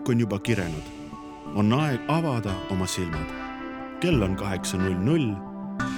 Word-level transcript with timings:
õhk 0.00 0.08
on 0.08 0.20
juba 0.20 0.38
kirenud. 0.38 0.86
on 1.54 1.72
aeg 1.72 2.00
avada 2.08 2.54
oma 2.70 2.86
silmad. 2.86 3.26
kell 4.00 4.22
on 4.22 4.36
kaheksa 4.36 4.78
null 4.78 4.96
null 4.96 5.34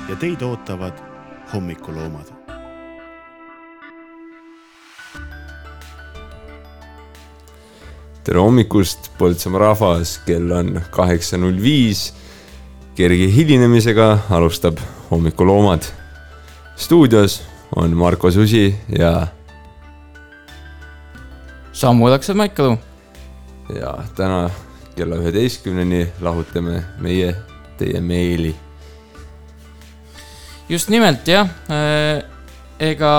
ja 0.08 0.16
teid 0.16 0.42
ootavad 0.42 0.92
hommikuloomad. 1.52 2.32
tere 8.24 8.38
hommikust, 8.38 9.10
Põltsamaa 9.18 9.60
rahvas, 9.60 10.18
kell 10.26 10.50
on 10.50 10.80
kaheksa 10.90 11.38
null 11.38 11.62
viis. 11.62 12.12
kerge 12.94 13.30
hilinemisega 13.30 14.18
alustab 14.30 14.78
hommikuloomad. 15.10 15.82
stuudios 16.76 17.42
on 17.76 17.96
Marko 17.96 18.30
Susi 18.30 18.74
ja 18.98 19.26
Samu 21.72 22.10
Laksa 22.10 22.34
Maikalu. 22.34 22.91
Ja 23.74 23.94
täna 24.16 24.50
kella 24.96 25.16
üheteistkümneni 25.20 26.02
lahutame 26.20 26.82
meie 27.00 27.32
teie 27.78 28.00
meili. 28.00 28.54
just 30.68 30.88
nimelt 30.88 31.28
jah, 31.28 31.48
ega 32.80 33.12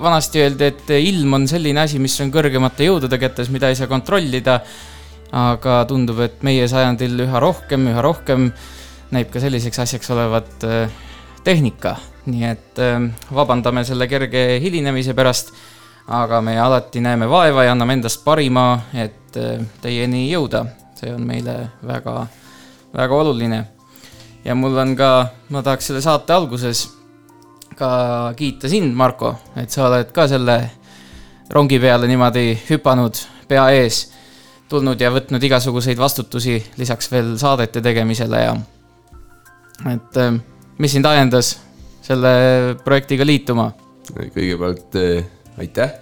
vanasti 0.00 0.42
öeldi, 0.44 0.64
et 0.64 0.90
ilm 0.98 1.38
on 1.38 1.46
selline 1.48 1.80
asi, 1.80 2.00
mis 2.02 2.16
on 2.20 2.32
kõrgemate 2.32 2.88
jõudude 2.88 3.18
kätes, 3.20 3.48
mida 3.52 3.70
ei 3.70 3.78
saa 3.78 3.88
kontrollida. 3.90 4.60
aga 5.32 5.80
tundub, 5.88 6.20
et 6.22 6.42
meie 6.46 6.68
sajandil 6.68 7.24
üha 7.24 7.40
rohkem, 7.42 7.88
üha 7.90 8.02
rohkem 8.02 8.50
näib 9.10 9.30
ka 9.32 9.40
selliseks 9.42 9.78
asjaks 9.82 10.10
olevat 10.14 10.66
tehnika, 11.44 11.96
nii 12.26 12.44
et 12.46 12.78
vabandame 13.34 13.84
selle 13.84 14.06
kerge 14.08 14.60
hilinemise 14.62 15.14
pärast 15.14 15.52
aga 16.08 16.40
me 16.40 16.58
alati 16.60 17.00
näeme 17.00 17.28
vaeva 17.28 17.64
ja 17.64 17.72
anname 17.72 17.96
endast 17.98 18.22
parima, 18.24 18.80
et 18.94 19.38
teieni 19.82 20.28
jõuda. 20.30 20.64
see 20.96 21.12
on 21.12 21.26
meile 21.28 21.54
väga, 21.84 22.26
väga 22.94 23.14
oluline. 23.14 23.64
ja 24.44 24.54
mul 24.54 24.78
on 24.78 24.96
ka, 24.96 25.28
ma 25.50 25.62
tahaks 25.62 25.86
selle 25.86 26.00
saate 26.00 26.32
alguses 26.32 26.88
ka 27.76 28.32
kiita 28.36 28.68
sind, 28.68 28.94
Marko, 28.94 29.34
et 29.56 29.70
sa 29.70 29.88
oled 29.88 30.12
ka 30.12 30.28
selle 30.28 30.70
rongi 31.50 31.78
peale 31.78 32.06
niimoodi 32.06 32.58
hüpanud 32.70 33.18
pea 33.48 33.68
ees, 33.70 34.12
tulnud 34.68 35.00
ja 35.00 35.10
võtnud 35.10 35.42
igasuguseid 35.42 35.98
vastutusi 35.98 36.56
lisaks 36.78 37.10
veel 37.12 37.36
saadete 37.38 37.82
tegemisele 37.82 38.40
ja 38.42 38.56
et 39.92 40.18
mis 40.78 40.92
sind 40.92 41.06
ajendas 41.06 41.56
selle 42.02 42.76
projektiga 42.84 43.26
liituma? 43.26 43.72
kõigepealt 44.16 44.96
aitäh. 45.58 45.94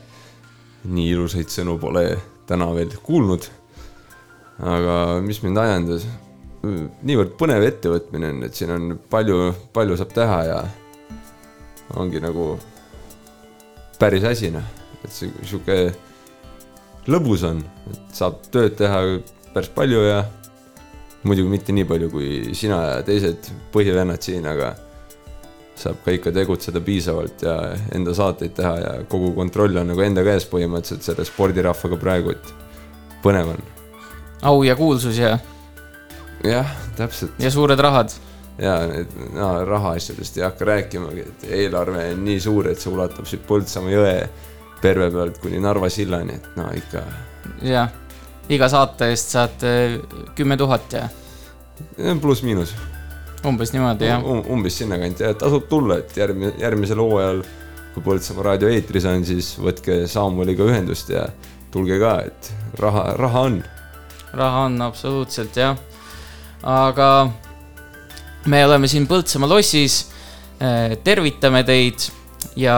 nii 0.84 1.10
ilusaid 1.14 1.48
sõnu 1.48 1.78
pole 1.80 2.04
täna 2.46 2.68
veel 2.76 2.92
kuulnud. 3.02 3.48
aga 4.58 5.20
mis 5.24 5.42
mind 5.42 5.58
ajendas? 5.58 6.06
niivõrd 7.04 7.34
põnev 7.40 7.64
ettevõtmine 7.66 8.30
on, 8.32 8.44
et 8.46 8.56
siin 8.56 8.70
on 8.72 8.94
palju, 9.10 9.52
palju 9.76 9.98
saab 10.00 10.14
teha 10.16 10.38
ja 10.48 10.60
ongi 12.00 12.22
nagu 12.24 12.54
päris 14.00 14.24
asi 14.24 14.48
noh, 14.54 14.64
et 15.04 15.12
see 15.12 15.28
sihuke 15.42 15.76
lõbus 17.12 17.44
on, 17.44 17.60
et 17.92 18.16
saab 18.16 18.40
tööd 18.48 18.78
teha 18.80 19.02
päris 19.52 19.70
palju 19.76 20.06
ja 20.06 20.22
muidugi 21.24 21.52
mitte 21.52 21.76
nii 21.76 21.86
palju 21.88 22.08
kui 22.12 22.30
sina 22.56 22.80
ja 22.86 22.96
teised 23.04 23.50
põhivennad 23.74 24.24
siin, 24.24 24.48
aga 24.48 24.72
saab 25.78 26.02
ka 26.04 26.14
ikka 26.14 26.32
tegutseda 26.34 26.80
piisavalt 26.84 27.42
ja 27.42 27.54
enda 27.94 28.14
saateid 28.14 28.54
teha 28.56 28.74
ja 28.78 28.92
kogu 29.10 29.32
kontroll 29.36 29.76
on 29.80 29.90
nagu 29.92 30.04
enda 30.04 30.24
käes 30.26 30.46
põhimõtteliselt 30.50 31.06
selle 31.06 31.26
spordirahvaga 31.28 31.98
praegu, 32.00 32.34
et 32.34 32.52
põnev 33.24 33.54
on. 33.54 33.64
au 34.50 34.62
ja 34.66 34.76
kuulsus 34.78 35.18
ja. 35.18 35.38
jah, 36.44 36.70
täpselt. 36.96 37.34
ja 37.38 37.50
suured 37.50 37.80
rahad. 37.80 38.14
ja 38.58 38.78
need 38.90 39.18
no, 39.34 39.50
rahaasjadest 39.66 40.38
ei 40.38 40.46
hakka 40.46 40.70
rääkimagi, 40.70 41.26
et 41.28 41.46
eelarve 41.64 42.08
on 42.14 42.24
nii 42.28 42.40
suur, 42.40 42.70
et 42.70 42.80
see 42.80 42.92
ulatub 42.92 43.26
siit 43.26 43.46
Põltsamaa 43.48 43.94
jõe 43.94 44.16
perve 44.82 45.10
pealt 45.10 45.38
kuni 45.42 45.60
Narva 45.62 45.90
sillani, 45.90 46.38
et 46.38 46.56
no 46.60 46.70
ikka. 46.76 47.04
jah, 47.66 47.90
iga 48.48 48.70
saate 48.70 49.10
eest 49.10 49.36
saad 49.36 49.70
kümme 50.38 50.58
tuhat 50.60 51.00
ja. 51.00 51.08
pluss-miinus 52.20 52.76
umbes 53.48 53.72
niimoodi 53.74 54.08
jah 54.08 54.24
um,. 54.24 54.42
umbes 54.56 54.78
sinnakanti 54.78 55.26
ja 55.26 55.34
tasub 55.38 55.68
tulla, 55.68 55.98
et 56.02 56.16
järgmine, 56.16 56.54
järgmisel 56.60 57.02
hooajal, 57.02 57.42
kui 57.94 58.04
Põltsamaa 58.04 58.48
raadio 58.50 58.70
eetris 58.72 59.06
on, 59.10 59.24
siis 59.26 59.54
võtke 59.62 60.04
Samueliga 60.10 60.66
ühendust 60.66 61.12
ja 61.14 61.28
tulge 61.74 61.98
ka, 62.02 62.16
et 62.26 62.52
raha, 62.80 63.06
raha 63.18 63.46
on. 63.50 63.62
raha 64.32 64.66
on 64.68 64.82
absoluutselt 64.82 65.56
jah, 65.58 65.78
aga 66.62 67.08
me 68.50 68.64
oleme 68.66 68.90
siin 68.90 69.06
Põltsamaa 69.10 69.50
lossis, 69.50 70.02
tervitame 71.04 71.64
teid 71.66 72.10
ja 72.56 72.76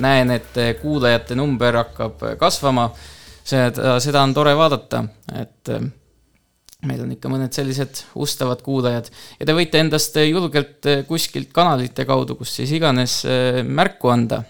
näen, 0.00 0.30
et 0.30 0.56
kuulajate 0.80 1.36
number 1.36 1.76
hakkab 1.82 2.22
kasvama. 2.40 2.90
seda, 3.44 3.98
seda 4.00 4.22
on 4.22 4.32
tore 4.34 4.54
vaadata, 4.56 5.04
et 5.36 5.68
meil 6.88 7.04
on 7.04 7.14
ikka 7.14 7.30
mõned 7.32 7.54
sellised 7.56 8.02
ustavad 8.20 8.62
kuulajad 8.64 9.08
ja 9.38 9.48
te 9.48 9.56
võite 9.56 9.80
endast 9.80 10.18
julgelt 10.20 10.90
kuskilt 11.08 11.52
kanalite 11.54 12.06
kaudu, 12.08 12.36
kus 12.38 12.52
siis 12.60 12.74
iganes 12.76 13.22
märku 13.64 14.12
anda. 14.12 14.42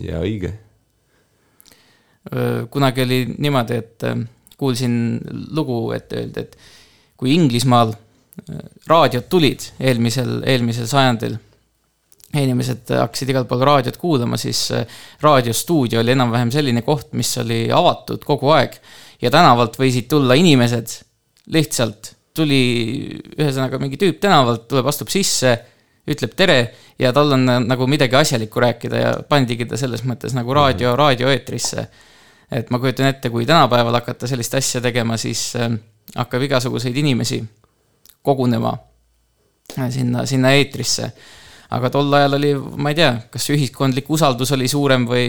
ja 0.00 0.20
õige. 0.20 0.52
kunagi 2.70 3.02
oli 3.06 3.22
niimoodi, 3.38 3.80
et 3.80 4.06
kuulsin 4.60 4.94
lugu, 5.56 5.92
et 5.96 6.12
öeldi, 6.12 6.44
et 6.44 6.56
kui 7.16 7.34
Inglismaal 7.34 7.94
raadiod 8.88 9.28
tulid 9.32 9.64
eelmisel, 9.80 10.40
eelmisel 10.48 10.88
sajandil, 10.88 11.36
inimesed 12.40 12.92
hakkasid 12.94 13.32
igal 13.32 13.46
pool 13.48 13.64
raadiot 13.66 13.98
kuulama, 14.00 14.38
siis 14.40 14.68
raadiostuudio 15.22 16.00
oli 16.02 16.14
enam-vähem 16.14 16.52
selline 16.54 16.84
koht, 16.86 17.12
mis 17.18 17.32
oli 17.42 17.64
avatud 17.74 18.24
kogu 18.26 18.52
aeg 18.54 18.76
ja 19.22 19.32
tänavalt 19.32 19.78
võisid 19.80 20.08
tulla 20.10 20.36
inimesed 20.38 20.94
lihtsalt 21.46 22.14
tuli 22.36 22.62
ühesõnaga 23.38 23.80
mingi 23.80 23.98
tüüp 24.00 24.20
tänavalt, 24.22 24.68
tuleb, 24.70 24.86
astub 24.90 25.10
sisse, 25.12 25.54
ütleb 26.10 26.34
tere 26.36 26.58
ja 26.98 27.12
tal 27.14 27.34
on 27.36 27.44
nagu 27.66 27.86
midagi 27.90 28.16
asjalikku 28.16 28.62
rääkida 28.62 29.00
ja 29.00 29.12
pandigi 29.28 29.66
ta 29.68 29.78
selles 29.80 30.04
mõttes 30.06 30.34
nagu 30.36 30.54
raadio, 30.54 30.94
raadioeetrisse. 30.98 31.86
et 32.50 32.70
ma 32.70 32.78
kujutan 32.78 33.06
ette, 33.06 33.30
kui 33.30 33.46
tänapäeval 33.46 33.94
hakata 34.00 34.26
sellist 34.26 34.54
asja 34.54 34.80
tegema, 34.80 35.16
siis 35.16 35.52
hakkab 36.16 36.42
igasuguseid 36.42 36.96
inimesi 36.96 37.44
kogunema 38.22 38.76
sinna, 39.90 40.26
sinna 40.26 40.52
eetrisse. 40.52 41.12
aga 41.70 41.90
tol 41.90 42.12
ajal 42.14 42.34
oli, 42.34 42.54
ma 42.54 42.90
ei 42.90 42.98
tea, 42.98 43.10
kas 43.30 43.44
ühiskondlik 43.54 44.08
usaldus 44.10 44.50
oli 44.56 44.68
suurem 44.68 45.04
või, 45.06 45.28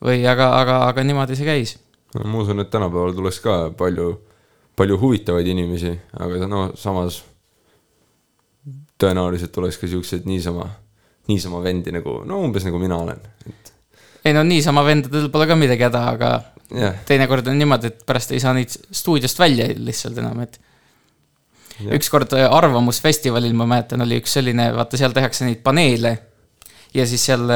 või 0.00 0.22
aga, 0.28 0.54
aga, 0.60 0.78
aga 0.88 1.04
niimoodi 1.04 1.36
see 1.36 1.48
käis. 1.48 1.76
ma 2.24 2.38
usun, 2.38 2.60
et 2.60 2.70
tänapäeval 2.70 3.12
tuleks 3.12 3.40
ka 3.44 3.58
palju 3.76 4.14
palju 4.76 4.98
huvitavaid 5.00 5.46
inimesi, 5.46 5.92
aga 6.18 6.48
no 6.50 6.64
samas 6.78 7.20
tõenäoliselt 9.00 9.52
tuleks 9.54 9.78
ka 9.78 9.88
siukseid 9.90 10.26
niisama, 10.28 10.66
niisama 11.30 11.60
vendi 11.64 11.94
nagu, 11.94 12.20
no 12.26 12.40
umbes 12.46 12.66
nagu 12.66 12.80
mina 12.82 12.98
olen, 13.02 13.22
et. 13.48 13.72
ei 14.24 14.34
no 14.36 14.44
niisama 14.46 14.84
vendadel 14.86 15.30
pole 15.34 15.48
ka 15.50 15.56
midagi 15.58 15.86
häda, 15.86 16.04
aga 16.14 16.30
yeah. 16.72 17.00
teinekord 17.06 17.48
on 17.50 17.58
niimoodi, 17.60 17.92
et 17.92 18.04
pärast 18.06 18.34
ei 18.34 18.42
saa 18.42 18.54
neid 18.56 18.72
stuudiost 18.72 19.38
välja 19.42 19.68
lihtsalt 19.76 20.18
enam, 20.22 20.44
et 20.46 20.58
yeah.. 21.80 21.94
ükskord 21.98 22.34
Arvamusfestivalil, 22.38 23.54
ma 23.58 23.68
mäletan, 23.70 24.06
oli 24.06 24.22
üks 24.22 24.38
selline, 24.38 24.70
vaata 24.76 25.00
seal 25.00 25.14
tehakse 25.16 25.48
neid 25.48 25.62
paneele 25.66 26.16
ja 26.94 27.06
siis 27.10 27.26
seal 27.30 27.46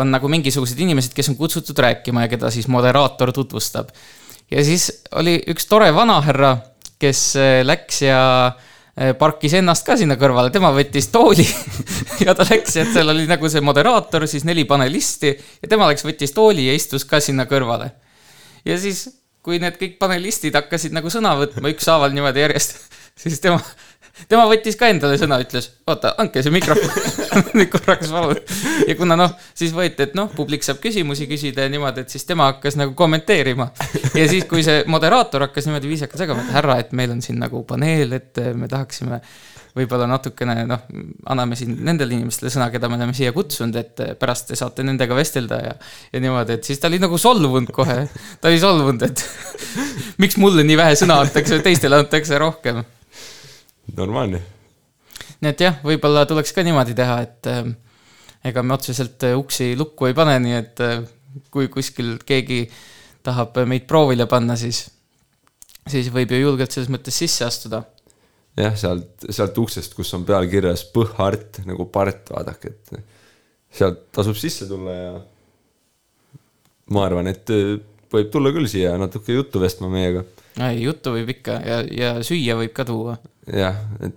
on 0.00 0.08
nagu 0.08 0.30
mingisugused 0.32 0.78
inimesed, 0.80 1.12
kes 1.12 1.28
on 1.28 1.36
kutsutud 1.36 1.78
rääkima 1.84 2.24
ja 2.24 2.32
keda 2.32 2.50
siis 2.50 2.70
moderaator 2.72 3.34
tutvustab 3.36 3.90
ja 4.50 4.64
siis 4.64 4.88
oli 5.18 5.36
üks 5.52 5.68
tore 5.68 5.90
vanahärra, 5.94 6.54
kes 7.00 7.22
äh, 7.38 7.60
läks 7.66 8.02
ja 8.02 8.20
äh, 8.48 9.12
parkis 9.18 9.54
ennast 9.58 9.86
ka 9.86 9.96
sinna 10.00 10.18
kõrvale, 10.20 10.52
tema 10.54 10.70
võttis 10.74 11.10
tooli 11.14 11.46
ja 12.26 12.34
ta 12.36 12.46
läks, 12.48 12.76
et 12.80 12.92
seal 12.94 13.12
oli 13.14 13.28
nagu 13.30 13.50
see 13.52 13.64
moderaator, 13.64 14.26
siis 14.30 14.46
neli 14.48 14.66
panelisti 14.68 15.34
ja 15.34 15.70
tema 15.70 15.90
läks, 15.90 16.06
võttis 16.06 16.34
tooli 16.36 16.68
ja 16.68 16.76
istus 16.76 17.06
ka 17.08 17.20
sinna 17.24 17.48
kõrvale. 17.50 17.92
ja 18.64 18.78
siis, 18.80 19.06
kui 19.44 19.60
need 19.62 19.78
kõik 19.80 19.98
panelistid 20.00 20.56
hakkasid 20.58 20.96
nagu 20.96 21.12
sõna 21.12 21.36
võtma 21.38 21.72
ükshaaval 21.74 22.16
niimoodi 22.16 22.46
järjest, 22.46 22.78
siis 23.22 23.40
tema, 23.44 23.60
tema 24.28 24.46
võttis 24.50 24.78
ka 24.78 24.88
endale 24.92 25.18
sõna, 25.20 25.38
ütles, 25.42 25.70
oota, 25.88 26.14
andke 26.22 26.42
see 26.44 26.54
mikrofon 26.54 27.52
nüüd 27.58 27.70
korraks 27.74 28.12
palun. 28.12 28.40
ja 28.88 28.96
kuna 28.98 29.18
noh, 29.18 29.36
siis 29.58 29.74
võeti, 29.76 30.08
et 30.08 30.16
noh, 30.18 30.30
publik 30.34 30.66
saab 30.66 30.80
küsimusi 30.82 31.28
küsida 31.30 31.66
ja 31.66 31.72
niimoodi, 31.72 32.06
et 32.06 32.14
siis 32.14 32.26
tema 32.28 32.50
hakkas 32.52 32.78
nagu 32.80 32.96
kommenteerima. 32.98 33.70
ja 34.14 34.26
siis, 34.30 34.48
kui 34.50 34.64
see 34.66 34.82
moderaator 34.90 35.48
hakkas 35.48 35.68
niimoodi 35.68 35.92
viisakalt 35.92 36.24
segama, 36.24 36.46
et 36.46 36.56
härra, 36.56 36.80
et 36.82 36.96
meil 36.96 37.14
on 37.14 37.22
siin 37.24 37.38
nagu 37.42 37.62
paneel, 37.68 38.16
et 38.18 38.42
me 38.54 38.70
tahaksime 38.70 39.22
võib-olla 39.78 40.08
natukene 40.10 40.64
noh, 40.68 40.84
anname 41.30 41.56
siin 41.58 41.76
nendele 41.86 42.16
inimestele 42.16 42.50
sõna, 42.52 42.68
keda 42.72 42.90
me 42.90 42.98
oleme 42.98 43.14
siia 43.16 43.32
kutsunud, 43.36 43.76
et 43.78 44.02
pärast 44.20 44.50
te 44.50 44.58
saate 44.58 44.84
nendega 44.86 45.16
vestelda 45.18 45.60
ja, 45.62 45.74
ja 46.12 46.22
niimoodi, 46.22 46.58
et 46.58 46.68
siis 46.68 46.80
ta 46.80 46.90
oli 46.90 47.00
nagu 47.02 47.18
solvunud 47.20 47.72
kohe. 47.74 48.00
ta 48.40 48.50
oli 48.50 48.60
solvunud, 48.62 49.06
et 49.06 49.24
miks 50.22 50.38
mulle 50.40 50.66
nii 50.66 50.78
vähe 50.80 50.96
sõna 50.98 51.20
antakse, 51.24 51.60
teistele 51.64 52.00
antakse 52.02 52.40
rohkem. 52.40 52.82
Normaalne. 53.96 54.42
nii 55.40 55.50
et 55.50 55.60
jah, 55.66 55.78
võib-olla 55.84 56.26
tuleks 56.28 56.52
ka 56.54 56.64
niimoodi 56.66 56.96
teha, 56.98 57.20
et 57.24 57.50
äh, 57.50 57.72
ega 58.50 58.62
me 58.62 58.74
otseselt 58.76 59.28
uksi 59.36 59.74
lukku 59.78 60.10
ei 60.10 60.16
pane, 60.16 60.38
nii 60.44 60.56
et 60.58 60.84
äh, 60.84 61.02
kui 61.50 61.68
kuskil 61.72 62.16
keegi 62.26 62.64
tahab 63.26 63.56
meid 63.68 63.86
proovile 63.90 64.26
panna, 64.30 64.56
siis, 64.56 64.86
siis 65.88 66.10
võib 66.14 66.32
ju 66.32 66.42
julgelt 66.42 66.74
selles 66.74 66.90
mõttes 66.92 67.18
sisse 67.18 67.46
astuda 67.46 67.82
jah, 68.58 68.74
sealt, 68.78 69.26
sealt 69.30 69.58
uksest, 69.62 69.94
kus 69.96 70.10
on 70.16 70.24
peal 70.28 70.48
kirjas 70.50 70.84
Põhhart 70.94 71.62
nagu 71.68 71.86
part, 71.92 72.30
vaadake, 72.32 72.72
et 72.74 73.02
sealt 73.78 74.08
tasub 74.14 74.38
sisse 74.38 74.68
tulla 74.68 74.96
ja 74.96 75.12
ma 76.94 77.04
arvan, 77.04 77.28
et 77.30 77.52
võib 78.12 78.30
tulla 78.32 78.52
küll 78.54 78.68
siia 78.70 78.94
natuke 79.00 79.36
juttu 79.36 79.60
vestma 79.62 79.90
meiega. 79.92 80.24
Ei, 80.58 80.82
juttu 80.82 81.14
võib 81.16 81.30
ikka 81.36 81.60
ja, 81.64 81.78
ja 81.92 82.10
süüa 82.26 82.58
võib 82.58 82.74
ka 82.76 82.86
tuua. 82.88 83.18
jah, 83.52 83.78
et 84.04 84.16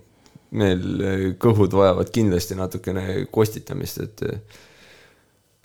meil 0.52 0.82
äh, 1.06 1.24
kõhud 1.40 1.74
vajavad 1.76 2.10
kindlasti 2.12 2.58
natukene 2.58 3.24
kostitamist, 3.32 4.02
et 4.04 4.26
äh, 4.28 4.60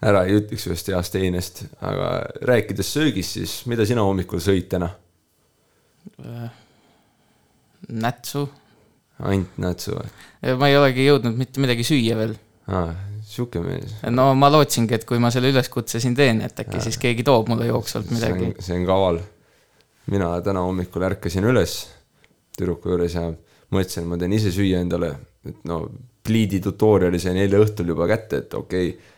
ära 0.07 0.23
ei 0.27 0.37
ütleks 0.41 0.67
ühest 0.69 0.93
heast 0.93 1.17
einest, 1.19 1.65
aga 1.81 2.13
rääkides 2.47 2.93
söögist, 2.93 3.39
siis 3.39 3.59
mida 3.69 3.85
sina 3.87 4.05
hommikul 4.05 4.43
sõid 4.43 4.69
täna? 4.71 4.93
nätsu 7.87 8.47
ainult 9.25 9.57
nätsu 9.61 9.95
või? 9.95 10.09
ma 10.59 10.69
ei 10.69 10.77
olegi 10.77 11.05
jõudnud 11.07 11.37
mitte 11.37 11.61
midagi 11.63 11.85
süüa 11.87 12.17
veel. 12.19 12.35
aa, 12.69 12.91
sihuke 13.27 13.61
mees. 13.63 13.95
no 14.11 14.29
ma 14.37 14.51
lootsingi, 14.53 14.97
et 14.97 15.07
kui 15.09 15.21
ma 15.21 15.31
selle 15.33 15.51
üleskutse 15.53 16.01
siin 16.03 16.15
teen, 16.17 16.41
et 16.45 16.59
äkki 16.63 16.79
ja. 16.79 16.85
siis 16.87 16.99
keegi 17.01 17.25
toob 17.27 17.49
mulle 17.51 17.69
jooksvalt 17.69 18.11
midagi. 18.13 18.53
see 18.59 18.77
on 18.79 18.85
kaval. 18.89 19.21
Mina 20.11 20.31
täna 20.45 20.63
hommikul 20.65 21.05
ärkasin 21.07 21.47
üles 21.47 21.79
tüdruku 22.57 22.93
juures 22.93 23.15
ja 23.17 23.27
mõtlesin, 23.73 24.07
ma 24.09 24.17
teen 24.17 24.33
ise 24.33 24.51
süüa 24.55 24.81
endale, 24.81 25.11
et 25.45 25.61
no 25.67 25.83
pliidi 26.27 26.59
tutorial'i 26.63 27.19
sain 27.21 27.37
eile 27.39 27.59
õhtul 27.63 27.93
juba 27.93 28.07
kätte, 28.09 28.41
et 28.43 28.57
okei 28.57 28.91
okay,, 28.91 29.13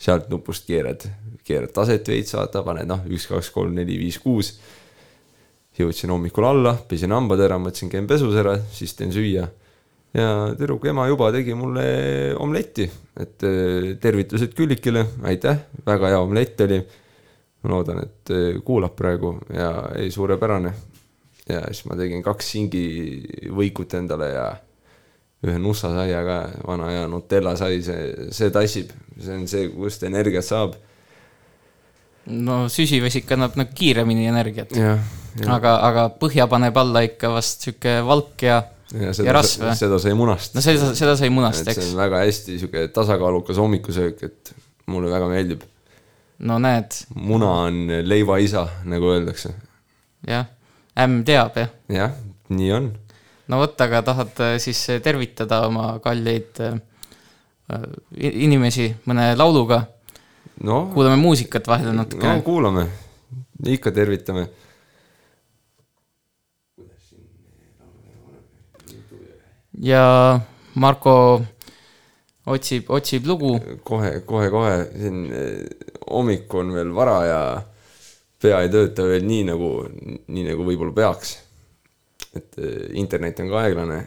sealt 0.00 0.30
nupust 0.32 0.64
keerad, 0.68 1.04
keerad 1.44 1.72
taset 1.76 2.06
veits, 2.08 2.32
vaata, 2.36 2.64
paned 2.64 2.88
noh, 2.88 3.02
üks, 3.12 3.26
kaks, 3.28 3.50
kolm, 3.52 3.74
neli, 3.76 3.98
viis, 4.00 4.16
kuus 4.20 4.54
jõudsin 5.80 6.12
hommikul 6.12 6.46
alla, 6.46 6.74
pesin 6.88 7.12
hambad 7.14 7.40
ära, 7.44 7.58
mõtlesin, 7.60 7.90
käin 7.92 8.08
pesus 8.10 8.36
ära, 8.38 8.56
siis 8.74 8.94
teen 8.98 9.12
süüa. 9.14 9.48
ja 10.14 10.26
tüdruku 10.58 10.88
ema 10.90 11.04
juba 11.06 11.28
tegi 11.30 11.54
mulle 11.54 11.84
omletti, 12.42 12.88
et 13.20 13.44
eh, 13.46 13.92
tervitused 14.02 14.56
Küllikile, 14.58 15.04
aitäh, 15.22 15.60
väga 15.86 16.10
hea 16.10 16.20
omlett 16.20 16.60
oli. 16.66 16.80
Ma 17.62 17.74
loodan, 17.74 18.00
et 18.04 18.32
eh, 18.32 18.48
kuulab 18.64 18.96
praegu 18.96 19.34
ja 19.54 19.70
ei, 19.98 20.10
suurepärane. 20.10 20.72
ja 21.48 21.62
siis 21.68 21.84
ma 21.90 21.96
tegin 21.98 22.22
kaks 22.22 22.52
singivõikut 22.54 23.94
endale 23.98 24.28
ja 24.32 24.48
ühe 25.46 25.56
nussasaia 25.60 26.20
ka, 26.24 26.38
vana 26.68 26.90
hea 26.92 27.06
Nutella 27.08 27.54
sai, 27.56 27.80
see, 27.84 28.28
see 28.34 28.50
tassib, 28.52 28.92
see 29.16 29.36
on 29.36 29.46
see, 29.48 29.70
kust 29.72 30.04
energiat 30.08 30.44
saab. 30.44 30.76
no 32.30 32.66
süsivesik 32.72 33.30
annab 33.36 33.56
nagu 33.60 33.72
kiiremini 33.76 34.28
energiat. 34.28 34.76
aga, 35.46 35.78
aga 35.88 36.10
põhja 36.20 36.46
paneb 36.50 36.76
alla 36.76 37.04
ikka 37.06 37.32
vast 37.32 37.64
sihuke 37.64 37.96
valk 38.06 38.44
ja, 38.44 38.60
ja, 38.92 39.14
ja 39.16 39.36
rasv. 39.36 39.64
seda 39.78 40.00
sai 40.02 40.12
munast. 40.18 40.54
no 40.56 40.64
seda, 40.64 40.92
seda 40.98 41.16
sai 41.16 41.32
munast, 41.32 41.64
eks. 41.64 41.80
see 41.80 41.92
on 41.94 42.00
väga 42.02 42.24
hästi 42.26 42.58
sihuke 42.60 42.86
tasakaalukas 42.94 43.60
hommikusöök, 43.60 44.24
et 44.28 44.54
mulle 44.90 45.12
väga 45.12 45.28
meeldib. 45.30 45.64
No 46.40 46.58
näed. 46.62 46.96
muna 47.14 47.50
on 47.66 47.86
leiva 48.04 48.38
isa, 48.38 48.66
nagu 48.84 49.12
öeldakse. 49.14 49.54
jah, 50.26 50.46
ämm 50.96 51.22
teab, 51.24 51.56
jah. 51.56 51.70
jah, 51.88 52.14
nii 52.48 52.72
on. 52.76 52.90
no 53.48 53.60
vot, 53.62 53.80
aga 53.80 54.02
tahad 54.10 54.44
äh, 54.46 54.56
siis 54.62 54.80
tervitada 55.04 55.62
oma 55.68 55.92
kalleid 56.04 56.62
äh, 56.64 56.80
inimesi 58.18 58.90
mõne 59.06 59.32
lauluga 59.36 59.84
no,? 60.64 60.86
kuulame 60.94 61.20
muusikat 61.20 61.68
vahel 61.70 61.94
natuke. 61.96 62.26
no 62.26 62.42
kuulame, 62.46 62.88
ikka 63.76 63.92
tervitame 63.94 64.48
ja 69.80 70.40
Marko 70.74 71.42
otsib, 72.46 72.90
otsib 72.90 73.26
lugu. 73.26 73.58
kohe, 73.84 74.20
kohe, 74.26 74.50
kohe, 74.50 74.76
siin 74.96 75.24
hommik 76.10 76.54
on 76.54 76.72
veel 76.74 76.92
vara 76.94 77.18
ja 77.26 77.40
pea 78.40 78.60
ei 78.64 78.70
tööta 78.72 79.06
veel 79.08 79.26
nii 79.26 79.46
nagu, 79.50 79.70
nii 80.28 80.46
nagu 80.48 80.66
võib-olla 80.66 80.96
peaks. 80.96 81.36
et 82.36 82.58
eh, 82.58 82.90
internet 83.00 83.40
on 83.40 83.50
ka 83.50 83.64
aeglane. 83.64 84.00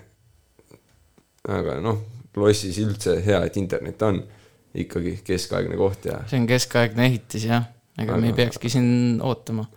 aga 1.43 1.79
noh, 1.83 1.99
lossis 2.39 2.79
üldse 2.79 3.19
hea, 3.25 3.43
et 3.45 3.57
internet 3.57 4.01
on 4.01 4.21
ikkagi 4.73 5.19
keskaegne 5.25 5.77
koht 5.77 6.07
ja. 6.09 6.21
see 6.27 6.39
on 6.39 6.47
keskaegne 6.49 7.05
ehitis 7.09 7.45
jah, 7.49 7.67
ega 7.97 8.13
aga... 8.13 8.21
me 8.21 8.31
ei 8.31 8.37
peakski 8.37 8.71
siin 8.73 9.19
ootama. 9.21 9.67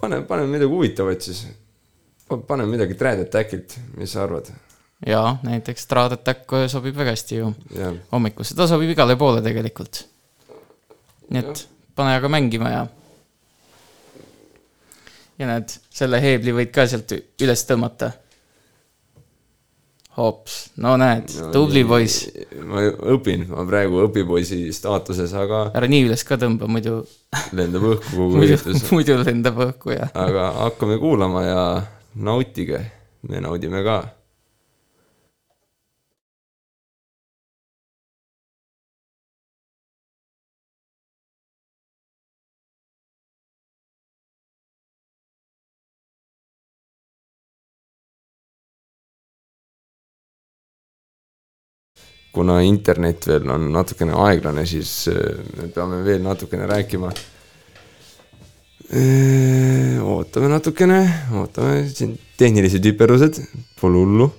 pane, 0.00 0.22
pane 0.28 0.48
midagi 0.50 0.72
huvitavat 0.72 1.28
siis 1.28 1.46
paneme 2.46 2.70
midagi 2.70 2.94
Trad 2.94 3.20
Attackilt, 3.24 3.78
mis 3.96 4.12
sa 4.12 4.24
arvad? 4.24 4.50
jaa, 5.06 5.38
näiteks 5.42 5.86
Trad 5.86 6.12
Attack 6.18 6.52
sobib 6.68 6.96
väga 6.96 7.14
hästi 7.16 7.40
ju 7.40 7.52
hommikusse, 8.12 8.54
ta 8.54 8.68
sobib 8.70 8.92
igale 8.92 9.16
poole 9.16 9.42
tegelikult. 9.42 10.04
Nii 11.30 11.42
et 11.42 11.66
pane 11.96 12.16
aga 12.18 12.30
mängima 12.32 12.72
ja. 12.72 12.80
ja 15.38 15.50
näed, 15.50 15.76
selle 15.92 16.20
heebli 16.22 16.54
võid 16.56 16.74
ka 16.74 16.86
sealt 16.90 17.14
üles 17.14 17.64
tõmmata. 17.68 18.12
hops, 20.16 20.56
no 20.82 20.96
näed 21.00 21.30
no,, 21.38 21.50
tubli 21.54 21.84
poiss. 21.86 22.28
ma 22.66 22.84
õpin, 23.14 23.46
ma 23.52 23.64
praegu 23.68 24.02
õpipoisi 24.08 24.62
staatuses, 24.74 25.34
aga. 25.38 25.68
ära 25.78 25.90
nii 25.90 26.06
üles 26.08 26.26
ka 26.26 26.38
tõmba, 26.40 26.68
muidu. 26.70 27.00
lendab 27.56 27.86
õhku 27.94 28.14
kogu 28.16 28.44
üritus 28.44 28.88
muidu 28.94 29.20
lendab 29.22 29.60
õhku, 29.68 29.94
jah. 29.96 30.14
aga 30.14 30.50
hakkame 30.64 30.98
kuulama 31.02 31.44
ja 31.46 31.66
nautige, 32.14 32.84
me 33.28 33.42
naudime 33.44 33.84
ka 33.86 34.02
kuna 52.32 52.60
internet 52.62 53.26
veel 53.26 53.50
on 53.50 53.72
natukene 53.74 54.14
aeglane, 54.28 54.66
siis 54.66 55.08
äh, 55.10 55.36
me 55.56 55.68
peame 55.74 56.04
veel 56.06 56.22
natukene 56.22 56.66
rääkima 56.70 57.12
ootame 58.90 60.48
natukene, 60.48 60.98
ootame, 61.38 61.84
siin 61.88 62.16
tehnilised 62.38 62.82
viperused, 62.84 63.38
pole 63.80 64.02
hullu. 64.02 64.30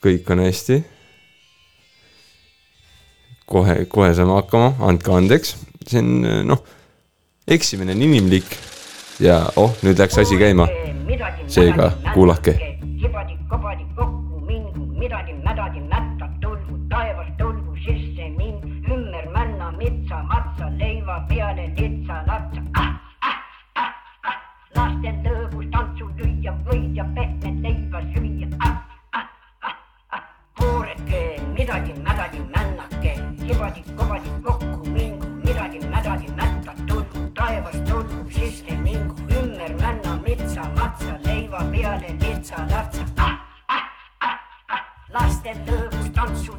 kõik 0.00 0.30
on 0.32 0.40
hästi. 0.40 0.84
kohe, 3.50 3.84
kohe 3.90 4.14
saame 4.14 4.36
hakkama, 4.38 4.74
andke 4.86 5.10
andeks, 5.12 5.56
see 5.86 5.98
on 5.98 6.46
noh, 6.46 6.62
eksimine 7.48 7.92
on 7.92 8.02
inimlik 8.06 8.54
ja 9.20 9.42
oh, 9.56 9.74
nüüd 9.82 9.98
läks 9.98 10.18
asi 10.22 10.38
käima. 10.38 10.68
seega 11.48 11.92
kuulake. 12.14 12.54
kibadi-kabadi 13.00 13.84
kokku 13.96 14.40
mingu, 14.46 14.86
midagi 14.94 15.34
mädadi 15.42 15.82
Larza, 42.40 42.56
Larza. 42.70 43.04
Ah, 43.18 43.38
ah, 43.68 43.82
ah, 44.20 44.38
ah. 44.68 44.80
Lars, 45.12 45.42
der 45.42 45.54
Löwe, 45.66 45.90
stand 46.10 46.38
zu 46.38 46.52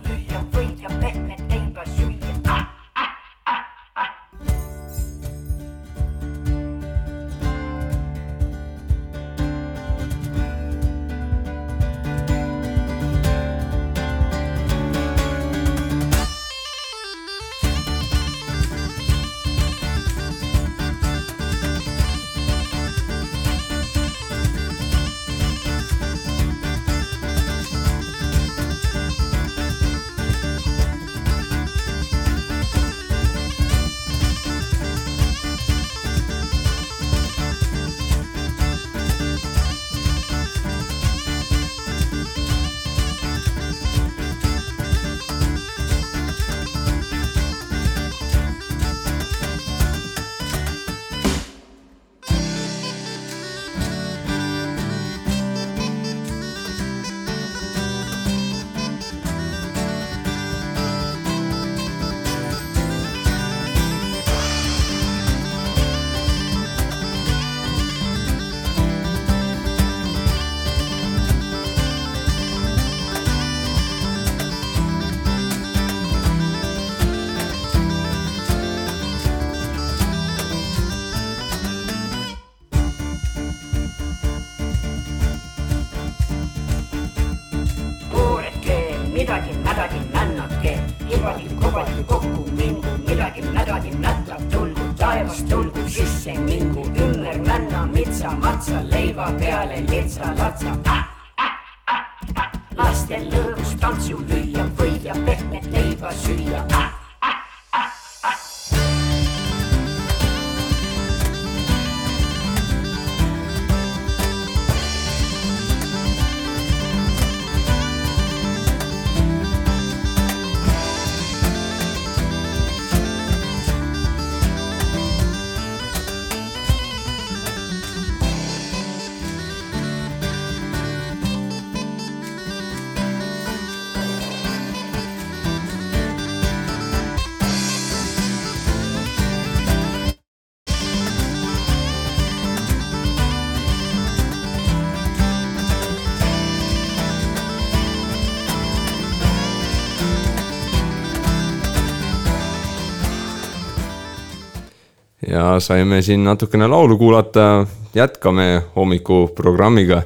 saime 155.62 156.02
siin 156.06 156.24
natukene 156.26 156.68
laulu 156.68 156.98
kuulata, 156.98 157.66
jätkame 157.96 158.64
hommikuprogrammiga. 158.76 160.02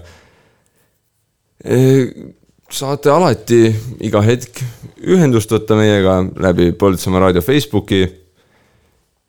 saate 2.76 3.10
alati 3.10 3.60
iga 4.06 4.22
hetk 4.22 4.60
ühendust 5.06 5.52
võtta 5.54 5.78
meiega 5.78 6.20
läbi 6.44 6.72
Põltsamaa 6.78 7.28
raadio 7.28 7.42
Facebooki. 7.42 8.06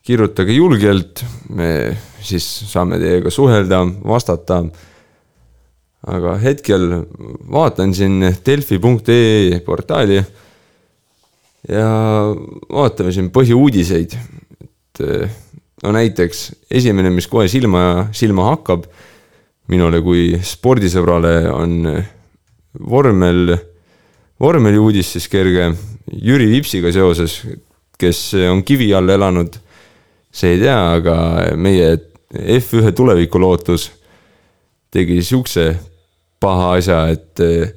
kirjutage 0.07 0.55
julgelt, 0.55 1.25
me 1.51 1.97
siis 2.23 2.45
saame 2.71 2.99
teiega 2.99 3.31
suhelda, 3.31 3.81
vastata. 4.05 4.65
aga 6.07 6.37
hetkel 6.39 7.03
vaatan 7.51 7.95
siin 7.95 8.21
delfi.ee 8.47 9.61
portaali 9.67 10.21
ja 11.69 11.89
vaatame 12.71 13.13
siin 13.13 13.31
põhiuudiseid, 13.35 14.15
et 14.63 15.03
no 15.87 15.93
näiteks 15.95 16.49
esimene, 16.75 17.13
mis 17.15 17.29
kohe 17.31 17.47
silma, 17.51 18.09
silma 18.17 18.49
hakkab 18.51 18.89
minule 19.71 20.01
kui 20.03 20.33
spordisõbrale 20.47 21.35
on 21.51 21.77
vormel, 22.91 23.55
vormeli 24.43 24.83
uudis 24.83 25.13
siis 25.15 25.29
kerge 25.31 25.71
Jüri 26.11 26.49
Vipsiga 26.51 26.91
seoses, 26.95 27.39
kes 27.99 28.35
on 28.51 28.63
kivi 28.67 28.93
all 28.95 29.15
elanud. 29.15 29.63
see 30.37 30.53
ei 30.53 30.59
tea, 30.61 30.81
aga 30.99 31.15
meie 31.57 31.95
F1 32.35 32.93
tulevikulootus 32.93 33.87
tegi 34.93 35.23
siukse 35.25 35.71
paha 36.41 36.75
asja, 36.77 36.99
et 37.09 37.41
eh, 37.41 37.73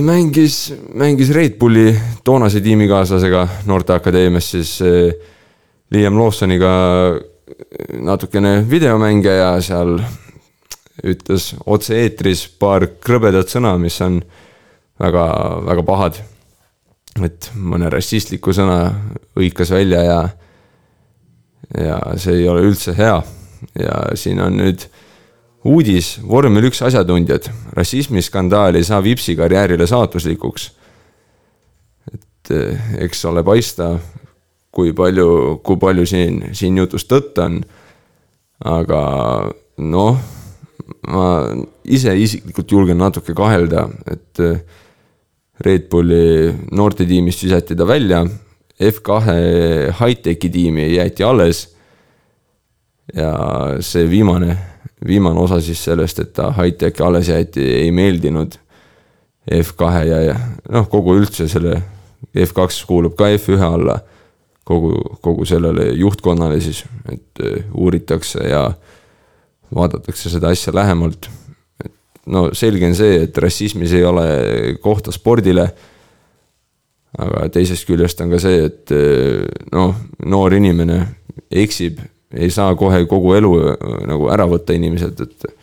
mängis, 0.00 0.72
mängis 0.94 1.34
Red 1.34 1.58
Bulli 1.58 2.00
toonase 2.24 2.60
tiimikaaslasega 2.64 3.48
Noorteakadeemias 3.66 4.50
siis 4.50 4.80
eh, 4.80 5.12
Liam 5.90 6.18
Lawsoniga 6.18 6.72
natukene 7.98 8.60
videomänge 8.70 9.32
ja 9.34 9.54
seal 9.62 9.96
ütles 11.06 11.50
otse-eetris 11.66 12.44
paar 12.60 12.86
krõbedat 13.02 13.50
sõna, 13.50 13.72
mis 13.80 13.96
on 14.04 14.20
väga, 15.00 15.24
väga 15.66 15.86
pahad. 15.86 16.20
et 17.24 17.50
mõne 17.54 17.88
rassistliku 17.90 18.52
sõna 18.54 18.92
hõikas 19.36 19.70
välja 19.74 20.02
ja, 20.02 20.18
ja 21.74 21.96
see 22.16 22.36
ei 22.38 22.48
ole 22.48 22.62
üldse 22.68 22.94
hea. 22.96 23.22
ja 23.74 23.96
siin 24.14 24.40
on 24.40 24.56
nüüd 24.56 24.86
uudis, 25.64 26.20
vormel 26.22 26.70
üks 26.70 26.80
asjatundjad, 26.82 27.50
rassismiskandaal 27.76 28.78
ei 28.78 28.84
saa 28.84 29.02
Vipsi 29.02 29.36
karjäärile 29.36 29.86
saatuslikuks. 29.86 30.70
et 32.14 32.50
eh, 32.50 32.80
eks 33.04 33.24
ole 33.24 33.42
paista, 33.42 33.98
kui 34.70 34.92
palju, 34.96 35.60
kui 35.66 35.78
palju 35.80 36.06
siin, 36.06 36.42
siin 36.56 36.78
jutus 36.78 37.06
tõtt 37.10 37.38
on. 37.42 37.60
aga 38.60 39.00
noh, 39.80 40.18
ma 41.08 41.26
ise 41.88 42.12
isiklikult 42.12 42.72
julgen 42.72 42.98
natuke 43.00 43.34
kahelda, 43.36 43.86
et 44.10 44.42
eh, 44.44 44.60
Red 45.64 45.88
Bulli 45.92 46.52
noortetiimist 46.76 47.44
visati 47.44 47.76
ta 47.76 47.86
välja, 47.88 48.22
F2 48.80 49.16
high-tech'i 49.98 50.48
tiimi 50.48 50.86
jäeti 50.94 51.24
alles. 51.24 51.68
ja 53.14 53.32
see 53.82 54.04
viimane, 54.06 54.54
viimane 55.06 55.40
osa 55.40 55.58
siis 55.60 55.80
sellest, 55.84 56.18
et 56.22 56.32
ta 56.32 56.52
high-tech'i 56.54 57.02
alles 57.02 57.28
jäeti, 57.28 57.64
ei 57.80 57.90
meeldinud 57.90 58.54
F2 59.50 59.90
ja, 60.06 60.20
ja 60.30 60.36
noh, 60.70 60.86
kogu 60.88 61.16
üldse 61.18 61.48
selle 61.50 61.80
F2 62.36 62.84
kuulub 62.86 63.16
ka 63.18 63.28
F1 63.34 63.64
alla. 63.66 63.98
kogu, 64.70 64.94
kogu 65.24 65.46
sellele 65.48 65.90
juhtkonnale 65.98 66.60
siis, 66.62 66.84
et 67.10 67.44
eh, 67.44 67.64
uuritakse 67.74 68.46
ja 68.48 68.64
vaadatakse 69.74 70.30
seda 70.30 70.50
asja 70.54 70.74
lähemalt. 70.74 71.30
et 71.84 71.92
no 72.26 72.48
selge 72.56 72.86
on 72.86 72.94
see, 72.94 73.22
et 73.24 73.38
rassismis 73.38 73.92
ei 73.92 74.04
ole 74.04 74.26
kohta 74.82 75.12
spordile. 75.12 75.70
aga 77.18 77.48
teisest 77.50 77.88
küljest 77.88 78.20
on 78.22 78.30
ka 78.30 78.38
see, 78.38 78.64
et 78.70 78.92
noh, 79.74 79.94
noor 80.26 80.54
inimene 80.54 81.00
eksib, 81.50 81.98
ei 82.34 82.50
saa 82.50 82.74
kohe 82.78 83.04
kogu 83.10 83.34
elu 83.34 83.54
eh, 83.64 83.88
nagu 84.10 84.30
ära 84.30 84.46
võtta 84.50 84.76
inimeselt, 84.76 85.20
et 85.20 85.56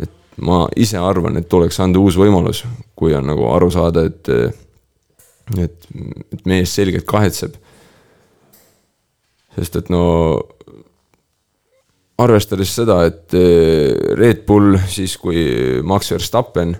et 0.00 0.12
ma 0.40 0.62
ise 0.76 0.98
arvan, 0.98 1.36
et 1.36 1.48
tuleks 1.50 1.80
anda 1.82 2.00
uus 2.00 2.16
võimalus, 2.16 2.62
kui 2.96 3.14
on 3.16 3.26
nagu 3.28 3.48
aru 3.52 3.70
saada, 3.74 4.06
et, 4.08 4.30
et, 5.58 5.66
et 5.66 6.46
mees 6.48 6.72
selgelt 6.74 7.04
kahetseb. 7.08 7.58
Sest 9.60 9.76
et 9.76 9.90
no 9.92 10.02
arvestades 12.20 12.72
seda, 12.72 13.02
et 13.08 13.36
Red 14.16 14.44
Bull 14.48 14.78
siis, 14.88 15.16
kui 15.20 15.80
Max 15.84 16.10
Verstappen 16.12 16.74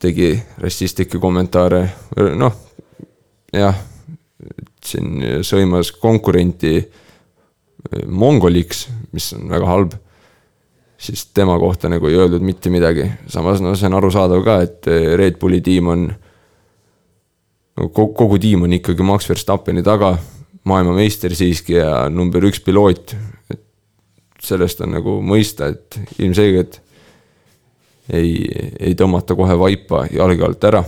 tegi 0.00 0.30
rassistlikke 0.62 1.20
kommentaare, 1.20 1.80
noh, 2.38 2.54
jah, 3.52 3.80
siin 4.84 5.42
sõimas 5.44 5.90
konkurenti 6.00 6.76
mongoliks, 8.08 8.86
mis 9.12 9.32
on 9.36 9.48
väga 9.50 9.68
halb 9.68 9.96
siis 10.98 11.26
tema 11.34 11.58
kohta 11.58 11.88
nagu 11.88 12.06
ei 12.06 12.16
öeldud 12.16 12.42
mitte 12.42 12.70
midagi. 12.70 13.10
samas 13.26 13.60
no 13.60 13.74
see 13.74 13.86
on 13.86 13.94
arusaadav 13.94 14.42
ka, 14.44 14.60
et 14.62 14.86
eh, 14.90 15.14
Red 15.16 15.38
Bulli 15.38 15.60
tiim 15.60 15.88
on, 15.88 16.08
kogu 17.94 18.38
tiim 18.38 18.66
on 18.66 18.72
ikkagi 18.72 19.06
Max 19.06 19.28
Verstappeni 19.30 19.82
taga, 19.82 20.16
maailmameister 20.68 21.34
siiski 21.36 21.78
ja 21.78 22.08
number 22.12 22.44
üks 22.48 22.60
piloot. 22.64 23.14
et 23.50 23.64
sellest 24.42 24.80
on 24.84 24.94
nagu 24.94 25.18
mõista, 25.24 25.72
et 25.72 25.98
ilmselgelt 26.18 26.80
ei, 28.14 28.46
ei 28.78 28.94
tõmmata 28.98 29.36
kohe 29.36 29.56
vaipa 29.58 30.06
jalge 30.12 30.44
alt 30.46 30.68
ära. 30.70 30.84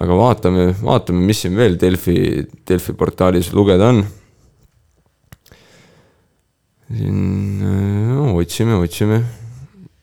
aga 0.00 0.18
vaatame, 0.18 0.68
vaatame, 0.82 1.24
mis 1.26 1.44
siin 1.44 1.56
veel 1.56 1.78
Delfi, 1.80 2.18
Delfi 2.66 2.94
portaalis 2.98 3.52
lugeda 3.52 3.92
on 3.94 4.04
siin 6.94 7.60
no, 7.60 8.34
otsime, 8.36 8.76
otsime 8.76 9.22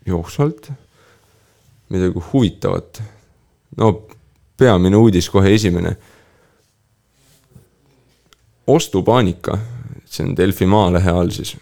jooksvalt 0.08 0.72
midagi 1.92 2.24
huvitavat. 2.32 3.02
no 3.78 3.92
peamine 4.58 4.98
uudis 4.98 5.30
kohe 5.30 5.54
esimene. 5.54 5.96
Ostupaanika, 8.68 9.58
see 10.06 10.26
on 10.26 10.36
Delfi 10.38 10.66
Maalehe 10.66 11.12
all 11.12 11.30
siis. 11.30 11.56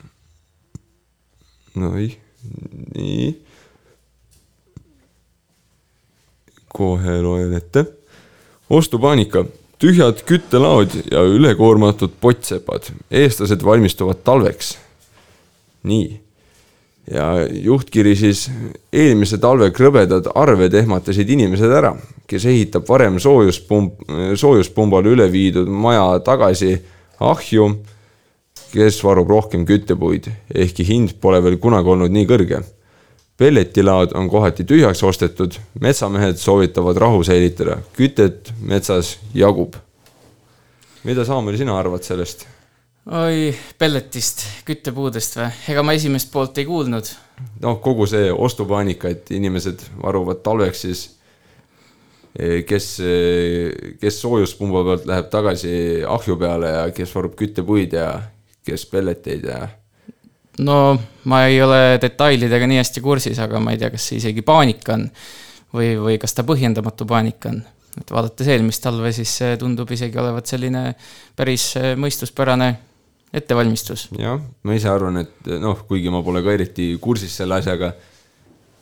Noi, 1.76 2.10
nii. 2.96 3.30
kohe 6.70 7.22
loen 7.22 7.54
ette. 7.54 7.86
ostupaanika 8.70 9.46
tühjad 9.80 10.22
küttelaod 10.26 10.94
ja 11.12 11.24
ülekoormatud 11.24 12.20
pottsepad. 12.22 12.92
eestlased 13.12 13.66
valmistuvad 13.66 14.24
talveks 14.24 14.78
nii. 15.84 16.22
Ja 17.10 17.28
juhtkiri 17.50 18.16
siis, 18.18 18.48
eelmise 18.94 19.40
talve 19.42 19.72
krõbedad 19.76 20.30
arved 20.36 20.74
ehmatasid 20.82 21.30
inimesed 21.30 21.72
ära, 21.74 21.94
kes 22.30 22.46
ehitab 22.50 22.88
varem 22.90 23.20
soojuspump, 23.22 24.04
soojuspumbale 24.40 25.16
üle 25.16 25.30
viidud 25.32 25.70
maja 25.70 26.20
tagasi 26.26 26.76
ahju, 27.20 27.72
kes 28.74 29.00
varub 29.04 29.30
rohkem 29.30 29.66
küttepuid, 29.66 30.30
ehkki 30.54 30.86
hind 30.86 31.18
pole 31.22 31.42
veel 31.44 31.58
kunagi 31.62 31.96
olnud 31.96 32.14
nii 32.14 32.28
kõrge 32.30 32.62
pelletilaod 33.40 34.14
on 34.20 34.28
kohati 34.30 34.66
tühjaks 34.68 35.04
ostetud, 35.04 35.56
metsamehed 35.80 36.38
soovitavad 36.38 36.98
rahu 37.00 37.24
säilitada, 37.24 37.78
kütet 37.96 38.52
metsas 38.60 39.16
jagub. 39.34 39.78
mida, 41.04 41.24
Saamel, 41.26 41.58
sina 41.58 41.78
arvad 41.80 42.04
sellest? 42.04 42.44
Oi, 43.10 43.54
pelletist, 43.80 44.44
küttepuudest 44.68 45.40
või? 45.40 45.48
ega 45.74 45.84
ma 45.86 45.96
esimest 45.98 46.30
poolt 46.34 46.58
ei 46.62 46.68
kuulnud. 46.68 47.10
noh, 47.64 47.80
kogu 47.82 48.06
see 48.10 48.30
ostupaanika, 48.32 49.10
et 49.10 49.32
inimesed 49.34 49.82
varuvad 50.04 50.44
talveks 50.46 50.84
siis, 50.86 51.04
eh, 52.38 52.62
kes, 52.70 52.92
eh, 53.02 53.96
kes 54.02 54.22
soojuspumba 54.22 54.84
pealt 54.92 55.10
läheb 55.10 55.30
tagasi 55.34 55.74
ahju 56.06 56.38
peale 56.38 56.74
ja 56.76 56.86
kes 56.96 57.16
varub 57.16 57.36
küttepuid 57.40 57.96
ja 57.98 58.12
kes 58.66 58.86
pelleteid 58.92 59.48
ja. 59.50 59.64
no 60.60 61.00
ma 61.26 61.44
ei 61.48 61.62
ole 61.66 61.98
detailidega 62.02 62.68
nii 62.70 62.82
hästi 62.84 63.02
kursis, 63.02 63.40
aga 63.42 63.62
ma 63.64 63.74
ei 63.74 63.82
tea, 63.82 63.90
kas 63.96 64.06
see 64.12 64.22
isegi 64.22 64.46
paanika 64.46 65.00
on 65.00 65.08
või, 65.74 65.96
või 65.98 66.22
kas 66.22 66.38
ta 66.38 66.46
põhjendamatu 66.46 67.10
paanika 67.10 67.56
on 67.56 67.64
et 67.98 68.12
vaadates 68.14 68.48
eelmist 68.54 68.84
talve, 68.86 69.10
siis 69.12 69.32
tundub 69.60 69.90
isegi 69.92 70.22
olevat 70.22 70.46
selline 70.46 70.94
päris 71.36 71.72
eh, 71.82 71.96
mõistuspärane 71.98 72.70
ettevalmistus. 73.34 74.10
jah, 74.18 74.40
ma 74.64 74.78
ise 74.78 74.90
arvan, 74.90 75.22
et 75.24 75.52
noh, 75.62 75.84
kuigi 75.88 76.12
ma 76.14 76.24
pole 76.26 76.44
ka 76.46 76.54
eriti 76.56 76.92
kursis 77.02 77.36
selle 77.42 77.60
asjaga, 77.60 77.94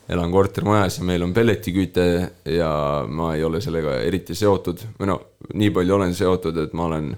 elan 0.08 0.30
kortermajas 0.32 0.98
ja 0.98 1.04
meil 1.04 1.22
on 1.26 1.34
pelletiküte 1.36 2.04
ja 2.48 2.70
ma 3.08 3.34
ei 3.36 3.42
ole 3.44 3.60
sellega 3.60 3.98
eriti 4.00 4.36
seotud 4.38 4.86
või 4.96 5.10
no 5.10 5.18
nii 5.52 5.68
palju 5.76 5.98
olen 5.98 6.14
seotud, 6.16 6.62
et 6.64 6.72
ma 6.76 6.86
olen 6.88 7.10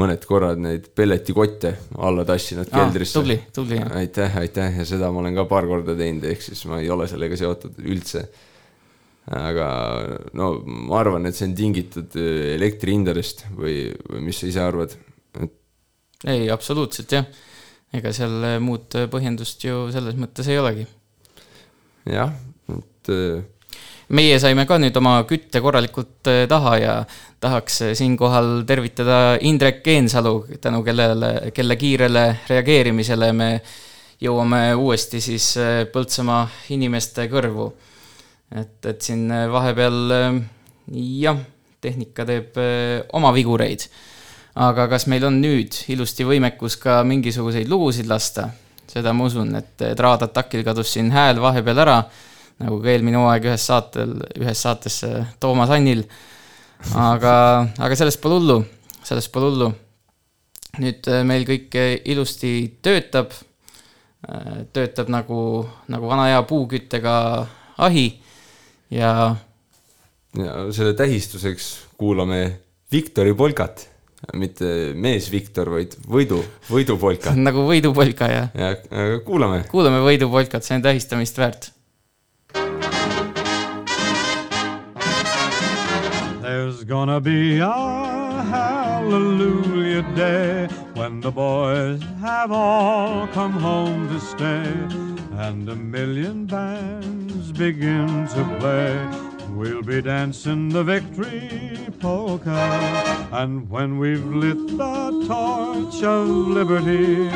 mõned 0.00 0.24
korrad 0.28 0.60
neid 0.60 0.88
pelletikotte 0.96 1.72
alla 2.04 2.24
tassinud 2.28 2.68
ah, 2.68 2.82
keldrisse. 2.82 3.18
tubli, 3.18 3.38
tubli. 3.54 3.80
aitäh, 4.00 4.36
aitäh 4.40 4.80
ja 4.80 4.86
seda 4.88 5.10
ma 5.12 5.20
olen 5.20 5.36
ka 5.36 5.46
paar 5.48 5.68
korda 5.68 5.96
teinud, 5.96 6.24
ehk 6.28 6.44
siis 6.44 6.64
ma 6.68 6.80
ei 6.80 6.90
ole 6.92 7.08
sellega 7.08 7.36
seotud 7.38 7.80
üldse. 7.80 8.26
aga 9.38 9.68
no 10.36 10.52
ma 10.66 11.00
arvan, 11.00 11.28
et 11.28 11.36
see 11.38 11.48
on 11.48 11.56
tingitud 11.56 12.16
elektrihindadest 12.56 13.46
või, 13.56 13.76
või 14.10 14.24
mis 14.28 14.40
sa 14.42 14.48
ise 14.48 14.64
arvad, 14.64 14.96
ei, 16.26 16.50
absoluutselt 16.50 17.12
jah. 17.12 17.26
ega 17.92 18.12
seal 18.14 18.38
äh, 18.46 18.58
muud 18.62 18.94
äh, 18.96 19.08
põhjendust 19.10 19.64
ju 19.66 19.86
selles 19.92 20.16
mõttes 20.18 20.48
ei 20.48 20.58
olegi. 20.60 20.86
jah, 22.08 22.32
et 22.72 23.12
äh, 23.12 23.42
meie 24.12 24.38
saime 24.42 24.66
ka 24.68 24.78
nüüd 24.80 24.96
oma 25.00 25.16
kütte 25.28 25.62
korralikult 25.64 26.28
taha 26.48 26.74
ja 26.78 26.96
tahaks 27.42 27.80
siinkohal 27.98 28.62
tervitada 28.68 29.38
Indrek 29.40 29.82
Geensalu, 29.84 30.34
tänu 30.60 30.82
kellele, 30.86 31.52
kelle 31.54 31.76
kiirele 31.80 32.26
reageerimisele 32.48 33.32
me 33.32 33.48
jõuame 34.22 34.60
uuesti 34.78 35.18
siis 35.20 35.48
Põltsamaa 35.92 36.44
inimeste 36.76 37.26
kõrvu. 37.32 37.72
et, 38.54 38.78
et 38.86 39.00
siin 39.02 39.26
vahepeal 39.50 40.14
jah, 40.92 41.40
tehnika 41.80 42.28
teeb 42.28 42.60
oma 43.16 43.32
vigureid 43.34 43.88
aga 44.54 44.88
kas 44.90 45.06
meil 45.08 45.24
on 45.28 45.38
nüüd 45.40 45.76
ilusti 45.92 46.26
võimekus 46.28 46.76
ka 46.80 47.00
mingisuguseid 47.08 47.70
lugusid 47.70 48.08
lasta? 48.10 48.50
seda 48.92 49.14
ma 49.16 49.24
usun, 49.24 49.54
et 49.56 49.84
Traadatakil 49.96 50.64
kadus 50.66 50.90
siin 50.92 51.08
hääl 51.14 51.38
vahepeal 51.40 51.78
ära, 51.80 51.94
nagu 52.60 52.80
ka 52.82 52.90
eelmine 52.92 53.16
hooaeg 53.16 53.46
ühes 53.48 53.62
saatel, 53.70 54.18
ühes 54.36 54.64
saates 54.66 54.98
Toomas 55.40 55.70
Annil. 55.72 56.02
aga, 56.98 57.34
aga 57.78 57.96
sellest 57.96 58.20
pole 58.20 58.36
hullu, 58.36 58.58
sellest 59.06 59.32
pole 59.32 59.48
hullu. 59.48 59.70
nüüd 60.82 61.08
äh, 61.08 61.22
meil 61.24 61.46
kõik 61.48 61.74
ilusti 62.08 62.52
töötab, 62.84 63.32
äh, 64.28 64.60
töötab 64.72 65.08
nagu, 65.12 65.40
nagu 65.92 66.08
vana 66.08 66.28
hea 66.30 66.42
puuküttega 66.48 67.14
ahi 67.88 68.06
ja. 68.90 69.36
ja 70.36 70.58
selle 70.72 70.92
tähistuseks 70.96 71.72
kuulame 71.96 72.42
Viktori 72.92 73.32
polkat 73.36 73.91
mitte 74.34 74.92
mees 74.94 75.28
Viktor, 75.32 75.70
vaid 75.74 75.96
võidu, 76.08 76.40
võidupolka. 76.70 77.34
nagu 77.48 77.66
võidupolka, 77.68 78.30
jah. 78.30 78.50
ja 78.54 79.20
kuulame. 79.26 79.64
kuulame 79.70 80.02
võidupolkat, 80.06 80.64
see 80.66 80.78
on 80.78 80.86
tähistamist 80.86 81.38
väärt. 81.40 81.72
There's 86.42 86.84
gonna 86.84 87.20
be 87.20 87.60
a 87.60 88.42
hallelujah 88.42 90.02
day 90.14 90.68
when 90.94 91.20
the 91.20 91.30
boys 91.30 92.00
have 92.20 92.52
all 92.52 93.26
come 93.28 93.52
home 93.52 94.08
to 94.08 94.20
stay 94.20 94.68
and 95.38 95.68
a 95.68 95.74
million 95.76 96.46
bands 96.46 97.52
begin 97.52 98.26
to 98.28 98.44
play 98.60 99.31
We'll 99.54 99.82
be 99.82 100.00
dancing 100.00 100.70
the 100.70 100.82
victory 100.82 101.78
polka. 102.00 102.50
And 103.32 103.68
when 103.68 103.98
we've 103.98 104.24
lit 104.24 104.56
the 104.78 105.24
torch 105.28 106.02
of 106.02 106.26
liberty 106.28 107.28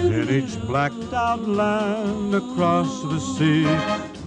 in 0.00 0.28
each 0.30 0.60
blacked 0.62 1.12
out 1.12 1.46
land 1.46 2.34
across 2.34 3.02
the 3.02 3.18
sea, 3.18 3.64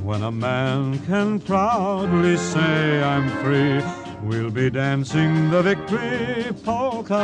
when 0.04 0.22
a 0.24 0.32
man 0.32 1.00
can 1.08 1.40
proudly 1.40 2.36
say, 2.36 3.02
I'm 3.02 3.30
free, 3.42 3.82
we'll 4.22 4.52
be 4.52 4.70
dancing 4.70 5.50
the 5.50 5.64
victory 5.64 6.46
polka. 6.64 7.24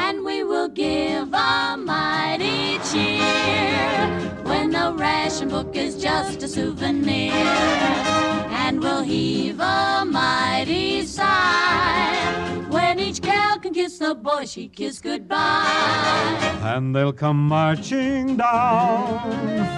And 0.00 0.24
we 0.24 0.44
will 0.44 0.68
give 0.68 1.34
a 1.34 1.76
mighty 1.76 2.78
cheer 2.90 4.08
when 4.44 4.70
the 4.70 4.94
ration 4.96 5.48
book 5.48 5.74
is 5.74 6.00
just 6.00 6.42
a 6.44 6.48
souvenir 6.48 8.31
and 8.72 8.82
we'll 8.82 9.02
heave 9.02 9.60
a 9.60 10.02
mighty 10.06 11.04
sigh 11.04 12.64
when 12.70 12.98
each 12.98 13.20
gal 13.20 13.58
can 13.58 13.74
can 13.74 13.74
kiss 13.74 13.98
the 13.98 14.14
boy 14.14 14.46
she 14.46 14.66
kissed 14.68 15.02
goodbye. 15.02 16.60
And 16.62 16.96
they'll 16.96 17.12
come 17.12 17.48
marching 17.48 18.38
down 18.38 19.20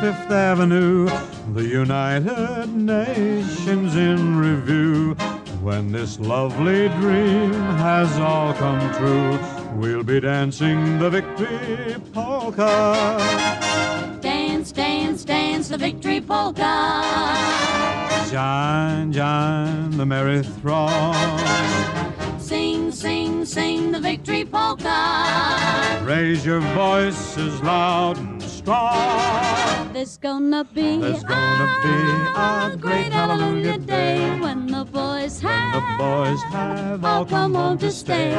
Fifth 0.00 0.30
Avenue, 0.30 1.09
the 1.54 1.64
United 1.64 2.68
Nations 2.68 3.96
in 3.96 4.38
review. 4.38 5.14
When 5.61 5.90
this 5.90 6.20
lovely 6.20 6.88
dream 7.00 7.52
has 7.88 8.16
all 8.18 8.54
come 8.54 8.83
true, 8.94 9.38
we'll 9.74 10.04
be 10.04 10.20
dancing 10.20 10.98
the 11.00 11.11
victory 11.11 11.96
polka. 12.12 13.18
Dance, 14.20 14.70
dance, 14.70 15.24
dance 15.24 15.68
the 15.68 15.78
victory 15.78 16.20
polka. 16.20 17.84
Join, 18.30 19.12
join 19.12 19.90
the 19.96 20.04
merry 20.06 20.42
throng. 20.42 21.14
Sing, 22.38 22.90
sing, 22.90 23.44
sing 23.44 23.92
the 23.92 24.00
victory 24.00 24.44
polka. 24.44 26.00
Raise 26.02 26.44
your 26.44 26.60
voices 26.60 27.60
loud 27.62 28.18
and 28.18 28.42
strong. 28.64 29.92
There's 29.92 30.16
gonna 30.16 30.64
be, 30.64 30.96
There's 30.96 31.22
gonna 31.22 31.68
be 31.83 31.98
a 32.35 32.77
great 32.77 33.12
hallelujah 33.12 33.79
day 33.79 34.40
when 34.40 34.66
the 34.66 34.85
boys 34.85 35.40
The 35.40 35.48
have 35.48 35.98
boys 35.98 36.42
have 36.50 37.05
all 37.05 37.24
come 37.24 37.55
home 37.55 37.79
to 37.79 37.90
stay, 37.90 38.33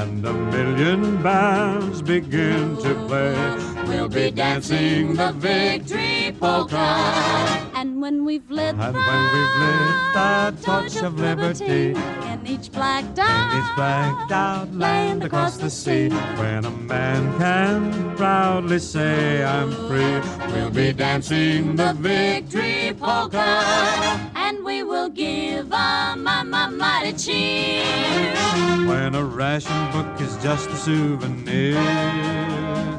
and 0.00 0.24
a 0.24 0.32
million 0.32 1.22
bands 1.22 2.02
begin 2.02 2.76
to 2.78 2.94
play. 3.08 3.34
We'll 3.86 4.08
be 4.08 4.30
dancing 4.30 5.14
the 5.14 5.32
victory 5.32 6.36
polka. 6.38 6.76
And 7.74 8.00
when 8.02 8.24
we've 8.24 8.48
lit 8.50 8.74
And 8.76 8.94
when 8.94 9.22
we've 9.34 9.56
lit 9.64 9.94
the 10.14 10.54
torch 10.62 10.96
of 11.02 11.18
liberty, 11.18 11.94
in 12.32 12.46
each 12.46 12.70
blacked 12.70 13.18
out, 13.18 13.56
each 13.56 13.74
blacked 13.74 14.32
out 14.32 14.74
land 14.74 15.24
across 15.24 15.56
the 15.56 15.70
sea, 15.70 16.10
when 16.38 16.64
a 16.66 16.70
man 16.70 17.38
can 17.38 18.16
proudly 18.16 18.78
say, 18.78 19.42
I'm 19.42 19.69
we'll 20.52 20.70
be 20.70 20.92
dancing 20.92 21.76
the 21.76 21.92
victory 21.94 22.94
polka. 22.98 23.38
and 24.34 24.64
we 24.64 24.82
will 24.82 25.08
give 25.08 25.70
a 25.72 26.16
mighty 26.16 27.12
cheer. 27.12 27.84
When 28.86 29.14
a 29.14 29.24
ration 29.24 29.92
book 29.92 30.20
is 30.20 30.36
just 30.42 30.68
a 30.70 30.76
souvenir. 30.76 31.76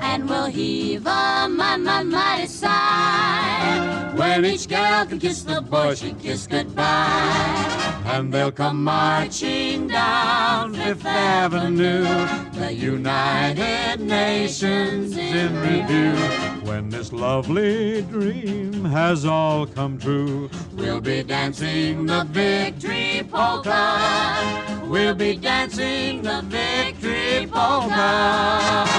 And 0.01 0.29
we'll 0.29 0.45
heave 0.45 1.05
a 1.05 1.47
mighty 1.49 2.47
sigh. 2.47 4.10
When 4.21 4.45
each 4.45 4.67
girl 4.67 5.03
can 5.07 5.17
kiss 5.17 5.41
the 5.41 5.61
boy 5.61 5.95
she 5.95 6.13
kissed 6.13 6.51
goodbye. 6.51 8.03
and 8.05 8.31
they'll 8.31 8.51
come 8.51 8.83
marching 8.83 9.87
down 9.87 10.75
Fifth 10.75 11.07
Avenue. 11.07 12.03
The 12.53 12.71
United 12.71 13.99
Nations 13.99 15.17
in 15.17 15.59
review. 15.59 16.13
When 16.69 16.89
this 16.89 17.11
lovely 17.11 18.03
dream 18.03 18.85
has 18.85 19.25
all 19.25 19.65
come 19.65 19.97
true, 19.97 20.51
we'll 20.73 21.01
be 21.01 21.23
dancing 21.23 22.05
the 22.05 22.23
victory 22.25 23.27
polka. 23.27 24.83
We'll 24.85 25.15
be 25.15 25.35
dancing 25.35 26.21
the 26.21 26.43
victory 26.43 27.47
polka. 27.47 28.91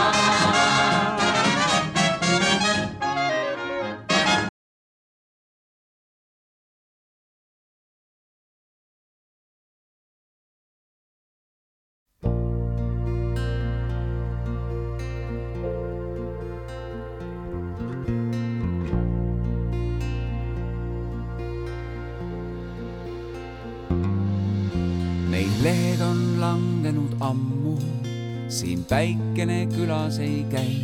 Päikene 28.93 29.63
külas 29.73 30.19
ei 30.21 30.43
käi. 30.53 30.75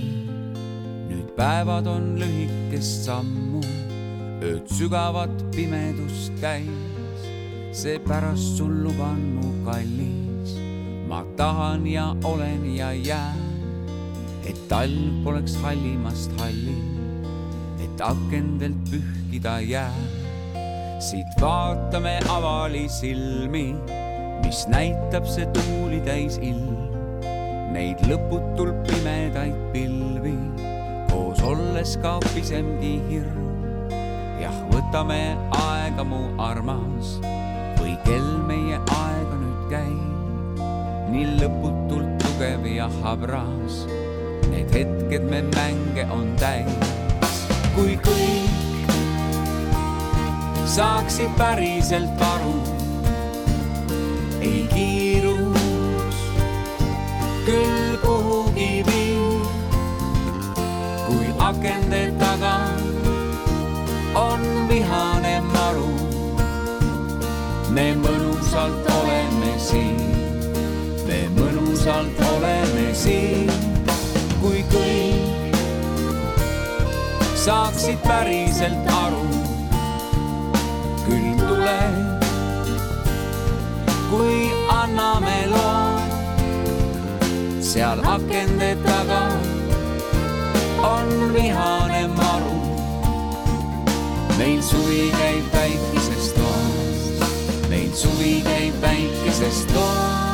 nüüd 1.11 1.29
päevad 1.37 1.85
on 1.92 2.14
lühikest 2.16 3.05
sammu, 3.05 3.61
ööd 4.40 4.64
sügavat 4.73 5.35
pimedust 5.53 6.33
käis. 6.40 7.27
seepärast 7.77 8.57
sul 8.57 8.73
luban 8.87 9.21
mu 9.37 9.51
kallis, 9.66 10.57
ma 11.11 11.21
tahan 11.37 11.85
ja 11.87 12.07
olen 12.25 12.64
ja 12.77 12.94
jään, 12.97 13.44
et 14.49 14.57
talv 14.73 15.21
poleks 15.25 15.61
hallimast 15.61 16.33
hallim, 16.40 17.21
et 17.85 18.01
akendelt 18.01 18.81
pühkida 18.88 19.61
jää 19.61 19.92
siit 20.99 21.37
vaatame 21.40 22.16
avali 22.29 22.88
silmi, 22.88 23.75
mis 24.40 24.64
näitab 24.73 25.29
see 25.29 25.47
tuulitäis 25.53 26.40
ilm. 26.40 26.78
Neid 27.79 28.01
lõputult 28.11 28.81
pimedaid 28.88 29.55
pilvi, 29.71 30.33
koos 31.12 31.38
olles 31.47 31.93
kaob 32.03 32.25
pisemgi 32.35 32.97
hirm. 33.07 33.45
jah, 34.41 34.57
võtame 34.73 35.19
aega, 35.55 36.03
mu 36.03 36.19
armas, 36.43 37.12
või 37.79 37.95
kell 38.03 38.33
meie 38.49 38.81
aega 38.97 39.38
nüüd 39.45 39.62
käib. 39.71 40.59
nii 41.12 41.38
lõputult 41.38 42.19
tugev 42.25 42.67
ja 42.67 42.91
habras, 43.05 43.85
need 44.51 44.75
hetked 44.75 45.31
me 45.31 45.45
mänge 45.55 46.11
on 46.19 46.33
täis. 46.43 47.45
kui 47.77 47.95
kõik 48.09 48.91
saaksid 50.67 51.31
päriselt 51.38 52.27
aru. 52.35 52.57
ei 54.43 54.67
kiirus 54.75 55.48
küll 57.49 57.97
kuhugi 58.05 58.73
vii, 58.87 59.41
kui 61.07 61.29
akende 61.49 62.03
taga 62.21 62.57
on 64.23 64.43
vihane 64.69 65.37
maru. 65.55 65.93
me 67.77 67.87
mõnusalt 68.03 68.87
oleme 68.99 69.53
siin, 69.69 69.99
me 71.09 71.21
mõnusalt 71.39 72.21
oleme 72.35 72.87
siin, 73.03 73.53
kui 74.43 74.61
kõik 74.73 75.57
saaksid 77.45 78.01
päriselt 78.09 78.93
aru 79.03 79.27
küll 81.07 81.45
tuleb, 81.45 82.27
kui 84.11 84.43
anname 84.81 85.39
loa. 85.55 85.88
Seal 87.69 88.01
akende 88.01 88.71
taga 88.85 89.23
on 90.93 91.09
vihane 91.35 92.05
maru. 92.19 92.55
meil 94.39 94.63
suvi 94.63 95.11
käib 95.19 95.51
päikeses 95.53 96.31
toas, 96.39 97.35
meil 97.69 97.93
suvi 97.93 98.33
käib 98.49 98.81
päikeses 98.81 99.61
toas. 99.75 100.28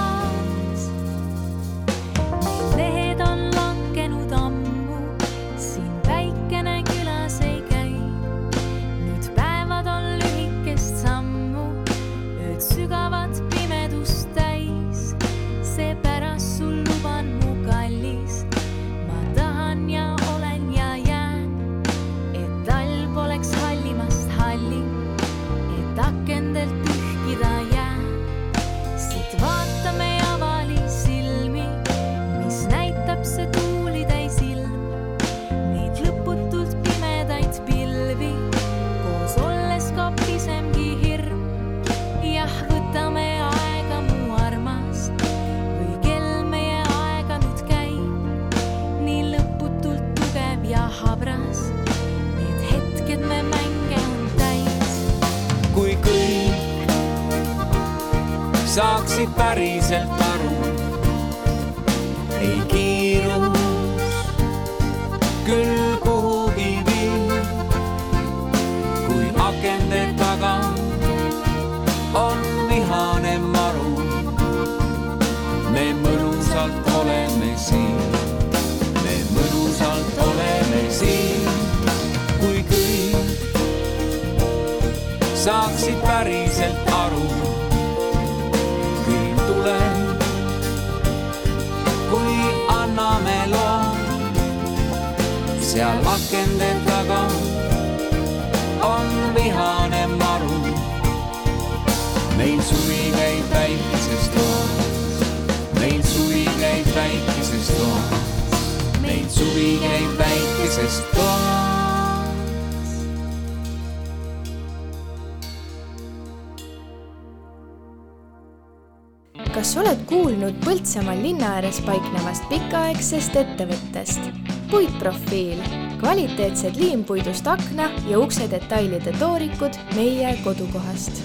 Põltsamaal 120.95 121.25
linna 121.27 121.47
ääres 121.57 121.81
paiknevast 121.83 122.45
pikaaegsest 122.47 123.35
ettevõttest? 123.35 124.29
puitprofiil, 124.71 125.59
kvaliteetsed 125.99 126.77
liimpuidust 126.79 127.49
akna 127.51 127.89
ja 128.07 128.21
ukse 128.23 128.47
detailide 128.53 129.11
toorikud 129.19 129.75
meie 129.97 130.31
kodukohast. 130.45 131.19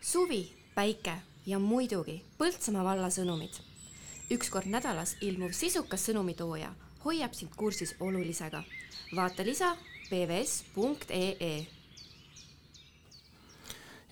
suvi, 0.00 0.40
päike 0.74 1.18
ja 1.46 1.58
muidugi 1.58 2.22
Põltsamaa 2.40 2.84
valla 2.88 3.12
sõnumid. 3.12 3.60
üks 4.32 4.48
kord 4.48 4.72
nädalas 4.72 5.18
ilmuv 5.20 5.52
sisukas 5.52 6.08
sõnumitooja 6.08 6.72
hoiab 7.04 7.36
sind 7.36 7.52
kursis 7.56 7.94
olulisega. 8.00 8.64
vaata 9.16 9.44
lisa 9.44 9.76
pvs.ee 10.08 11.81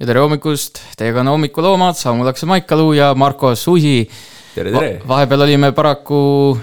ja 0.00 0.08
tere 0.08 0.22
hommikust, 0.24 0.80
teiega 0.96 1.20
on 1.20 1.28
hommikuloomad, 1.34 1.98
Samu 1.98 2.24
Lakse 2.24 2.46
Maikalu 2.48 2.94
ja 2.96 3.10
Marko 3.14 3.52
Susi. 3.54 4.08
tere, 4.54 4.72
tere! 4.72 4.94
vahepeal 5.08 5.44
olime 5.44 5.72
paraku 5.76 6.20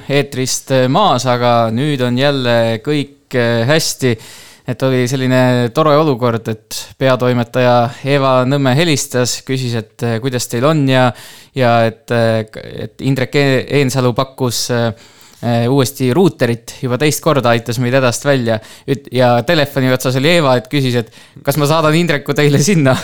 eetrist 0.10 0.74
maas, 0.90 1.28
aga 1.30 1.70
nüüd 1.74 2.02
on 2.02 2.18
jälle 2.18 2.58
kõik 2.86 3.38
eh, 3.38 3.62
hästi. 3.70 4.18
et 4.68 4.82
oli 4.84 5.06
selline 5.08 5.70
tore 5.74 5.94
olukord, 5.96 6.50
et 6.50 6.80
peatoimetaja 6.98 7.76
Eva 8.04 8.42
Nõmme 8.44 8.74
helistas, 8.76 9.38
küsis, 9.46 9.78
et 9.78 10.04
eh, 10.04 10.18
kuidas 10.20 10.50
teil 10.50 10.66
on 10.66 10.82
ja, 10.90 11.12
ja 11.56 11.78
et, 11.86 12.10
eh, 12.10 12.42
et 12.88 13.06
Indrek 13.06 13.38
Eensalu 13.38 14.16
pakkus 14.18 14.66
äh, 14.74 14.90
uuesti 15.70 16.10
ruuterit, 16.14 16.78
juba 16.82 16.98
teist 16.98 17.22
korda 17.22 17.52
aitas 17.54 17.78
meid 17.80 17.94
hädast 17.94 18.26
välja. 18.26 18.60
ja 19.12 19.44
telefoni 19.46 19.92
otsas 19.94 20.16
oli 20.18 20.32
Eeva, 20.38 20.56
et 20.58 20.70
küsis, 20.72 20.96
et 20.98 21.12
kas 21.46 21.60
ma 21.62 21.68
saadan 21.70 21.96
Indreku 21.96 22.34
teile 22.34 22.62
sinna 22.64 22.96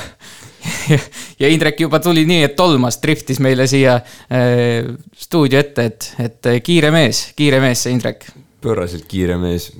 ja 1.41 1.49
Indrek 1.49 1.79
juba 1.79 1.99
tuli 1.99 2.25
nii, 2.25 2.43
et 2.47 2.55
tolmas, 2.55 2.97
driftis 3.03 3.39
meile 3.43 3.67
siia 3.69 3.97
äh, 3.99 4.87
stuudio 5.15 5.59
ette, 5.59 5.85
et, 5.85 6.09
et 6.23 6.49
kiire 6.65 6.91
mees, 6.93 7.27
kiire 7.37 7.61
mees 7.63 7.85
see 7.85 7.93
Indrek. 7.93 8.25
pööraselt 8.63 9.05
kiire 9.09 9.37
mees. 9.37 9.71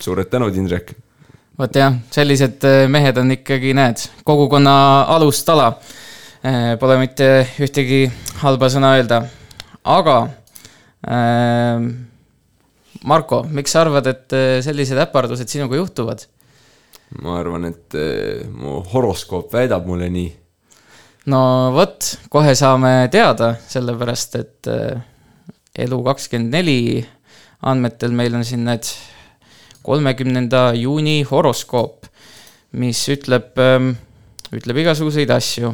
suured 0.00 0.30
tänud, 0.32 0.56
Indrek. 0.56 0.94
vot 1.58 1.76
jah, 1.76 1.94
sellised 2.10 2.66
mehed 2.88 3.18
on 3.20 3.36
ikkagi, 3.36 3.74
näed, 3.76 4.06
kogukonna 4.24 4.76
alustala. 5.14 5.74
Pole 6.80 6.94
mitte 6.96 7.26
ühtegi 7.60 8.06
halba 8.40 8.70
sõna 8.72 8.94
öelda, 8.96 9.18
aga 9.84 10.14
äh, 10.22 10.39
Marko, 13.10 13.38
miks 13.48 13.72
sa 13.72 13.80
arvad, 13.86 14.06
et 14.10 14.34
sellised 14.66 14.98
äpardused 15.00 15.48
sinuga 15.48 15.78
juhtuvad? 15.78 16.26
ma 17.24 17.38
arvan, 17.40 17.64
et 17.70 17.96
äh, 17.98 18.44
mu 18.46 18.82
horoskoop 18.92 19.50
väidab 19.54 19.88
mulle 19.88 20.10
nii. 20.12 20.28
no 21.32 21.40
vot, 21.74 22.10
kohe 22.30 22.52
saame 22.58 23.08
teada, 23.10 23.54
sellepärast 23.70 24.36
et 24.38 24.70
elu 25.80 26.02
kakskümmend 26.06 26.54
neli 26.54 27.00
andmetel 27.66 28.14
meil 28.16 28.36
on 28.36 28.44
siin 28.46 28.64
need 28.68 28.88
kolmekümnenda 29.84 30.70
juuni 30.76 31.20
horoskoop, 31.28 32.06
mis 32.80 33.00
ütleb, 33.12 33.56
ütleb 34.54 34.82
igasuguseid 34.84 35.30
asju. 35.34 35.72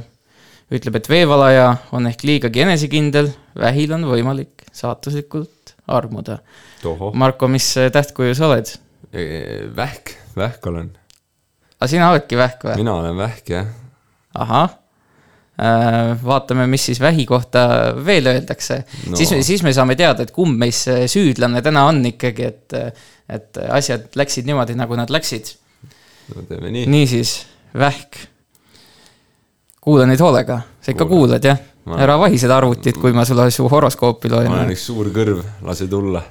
Ütleb, 0.73 0.99
et 0.99 1.09
veevalaja 1.11 1.69
on 1.97 2.09
ehk 2.11 2.25
liigagi 2.27 2.65
enesekindel, 2.65 3.31
vähil 3.59 3.95
on 3.97 4.07
võimalik 4.11 4.67
saatuslikult 4.75 5.77
armuda. 5.87 6.41
Marko, 7.15 7.49
mis 7.51 7.69
tähtkuju 7.93 8.35
sa 8.37 8.51
oled? 8.51 8.73
Vähk, 9.77 10.17
vähk 10.37 10.67
olen. 10.67 10.91
aga 11.79 11.89
sina 11.89 12.11
oledki 12.11 12.37
vähk 12.37 12.65
või? 12.67 12.75
mina 12.81 12.97
olen 12.99 13.17
vähk, 13.17 13.49
jah. 13.53 13.71
ahah 14.35 14.75
vaatame, 16.25 16.67
mis 16.69 16.85
siis 16.91 17.01
vähi 17.01 17.25
kohta 17.27 17.95
veel 18.05 18.27
öeldakse 18.29 18.83
no.. 19.09 19.17
siis, 19.17 19.33
siis 19.47 19.63
me 19.65 19.73
saame 19.73 19.97
teada, 19.97 20.27
et 20.27 20.33
kumb 20.35 20.59
meist 20.61 20.91
süüdlane 21.09 21.63
täna 21.65 21.87
on 21.89 22.03
ikkagi, 22.11 22.51
et, 22.51 22.77
et 23.33 23.61
asjad 23.73 24.11
läksid 24.21 24.49
niimoodi, 24.49 24.77
nagu 24.77 24.99
nad 24.99 25.13
läksid. 25.13 25.55
no 26.35 26.45
teeme 26.51 26.73
nii. 26.75 26.85
niisiis, 26.93 27.39
vähk. 27.73 28.27
Kuula 29.87 30.07
nüüd 30.11 30.21
hoolega, 30.21 30.61
sa 30.83 30.93
ikka 30.93 31.07
kuulad 31.07 31.45
jah 31.47 31.61
ära 31.95 32.17
vahi 32.19 32.39
seda 32.39 32.57
arvutit, 32.59 32.99
kui 32.99 33.15
ma 33.15 33.25
sulle 33.25 33.51
su 33.55 33.69
horoskoopi 33.71 34.31
loen. 34.33 34.51
ma 34.51 34.61
olen 34.61 34.75
üks 34.75 34.87
suur 34.89 35.11
kõrv, 35.15 35.43
lase 35.63 35.87
tulla. 35.91 36.23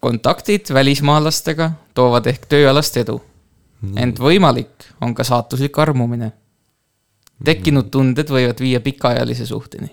kontaktid 0.00 0.72
välismaalastega 0.72 1.70
toovad 1.94 2.26
ehk 2.32 2.46
tööalast 2.48 2.96
edu. 2.96 3.20
ent 3.96 4.20
võimalik 4.20 4.88
on 5.00 5.14
ka 5.14 5.24
saatuslik 5.24 5.78
armumine 5.78 6.32
tekkinud 7.44 7.88
tunded 7.92 8.28
võivad 8.28 8.60
viia 8.60 8.80
pikaajalise 8.80 9.46
suhteni. 9.46 9.90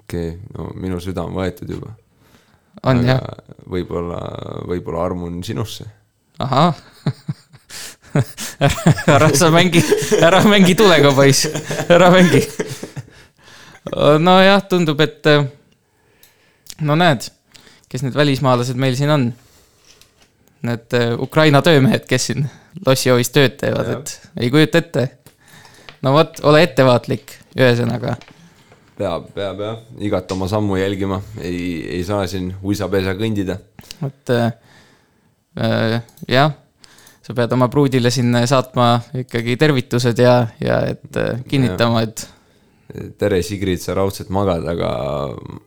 okei 0.00 0.28
okay,, 0.28 0.38
no 0.56 0.72
minu 0.74 1.00
süda 1.00 1.24
on 1.28 1.36
võetud 1.36 1.68
juba. 1.76 1.92
on 2.82 3.04
jah? 3.04 3.20
võib-olla, 3.68 4.22
võib-olla 4.68 5.04
armun 5.04 5.42
sinusse. 5.44 5.84
ahah 6.38 6.72
ära 9.14 9.30
sa 9.36 9.50
mängi, 9.54 9.82
ära 10.20 10.42
mängi 10.48 10.74
tulega, 10.78 11.12
poiss, 11.16 11.46
ära 11.88 12.10
mängi. 12.12 12.42
nojah, 14.22 14.60
tundub, 14.68 15.00
et 15.00 15.30
no 16.80 16.98
näed, 16.98 17.30
kes 17.88 18.04
need 18.06 18.18
välismaalased 18.18 18.78
meil 18.80 18.98
siin 18.98 19.14
on. 19.14 19.32
Need 20.62 20.94
Ukraina 21.18 21.58
töömehed, 21.66 22.04
kes 22.06 22.28
siin 22.30 22.46
lossihoovis 22.86 23.32
tööd 23.34 23.58
teevad, 23.58 23.96
et 23.96 24.14
ei 24.38 24.52
kujuta 24.52 24.78
ette 24.78 25.08
no 26.02 26.14
vot, 26.16 26.40
ole 26.48 26.62
ettevaatlik, 26.66 27.36
ühesõnaga. 27.58 28.16
peab, 28.98 29.28
peab 29.34 29.62
jah, 29.64 29.78
igat 30.04 30.34
oma 30.34 30.48
sammu 30.50 30.78
jälgima, 30.80 31.20
ei, 31.40 31.82
ei 31.98 32.02
saa 32.06 32.26
siin 32.30 32.52
uisapesa 32.62 33.14
kõndida. 33.18 33.58
vot 34.00 34.34
äh, 34.34 34.52
jah, 36.28 36.54
sa 37.22 37.34
pead 37.36 37.52
oma 37.54 37.68
pruudile 37.70 38.10
siin 38.10 38.34
saatma 38.48 38.88
ikkagi 39.22 39.56
tervitused 39.60 40.18
ja, 40.18 40.36
ja 40.62 40.80
et 40.90 41.18
äh, 41.20 41.42
kinnitama, 41.48 42.02
et. 42.06 42.24
tere, 43.18 43.40
Sigrid, 43.46 43.80
sa 43.82 43.94
raudselt 43.96 44.32
magad, 44.34 44.66
aga 44.68 44.90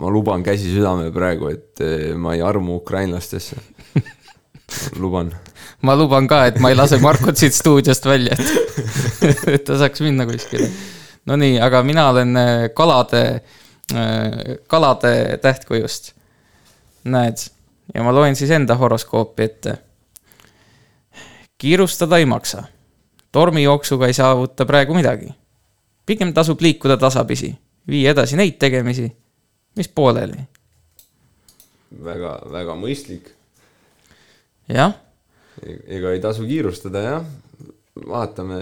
ma 0.02 0.12
luban 0.12 0.44
käsi 0.46 0.74
südame 0.74 1.12
praegu, 1.15 1.50
et 1.56 1.84
äh, 1.84 2.12
ma 2.20 2.36
ei 2.36 2.44
armu 2.46 2.82
ukrainlastesse 2.82 3.60
luban 5.04 5.32
ma 5.86 5.96
luban 5.96 6.28
ka, 6.28 6.46
et 6.50 6.60
ma 6.60 6.72
ei 6.74 6.78
lase 6.78 7.00
Markot 7.04 7.39
siit 7.39 7.56
stuudiost 7.56 8.08
välja, 8.10 8.36
et, 8.36 9.48
et 9.56 9.65
ta 9.65 9.80
saaks 9.80 10.04
minna 10.04 10.28
kuskile. 10.28 10.70
Nonii, 11.26 11.56
aga 11.63 11.82
mina 11.86 12.10
olen 12.12 12.38
äh, 12.38 12.52
kalade, 12.78 13.24
kalade 14.70 15.39
tähtkujust. 15.41 16.12
näed, 17.06 17.38
ja 17.94 18.02
ma 18.02 18.12
loen 18.13 18.36
siis 18.36 18.50
enda 18.50 18.76
horoskoopi 18.82 19.44
ette. 19.46 19.76
Kiirustada 21.65 22.17
ei 22.21 22.25
maksa. 22.30 22.63
tormijooksuga 23.32 24.08
ei 24.08 24.13
saavuta 24.13 24.65
praegu 24.65 24.93
midagi. 24.93 25.34
pigem 26.06 26.34
tasub 26.34 26.62
liikuda 26.62 26.97
tasapisi, 26.97 27.56
vii 27.88 28.08
edasi 28.08 28.38
neid 28.38 28.60
tegemisi, 28.62 29.10
mis 29.75 29.88
pooleli. 29.88 30.45
väga, 32.04 32.38
väga 32.51 32.78
mõistlik. 32.78 33.34
jah 34.69 34.93
ega 35.63 36.12
ei 36.13 36.21
tasu 36.23 36.45
kiirustada 36.47 37.01
jah, 37.04 37.28
vaatame, 38.08 38.62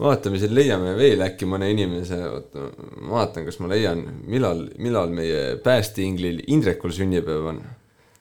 vaatame 0.00 0.40
siin, 0.40 0.54
leiame 0.54 0.94
veel 0.98 1.24
äkki 1.24 1.48
mõne 1.48 1.70
inimese, 1.72 2.18
oota, 2.28 2.66
ma 3.00 3.20
vaatan, 3.20 3.46
kas 3.48 3.60
ma 3.62 3.70
leian, 3.72 4.02
millal, 4.28 4.66
millal 4.78 5.12
meie 5.14 5.56
päästeinglil 5.64 6.44
Indrekul 6.52 6.94
sünnipäev 6.96 7.52
on 7.54 7.62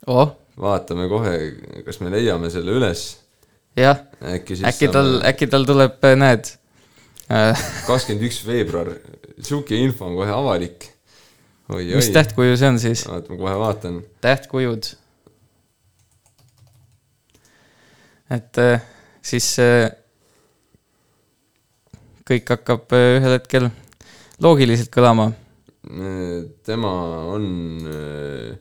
oh.. 0.07 0.35
vaatame 0.59 1.09
kohe, 1.11 1.35
kas 1.85 2.01
me 2.03 2.13
leiame 2.13 2.51
selle 2.53 2.77
üles. 2.79 3.09
Jah, 3.77 3.99
äkki, 4.33 4.59
äkki 4.65 4.89
tal, 4.93 5.11
äkki 5.27 5.47
tal 5.49 5.65
tuleb, 5.67 5.99
näed. 6.19 6.53
kakskümmend 7.85 8.25
üks 8.25 8.39
veebruar, 8.47 8.93
sihuke 9.37 9.77
info 9.77 10.07
on 10.09 10.17
kohe 10.17 10.33
avalik. 10.33 10.89
mis 11.69 12.09
tähtkuju 12.15 12.57
see 12.57 12.71
on 12.71 12.79
siis? 12.81 13.05
oota, 13.07 13.33
ma 13.33 13.41
kohe 13.43 13.57
vaatan. 13.61 14.01
tähtkujud. 14.21 14.93
et 18.29 18.57
äh, 18.61 18.81
siis 19.25 19.51
äh, 19.61 19.89
kõik 22.29 22.49
hakkab 22.55 22.97
äh, 22.97 23.19
ühel 23.19 23.37
hetkel 23.37 23.69
loogiliselt 24.41 24.91
kõlama. 24.93 25.31
tema 26.65 26.91
on 27.29 27.45
äh, 27.85 28.57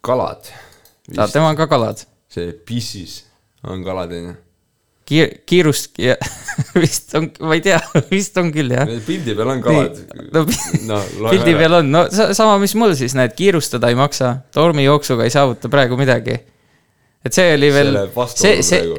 kalad. 0.00 0.52
tema 1.08 1.50
on 1.50 1.56
ka 1.56 1.66
kalad. 1.66 2.06
see 2.30 2.52
pissis 2.52 3.29
on 3.68 3.84
kalad, 3.84 4.12
onju. 4.16 4.36
Kiir-, 5.10 5.40
kiirust 5.48 5.98
ja 5.98 6.14
vist 6.82 7.14
on, 7.18 7.26
ma 7.42 7.56
ei 7.58 7.62
tea, 7.64 7.80
vist 8.14 8.36
on 8.38 8.52
küll 8.54 8.70
jah. 8.76 8.88
pildi 9.06 9.34
peal 9.34 9.52
on 9.56 9.62
kalad. 9.64 9.98
no 10.32 10.44
no 10.90 11.00
pildi 11.26 11.54
peal 11.58 11.80
on, 11.80 11.90
no 11.90 12.04
sa- 12.14 12.30
sama, 12.36 12.58
mis 12.62 12.76
mul 12.78 12.94
siis, 12.98 13.16
näed, 13.18 13.34
kiirustada 13.38 13.90
ei 13.90 13.98
maksa, 13.98 14.36
tormijooksuga 14.54 15.26
ei 15.26 15.34
saavuta 15.34 15.72
praegu 15.72 15.98
midagi. 16.00 16.38
et 17.24 17.36
see 17.36 17.54
oli 17.56 17.72
veel 17.74 17.98
See 18.36 18.62
see, 18.62 18.94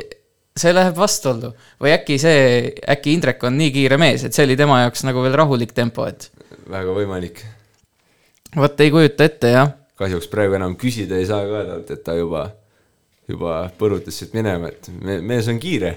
see 0.57 0.73
läheb 0.75 0.97
vastuollu 0.99 1.53
või 1.81 1.95
äkki 1.95 2.19
see, 2.21 2.73
äkki 2.91 3.15
Indrek 3.15 3.43
on 3.47 3.55
nii 3.57 3.71
kiire 3.73 3.97
mees, 4.01 4.25
et 4.27 4.35
see 4.35 4.45
oli 4.49 4.59
tema 4.59 4.81
jaoks 4.83 5.05
nagu 5.07 5.23
veel 5.23 5.37
rahulik 5.39 5.71
tempo, 5.77 6.05
et 6.11 6.27
väga 6.69 6.93
võimalik. 6.95 7.39
vot 8.57 8.83
ei 8.83 8.91
kujuta 8.91 9.29
ette 9.31 9.53
jah. 9.55 9.71
kahjuks 10.01 10.27
praegu 10.31 10.57
enam 10.59 10.75
küsida 10.75 11.17
ei 11.21 11.29
saa 11.29 11.45
ka 11.47 11.63
talt, 11.69 11.93
et 11.95 12.03
ta 12.03 12.17
juba, 12.19 12.49
juba 13.31 13.63
põrutas 13.79 14.17
siit 14.17 14.35
minema, 14.37 14.71
et 14.71 14.89
me, 15.01 15.19
mees 15.25 15.49
on 15.51 15.59
kiire. 15.61 15.95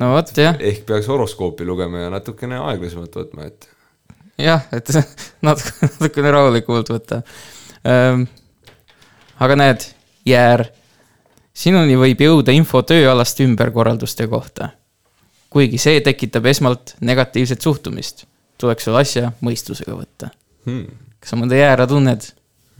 no 0.00 0.12
vot 0.14 0.32
jah, 0.36 0.58
ehk 0.60 0.84
peaks 0.88 1.08
horoskoopi 1.10 1.66
lugema 1.68 2.06
ja 2.06 2.12
natukene 2.12 2.60
aeglasemalt 2.60 3.16
võtma, 3.22 3.48
et 3.50 3.68
jah, 4.42 4.66
et 4.72 4.92
natuke, 5.46 5.88
natukene 5.88 6.36
rahulikumalt 6.36 6.92
võtta. 6.94 7.22
aga 9.42 9.58
näed, 9.58 9.88
Jäär, 10.22 10.68
sinuni 11.50 11.96
võib 11.98 12.20
jõuda 12.22 12.54
info 12.54 12.84
tööalaste 12.86 13.42
ümberkorralduste 13.42 14.28
kohta. 14.30 14.70
kuigi 15.50 15.78
see 15.78 16.00
tekitab 16.00 16.46
esmalt 16.46 16.94
negatiivset 17.00 17.60
suhtumist, 17.60 18.24
tuleks 18.58 18.86
sul 18.86 18.96
asja 18.96 19.32
mõistusega 19.40 19.96
võtta. 19.96 20.30
hmm. 20.64 20.86
kas 21.20 21.34
sa 21.34 21.40
mõnda 21.40 21.58
jäära 21.58 21.86
tunned? 21.86 22.30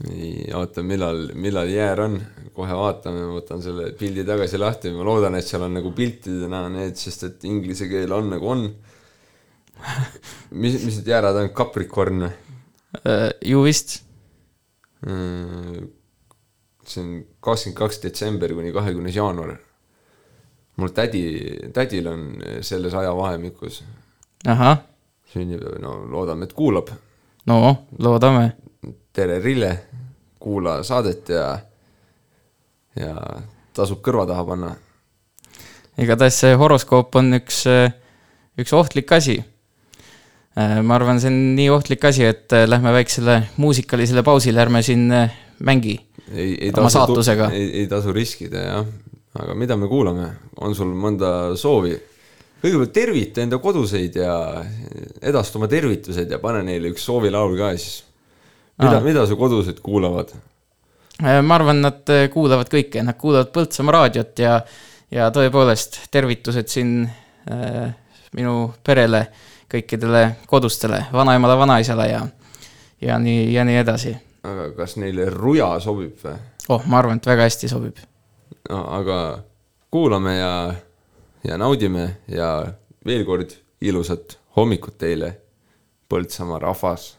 nii, 0.07 0.51
oota, 0.57 0.83
millal, 0.85 1.29
millal 1.39 1.69
jäär 1.71 2.01
on, 2.03 2.17
kohe 2.55 2.75
vaatame, 2.77 3.25
võtan 3.31 3.63
selle 3.63 3.91
pildi 3.99 4.25
tagasi 4.27 4.59
lahti, 4.59 4.91
ma 4.95 5.05
loodan, 5.07 5.37
et 5.39 5.47
seal 5.47 5.65
on 5.67 5.77
nagu 5.79 5.93
piltidena 5.95 6.65
need, 6.71 6.97
sest 6.99 7.27
et 7.29 7.45
inglise 7.49 7.87
keel 7.91 8.13
on 8.15 8.31
nagu 8.35 8.51
on. 8.53 8.65
mis, 10.61 10.79
mis 10.83 10.99
need 10.99 11.11
jäärad 11.13 11.39
on, 11.41 11.51
Capricorn? 11.55 12.27
ju 13.41 13.63
vist. 13.65 14.03
see 15.03 17.01
on 17.01 17.09
kakskümmend 17.41 17.79
kaks 17.79 17.97
detsember 18.03 18.53
kuni 18.53 18.71
kahekümnes 18.75 19.15
jaanuar. 19.17 19.55
mul 20.77 20.93
tädi, 20.93 21.23
tädil 21.73 22.07
on 22.11 22.21
selles 22.61 22.93
ajavahemikus 22.93 23.81
sünnipäev, 25.33 25.79
no 25.81 25.95
loodame, 26.09 26.47
et 26.47 26.53
kuulab. 26.53 26.91
no 27.45 27.59
loodame. 27.99 28.51
tere, 29.13 29.39
Rille, 29.39 29.71
kuula 30.43 30.81
saadet 30.83 31.31
ja, 31.33 31.47
ja 32.99 33.15
tasub 33.73 34.03
kõrva 34.05 34.27
taha 34.29 34.45
panna. 34.47 34.75
igatahes 35.97 36.41
see 36.43 36.59
horoskoop 36.59 37.15
on 37.21 37.39
üks, 37.39 37.63
üks 38.59 38.75
ohtlik 38.75 39.11
asi. 39.15 39.39
ma 40.55 40.95
arvan, 40.99 41.21
see 41.21 41.31
on 41.31 41.39
nii 41.57 41.69
ohtlik 41.73 42.03
asi, 42.05 42.27
et 42.29 42.53
äh, 42.53 42.67
lähme 42.69 42.91
väiksele 42.93 43.39
muusikalisele 43.57 44.21
pausile, 44.23 44.61
ärme 44.61 44.83
siin 44.85 45.07
mängi 45.63 45.95
ei, 46.31 46.53
ei 46.61 46.69
oma 46.69 46.87
tasu, 46.87 46.97
saatusega. 46.99 47.49
ei, 47.53 47.69
ei 47.81 47.87
tasu 47.87 48.13
riskida, 48.13 48.63
jah. 48.67 48.87
aga 49.39 49.55
mida 49.57 49.77
me 49.77 49.89
kuulame, 49.89 50.29
on 50.61 50.75
sul 50.75 50.93
mõnda 50.93 51.53
soovi? 51.59 51.95
kõigepealt 52.63 52.93
tervita 52.95 53.43
enda 53.43 53.59
koduseid 53.59 54.15
ja 54.15 54.33
edasta 55.21 55.59
oma 55.59 55.67
tervitused 55.67 56.31
ja 56.31 56.39
pane 56.39 56.61
neile 56.63 56.93
üks 56.93 57.03
soovilaul 57.09 57.57
ka 57.59 57.73
siis. 57.75 58.03
Mida 58.83 58.99
mida 59.03 59.25
su 59.27 59.37
kodused 59.37 59.79
kuulavad? 59.83 60.33
Äh, 61.23 61.41
ma 61.41 61.55
arvan, 61.55 61.81
nad 61.85 62.09
äh, 62.09 62.27
kuulavad 62.33 62.71
kõike, 62.71 63.03
nad 63.05 63.17
kuulavad 63.19 63.51
Põltsamaa 63.53 63.93
raadiot 63.99 64.39
ja, 64.41 64.57
ja 65.13 65.29
tõepoolest 65.33 65.99
tervitused 66.11 66.71
siin 66.71 67.03
äh, 67.05 67.93
minu 68.33 68.73
perele, 68.83 69.27
kõikidele 69.71 70.23
kodustele, 70.49 71.05
vanaemale, 71.13 71.57
vanaisale 71.57 72.07
ja, 72.09 72.23
ja 73.01 73.19
nii, 73.21 73.45
ja 73.53 73.65
nii 73.67 73.77
edasi. 73.83 74.15
aga 74.43 74.71
kas 74.77 74.97
neile 74.97 75.29
ruja 75.29 75.75
sobib 75.79 76.17
või? 76.23 76.35
oh, 76.69 76.85
ma 76.89 76.99
arvan, 76.99 77.21
et 77.21 77.29
väga 77.29 77.45
hästi 77.47 77.69
sobib. 77.69 78.01
no 78.69 78.83
aga 78.97 79.19
kuulame 79.93 80.37
ja, 80.37 80.53
ja 81.45 81.57
naudime 81.61 82.07
ja 82.27 82.55
veel 83.05 83.25
kord 83.25 83.53
ilusat 83.81 84.39
hommikut 84.57 84.97
teile, 84.97 85.37
Põltsamaa 86.09 86.59
rahvas 86.61 87.13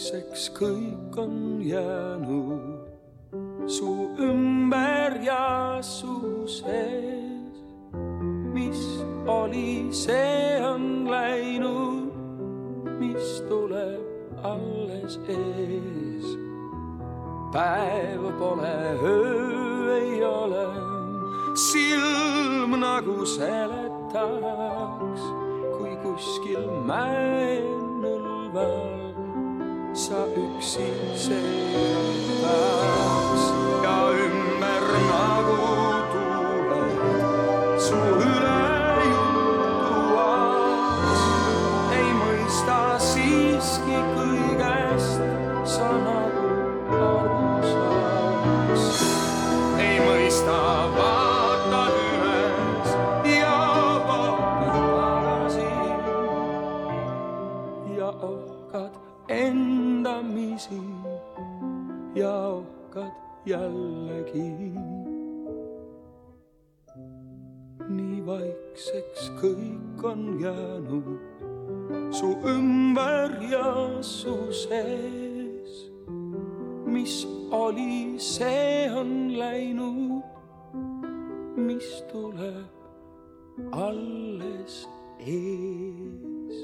vaikseks 0.00 0.46
kõik 0.56 1.12
on 1.20 1.60
jäänud 1.60 2.88
su 3.68 4.08
ümber 4.16 5.20
ja 5.20 5.76
su 5.84 6.46
sees. 6.48 7.60
mis 8.54 9.04
oli, 9.28 9.92
see 9.92 10.56
on 10.64 11.04
läinud, 11.10 12.16
mis 12.96 13.44
tuleb 13.48 14.00
alles 14.42 15.20
ees. 15.28 16.24
päev 17.52 18.24
pole, 18.38 18.96
öö 19.04 19.98
ei 19.98 20.24
ole, 20.24 20.66
silm 21.54 22.72
nagu 22.80 23.26
seletaks, 23.26 25.20
kui 25.76 25.92
kuskil 26.00 26.64
mäenõlval 26.88 27.70
sa 29.94 30.26
üksi 30.36 30.86
seisaks 31.16 31.44
ja 33.84 33.96
ümber 34.12 34.39
ja 62.20 62.36
ohkad 62.46 63.12
jällegi. 63.46 64.72
nii 67.88 68.26
vaikseks 68.26 69.30
kõik 69.40 70.04
on 70.04 70.36
jäänud 70.42 71.08
su 72.14 72.28
ümber 72.44 73.32
ja 73.50 73.72
su 74.02 74.36
sees. 74.52 75.72
mis 76.86 77.26
oli, 77.50 78.18
see 78.18 78.90
on 78.94 79.38
läinud, 79.38 80.22
mis 81.56 82.04
tuleb 82.12 83.72
alles 83.72 84.84
ees. 85.18 86.58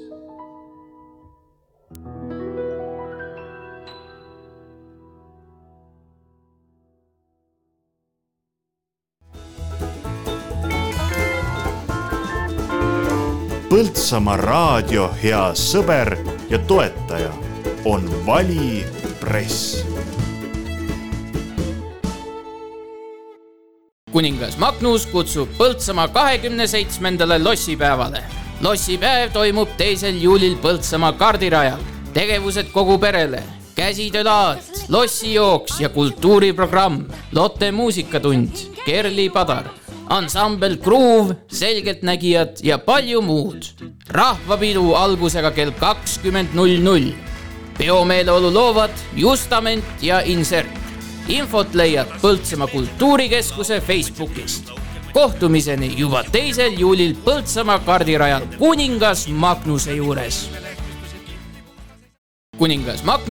Põltsamaa 13.77 14.39
raadio 14.41 15.11
hea 15.21 15.41
sõber 15.61 16.15
ja 16.49 16.57
toetaja 16.65 17.29
on 17.85 18.07
Vali 18.25 18.79
Press 19.21 19.83
kuningas 24.15 24.57
Magnus 24.57 25.05
kutsub 25.13 25.53
Põltsamaa 25.61 26.09
kahekümne 26.09 26.65
seitsmendale 26.67 27.37
lossipäevale. 27.43 28.25
lossipäev 28.65 29.37
toimub 29.37 29.77
teisel 29.77 30.23
juulil 30.25 30.57
Põltsamaa 30.57 31.13
kardirajal. 31.13 31.81
tegevused 32.15 32.73
kogu 32.73 32.99
perele, 32.99 33.43
käsitöölaad, 33.75 34.89
lossijooks 34.89 35.81
ja 35.81 35.89
kultuuriprogramm, 35.89 37.05
Lotte 37.33 37.73
muusikatund, 37.73 38.57
Kerli 38.87 39.29
Padar, 39.31 39.69
ansambel 40.07 40.77
Gruuv, 40.77 41.33
Selgeltnägijad 41.49 42.57
ja 42.63 42.79
palju 42.79 43.23
muud. 43.23 43.65
rahvapidu 44.09 44.95
algusega 44.95 45.51
kell 45.51 45.71
kakskümmend 45.71 46.49
null 46.55 46.79
null. 46.83 47.13
peomeeleolu 47.79 48.55
loovad 48.55 48.91
Justament 49.17 49.85
ja 50.03 50.21
Insert 50.21 50.67
infot 51.29 51.75
leiad 51.75 52.07
Põltsamaa 52.23 52.67
kultuurikeskuse 52.67 53.81
Facebookist. 53.81 54.71
kohtumiseni 55.13 55.95
juba 55.99 56.25
teisel 56.33 56.79
juulil 56.79 57.17
Põltsamaa 57.25 57.79
kardirajal 57.79 58.43
kuningas 58.59 59.29
Magnuse 59.29 59.93
juures. 59.97 60.51
kuningas 62.59 63.03
Mag-. 63.05 63.27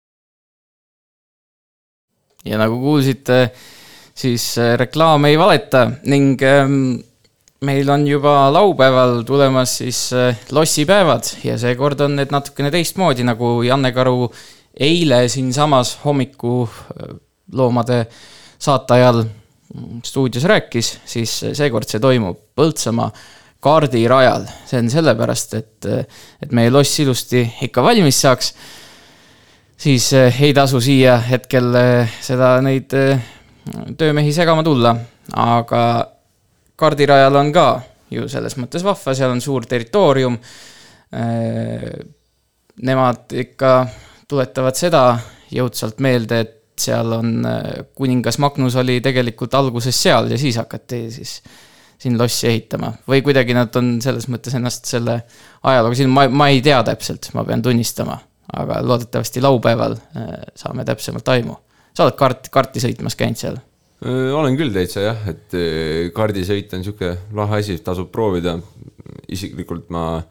ja 2.45 2.59
nagu 2.59 2.81
kuulsite, 2.81 3.51
siis 4.15 4.59
äh, 4.59 4.75
reklaam 4.79 5.25
ei 5.29 5.39
valeta 5.39 5.87
ning 6.11 6.41
ähm, 6.45 7.01
meil 7.65 7.89
on 7.91 8.07
juba 8.07 8.51
laupäeval 8.53 9.23
tulemas 9.27 9.77
siis 9.79 10.13
äh, 10.13 10.39
lossipäevad 10.51 11.29
ja 11.45 11.59
seekord 11.59 12.01
on 12.01 12.17
need 12.19 12.33
natukene 12.35 12.71
teistmoodi, 12.75 13.25
nagu 13.27 13.61
Janne 13.67 13.93
Karu 13.93 14.27
eile 14.73 15.27
siinsamas 15.33 15.99
hommiku 16.05 16.65
äh, 16.69 18.07
saate 18.63 18.95
ajal 18.95 19.25
stuudios 20.05 20.45
rääkis, 20.45 20.99
siis 21.09 21.33
seekord 21.57 21.89
see 21.89 22.01
toimub 22.01 22.39
Põltsamaa 22.57 23.09
kaardirajal. 23.63 24.45
see 24.69 24.81
on 24.83 24.91
sellepärast, 24.93 25.55
et, 25.57 25.87
et 26.43 26.53
meie 26.53 26.71
loss 26.71 27.01
ilusti 27.01 27.41
ikka 27.65 27.83
valmis 27.83 28.21
saaks. 28.21 28.53
siis 29.77 30.13
ei 30.13 30.53
tasu 30.55 30.81
siia 30.81 31.17
hetkel 31.25 31.73
seda, 32.21 32.59
neid 32.61 32.93
töömehi 33.99 34.33
segama 34.35 34.65
tulla, 34.67 34.95
aga 35.39 35.83
kaardirajal 36.77 37.37
on 37.41 37.53
ka 37.55 37.67
ju 38.13 38.29
selles 38.29 38.57
mõttes 38.61 38.85
vahva, 38.85 39.15
seal 39.17 39.33
on 39.33 39.41
suur 39.41 39.67
territoorium. 39.69 40.39
Nemad 42.83 43.35
ikka 43.37 43.73
tuletavad 44.29 44.77
seda 44.77 45.03
jõudsalt 45.53 46.01
meelde, 46.05 46.41
et 46.41 46.59
seal 46.83 47.13
on, 47.15 47.35
kuningas 47.95 48.39
Magnus 48.43 48.77
oli 48.81 48.99
tegelikult 49.05 49.55
alguses 49.55 49.97
seal 50.03 50.31
ja 50.33 50.39
siis 50.41 50.57
hakati 50.59 51.05
siis 51.13 51.37
siin 52.03 52.19
lossi 52.19 52.49
ehitama 52.51 52.91
või 53.09 53.23
kuidagi 53.23 53.55
nad 53.55 53.75
on 53.79 53.95
selles 54.03 54.27
mõttes 54.33 54.57
ennast 54.59 54.89
selle 54.91 55.21
ajalooga 55.69 55.99
siin, 55.99 56.11
ma, 56.11 56.27
ma 56.29 56.49
ei 56.51 56.63
tea 56.65 56.81
täpselt, 56.87 57.31
ma 57.37 57.45
pean 57.47 57.63
tunnistama, 57.63 58.17
aga 58.59 58.81
loodetavasti 58.83 59.43
laupäeval 59.45 59.95
äh, 59.95 60.33
saame 60.59 60.87
täpsemalt 60.89 61.29
aimu. 61.37 61.57
Sa 61.93 62.07
oled 62.07 62.19
kart, 62.19 62.49
karti 62.53 62.83
sõitmas 62.83 63.19
käinud 63.19 63.41
seal? 63.41 63.61
olen 64.03 64.57
küll 64.59 64.73
täitsa 64.75 65.05
jah, 65.05 65.27
et 65.31 65.55
kardisõit 66.15 66.73
on 66.75 66.83
sihuke 66.83 67.13
lahe 67.39 67.61
asi, 67.63 67.77
tasub 67.87 68.09
proovida. 68.11 68.57
isiklikult 69.31 69.93
ma 69.95 70.23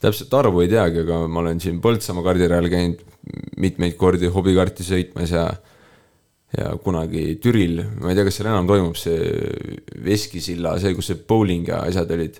täpselt 0.00 0.32
arvu 0.34 0.62
ei 0.64 0.70
teagi, 0.72 1.02
aga 1.04 1.26
ma 1.28 1.42
olen 1.42 1.60
siin 1.60 1.82
Põltsamaa 1.84 2.24
kardirajal 2.24 2.70
käinud 2.72 3.02
mitmeid 3.60 3.96
kordi 4.00 4.30
hobikarti 4.32 4.86
sõitmas 4.86 5.34
ja 5.34 5.50
ja 6.56 6.72
kunagi 6.80 7.36
Türil, 7.42 7.82
ma 8.00 8.12
ei 8.12 8.16
tea, 8.16 8.24
kas 8.26 8.38
seal 8.38 8.48
enam 8.48 8.68
toimub 8.68 8.96
see 8.96 9.16
veskisilla, 10.06 10.76
see, 10.80 10.94
kus 10.96 11.10
see 11.10 11.18
bowling 11.28 11.68
ja 11.68 11.82
asjad 11.88 12.12
olid. 12.16 12.38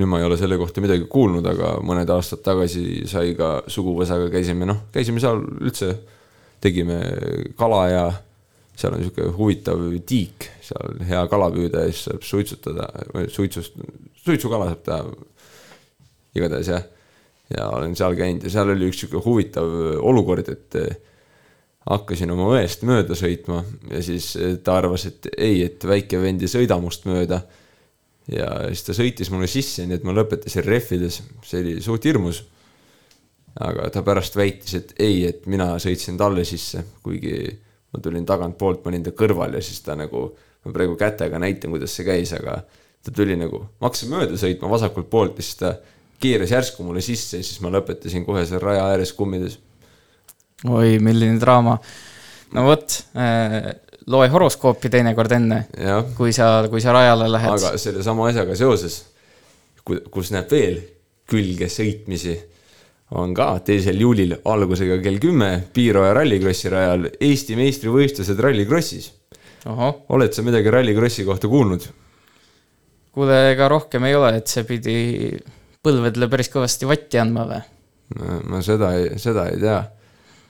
nüüd 0.00 0.08
ma 0.08 0.20
ei 0.20 0.24
ole 0.24 0.36
selle 0.40 0.56
kohta 0.56 0.80
midagi 0.80 1.04
kuulnud, 1.10 1.44
aga 1.46 1.74
mõned 1.84 2.08
aastad 2.14 2.40
tagasi 2.44 3.04
sai 3.10 3.34
ka 3.36 3.60
suguvõsaga 3.68 4.30
käisime, 4.32 4.64
noh, 4.68 4.86
käisime 4.94 5.20
seal 5.20 5.42
üldse, 5.60 5.90
tegime 6.60 7.00
kala 7.58 7.82
ja 7.88 8.04
seal 8.80 8.94
on 8.96 9.02
niisugune 9.02 9.34
huvitav 9.36 9.82
tiik, 10.08 10.48
seal 10.64 11.02
hea 11.08 11.20
kala 11.32 11.50
püüda 11.52 11.84
ja 11.84 11.92
siis 11.92 12.06
saab 12.08 12.24
suitsutada, 12.24 12.88
suitsust, 13.32 13.76
suitsukala 14.24 14.70
saab 14.70 14.86
teha. 14.86 15.02
igatahes 16.38 16.68
jah, 16.70 16.84
ja 17.50 17.68
olen 17.74 17.96
seal 17.98 18.14
käinud 18.18 18.44
ja 18.46 18.52
seal 18.54 18.72
oli 18.72 18.88
üks 18.88 19.02
niisugune 19.02 19.24
huvitav 19.26 19.72
olukord, 20.06 20.48
et 20.52 20.78
hakkasin 21.88 22.30
oma 22.34 22.50
õest 22.54 22.84
mööda 22.88 23.16
sõitma 23.16 23.62
ja 23.90 24.02
siis 24.04 24.32
ta 24.64 24.76
arvas, 24.78 25.06
et 25.08 25.30
ei, 25.36 25.62
et 25.64 25.84
väike 25.86 26.20
vend 26.20 26.44
ei 26.44 26.50
sõida 26.50 26.78
must 26.80 27.06
mööda. 27.08 27.42
ja 28.30 28.48
siis 28.68 28.84
ta 28.86 28.94
sõitis 28.94 29.30
mulle 29.32 29.48
sisse, 29.50 29.86
nii 29.86 29.98
et 29.98 30.04
ma 30.06 30.14
lõpetasin 30.14 30.66
rehvides, 30.66 31.22
see 31.42 31.62
oli 31.64 31.80
suht 31.82 32.04
hirmus. 32.06 32.44
Aga 33.60 33.88
ta 33.90 34.02
pärast 34.06 34.36
väitis, 34.38 34.74
et 34.78 34.92
ei, 35.02 35.24
et 35.28 35.46
mina 35.50 35.72
sõitsin 35.82 36.18
talle 36.20 36.44
sisse, 36.48 36.84
kuigi 37.02 37.34
ma 37.90 38.02
tulin 38.02 38.26
tagantpoolt, 38.26 38.84
ma 38.84 38.92
olin 38.92 39.08
ta 39.08 39.14
kõrval 39.16 39.56
ja 39.58 39.62
siis 39.64 39.80
ta 39.82 39.96
nagu, 39.98 40.28
ma 40.64 40.74
praegu 40.74 40.94
kätega 41.00 41.40
näitan, 41.42 41.72
kuidas 41.74 41.96
see 41.96 42.06
käis, 42.06 42.34
aga 42.36 42.60
ta 43.04 43.14
tuli 43.14 43.34
nagu, 43.40 43.64
ma 43.80 43.88
hakkasin 43.88 44.12
mööda 44.12 44.38
sõitma 44.38 44.70
vasakult 44.70 45.10
poolt 45.10 45.40
ja 45.40 45.46
siis 45.46 45.58
ta 45.62 45.74
keeras 46.20 46.52
järsku 46.52 46.84
mulle 46.84 47.02
sisse 47.02 47.40
ja 47.40 47.46
siis 47.46 47.60
ma 47.64 47.72
lõpetasin 47.72 48.26
kohe 48.26 48.44
seal 48.46 48.62
raja 48.62 48.84
ääres 48.92 49.12
kummides 49.16 49.58
oi, 50.68 50.98
milline 51.00 51.40
draama. 51.40 51.78
no 52.54 52.64
vot 52.66 52.96
äh,, 53.16 53.72
loe 54.10 54.28
horoskoopi 54.28 54.90
teinekord 54.92 55.32
enne, 55.36 55.64
kui 56.16 56.32
sa, 56.36 56.66
kui 56.70 56.82
sa 56.82 56.94
rajale 56.96 57.30
lähed. 57.32 57.52
aga 57.54 57.74
sellesama 57.78 58.28
asjaga 58.30 58.56
seoses, 58.58 59.02
kus 59.84 60.32
näeb 60.34 60.50
veel 60.50 60.80
külge 61.30 61.70
sõitmisi, 61.70 62.34
on 63.10 63.32
ka 63.34 63.48
teisel 63.66 63.98
juulil 64.00 64.36
algusega 64.44 65.00
kell 65.02 65.18
kümme 65.22 65.50
Piiroja 65.74 66.12
rallikrossi 66.14 66.70
rajal 66.70 67.08
Eesti 67.20 67.56
meistrivõistlused 67.58 68.38
rallikrossis. 68.38 69.12
oled 70.08 70.32
sa 70.32 70.42
midagi 70.42 70.70
rallikrossi 70.70 71.24
kohta 71.24 71.48
kuulnud? 71.48 71.88
kuule, 73.10 73.40
ega 73.52 73.68
rohkem 73.68 74.04
ei 74.06 74.14
ole, 74.14 74.36
et 74.38 74.46
see 74.46 74.64
pidi 74.64 74.98
põlvedele 75.82 76.28
päris 76.30 76.52
kõvasti 76.52 76.86
vatti 76.86 77.18
andma 77.18 77.46
või? 77.48 77.62
ma 78.50 78.62
seda, 78.62 78.92
seda 79.18 79.48
ei 79.50 79.58
tea 79.60 79.80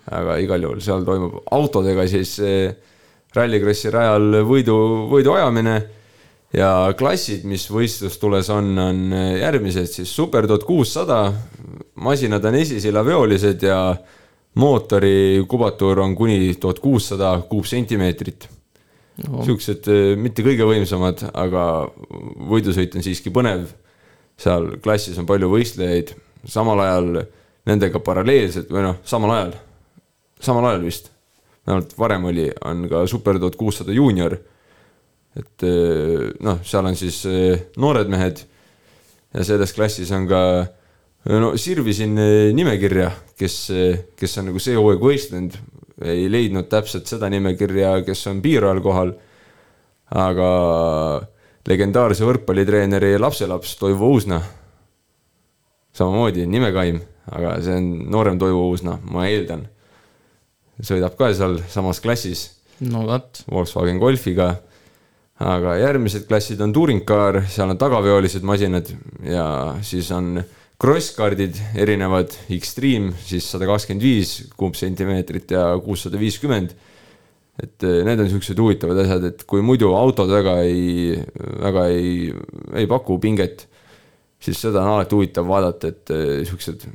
aga 0.08 0.36
igal 0.42 0.64
juhul 0.64 0.82
seal 0.82 1.04
toimub 1.06 1.40
autodega 1.54 2.06
siis 2.10 2.34
eh, 2.44 2.72
rallikrossi 3.36 3.92
rajal 3.94 4.40
võidu, 4.46 4.76
võidu 5.10 5.34
ajamine 5.36 5.76
ja 6.56 6.70
klassid, 6.98 7.44
mis 7.48 7.66
võistlustules 7.70 8.48
on, 8.54 8.72
on 8.78 9.02
järgmised 9.40 9.90
siis 9.92 10.14
Super 10.16 10.48
tuhat 10.50 10.64
kuussada, 10.68 11.20
masinad 11.94 12.44
on 12.44 12.58
esisillaveolised 12.60 13.62
ja 13.68 13.80
mootori 14.54 15.44
kubatuur 15.48 16.00
on 16.00 16.16
kuni 16.16 16.54
tuhat 16.60 16.78
kuussada 16.78 17.40
kuupsentimeetrit. 17.48 18.48
No.. 19.28 19.44
Siuksed 19.44 19.88
eh, 19.92 20.16
mitte 20.16 20.44
kõige 20.44 20.64
võimsamad, 20.64 21.22
aga 21.36 21.62
võidusõit 22.50 22.94
on 22.96 23.04
siiski 23.04 23.32
põnev. 23.34 23.68
seal 24.40 24.78
klassis 24.80 25.18
on 25.20 25.26
palju 25.28 25.50
võistlejaid, 25.52 26.14
samal 26.48 26.80
ajal 26.80 27.26
nendega 27.68 28.00
paralleelselt 28.00 28.70
või 28.72 28.86
noh, 28.86 28.96
samal 29.04 29.34
ajal. 29.34 29.50
Samal 30.40 30.70
ajal 30.70 30.86
vist, 30.86 31.10
vähemalt 31.66 31.92
varem 31.98 32.24
oli, 32.30 32.46
on 32.64 32.86
ka 32.88 33.04
Super 33.06 33.38
tuhat 33.38 33.58
kuussada 33.60 33.92
juunior. 33.92 34.38
Et 35.40 35.64
eh, 35.66 36.28
noh, 36.44 36.60
seal 36.66 36.88
on 36.90 36.98
siis 36.98 37.22
eh, 37.30 37.70
noored 37.80 38.10
mehed 38.12 38.42
ja 39.34 39.46
selles 39.46 39.72
klassis 39.76 40.10
on 40.16 40.26
ka, 40.30 40.42
no 41.30 41.54
sirvisin 41.60 42.18
eh, 42.20 42.50
nimekirja, 42.56 43.10
kes, 43.38 43.56
kes 44.18 44.38
on 44.40 44.50
nagu 44.50 44.62
see 44.62 44.76
hooaeg 44.78 45.02
võistlenud, 45.04 45.58
ei 46.04 46.28
leidnud 46.32 46.68
täpselt 46.72 47.10
seda 47.10 47.28
nimekirja, 47.32 47.98
kes 48.06 48.26
on 48.30 48.40
piirajal 48.44 48.80
kohal. 48.84 49.12
aga 50.10 50.46
legendaarse 51.68 52.24
võrkpallitreeneri 52.26 53.18
lapselaps 53.20 53.76
Toivo 53.78 54.08
Uusna, 54.10 54.40
samamoodi 55.94 56.46
nimekaim, 56.50 56.98
aga 57.30 57.60
see 57.62 57.76
on 57.76 57.92
noorem 58.10 58.40
Toivo 58.40 58.64
Uusna, 58.72 58.96
ma 59.12 59.28
eeldan 59.28 59.68
sõidab 60.82 61.16
ka 61.18 61.30
seal 61.36 61.60
samas 61.70 62.00
klassis. 62.02 62.48
no 62.80 63.04
vot. 63.06 63.44
Volkswagen 63.50 64.00
Golfiga. 64.00 64.54
Aga 65.40 65.76
järgmised 65.80 66.26
klassid 66.28 66.60
on 66.60 66.72
touring 66.76 67.04
car, 67.08 67.40
seal 67.48 67.72
on 67.72 67.78
tagaveolised 67.80 68.44
masinad 68.46 68.90
ja 69.24 69.44
siis 69.86 70.10
on 70.12 70.36
crosskardid 70.80 71.58
erinevad, 71.76 72.32
Extreme 72.52 73.12
siis 73.24 73.48
sada 73.52 73.68
kakskümmend 73.68 74.04
viis 74.04 74.34
kuupsentimeetrit 74.56 75.52
ja 75.56 75.64
kuussada 75.84 76.20
viiskümmend. 76.20 76.72
et 77.60 77.84
eh, 77.84 77.98
need 78.06 78.20
on 78.22 78.28
siuksed 78.30 78.56
huvitavad 78.56 79.02
asjad, 79.02 79.24
et 79.28 79.42
kui 79.44 79.60
muidu 79.60 79.90
autod 79.92 80.30
väga 80.32 80.54
ei, 80.64 81.12
väga 81.60 81.82
ei, 81.92 82.30
ei 82.80 82.86
paku 82.88 83.18
pinget, 83.20 83.66
siis 84.40 84.62
seda 84.64 84.80
on 84.80 84.94
alati 84.94 85.18
huvitav 85.18 85.44
vaadata, 85.48 85.90
et 85.92 86.12
eh, 86.14 86.30
siuksed 86.48 86.86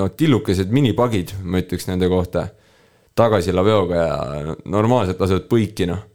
noh, 0.00 0.10
tillukesed 0.10 0.72
minipagid, 0.74 1.36
ma 1.46 1.62
ütleks 1.62 1.86
nende 1.86 2.10
kohta 2.10 2.48
tagasilaveoga 3.18 4.02
ja 4.02 4.56
normaalselt 4.66 5.22
lasevad 5.22 5.46
põiki, 5.50 5.86
noh. 5.90 6.09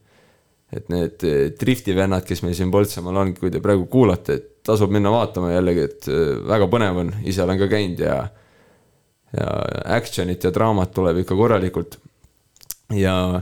Et 0.76 0.90
need 0.92 1.24
eh, 1.28 1.52
drifti 1.60 1.96
vennad, 1.96 2.26
kes 2.28 2.44
meil 2.44 2.56
siin 2.58 2.72
Põltsamaal 2.74 3.22
on, 3.22 3.34
kui 3.38 3.52
te 3.54 3.62
praegu 3.64 3.88
kuulate, 3.92 4.40
et 4.40 4.50
tasub 4.66 4.92
minna 4.94 5.12
vaatama 5.14 5.54
jällegi, 5.54 5.86
et 5.90 6.10
eh, 6.12 6.34
väga 6.50 6.68
põnev 6.72 7.00
on, 7.04 7.14
ise 7.28 7.46
olen 7.46 7.62
ka 7.62 7.70
käinud 7.72 8.04
ja 8.06 8.26
ja 9.36 9.48
action'it 9.98 10.46
ja 10.46 10.52
draamat 10.54 10.94
tuleb 10.96 11.18
ikka 11.24 11.36
korralikult. 11.36 11.98
ja 12.94 13.42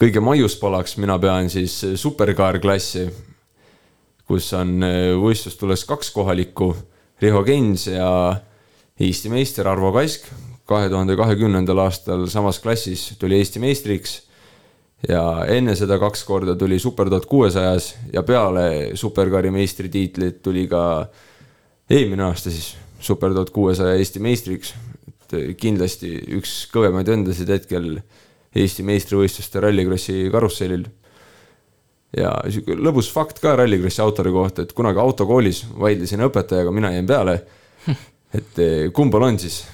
kõige 0.00 0.22
maiuspalaks 0.24 0.96
mina 0.98 1.18
pean 1.22 1.50
siis 1.52 1.76
supercar 2.00 2.58
klassi, 2.62 3.04
kus 4.26 4.48
on 4.58 4.82
eh, 4.86 5.12
võistlustules 5.18 5.84
kaks 5.88 6.10
kohalikku, 6.14 6.72
Riho 7.22 7.44
Gens 7.46 7.86
ja 7.86 8.08
Eesti 8.98 9.30
meister 9.30 9.68
Arvo 9.68 9.92
Kask. 9.94 10.26
kahe 10.66 10.88
tuhande 10.88 11.16
kahekümnendal 11.18 11.78
aastal 11.84 12.26
samas 12.30 12.58
klassis 12.62 13.12
tuli 13.18 13.36
Eesti 13.38 13.60
meistriks 13.60 14.20
ja 15.08 15.22
enne 15.50 15.74
seda 15.78 15.98
kaks 15.98 16.22
korda 16.26 16.54
tuli 16.58 16.78
Super 16.78 17.10
tuhat 17.10 17.26
kuuesajas 17.26 17.92
ja 18.12 18.22
peale 18.22 18.94
superkari 18.94 19.50
meistritiitlit 19.50 20.42
tuli 20.42 20.66
ka 20.70 20.82
eelmine 21.90 22.28
aasta 22.28 22.50
siis 22.50 22.76
Super 23.02 23.32
tuhat 23.34 23.50
kuuesaja 23.50 23.96
Eesti 23.98 24.20
meistriks. 24.22 24.74
et 25.10 25.56
kindlasti 25.58 26.12
üks 26.38 26.68
kõvemaid 26.70 27.08
vendasid 27.08 27.48
hetkel 27.50 27.96
Eesti 28.54 28.84
meistrivõistluste 28.86 29.60
rallikrossi 29.60 30.28
karussellil. 30.30 30.86
ja 32.16 32.36
sihuke 32.48 32.76
lõbus 32.76 33.10
fakt 33.10 33.40
ka 33.40 33.56
rallikrossi 33.56 34.02
autode 34.04 34.30
kohta, 34.30 34.62
et 34.62 34.72
kunagi 34.72 35.00
autokoolis 35.00 35.64
vaidlesin 35.78 36.20
õpetajaga, 36.28 36.70
mina 36.70 36.92
jäin 36.92 37.06
peale. 37.06 37.42
et 38.38 38.60
kumbal 38.94 39.24
on 39.26 39.38
siis 39.38 39.64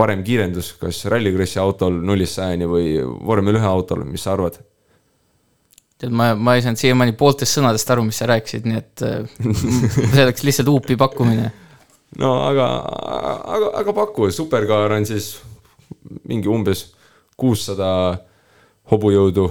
parem 0.00 0.24
kiirendus, 0.26 0.72
kas 0.80 1.04
rallikrossi 1.12 1.60
autol 1.62 2.00
nullist 2.00 2.40
sajani 2.40 2.68
või 2.68 2.90
vormel 3.04 3.60
ühe 3.60 3.70
autol, 3.70 4.04
mis 4.08 4.26
sa 4.26 4.34
arvad? 4.34 4.58
tead, 6.00 6.12
ma, 6.16 6.32
ma 6.34 6.56
ei 6.56 6.64
saanud 6.64 6.80
siiamaani 6.80 7.14
pooltest 7.18 7.58
sõnadest 7.58 7.90
aru, 7.92 8.06
mis 8.08 8.20
sa 8.20 8.28
rääkisid, 8.30 8.68
nii 8.68 8.78
et 8.80 9.04
äh, 9.04 9.34
see 10.14 10.24
oleks 10.24 10.44
lihtsalt 10.46 10.70
huupi 10.72 10.96
pakkumine. 11.00 11.50
no 12.20 12.32
aga, 12.46 12.68
aga, 13.56 13.72
aga 13.82 13.96
paku, 13.96 14.30
superkaar 14.34 14.96
on 14.96 15.06
siis 15.08 15.34
mingi 16.28 16.48
umbes 16.50 16.86
kuussada 17.40 17.90
hobujõudu. 18.90 19.50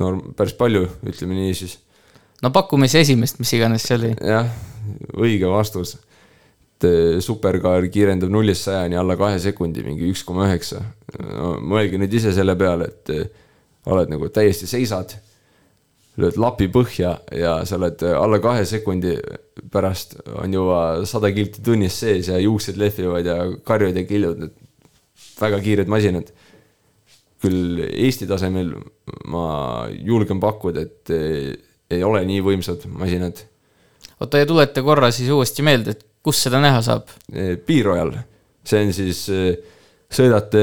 no 0.00 0.08
päris 0.36 0.56
palju, 0.56 0.86
ütleme 1.06 1.36
nii 1.38 1.54
siis. 1.54 1.78
no 2.42 2.52
pakume 2.54 2.88
siis 2.88 3.06
esimest, 3.06 3.40
mis 3.42 3.52
iganes 3.58 3.86
see 3.86 4.00
oli. 4.00 4.14
jah, 4.20 4.50
õige 5.16 5.52
vastus. 5.52 5.98
Et 6.76 6.84
eh, 6.88 7.20
superkaar 7.24 7.86
kiirendab 7.92 8.32
nullist 8.32 8.66
sajani 8.66 8.98
alla 9.00 9.16
kahe 9.16 9.38
sekundi, 9.40 9.84
mingi 9.86 10.10
üks 10.12 10.24
koma 10.26 10.44
üheksa. 10.50 10.82
mõelge 11.64 11.96
nüüd 12.00 12.12
ise 12.12 12.34
selle 12.36 12.56
peale, 12.58 12.90
et 12.90 13.12
eh, 13.14 13.30
oled 13.88 14.12
nagu 14.12 14.28
täiesti 14.28 14.68
seisad, 14.68 15.14
lööd 16.20 16.36
lapi 16.40 16.68
põhja 16.72 17.14
ja 17.32 17.58
sa 17.68 17.78
oled 17.78 18.04
eh, 18.04 18.16
alla 18.16 18.40
kahe 18.44 18.66
sekundi 18.68 19.14
pärast 19.72 20.18
on 20.36 20.52
juba 20.52 20.80
sada 21.08 21.32
kilti 21.32 21.64
tunnis 21.64 21.96
sees 22.02 22.28
ja 22.28 22.40
juuksed 22.42 22.76
lehvivad 22.80 23.24
ja 23.24 23.38
karjud 23.64 23.96
ja 23.96 24.04
killud, 24.08 24.44
need 24.44 24.56
väga 25.40 25.62
kiired 25.64 25.88
masinad. 25.88 26.32
küll 27.40 27.82
Eesti 27.86 28.26
tasemel 28.26 28.70
ma 29.28 29.86
julgen 29.92 30.40
pakkuda, 30.40 30.82
et 30.82 31.10
ei 31.92 32.02
ole 32.02 32.24
nii 32.24 32.40
võimsad 32.42 32.86
masinad 32.88 33.44
oota, 34.20 34.40
ja 34.40 34.46
tuleta 34.48 34.82
korra 34.82 35.10
siis 35.12 35.30
uuesti 35.30 35.62
meelde, 35.62 35.92
et 35.92 36.05
kus 36.26 36.42
seda 36.46 36.58
näha 36.62 36.82
saab? 36.82 37.12
Piirojal, 37.66 38.10
see 38.66 38.82
on 38.82 38.94
siis, 38.94 39.20
sõidate 40.10 40.62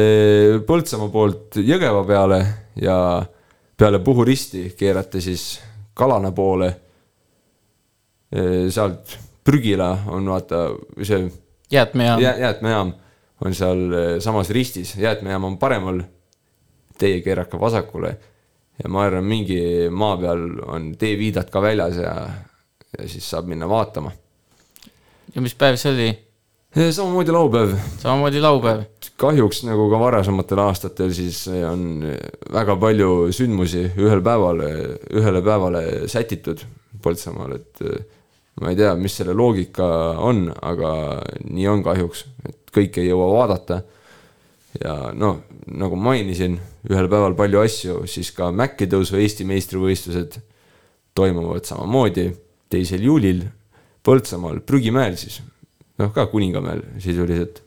Põltsamaa 0.67 1.11
poolt 1.13 1.59
Jõgeva 1.63 2.03
peale 2.07 2.39
ja 2.83 2.97
peale 3.79 4.01
Puhu 4.03 4.25
risti 4.27 4.73
keerate 4.75 5.21
siis 5.23 5.61
Kalana 5.95 6.33
poole. 6.35 6.73
sealt 8.69 9.17
Prügila 9.43 9.91
on 10.07 10.27
vaata 10.31 10.65
see 11.03 11.29
jäätmejaam 11.71 12.21
jää,. 12.21 12.37
jäätmejaam 12.37 12.93
on 13.45 13.55
seal 13.55 13.93
eh, 13.93 14.19
samas 14.19 14.49
ristis, 14.49 14.95
jäätmejaam 14.97 15.43
on 15.43 15.57
paremal. 15.57 16.01
Teie 16.97 17.21
keerake 17.25 17.59
vasakule 17.59 18.17
ja 18.83 18.89
ma 18.89 19.01
arvan, 19.03 19.25
mingi 19.25 19.89
maa 19.89 20.17
peal 20.17 20.43
on 20.69 20.91
teeviidad 20.97 21.49
ka 21.49 21.61
väljas 21.61 21.97
ja, 21.97 22.13
ja 22.97 23.07
siis 23.09 23.25
saab 23.29 23.49
minna 23.49 23.69
vaatama. 23.69 24.11
Ja 25.35 25.41
mis 25.41 25.55
päev 25.55 25.79
see 25.79 25.93
oli? 25.93 26.11
samamoodi 26.91 27.31
laupäev. 27.31 27.75
samamoodi 28.01 28.41
laupäev. 28.41 28.83
kahjuks 29.17 29.63
nagu 29.63 29.89
ka 29.89 29.99
varasematel 29.99 30.59
aastatel, 30.59 31.13
siis 31.13 31.45
on 31.69 32.03
väga 32.51 32.75
palju 32.81 33.31
sündmusi 33.31 33.85
ühel 33.97 34.23
päeval, 34.25 34.63
ühele 35.13 35.43
päevale 35.45 35.83
sätitud 36.07 36.65
Põltsamaal, 37.03 37.57
et 37.57 37.81
eh, 37.83 38.03
ma 38.61 38.69
ei 38.71 38.77
tea, 38.79 38.93
mis 38.95 39.15
selle 39.19 39.33
loogika 39.35 39.85
on, 40.23 40.45
aga 40.61 40.91
nii 41.43 41.65
on 41.67 41.81
kahjuks, 41.83 42.21
et 42.47 42.71
kõike 42.71 43.01
ei 43.03 43.09
jõua 43.09 43.27
vaadata. 43.33 43.81
ja 44.79 45.11
noh, 45.13 45.41
nagu 45.67 45.97
mainisin, 45.99 46.55
ühel 46.89 47.09
päeval 47.11 47.35
palju 47.37 47.59
asju, 47.59 47.97
siis 48.09 48.31
ka 48.33 48.51
mäkkitõusu 48.55 49.19
Eesti 49.19 49.45
meistrivõistlused 49.45 50.39
toimuvad 51.13 51.67
samamoodi 51.67 52.31
teisel 52.73 53.03
juulil 53.05 53.43
Põltsamaal, 54.03 54.59
Prügimäel 54.67 55.15
siis, 55.19 55.39
noh 55.99 56.11
ka 56.15 56.25
Kuningamäel 56.31 56.81
sisuliselt 57.03 57.63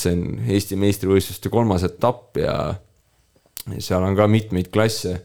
see 0.00 0.14
on 0.16 0.24
Eesti 0.48 0.78
meistrivõistluste 0.80 1.50
kolmas 1.52 1.84
etapp 1.86 2.38
ja 2.40 2.56
seal 3.78 4.04
on 4.06 4.16
ka 4.18 4.28
mitmeid 4.30 4.72
klasse. 4.72 5.20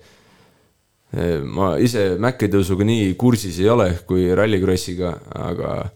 ma 1.47 1.77
ise 1.79 2.17
mäkkitõusuga 2.19 2.83
nii 2.83 3.13
kursis 3.15 3.61
ei 3.63 3.69
ole 3.71 3.87
kui 4.07 4.27
rallikrossiga, 4.35 5.13
aga 5.39 5.89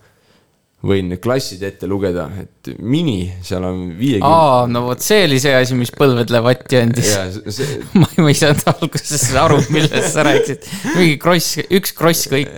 võin 0.88 1.14
klassid 1.22 1.62
ette 1.66 1.86
lugeda, 1.90 2.24
et 2.42 2.72
mini, 2.82 3.28
seal 3.46 3.66
on 3.68 3.82
viiekümne. 4.00 4.26
aa, 4.26 4.64
no 4.70 4.82
vot 4.88 5.04
see 5.06 5.28
oli 5.28 5.38
see 5.42 5.54
asi, 5.54 5.76
mis 5.78 5.92
põlvedele 5.94 6.42
vatti 6.42 6.80
andis. 6.80 7.12
ja 7.14 7.28
see, 7.54 7.78
ma 8.02 8.08
ma 8.18 8.32
ei 8.32 8.38
saanud 8.40 8.66
alguses 8.74 9.28
aru, 9.38 9.60
millest 9.74 10.10
sa 10.16 10.26
rääkisid. 10.26 10.66
mingi 10.96 11.20
kross, 11.22 11.60
üks 11.68 11.94
kross 11.98 12.30
kõik. 12.32 12.56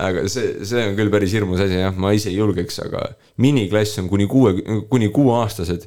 aga 0.00 0.24
see, 0.32 0.54
see 0.68 0.86
on 0.88 0.96
küll 0.96 1.12
päris 1.12 1.36
hirmus 1.36 1.60
asi 1.66 1.82
jah, 1.82 1.92
ma 2.00 2.14
ise 2.16 2.32
ei 2.32 2.38
julgeks, 2.38 2.80
aga 2.86 3.10
miniklass 3.44 4.00
on 4.00 4.08
kuni 4.12 4.28
kuue, 4.30 4.56
kuni 4.88 5.10
kuueaastased. 5.12 5.84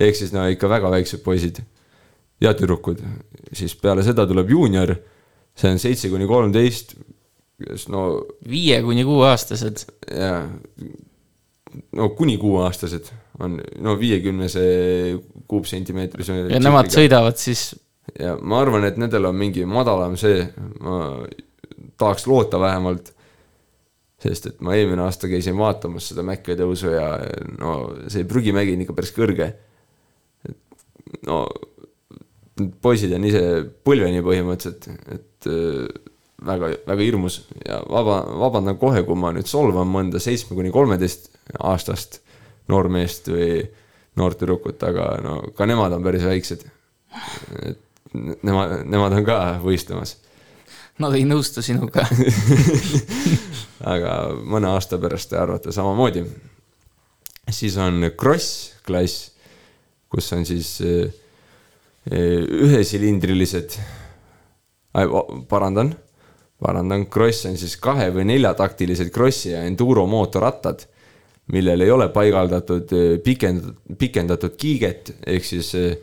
ehk 0.00 0.16
siis 0.16 0.32
no 0.32 0.46
ikka 0.52 0.70
väga 0.72 0.92
väiksed 0.96 1.20
poisid 1.24 1.60
ja 2.40 2.54
tüdrukud, 2.56 3.02
siis 3.52 3.76
peale 3.80 4.04
seda 4.04 4.24
tuleb 4.28 4.48
juunior, 4.52 4.94
see 5.56 5.76
on 5.76 5.80
seitse 5.80 6.08
kuni 6.12 6.28
kolmteist, 6.28 6.96
kes 7.64 7.88
no 7.92 8.06
viie 8.48 8.80
kuni 8.84 9.04
kuueaastased. 9.06 9.86
ja 10.12 10.48
no 11.96 12.08
kuni 12.18 12.36
kuueaastased 12.40 13.10
on 13.40 13.58
no 13.80 13.96
viiekümnese 14.00 14.62
kuupsentimeetrise. 15.48 16.38
ja 16.52 16.60
nemad. 16.60 16.90
sõidavad 16.92 17.38
siis, 17.40 17.70
ja 18.20 18.36
ma 18.40 18.60
arvan, 18.64 18.86
et 18.88 18.98
nendel 19.00 19.28
on 19.30 19.36
mingi 19.38 19.66
madalam 19.68 20.16
see, 20.20 20.44
ma 20.80 21.26
tahaks 21.98 22.26
loota 22.28 22.60
vähemalt. 22.60 23.12
sest 24.20 24.46
et 24.48 24.60
ma 24.64 24.74
eelmine 24.74 25.04
aasta 25.04 25.28
käisin 25.28 25.56
vaatamas 25.58 26.10
seda 26.10 26.22
mäkke 26.24 26.56
tõusu 26.58 26.92
ja 26.94 27.08
no 27.60 27.72
see 28.08 28.24
prügimägi 28.28 28.72
on 28.76 28.84
ikka 28.84 28.96
päris 28.96 29.12
kõrge. 29.16 29.48
no 31.28 31.46
need 32.56 32.76
poisid 32.82 33.12
on 33.12 33.24
ise 33.28 33.42
põlveni 33.84 34.22
põhimõtteliselt, 34.24 34.88
et 35.12 35.48
väga, 36.44 36.72
väga 36.86 37.02
hirmus 37.02 37.40
ja 37.64 37.80
vaba, 37.90 38.20
vabandan 38.40 38.78
kohe, 38.80 39.02
kui 39.06 39.16
ma 39.18 39.32
nüüd 39.34 39.48
solvan 39.48 39.88
mõnda 39.88 40.20
seitsme 40.22 40.56
kuni 40.56 40.72
kolmeteist 40.74 41.30
aastast 41.58 42.20
noormeest 42.68 43.30
või 43.30 43.64
noort 44.16 44.40
tüdrukut, 44.40 44.80
aga 44.82 45.16
no 45.24 45.38
ka 45.56 45.68
nemad 45.68 45.94
on 45.96 46.04
päris 46.04 46.24
väiksed. 46.26 46.64
et 47.62 47.82
nemad, 48.42 48.80
nemad 48.88 49.16
on 49.16 49.26
ka 49.26 49.38
võistlemas, 49.62 50.16
nad 51.02 51.14
ei 51.16 51.26
nõustu 51.28 51.62
sinuga. 51.64 52.06
aga 53.94 54.12
mõne 54.40 54.72
aasta 54.72 54.98
pärast 55.00 55.30
te 55.30 55.38
arvate 55.40 55.72
samamoodi. 55.72 56.24
siis 57.50 57.76
on 57.76 58.10
Kross 58.16 58.72
klass, 58.86 59.30
kus 60.08 60.32
on 60.32 60.46
siis 60.48 60.80
eh, 60.80 61.12
eh, 62.10 62.40
ühesilindrilised, 62.40 63.78
parandan, 65.48 65.92
parandan, 66.62 67.06
Kross 67.12 67.46
on 67.48 67.56
siis 67.60 67.76
kahe 67.80 68.08
või 68.14 68.26
neljataktilised 68.30 69.10
Krossi 69.14 69.52
ja 69.52 69.62
enduro 69.68 70.06
mootorrattad, 70.08 70.86
millel 71.52 71.84
ei 71.84 71.90
ole 71.92 72.08
paigaldatud 72.14 72.94
eh, 72.96 73.16
pikendatud, 73.22 73.96
pikendatud 73.98 74.56
kiiget, 74.58 75.12
ehk 75.26 75.44
siis 75.46 75.72
eh, 75.78 75.98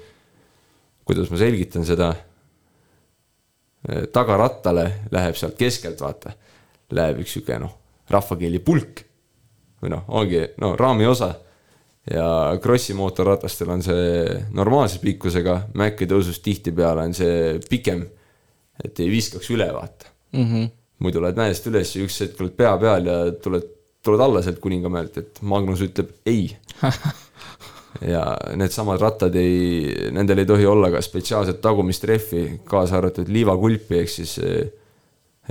kuidas 1.04 1.32
ma 1.34 1.41
selgitan 1.41 1.88
seda, 1.88 2.14
tagarattale 4.16 4.84
läheb 5.12 5.36
sealt 5.36 5.58
keskelt, 5.60 5.99
vaata, 5.99 6.32
läheb 6.95 7.18
üks 7.20 7.34
sihuke 7.36 7.58
noh, 7.60 7.74
rahvakeeli 8.08 8.62
pulk. 8.64 9.01
Või 9.84 9.91
noh, 9.91 10.06
ongi 10.16 10.39
no 10.64 10.70
raami 10.80 11.04
osa. 11.10 11.34
Ja 12.08 12.56
Krossi 12.64 12.95
mootorratastel 12.95 13.74
on 13.76 13.84
see 13.84 14.38
normaalse 14.56 15.01
pikkusega, 15.04 15.58
Maci 15.76 16.08
tõusus 16.08 16.39
tihtipeale 16.43 17.04
on 17.10 17.18
see 17.18 17.60
pikem 17.68 18.06
et 18.82 18.99
ei 19.04 19.12
viskaks 19.12 19.51
üle, 19.54 19.68
vaata. 19.74 20.12
Mhm. 20.34 20.71
muidu 21.03 21.21
lähed 21.21 21.38
mäest 21.38 21.67
üles 21.67 21.95
ja 21.95 22.03
üks 22.05 22.21
hetk 22.23 22.39
oled 22.41 22.55
pea 22.57 22.73
peal 22.79 23.09
ja 23.09 23.17
tuled, 23.43 23.65
tuled 24.03 24.21
alla 24.23 24.41
sealt 24.41 24.59
Kuningamäelt, 24.63 25.17
et 25.19 25.41
Magnus 25.41 25.81
ütleb 25.84 26.13
ei. 26.25 26.47
ja 28.13 28.23
needsamad 28.55 29.01
rattad 29.01 29.36
ei, 29.36 30.09
nendel 30.15 30.43
ei 30.43 30.49
tohi 30.49 30.65
olla 30.65 30.89
ka 30.93 31.01
spetsiaalset 31.03 31.61
tagumist 31.61 32.07
rehvi, 32.09 32.45
kaasa 32.65 32.97
arvatud 32.97 33.29
liivakulpi, 33.29 33.99
ehk 33.99 34.13
siis 34.13 34.38
eh, 34.39 34.71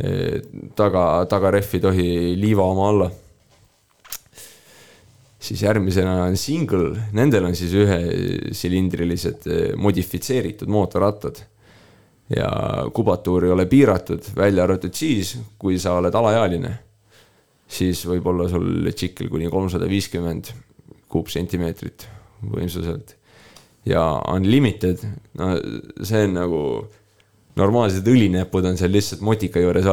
eh, 0.03 0.41
taga, 0.78 1.26
tagarehv 1.30 1.76
ei 1.76 1.85
tohi 1.85 2.09
liiva 2.41 2.66
oma 2.72 2.89
olla 2.95 3.11
siis 5.43 5.62
järgmisena 5.62 6.22
on 6.24 6.37
single, 6.39 6.93
nendel 7.16 7.49
on 7.49 7.57
siis 7.59 7.74
ühesilindrilised 7.74 9.49
eh, 9.51 9.64
modifitseeritud 9.76 10.70
mootorrattad. 10.70 11.43
Ja 12.37 12.51
kubatuur 12.95 13.45
ei 13.45 13.55
ole 13.55 13.66
piiratud, 13.66 14.33
välja 14.37 14.64
arvatud 14.64 14.95
siis, 14.95 15.35
kui 15.59 15.78
sa 15.78 15.97
oled 15.99 16.14
alaealine. 16.14 16.78
siis 17.72 18.05
võib 18.07 18.26
olla 18.28 18.49
sul 18.53 18.91
tšikkel 18.93 19.30
kuni 19.33 19.49
kolmsada 19.51 19.89
viiskümmend 19.89 20.53
kuupsentimeetrit 21.09 22.09
võimsuselt. 22.53 23.16
ja 23.85 24.22
unlimited, 24.33 25.03
no 25.39 25.55
see 26.03 26.24
on 26.24 26.37
nagu 26.39 26.61
normaalsed 27.59 28.07
õlinäpud 28.09 28.66
on 28.70 28.78
seal 28.80 28.93
lihtsalt 28.95 29.22
motika 29.24 29.61
juures 29.61 29.87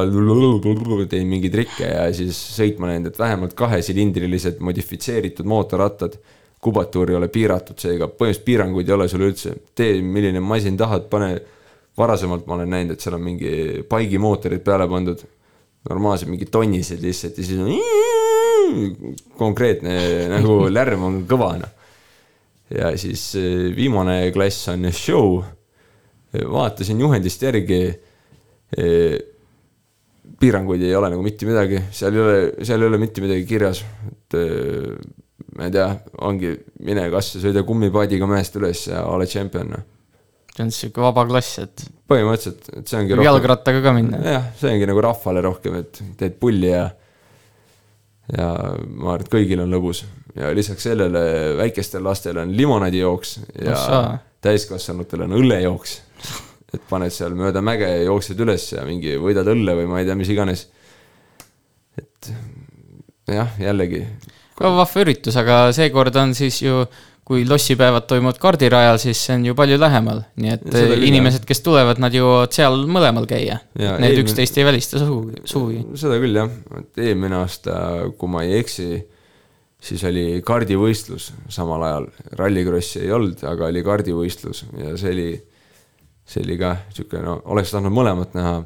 teen 1.12 1.28
mingeid 1.28 1.56
trikke 1.56 1.88
ja 1.92 2.06
siis 2.16 2.38
sõitma 2.56 2.92
läinud, 2.92 3.12
et 3.12 3.20
vähemalt 3.20 3.56
kahesilindrilised 3.60 4.62
modifitseeritud 4.64 5.50
mootorrattad. 5.50 6.20
kubatuur 6.60 7.10
ei 7.10 7.16
ole 7.16 7.28
piiratud, 7.32 7.78
seega 7.80 8.10
põhimõtteliselt 8.12 8.46
piiranguid 8.46 8.90
ei 8.90 8.94
ole 8.94 9.06
sul 9.08 9.22
üldse, 9.30 9.54
tee 9.76 10.02
milline 10.04 10.42
masin 10.44 10.76
tahad, 10.78 11.06
pane. 11.12 11.38
Varasemalt 12.00 12.48
ma 12.48 12.58
olen 12.58 12.74
näinud, 12.74 12.96
et 12.96 13.04
seal 13.04 13.18
on 13.18 13.26
mingi 13.26 13.84
paigimootorid 13.90 14.64
peale 14.66 14.88
pandud, 14.92 15.22
normaalsed 15.90 16.32
mingid 16.32 16.52
tonnised 16.54 17.04
lihtsalt 17.04 17.40
ja 17.40 17.46
siis 17.46 17.60
on 17.64 19.14
konkreetne 19.42 19.94
nagu 20.32 20.62
lärm 20.78 21.06
on 21.08 21.22
kõva 21.30 21.54
noh. 21.62 21.72
ja 22.76 22.92
siis 23.00 23.30
eh, 23.40 23.70
viimane 23.76 24.22
klass 24.36 24.70
on 24.74 24.92
show 24.96 25.40
vaatasin 26.30 27.00
juhendist 27.02 27.42
järgi. 27.42 27.82
piiranguid 30.40 30.84
ei 30.86 30.94
ole 30.96 31.10
nagu 31.10 31.24
mitte 31.26 31.48
midagi, 31.50 31.80
seal 31.92 32.14
ei 32.14 32.22
ole, 32.22 32.36
seal 32.64 32.84
ei 32.84 32.88
ole 32.88 33.00
mitte 33.02 33.22
midagi 33.24 33.48
kirjas, 33.50 33.82
et 34.06 34.38
eh, 34.38 34.94
ma 35.58 35.68
ei 35.68 35.74
tea, 35.74 35.88
ongi 36.24 36.54
mine 36.86 37.08
kas 37.12 37.34
ja 37.36 37.42
sõida 37.44 37.64
kummipaadiga 37.68 38.28
mäest 38.30 38.56
üles 38.60 38.86
ja 38.88 39.04
ole 39.10 39.28
tšempion. 39.28 39.74
noh. 39.74 39.88
See 40.60 40.66
on 40.66 40.72
sihuke 40.76 41.04
vaba 41.04 41.24
klass, 41.30 41.60
et 41.64 41.86
põhimõtteliselt, 42.10 42.72
et 42.82 42.90
see 42.90 43.00
ongi 43.00 43.16
võib 43.16 43.28
jalgrattaga 43.28 43.84
ka 43.86 43.94
minna. 43.96 44.20
jah, 44.26 44.50
see 44.60 44.74
ongi 44.74 44.90
nagu 44.90 45.04
rahvale 45.06 45.44
rohkem, 45.46 45.80
et 45.84 46.02
teed 46.20 46.36
pulli 46.42 46.74
ja 46.74 46.90
ja 48.30 48.50
ma 48.76 49.16
arvan, 49.16 49.24
et 49.26 49.32
kõigil 49.32 49.64
on 49.64 49.72
lõbus 49.74 50.04
ja 50.38 50.52
lisaks 50.54 50.86
sellele 50.86 51.24
väikestel 51.58 52.04
lastel 52.06 52.38
on 52.44 52.52
limonaadijooks 52.58 53.32
ja 53.64 53.74
Ossa. 53.74 54.02
täiskasvanutel 54.46 55.26
on 55.26 55.38
õllejooks. 55.40 55.96
et 56.76 56.84
paned 56.90 57.14
seal 57.14 57.34
mööda 57.34 57.64
mäge 57.66 57.88
ja 57.88 58.04
jooksed 58.04 58.40
üles 58.46 58.68
ja 58.76 58.84
mingi 58.86 59.16
võidad 59.18 59.48
õlle 59.50 59.74
või 59.80 59.88
ma 59.90 60.04
ei 60.04 60.10
tea, 60.10 60.18
mis 60.20 60.30
iganes. 60.30 60.68
et 61.98 62.34
jah, 63.32 63.56
jällegi 63.58 64.04
vahva 64.60 64.86
üritus, 65.02 65.38
aga 65.40 65.70
seekord 65.76 66.16
on 66.20 66.36
siis 66.36 66.60
ju, 66.62 66.84
kui 67.30 67.44
lossipäevad 67.46 68.08
toimuvad 68.10 68.40
kardirajal, 68.42 68.98
siis 68.98 69.20
see 69.28 69.36
on 69.38 69.44
ju 69.46 69.54
palju 69.58 69.78
lähemal, 69.78 70.24
nii 70.42 70.54
et 70.56 70.64
Seda 70.66 70.96
küll, 70.96 71.04
inimesed, 71.12 71.44
kes 71.46 71.62
tulevad, 71.62 72.00
nad 72.02 72.16
jõuavad 72.16 72.56
seal 72.56 72.88
mõlemal 72.90 73.28
käia. 73.30 73.60
Need 73.78 73.92
eelmine- 73.92 74.24
üksteist 74.24 74.58
ei 74.58 74.66
välista 74.66 74.98
sugugi, 74.98 75.44
sugugi. 75.46 75.84
seda 76.02 76.18
küll 76.24 76.40
jah, 76.40 76.50
et 76.80 76.98
eelmine 77.06 77.38
aasta, 77.44 77.76
kui 78.18 78.34
ma 78.34 78.42
ei 78.48 78.58
eksi, 78.64 78.88
siis 79.80 80.04
oli 80.10 80.42
kardivõistlus 80.46 81.30
samal 81.54 81.86
ajal, 81.86 82.10
rallikrossi 82.42 83.04
ei 83.06 83.14
olnud, 83.14 83.46
aga 83.46 83.70
oli 83.70 83.86
kardivõistlus 83.86 84.66
ja 84.82 84.98
see 84.98 85.14
oli, 85.14 85.30
see 86.26 86.44
oli 86.48 86.58
ka 86.58 86.76
sihuke, 86.90 87.22
no 87.22 87.44
oleks 87.46 87.76
tahtnud 87.76 87.94
mõlemat 87.94 88.34
näha 88.34 88.58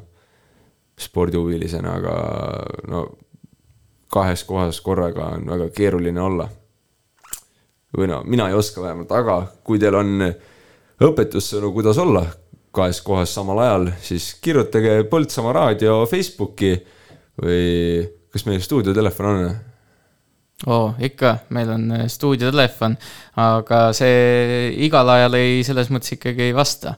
spordihuvilisena, 1.04 1.98
aga 2.00 2.16
no 2.88 3.06
kahes 4.08 4.44
kohas 4.48 4.80
korraga 4.80 5.34
on 5.36 5.48
väga 5.52 5.68
keeruline 5.74 6.20
olla. 6.20 6.48
Või 7.96 8.08
no 8.10 8.22
mina 8.26 8.48
ei 8.50 8.56
oska 8.58 8.82
vähemalt, 8.82 9.12
aga 9.12 9.40
kui 9.64 9.78
teil 9.82 9.94
on 9.98 10.24
õpetussõnu, 11.04 11.72
kuidas 11.74 11.98
olla 12.02 12.24
kahes 12.74 13.00
kohas 13.06 13.34
samal 13.34 13.60
ajal, 13.62 13.92
siis 14.02 14.32
kirjutage 14.42 15.04
Põltsamaa 15.10 15.52
raadio 15.54 16.00
Facebooki 16.10 16.74
või 17.42 18.02
kas 18.34 18.46
meil 18.48 18.62
stuudiotelefon 18.62 19.30
on? 19.30 19.54
oo, 20.70 20.94
ikka, 21.02 21.36
meil 21.54 21.70
on 21.74 21.88
äh, 21.96 22.04
stuudiotelefon, 22.10 22.96
aga 23.42 23.80
see 23.96 24.70
igal 24.86 25.08
ajal 25.16 25.36
ei, 25.38 25.62
selles 25.66 25.90
mõttes 25.92 26.16
ikkagi 26.16 26.48
ei 26.48 26.54
vasta. 26.56 26.94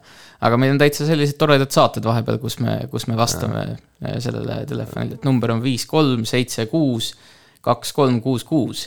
aga 0.47 0.59
meil 0.61 0.75
on 0.75 0.79
täitsa 0.79 1.07
sellised 1.09 1.39
toredad 1.41 1.73
saated 1.73 2.05
vahepeal, 2.05 2.39
kus 2.39 2.59
me, 2.61 2.79
kus 2.93 3.07
me 3.09 3.17
vastame 3.17 3.65
äh, 3.65 4.19
sellele 4.23 4.61
telefonile, 4.69 5.17
et 5.17 5.25
number 5.25 5.55
on 5.57 5.63
viis, 5.65 5.87
kolm, 5.89 6.25
seitse, 6.29 6.69
kuus, 6.73 7.15
kaks, 7.65 7.93
kolm, 7.97 8.21
kuus, 8.23 8.45
kuus. 8.45 8.87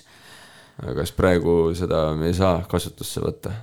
Kas 0.80 1.11
praegu 1.15 1.73
seda 1.77 2.09
me 2.17 2.30
ei 2.32 2.38
saa 2.38 2.61
kasutusse 2.69 3.23
võtta? 3.23 3.55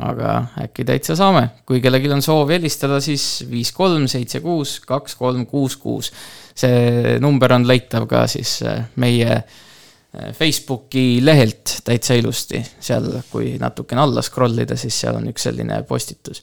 aga 0.00 0.30
äkki 0.64 0.84
täitsa 0.88 1.16
saame, 1.18 1.48
kui 1.68 1.82
kellelgi 1.84 2.08
on 2.14 2.22
soovi 2.24 2.56
helistada, 2.56 3.00
siis 3.04 3.44
viis, 3.50 3.72
kolm, 3.76 4.06
seitse, 4.08 4.40
kuus, 4.44 4.78
kaks, 4.84 5.16
kolm, 5.20 5.44
kuus, 5.46 5.76
kuus. 5.80 6.10
see 6.56 7.18
number 7.20 7.52
on 7.52 7.66
leitav 7.68 8.06
ka 8.08 8.24
siis 8.30 8.56
äh, 8.64 8.86
meie 9.02 9.28
äh, 9.34 10.30
Facebooki 10.32 11.20
lehelt 11.24 11.80
täitsa 11.84 12.16
ilusti, 12.16 12.62
seal, 12.80 13.10
kui 13.30 13.58
natukene 13.60 14.00
alla 14.06 14.22
scroll 14.24 14.64
ida, 14.64 14.78
siis 14.80 14.96
seal 15.04 15.20
on 15.20 15.28
üks 15.28 15.48
selline 15.50 15.82
postitus. 15.88 16.40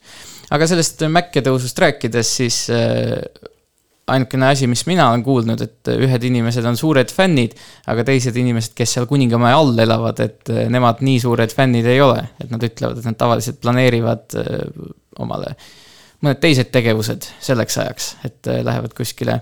aga 0.52 0.68
sellest 0.70 1.08
Mäkke 1.10 1.42
tõusust 1.42 1.82
rääkides, 1.82 2.36
siis 2.44 2.68
äh, 2.70 3.18
ainukene 4.12 4.50
asi, 4.52 4.68
mis 4.68 4.84
mina 4.90 5.10
olen 5.10 5.24
kuulnud, 5.26 5.62
et 5.64 5.92
ühed 5.96 6.26
inimesed 6.30 6.66
on 6.68 6.78
suured 6.80 7.12
fännid, 7.14 7.56
aga 7.92 8.06
teised 8.08 8.38
inimesed, 8.38 8.76
kes 8.78 8.98
seal 8.98 9.08
Kuningamäe 9.10 9.54
all 9.56 9.78
elavad, 9.84 10.20
et 10.24 10.52
eh, 10.54 10.66
nemad 10.72 11.04
nii 11.06 11.22
suured 11.24 11.54
fännid 11.56 11.88
ei 11.90 12.02
ole, 12.04 12.20
et 12.44 12.52
nad 12.52 12.64
ütlevad, 12.68 13.00
et 13.00 13.08
nad 13.10 13.20
tavaliselt 13.20 13.62
planeerivad 13.64 14.38
eh, 14.42 14.68
omale 15.22 15.56
mõned 16.22 16.42
teised 16.42 16.70
tegevused 16.74 17.28
selleks 17.42 17.78
ajaks, 17.82 18.10
et 18.28 18.50
eh, 18.52 18.62
lähevad 18.66 18.94
kuskile 18.98 19.40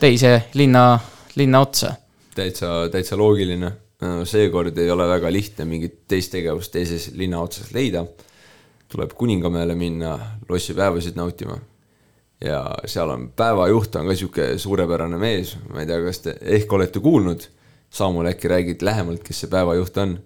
teise 0.00 0.32
linna, 0.58 0.98
linna 1.38 1.62
otsa. 1.62 1.94
täitsa, 2.34 2.88
täitsa 2.92 3.16
loogiline. 3.16 3.72
seekord 4.28 4.78
ei 4.78 4.90
ole 4.90 5.06
väga 5.08 5.30
lihtne 5.32 5.64
mingit 5.64 6.02
teist 6.08 6.30
tegevust 6.30 6.72
teises 6.72 7.10
linna 7.14 7.40
otsas 7.40 7.72
leida. 7.72 8.04
tuleb 8.88 9.14
Kuningamäele 9.14 9.74
minna 9.74 10.18
lossipäevasid 10.48 11.16
nautima. 11.16 11.58
Ja 12.40 12.62
seal 12.84 13.10
on 13.10 13.28
päevajuht 13.36 13.96
on 13.96 14.10
ka 14.10 14.14
sihuke 14.14 14.48
suurepärane 14.58 15.18
mees, 15.18 15.56
ma 15.72 15.82
ei 15.82 15.88
tea, 15.88 16.00
kas 16.04 16.22
te 16.24 16.36
ehk 16.56 16.72
olete 16.72 17.00
kuulnud. 17.00 17.48
Saamul 17.96 18.26
äkki 18.28 18.48
räägid 18.50 18.82
lähemalt, 18.82 19.22
kes 19.24 19.44
see 19.44 19.50
päevajuht 19.50 19.96
on? 20.02 20.16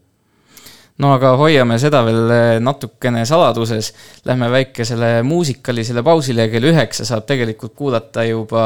no 1.01 1.13
aga 1.15 1.35
hoiame 1.41 1.79
seda 1.81 2.03
veel 2.05 2.33
eh, 2.35 2.55
natukene 2.61 3.25
saladuses. 3.29 3.93
Lähme 4.25 4.51
väikesele 4.53 5.21
muusikalisele 5.27 6.03
pausile 6.05 6.49
ja 6.49 6.53
kell 6.53 6.71
üheksa 6.73 7.07
saab 7.09 7.29
tegelikult 7.29 7.77
kuulata 7.79 8.25
juba 8.29 8.65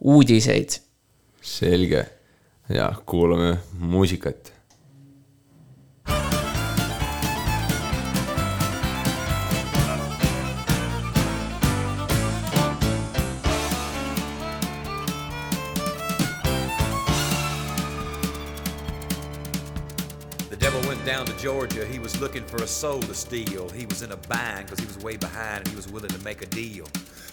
uudiseid. 0.00 0.78
selge 1.42 2.06
ja 2.68 2.92
kuulame 3.06 3.58
muusikat 3.78 4.52
Georgia. 21.48 21.86
He 21.86 21.98
was 21.98 22.20
looking 22.20 22.44
for 22.44 22.58
a 22.58 22.66
soul 22.66 23.00
to 23.00 23.14
steal. 23.14 23.70
He 23.70 23.86
was 23.86 24.02
in 24.02 24.12
a 24.12 24.18
bind 24.18 24.66
because 24.66 24.80
he 24.80 24.84
was 24.84 24.98
way 24.98 25.16
behind 25.16 25.60
and 25.60 25.68
he 25.68 25.76
was 25.76 25.88
willing 25.88 26.10
to 26.10 26.18
make 26.22 26.42
a 26.42 26.46
deal. 26.46 26.86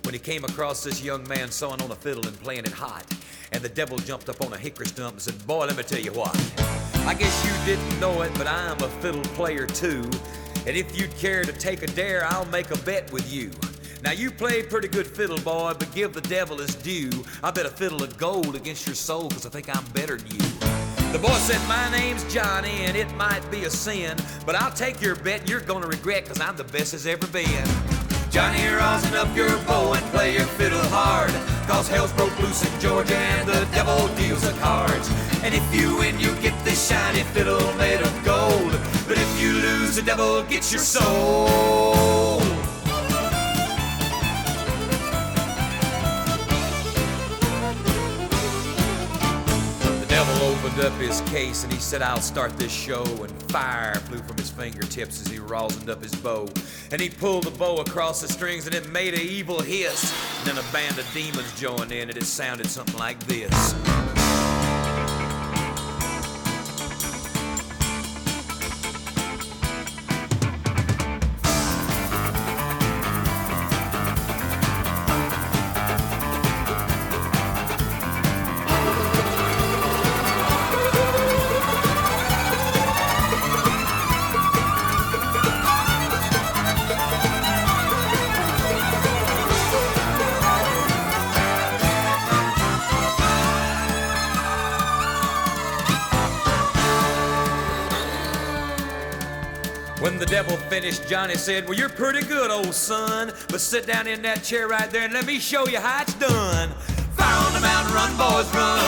When 0.03 0.13
he 0.13 0.19
came 0.21 0.45
across 0.45 0.85
this 0.85 1.03
young 1.03 1.27
man 1.27 1.51
sawing 1.51 1.81
on 1.81 1.91
a 1.91 1.95
fiddle 1.95 2.25
and 2.25 2.39
playing 2.39 2.63
it 2.63 2.71
hot, 2.71 3.05
and 3.51 3.61
the 3.61 3.67
devil 3.67 3.97
jumped 3.97 4.29
up 4.29 4.41
on 4.41 4.53
a 4.53 4.57
hickory 4.57 4.85
stump 4.85 5.15
and 5.15 5.21
said, 5.21 5.45
Boy, 5.45 5.65
let 5.65 5.75
me 5.75 5.83
tell 5.83 5.99
you 5.99 6.13
what. 6.13 6.33
I 7.05 7.13
guess 7.13 7.35
you 7.45 7.65
didn't 7.65 7.99
know 7.99 8.21
it, 8.21 8.31
but 8.35 8.47
I'm 8.47 8.81
a 8.81 8.87
fiddle 9.01 9.21
player 9.35 9.67
too. 9.67 10.09
And 10.65 10.77
if 10.77 10.97
you'd 10.97 11.13
care 11.17 11.43
to 11.43 11.51
take 11.51 11.83
a 11.83 11.87
dare, 11.87 12.23
I'll 12.25 12.45
make 12.45 12.71
a 12.71 12.77
bet 12.83 13.11
with 13.11 13.29
you. 13.29 13.51
Now 14.01 14.13
you 14.13 14.31
play 14.31 14.63
pretty 14.63 14.87
good 14.87 15.07
fiddle, 15.07 15.39
boy, 15.39 15.73
but 15.77 15.93
give 15.93 16.13
the 16.13 16.21
devil 16.21 16.59
his 16.59 16.73
due. 16.75 17.11
I 17.43 17.51
bet 17.51 17.65
a 17.65 17.69
fiddle 17.69 18.01
of 18.01 18.17
gold 18.17 18.55
against 18.55 18.87
your 18.87 18.95
soul, 18.95 19.27
cause 19.29 19.45
I 19.45 19.49
think 19.49 19.75
I'm 19.75 19.83
better 19.87 20.15
than 20.15 20.31
you. 20.31 20.74
The 21.15 21.21
boy 21.21 21.29
said, 21.29 21.65
My 21.69 21.89
name's 21.91 22.25
Johnny, 22.25 22.83
and 22.83 22.97
it 22.97 23.09
might 23.15 23.39
be 23.49 23.63
a 23.63 23.69
sin, 23.69 24.17
but 24.45 24.53
I'll 24.53 24.73
take 24.73 25.01
your 25.01 25.15
bet 25.15 25.47
you're 25.47 25.61
gonna 25.61 25.87
regret, 25.87 26.25
cause 26.25 26.41
I'm 26.41 26.57
the 26.57 26.65
best 26.65 26.93
as 26.93 27.07
ever 27.07 27.25
been. 27.27 27.65
Johnny, 28.31 28.67
rosin 28.67 29.15
up 29.15 29.33
your 29.33 29.47
bow 29.59 29.93
and 29.93 30.05
play 30.07 30.33
your 30.33 30.43
fiddle 30.43 30.83
hard. 30.89 31.31
Cause 31.69 31.87
hell's 31.87 32.11
broke 32.11 32.37
loose 32.41 32.69
in 32.69 32.81
Georgia 32.81 33.15
and 33.15 33.47
the 33.47 33.65
devil 33.71 34.13
deals 34.17 34.41
the 34.41 34.51
cards. 34.59 35.09
And 35.41 35.55
if 35.55 35.63
you 35.73 35.95
win, 35.99 36.19
you 36.19 36.35
get 36.41 36.53
this 36.65 36.89
shiny 36.89 37.23
fiddle 37.31 37.63
made 37.75 38.01
of 38.01 38.25
gold. 38.25 38.73
But 39.07 39.17
if 39.17 39.41
you 39.41 39.53
lose, 39.53 39.95
the 39.95 40.01
devil 40.01 40.43
gets 40.43 40.73
your 40.73 40.81
soul. 40.81 42.14
Opened 50.65 50.81
up 50.81 50.93
his 50.93 51.21
case 51.21 51.63
and 51.63 51.71
he 51.71 51.79
said, 51.79 52.01
I'll 52.01 52.21
start 52.21 52.57
this 52.57 52.71
show. 52.71 53.03
And 53.03 53.31
fire 53.51 53.95
flew 53.95 54.17
from 54.19 54.37
his 54.37 54.49
fingertips 54.49 55.21
as 55.21 55.27
he 55.27 55.37
rosined 55.37 55.89
up 55.89 56.01
his 56.01 56.15
bow. 56.15 56.49
And 56.91 56.99
he 56.99 57.09
pulled 57.09 57.43
the 57.43 57.51
bow 57.51 57.77
across 57.81 58.21
the 58.21 58.27
strings 58.27 58.65
and 58.65 58.75
it 58.75 58.89
made 58.89 59.13
an 59.13 59.21
evil 59.21 59.61
hiss. 59.61 60.11
And 60.39 60.47
then 60.47 60.57
a 60.57 60.71
band 60.71 60.97
of 60.97 61.07
demons 61.13 61.59
joined 61.59 61.91
in 61.91 62.09
and 62.09 62.17
it 62.17 62.23
sounded 62.23 62.67
something 62.67 62.97
like 62.97 63.19
this. 63.27 64.14
Finished, 100.95 101.09
Johnny 101.09 101.35
said, 101.35 101.67
Well, 101.67 101.77
you're 101.77 101.89
pretty 101.89 102.25
good, 102.25 102.51
old 102.51 102.73
son. 102.73 103.31
But 103.49 103.61
sit 103.61 103.85
down 103.87 104.07
in 104.07 104.21
that 104.23 104.43
chair 104.43 104.67
right 104.67 104.89
there 104.89 105.03
and 105.03 105.13
let 105.13 105.25
me 105.25 105.39
show 105.39 105.67
you 105.67 105.79
how 105.79 106.01
it's 106.01 106.13
done. 106.15 106.69
Fire 107.15 107.45
on 107.45 107.53
the 107.53 107.59
mountain, 107.59 107.93
run, 107.93 108.11
boys, 108.17 108.47
run. 108.53 108.79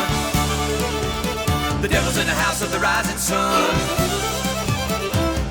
The 1.82 1.88
devil's 1.88 2.18
in 2.18 2.26
the 2.26 2.34
house 2.34 2.62
of 2.62 2.72
the 2.72 2.80
rising 2.80 3.18
sun. 3.18 3.70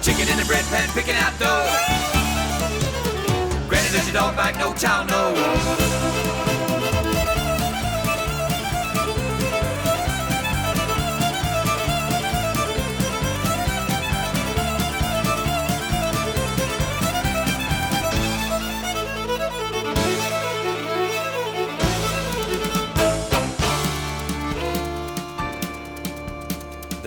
Chicken 0.03 0.29
in 0.29 0.37
the 0.39 0.45
bread 0.47 0.65
pan, 0.67 0.89
picking 0.91 1.17
out 1.17 1.39
dough. 1.39 1.67
Granny, 3.69 3.91
does 3.91 4.07
your 4.07 4.15
dog 4.15 4.37
bite? 4.37 4.57
No 4.59 4.73
child 4.75 5.11
knows. 5.11 6.26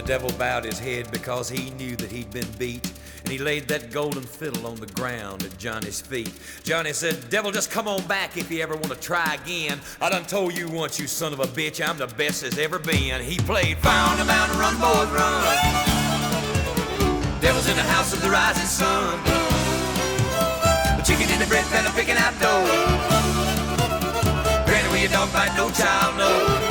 Devil 0.10 0.32
bowed 0.40 0.66
his 0.66 0.80
head 0.80 1.12
because 1.12 1.48
he 1.48 1.70
knew 1.70 1.96
that 1.96 2.12
he'd 2.12 2.32
been 2.32 2.50
beat, 2.58 2.92
and 3.20 3.32
he 3.32 3.38
laid 3.38 3.68
that 3.68 3.92
golden 3.92 4.24
fiddle 4.24 4.66
on 4.66 4.74
the 4.78 4.88
ground 4.88 5.44
at 5.44 5.56
Johnny's 5.60 6.02
feet. 6.02 6.32
Johnny 6.64 6.94
said, 6.94 7.30
Devil, 7.30 7.52
just 7.52 7.70
come 7.70 7.88
on 7.88 8.02
back 8.08 8.36
if 8.36 8.50
you 8.50 8.64
ever 8.64 8.74
want 8.74 8.88
to 8.88 9.00
try 9.00 9.36
again. 9.36 9.80
I 10.02 10.10
done 10.10 10.26
told 10.26 10.58
you 10.58 10.68
once, 10.68 11.00
you 11.00 11.06
son 11.06 11.32
of 11.32 11.40
a 11.40 11.46
bitch, 11.46 11.88
I'm 11.88 12.00
the 12.00 12.08
best 12.08 12.42
there's 12.42 12.58
ever 12.58 12.80
been. 12.80 13.22
He 13.22 13.38
played 13.38 13.78
on 13.86 14.18
the 14.18 14.26
Mountain, 14.26 14.58
Run, 14.58 14.74
Boys, 14.82 15.10
Run. 15.14 15.44
Devil's 17.40 17.70
in 17.70 17.76
the 17.76 17.84
house 17.84 18.12
of 18.12 18.24
the 18.24 18.32
rising 18.32 18.66
sun. 18.66 19.24
The 20.98 21.04
chicken 21.04 21.32
in 21.32 21.38
the 21.38 21.46
bread 21.46 21.66
pan, 21.66 21.86
picking 21.94 22.18
out 22.18 22.34
dough. 22.40 22.66
Granny, 24.66 25.02
your 25.02 25.12
dog 25.12 25.32
bite, 25.32 25.54
no 25.56 25.70
child 25.70 26.18
knows. 26.18 26.69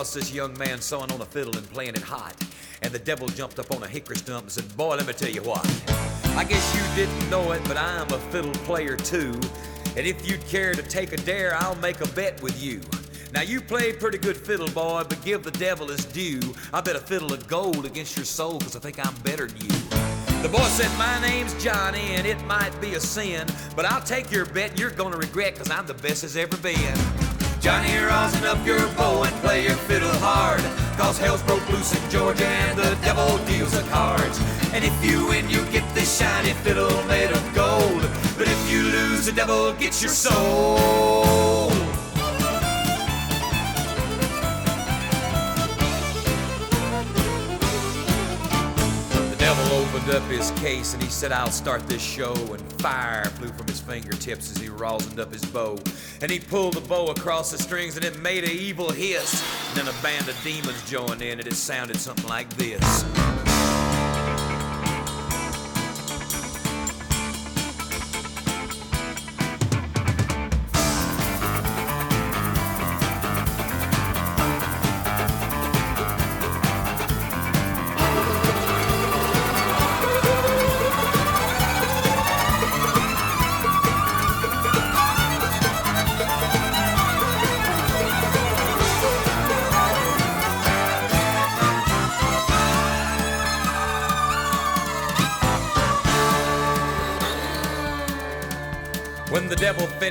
Across 0.00 0.14
this 0.14 0.32
young 0.32 0.56
man 0.56 0.80
sawing 0.80 1.12
on 1.12 1.20
a 1.20 1.26
fiddle 1.26 1.54
and 1.58 1.70
playing 1.72 1.90
it 1.90 2.00
hot, 2.00 2.34
and 2.80 2.90
the 2.90 2.98
devil 2.98 3.28
jumped 3.28 3.58
up 3.58 3.70
on 3.70 3.82
a 3.82 3.86
hickory 3.86 4.16
stump 4.16 4.44
and 4.44 4.50
said, 4.50 4.64
Boy, 4.74 4.96
let 4.96 5.06
me 5.06 5.12
tell 5.12 5.28
you 5.28 5.42
what. 5.42 5.62
I 6.38 6.42
guess 6.42 6.74
you 6.74 7.04
didn't 7.04 7.28
know 7.28 7.52
it, 7.52 7.60
but 7.64 7.76
I'm 7.76 8.10
a 8.10 8.18
fiddle 8.32 8.54
player 8.64 8.96
too. 8.96 9.38
And 9.98 10.06
if 10.06 10.26
you'd 10.26 10.40
care 10.46 10.72
to 10.72 10.82
take 10.82 11.12
a 11.12 11.18
dare, 11.18 11.54
I'll 11.54 11.76
make 11.76 12.00
a 12.00 12.08
bet 12.08 12.40
with 12.40 12.62
you. 12.62 12.80
Now 13.34 13.42
you 13.42 13.60
play 13.60 13.92
pretty 13.92 14.16
good 14.16 14.38
fiddle, 14.38 14.70
boy, 14.70 15.02
but 15.06 15.22
give 15.22 15.42
the 15.42 15.50
devil 15.50 15.88
his 15.88 16.06
due. 16.06 16.40
I 16.72 16.80
bet 16.80 16.96
a 16.96 17.00
fiddle 17.00 17.34
of 17.34 17.46
gold 17.46 17.84
against 17.84 18.16
your 18.16 18.24
soul, 18.24 18.58
cause 18.58 18.74
I 18.74 18.78
think 18.78 19.06
I'm 19.06 19.14
better 19.16 19.48
than 19.48 19.60
you. 19.60 19.68
The 20.40 20.48
boy 20.50 20.64
said, 20.68 20.90
My 20.96 21.20
name's 21.20 21.62
Johnny, 21.62 22.14
and 22.14 22.26
it 22.26 22.42
might 22.46 22.72
be 22.80 22.94
a 22.94 23.00
sin, 23.00 23.46
but 23.76 23.84
I'll 23.84 24.00
take 24.00 24.32
your 24.32 24.46
bet 24.46 24.70
and 24.70 24.80
you're 24.80 24.92
gonna 24.92 25.18
regret, 25.18 25.56
cause 25.56 25.70
I'm 25.70 25.86
the 25.86 25.92
best 25.92 26.24
as 26.24 26.38
ever 26.38 26.56
been. 26.56 27.19
Johnny, 27.60 27.94
rosin 27.98 28.44
up 28.46 28.64
your 28.64 28.78
bow 28.94 29.22
and 29.22 29.36
play 29.42 29.64
your 29.64 29.76
fiddle 29.76 30.08
hard, 30.20 30.62
cause 30.96 31.18
hell's 31.18 31.42
broke 31.42 31.68
loose 31.68 31.94
in 31.94 32.10
Georgia 32.10 32.46
and 32.46 32.78
the 32.78 32.96
devil 33.02 33.36
deals 33.44 33.72
the 33.72 33.82
cards. 33.90 34.40
And 34.72 34.82
if 34.82 35.04
you 35.04 35.26
win, 35.28 35.50
you 35.50 35.62
get 35.66 35.84
this 35.94 36.18
shiny 36.18 36.54
fiddle 36.64 37.04
made 37.04 37.30
of 37.30 37.54
gold, 37.54 38.00
but 38.38 38.48
if 38.48 38.72
you 38.72 38.82
lose, 38.84 39.26
the 39.26 39.32
devil 39.32 39.74
gets 39.74 40.00
your 40.00 40.10
soul. 40.10 41.39
Up 50.10 50.22
his 50.24 50.50
case 50.52 50.94
and 50.94 51.02
he 51.02 51.08
said, 51.08 51.30
I'll 51.30 51.50
start 51.50 51.86
this 51.86 52.02
show. 52.02 52.32
And 52.32 52.60
fire 52.80 53.24
flew 53.26 53.48
from 53.48 53.66
his 53.68 53.80
fingertips 53.80 54.50
as 54.50 54.58
he 54.58 54.68
rosined 54.68 55.18
up 55.18 55.32
his 55.32 55.44
bow. 55.44 55.78
And 56.20 56.30
he 56.30 56.40
pulled 56.40 56.74
the 56.74 56.80
bow 56.80 57.08
across 57.08 57.50
the 57.50 57.58
strings 57.58 57.96
and 57.96 58.04
it 58.04 58.18
made 58.20 58.44
an 58.44 58.50
evil 58.50 58.90
hiss. 58.90 59.42
And 59.68 59.78
then 59.78 59.94
a 59.94 60.02
band 60.02 60.28
of 60.28 60.36
demons 60.42 60.88
joined 60.88 61.22
in 61.22 61.38
and 61.38 61.46
it 61.46 61.54
sounded 61.54 61.96
something 61.96 62.28
like 62.28 62.48
this. 62.56 63.29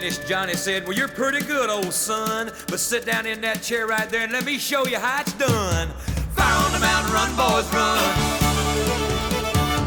Finished, 0.09 0.27
Johnny 0.27 0.53
said, 0.53 0.87
Well, 0.87 0.97
you're 0.97 1.07
pretty 1.07 1.45
good, 1.45 1.69
old 1.69 1.93
son. 1.93 2.51
But 2.67 2.79
sit 2.79 3.05
down 3.05 3.25
in 3.25 3.41
that 3.41 3.61
chair 3.61 3.87
right 3.87 4.09
there 4.09 4.23
and 4.23 4.31
let 4.31 4.45
me 4.45 4.57
show 4.57 4.85
you 4.87 4.97
how 4.97 5.21
it's 5.21 5.33
done. 5.33 5.89
Fire 6.35 6.65
on 6.65 6.71
the 6.71 6.79
mountain, 6.79 7.13
run, 7.13 7.29
boys, 7.35 7.67
run. 7.73 7.99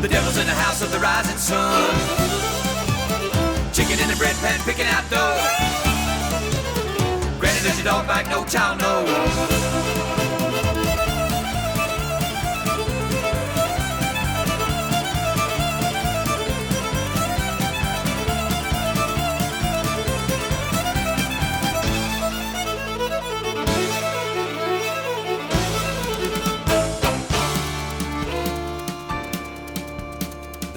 The 0.02 0.08
devil's 0.08 0.36
in 0.36 0.46
the 0.46 0.54
house 0.54 0.82
of 0.82 0.90
the 0.92 0.98
rising 0.98 1.36
sun. 1.36 1.94
Chicken 3.72 3.98
in 4.00 4.08
the 4.08 4.16
bread 4.16 4.36
pan 4.36 4.60
picking 4.60 4.86
out 4.86 5.08
dough. 5.10 5.38
Granny, 7.38 7.60
does 7.62 7.76
your 7.76 7.84
dog 7.84 8.06
bite? 8.06 8.28
No 8.28 8.44
child, 8.44 8.80
no. 8.80 9.61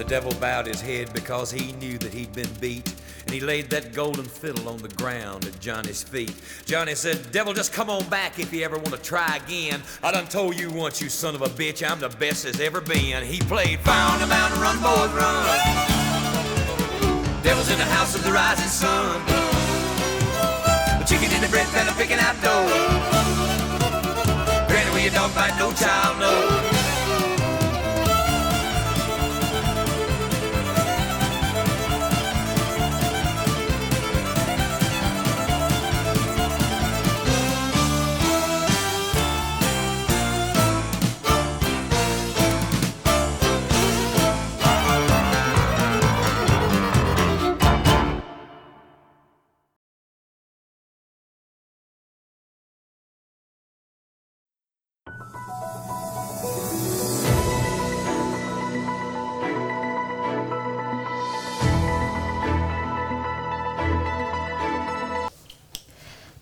Devil 0.06 0.32
bowed 0.40 0.66
his 0.66 0.80
head 0.80 1.12
because 1.12 1.50
he 1.50 1.72
knew 1.72 1.98
that 1.98 2.12
he'd 2.12 2.32
been 2.32 2.52
beat, 2.60 2.94
and 3.24 3.34
he 3.34 3.40
laid 3.40 3.70
that 3.70 3.92
golden 3.92 4.24
fiddle 4.24 4.68
on 4.68 4.78
the 4.78 4.88
ground 4.90 5.44
at 5.44 5.58
Johnny's 5.60 6.02
feet. 6.02 6.34
Johnny 6.64 6.94
said, 6.94 7.32
Devil, 7.32 7.54
just 7.54 7.72
come 7.72 7.90
on 7.90 8.08
back 8.08 8.38
if 8.38 8.52
you 8.52 8.64
ever 8.64 8.76
want 8.76 8.90
to 8.90 9.02
try 9.02 9.40
again. 9.44 9.82
I 10.02 10.12
done 10.12 10.26
told 10.26 10.58
you 10.58 10.70
once, 10.70 11.02
you 11.02 11.08
son 11.08 11.34
of 11.34 11.42
a 11.42 11.48
bitch, 11.48 11.88
I'm 11.88 11.98
the 11.98 12.08
best 12.08 12.44
there's 12.44 12.60
ever 12.60 12.80
been. 12.80 13.24
He 13.24 13.40
played 13.40 13.78
on 13.88 14.20
the 14.20 14.26
Mountain, 14.26 14.60
Run, 14.60 14.76
Boys, 14.76 15.12
Run. 15.12 15.96
Devil's 17.42 17.70
in 17.70 17.78
the 17.78 17.84
house 17.84 18.14
of 18.14 18.22
the 18.24 18.32
rising 18.32 18.68
sun. 18.68 19.24
The 20.98 21.04
chicken 21.04 21.32
in 21.34 21.40
the 21.40 21.48
bread 21.48 21.66
pan, 21.68 21.88
I'm 21.88 21.96
picking 21.96 22.18
out 22.18 22.40
dough. 22.42 22.66
Granny, 24.68 24.90
will 24.90 25.00
your 25.00 25.12
dog 25.12 25.34
bite? 25.34 25.56
No 25.58 25.72
child, 25.72 26.18
no. 26.20 26.75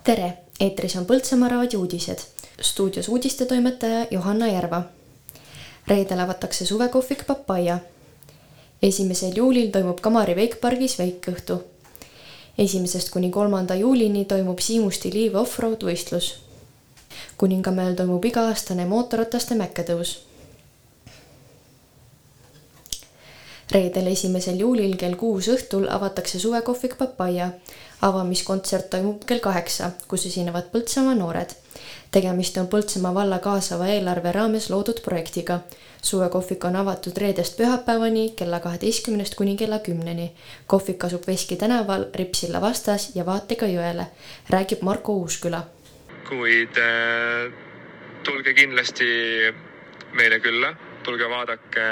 Tere, 0.04 0.32
eetris 0.60 0.96
on 0.96 1.06
Põltsamaa 1.06 1.48
raadio 1.48 1.80
uudised. 1.80 2.18
stuudios 2.60 3.08
uudistetoimetaja 3.08 4.06
Johanna 4.10 4.46
Järva. 4.46 4.82
reedel 5.86 6.18
avatakse 6.18 6.66
suvekohvik 6.66 7.26
Papaia. 7.26 7.78
esimesel 8.82 9.32
juulil 9.36 9.70
toimub 9.70 10.00
Kamari 10.00 10.36
veikpargis 10.36 10.98
veikõhtu. 10.98 11.62
esimesest 12.58 13.10
kuni 13.10 13.30
kolmanda 13.30 13.74
juulini 13.74 14.24
toimub 14.24 14.58
Siimusti 14.58 15.12
Liiv 15.12 15.34
offroad 15.34 15.82
võistlus. 15.82 16.34
kuningamäel 17.38 17.94
toimub 17.94 18.24
iga-aastane 18.24 18.86
mootorrataste 18.86 19.54
mäkketõus 19.54 20.18
reedel, 23.74 24.06
esimesel 24.06 24.60
juulil 24.60 24.96
kell 25.00 25.16
kuus 25.18 25.48
õhtul 25.48 25.88
avatakse 25.90 26.38
suvekohvik 26.38 26.98
Papaia. 26.98 27.50
Avamiskontsert 28.04 28.90
toimub 28.90 29.24
kell 29.26 29.40
kaheksa, 29.40 29.90
kus 30.08 30.26
esinevad 30.28 30.68
Põltsamaa 30.72 31.14
noored. 31.16 31.54
tegemist 32.12 32.56
on 32.60 32.68
Põltsamaa 32.68 33.14
valla 33.14 33.38
kaasava 33.38 33.88
eelarve 33.88 34.32
raames 34.32 34.68
loodud 34.70 35.00
projektiga. 35.04 35.60
suvekohvik 36.02 36.64
on 36.64 36.76
avatud 36.76 37.16
reedest 37.16 37.56
pühapäevani 37.56 38.30
kella 38.36 38.60
kaheteistkümnest 38.60 39.34
kuni 39.34 39.56
kella 39.56 39.78
kümneni. 39.78 40.32
kohvik 40.66 41.04
asub 41.04 41.26
Veski 41.26 41.56
tänaval 41.56 42.06
Ripsilla 42.14 42.60
vastas 42.60 43.10
ja 43.16 43.26
vaatega 43.26 43.66
jõele, 43.66 44.06
räägib 44.50 44.82
Marko 44.82 45.12
Uusküla. 45.12 45.62
kuid 46.28 46.76
äh, 46.76 47.52
tulge 48.24 48.54
kindlasti 48.54 49.04
meile 50.12 50.40
külla, 50.40 50.74
tulge 51.02 51.28
vaadake, 51.30 51.84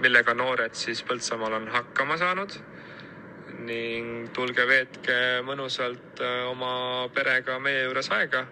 millega 0.00 0.34
noored 0.34 0.74
siis 0.74 1.02
Põltsamaal 1.02 1.52
on 1.52 1.68
hakkama 1.68 2.16
saanud 2.16 2.60
ning 3.66 4.30
tulge 4.34 4.66
veetke 4.66 5.18
mõnusalt 5.46 6.22
äh, 6.22 6.46
oma 6.50 7.08
perega 7.14 7.58
meie 7.58 7.84
juures 7.84 8.10
aega 8.14 8.46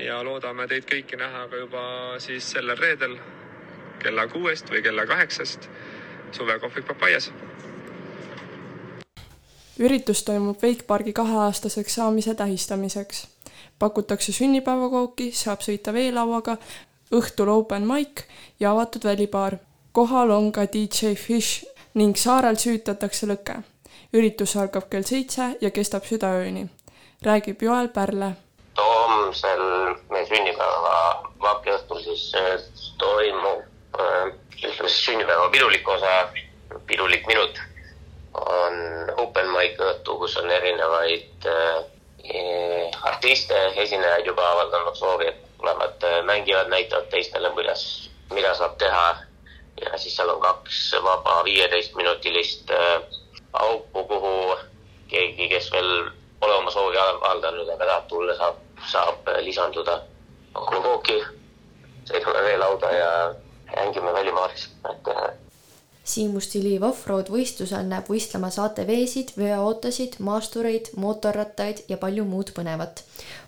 ja 0.00 0.22
loodame 0.24 0.66
teid 0.68 0.88
kõiki 0.88 1.18
näha 1.20 1.46
ka 1.50 1.60
juba 1.60 1.84
siis 2.18 2.52
sellel 2.56 2.78
reedel 2.78 3.18
kella 4.00 4.26
kuuest 4.32 4.70
või 4.72 4.82
kella 4.82 5.06
kaheksast 5.06 5.68
suvekohvik 6.32 6.86
Papaias 6.88 7.32
üritus 9.80 10.22
toimub 10.22 10.62
Wakepargi 10.62 11.12
kaheaastaseks 11.12 11.94
saamise 11.94 12.34
tähistamiseks. 12.34 13.28
pakutakse 13.78 14.32
sünnipäevakooki, 14.32 15.32
saab 15.32 15.62
sõita 15.64 15.92
veelauaga, 15.92 16.56
õhtul 17.16 17.48
open 17.48 17.86
mic 17.88 18.24
ja 18.60 18.72
avatud 18.72 19.04
välibaar. 19.04 19.56
kohal 19.92 20.30
on 20.30 20.52
ka 20.52 20.66
DJ 20.66 21.14
Fish 21.14 21.64
ning 21.94 22.16
saarel 22.16 22.56
süütatakse 22.56 23.26
lõke. 23.26 23.62
Üritus 24.12 24.56
algab 24.56 24.88
kell 24.90 25.06
seitse 25.06 25.56
ja 25.60 25.70
kestab 25.70 26.04
südaööni. 26.04 26.68
räägib 27.22 27.62
Joel 27.62 27.88
Pärle. 27.88 28.32
homsel 28.76 29.60
meie 30.10 30.26
sünnipäeva 30.26 31.22
vaakiõhtul 31.40 32.02
siis 32.02 32.32
äh, 32.34 32.60
toimub 32.98 34.00
äh, 34.00 34.32
ütleme 34.64 34.88
siis 34.88 35.04
sünnipäeva 35.04 35.48
pidulik 35.50 35.88
osa, 35.88 36.28
pidulik 36.86 37.26
minut 37.26 37.60
on 38.34 38.74
open 39.16 39.48
mic 39.50 39.78
õhtu, 39.80 40.18
kus 40.18 40.36
on 40.40 40.50
erinevaid 40.50 41.46
äh, 41.50 41.84
artiste, 43.02 43.56
esinejaid 43.76 44.26
juba 44.26 44.44
avaldanud 44.52 44.96
soovi, 44.96 45.26
et 45.32 45.40
tulevad, 45.58 46.02
äh, 46.04 46.20
mängivad, 46.24 46.70
näitavad 46.70 47.10
teistele, 47.10 47.50
kuidas, 47.56 48.10
mida 48.34 48.54
saab 48.54 48.78
teha. 48.78 49.08
ja 49.80 49.98
siis 49.98 50.12
seal 50.16 50.28
on 50.28 50.40
kaks 50.40 50.78
vaba 51.02 51.38
viieteistminutilist 51.44 52.70
äh, 52.70 53.19
auku, 53.52 54.04
kuhu 54.04 54.56
keegi, 55.08 55.48
kes 55.48 55.72
veel 55.72 56.10
pole 56.40 56.54
oma 56.54 56.70
soovi 56.70 56.98
avaldanud, 56.98 57.68
aga 57.68 57.84
tahab 57.84 58.08
tulla, 58.08 58.36
saab, 58.36 58.62
saab 58.92 59.28
äh, 59.28 59.42
lisanduda. 59.44 60.00
pakume 60.52 60.80
kooki, 60.82 61.20
sõidame 62.08 62.42
veelauda 62.42 62.90
ja 62.92 63.10
mängime 63.76 64.12
välimaaris, 64.12 64.68
et 64.90 65.08
äh, 65.14 65.30
Siimusti 66.10 66.58
Liiv 66.58 66.82
Offroad 66.82 67.28
võistlusel 67.30 67.84
näeb 67.86 68.08
võistlema 68.10 68.48
saateveesid, 68.50 69.28
veoautosid, 69.38 70.16
maastureid, 70.26 70.88
mootorrattaid 70.98 71.84
ja 71.92 71.98
palju 72.02 72.24
muud 72.26 72.50
põnevat. 72.56 73.04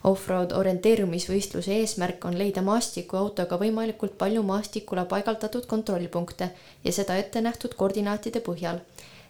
Offroad 0.06 0.52
orienteerumisvõistluse 0.54 1.72
eesmärk 1.80 2.22
on 2.28 2.36
leida 2.38 2.62
maastikuautoga 2.62 3.58
võimalikult 3.58 4.14
palju 4.20 4.44
maastikule 4.46 5.06
paigaldatud 5.10 5.66
kontrollpunkte 5.66 6.52
ja 6.84 6.92
seda 6.92 7.16
ette 7.18 7.42
nähtud 7.42 7.74
koordinaatide 7.80 8.44
põhjal. 8.46 8.78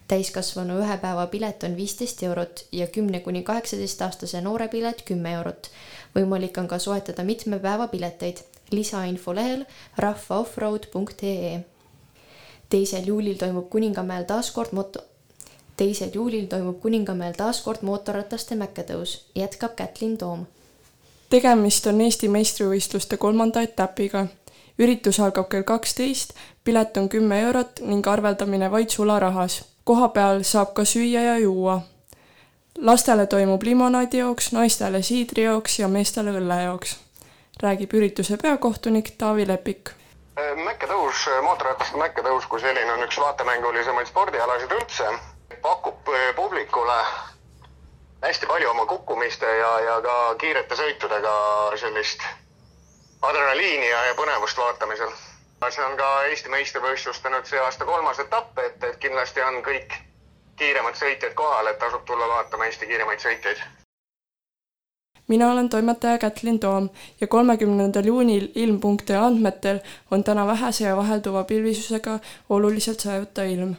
Täiskasvanu 0.09 0.79
ühe 0.79 0.97
päeva 0.99 1.27
pilet 1.27 1.63
on 1.63 1.77
viisteist 1.77 2.23
eurot 2.23 2.65
ja 2.73 2.87
kümne 2.87 3.21
kuni 3.21 3.43
kaheksateistaastase 3.43 4.41
noore 4.41 4.69
pilet 4.69 5.03
kümme 5.03 5.33
eurot. 5.33 5.71
võimalik 6.15 6.59
on 6.59 6.69
ka 6.69 6.79
soetada 6.79 7.25
mitme 7.25 7.59
päeva 7.59 7.89
pileteid. 7.89 8.37
lisainfo 8.71 9.35
lehel 9.35 9.65
rahvaoffroad.ee 9.97 11.65
teisel 12.73 13.07
juulil 13.07 13.37
toimub 13.37 13.69
Kuningamäel 13.71 14.25
taas 14.25 14.51
kord 14.51 14.73
moto-, 14.73 15.05
teisel 15.77 16.11
juulil 16.15 16.47
toimub 16.49 16.81
Kuningamäel 16.81 17.35
taas 17.37 17.61
kord 17.61 17.83
mootorrataste 17.85 18.57
mäkketõus, 18.57 19.19
jätkab 19.35 19.75
Kätlin 19.77 20.19
Toom. 20.19 20.47
tegemist 21.31 21.87
on 21.87 22.01
Eesti 22.01 22.29
meistrivõistluste 22.29 23.17
kolmanda 23.17 23.63
etapiga. 23.63 24.27
üritus 24.79 25.21
algab 25.21 25.49
kell 25.49 25.63
kaksteist, 25.63 26.33
pilet 26.65 26.97
on 26.97 27.09
kümme 27.09 27.41
eurot 27.41 27.81
ning 27.81 28.09
arveldamine 28.09 28.71
vaid 28.71 28.91
sularahas. 28.91 29.72
Koha 29.85 30.09
peal 30.09 30.43
saab 30.43 30.75
ka 30.75 30.85
süüa 30.85 31.21
ja 31.21 31.39
juua. 31.39 31.81
lastele 32.79 33.27
toimub 33.27 33.63
limonaadijooks, 33.63 34.53
naistele 34.53 35.03
siidrijooks 35.03 35.79
ja 35.79 35.89
meestele 35.89 36.31
õllejooks. 36.31 36.97
räägib 37.63 37.95
ürituse 37.95 38.37
peakohtunik 38.37 39.11
Taavi 39.19 39.49
Lepik 39.49 39.91
mäkketõus, 40.65 41.29
mootorrataste 41.43 41.97
mäkketõus 41.97 42.47
kui 42.47 42.61
selline 42.61 42.93
on 42.93 43.03
üks 43.05 43.19
vaatemängulisemaid 43.21 44.07
spordialasid 44.07 44.73
üldse. 44.73 45.19
pakub 45.63 46.09
eh, 46.09 46.35
publikule 46.35 46.97
hästi 48.23 48.47
palju 48.47 48.71
oma 48.71 48.87
kukkumiste 48.87 49.47
ja, 49.47 49.81
ja 49.81 50.01
ka 50.01 50.35
kiirete 50.39 50.77
sõitudega 50.79 51.35
sellist 51.77 52.23
adrenaliini 53.23 53.89
ja, 53.91 54.05
ja 54.05 54.15
põnevust 54.15 54.59
vaatamisel. 54.59 55.11
See 55.71 55.85
on 55.85 55.97
ka 55.97 56.09
Eesti 56.31 56.51
meistrivõistluste 56.51 57.31
nüüd 57.31 57.47
see 57.47 57.61
aasta 57.61 57.85
kolmas 57.85 58.19
etapp, 58.19 58.59
et, 58.59 58.83
et 58.85 58.97
kindlasti 58.97 59.43
on 59.43 59.61
kõik 59.63 59.95
kiiremad 60.57 60.99
sõitjad 60.99 61.35
kohal, 61.35 61.71
et 61.71 61.79
tasub 61.79 62.05
tulla 62.07 62.29
vaatama 62.29 62.67
Eesti 62.67 62.87
kiiremaid 62.87 63.23
sõitjaid. 63.23 63.63
mina 65.29 65.53
olen 65.53 65.69
toimetaja 65.69 66.19
Kätlin 66.19 66.59
Toom 66.61 66.89
ja 67.21 67.27
kolmekümnendal 67.27 68.05
juunil 68.05 68.49
ilm.ee 68.55 69.17
andmetel 69.17 69.81
on 70.11 70.25
täna 70.25 70.47
vähese 70.47 70.85
ja 70.85 70.97
vahelduva 70.97 71.45
pilvisusega 71.45 72.19
oluliselt 72.49 73.01
sajuta 73.01 73.45
ilm. 73.45 73.75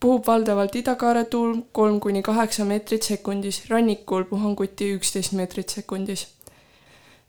puhub 0.00 0.26
valdavalt 0.26 0.76
idakaare 0.76 1.24
tuul 1.24 1.56
kolm 1.72 2.00
kuni 2.00 2.22
kaheksa 2.22 2.64
meetrit 2.64 3.02
sekundis, 3.02 3.70
rannikul 3.70 4.24
puhanguti 4.24 4.94
üksteist 4.94 5.32
meetrit 5.32 5.68
sekundis. 5.68 6.35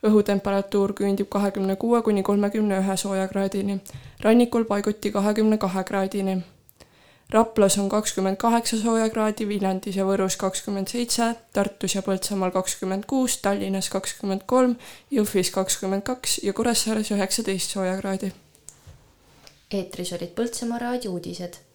Õhutemperatuur 0.07 0.93
küündib 0.97 1.29
kahekümne 1.29 1.75
kuue 1.75 2.01
kuni 2.01 2.23
kolmekümne 2.23 2.79
ühe 2.81 2.97
soojakraadini, 2.97 3.79
rannikul 4.23 4.65
paiguti 4.69 5.11
kahekümne 5.11 5.57
kahe 5.57 5.83
kraadini. 5.83 6.37
Raplas 7.29 7.77
on 7.77 7.89
kakskümmend 7.89 8.37
kaheksa 8.39 8.77
soojakraadi, 8.79 9.47
Viljandis 9.47 9.97
ja 9.99 10.05
Võrus 10.07 10.37
kakskümmend 10.39 10.87
seitse, 10.87 11.33
Tartus 11.53 11.97
ja 11.97 12.01
Põltsamaal 12.01 12.55
kakskümmend 12.55 13.03
kuus, 13.07 13.37
Tallinnas 13.43 13.91
kakskümmend 13.91 14.47
kolm, 14.47 14.77
Jõhvis 15.11 15.51
kakskümmend 15.51 16.07
kaks 16.07 16.39
ja 16.43 16.53
Kuressaares 16.53 17.11
üheksateist 17.11 17.75
soojakraadi. 17.75 18.31
eetris 19.71 20.13
olid 20.13 20.31
Põltsamaa 20.35 20.79
raadio 20.79 21.11
uudised 21.11 21.66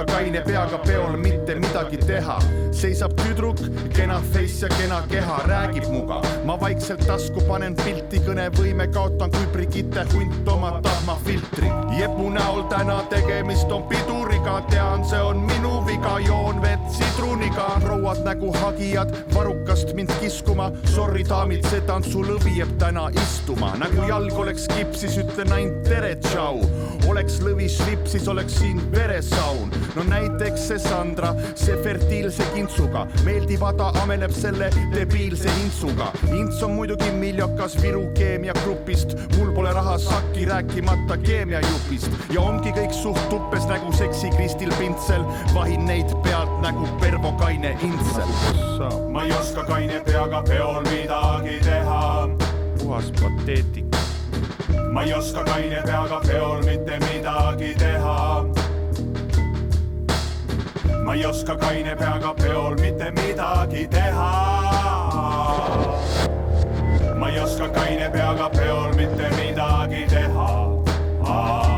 oska 0.00 0.12
kaine 0.12 0.40
peaga 0.40 0.78
peol 0.78 1.16
mitte 1.16 1.39
midagi 1.54 1.96
teha. 1.96 2.38
seisab 2.72 3.12
tüdruk, 3.18 3.58
kena 3.94 4.20
face 4.32 4.62
ja 4.62 4.68
kena 4.68 5.02
keha, 5.08 5.38
räägib 5.46 5.88
muga. 5.90 6.20
ma 6.44 6.56
vaikselt 6.60 7.02
tasku 7.06 7.40
panen 7.48 7.74
pilti, 7.76 8.20
kõnevõime 8.26 8.86
kaotan 8.92 9.30
kui 9.30 9.46
Brigitte 9.52 10.04
hunt 10.12 10.48
oma 10.48 10.80
tahmafiltri. 10.82 11.70
jepu 11.98 12.30
näol 12.30 12.62
täna 12.70 13.00
tegemist 13.10 13.72
on 13.72 13.82
piduriga, 13.90 14.60
tean, 14.70 15.04
see 15.04 15.20
on 15.20 15.42
minu 15.46 15.80
viga, 15.86 16.18
joon 16.26 16.62
vett 16.62 16.90
sidruniga. 16.94 17.66
prouad 17.80 18.22
nägu 18.24 18.52
hagijad 18.52 19.12
varrukast 19.34 19.94
mind 19.94 20.12
kiskuma. 20.20 20.70
Sorry 20.84 21.24
daamid, 21.24 21.64
see 21.70 21.80
tantsulõvi 21.88 22.56
jääb 22.58 22.76
täna 22.78 23.08
istuma, 23.22 23.74
nagu 23.80 24.06
jalg 24.08 24.38
oleks 24.38 24.68
kipsis, 24.70 25.18
ütlen 25.24 25.52
ainult 25.52 25.82
tere, 25.88 26.14
tšau. 26.16 26.62
oleks 27.10 27.40
lõvis 27.42 27.80
lipsis, 27.88 28.28
oleks 28.28 28.58
siin 28.60 28.80
veresaun. 28.92 29.70
no 29.96 30.04
näiteks 30.08 30.68
see 30.68 30.78
Sandra, 30.78 31.34
see 31.54 31.76
fertiilse 31.84 32.44
kintsuga, 32.54 33.06
meeldiv 33.24 33.62
ada 33.66 33.90
ameleb 34.02 34.32
selle 34.34 34.70
debiilse 34.94 35.50
intsuga. 35.64 36.10
ints 36.32 36.62
on 36.62 36.74
muidugi 36.76 37.10
miljokas 37.12 37.76
Viru 37.82 38.06
keemiagrupist, 38.14 39.16
mul 39.36 39.52
pole 39.54 39.72
raha 39.72 39.98
sakki, 39.98 40.44
rääkimata 40.50 41.16
keemiajupist 41.24 42.10
ja 42.34 42.40
ongi 42.40 42.72
kõik 42.76 42.94
suht 42.94 43.20
tuppes 43.30 43.66
nagu 43.70 43.92
seksi 43.92 44.30
Kristil 44.36 44.72
Pintsel, 44.78 45.24
vahin 45.54 45.86
neid 45.88 46.12
pealt 46.24 46.52
nagu 46.64 46.88
Pervo 47.00 47.32
Kaine 47.40 47.76
Intsel. 47.82 48.30
ma 49.10 49.24
ei 49.24 49.32
oska 49.32 49.64
kaine 49.64 50.00
peaga 50.04 50.42
peol 50.42 50.80
midagi 50.90 51.60
teha. 51.64 52.28
puhas 52.78 53.12
pateetika. 53.20 53.98
ma 54.92 55.02
ei 55.02 55.14
oska 55.14 55.44
kaine 55.44 55.82
peaga 55.86 56.20
peol 56.26 56.64
mitte 56.64 56.98
midagi 57.10 57.74
teha. 57.78 58.59
Ma 61.10 61.14
ei 61.16 61.26
oska 61.26 61.56
kaine 61.56 61.96
peaga 61.96 62.34
peol 62.34 62.76
mitte 62.78 63.10
midagi 63.10 63.88
teha. 63.90 64.30
ma 67.18 67.28
ei 67.28 67.40
oska 67.40 67.68
kaine 67.68 68.10
peaga 68.12 68.48
peol 68.50 68.94
mitte 68.94 69.30
midagi 69.34 70.06
teha. 70.06 71.69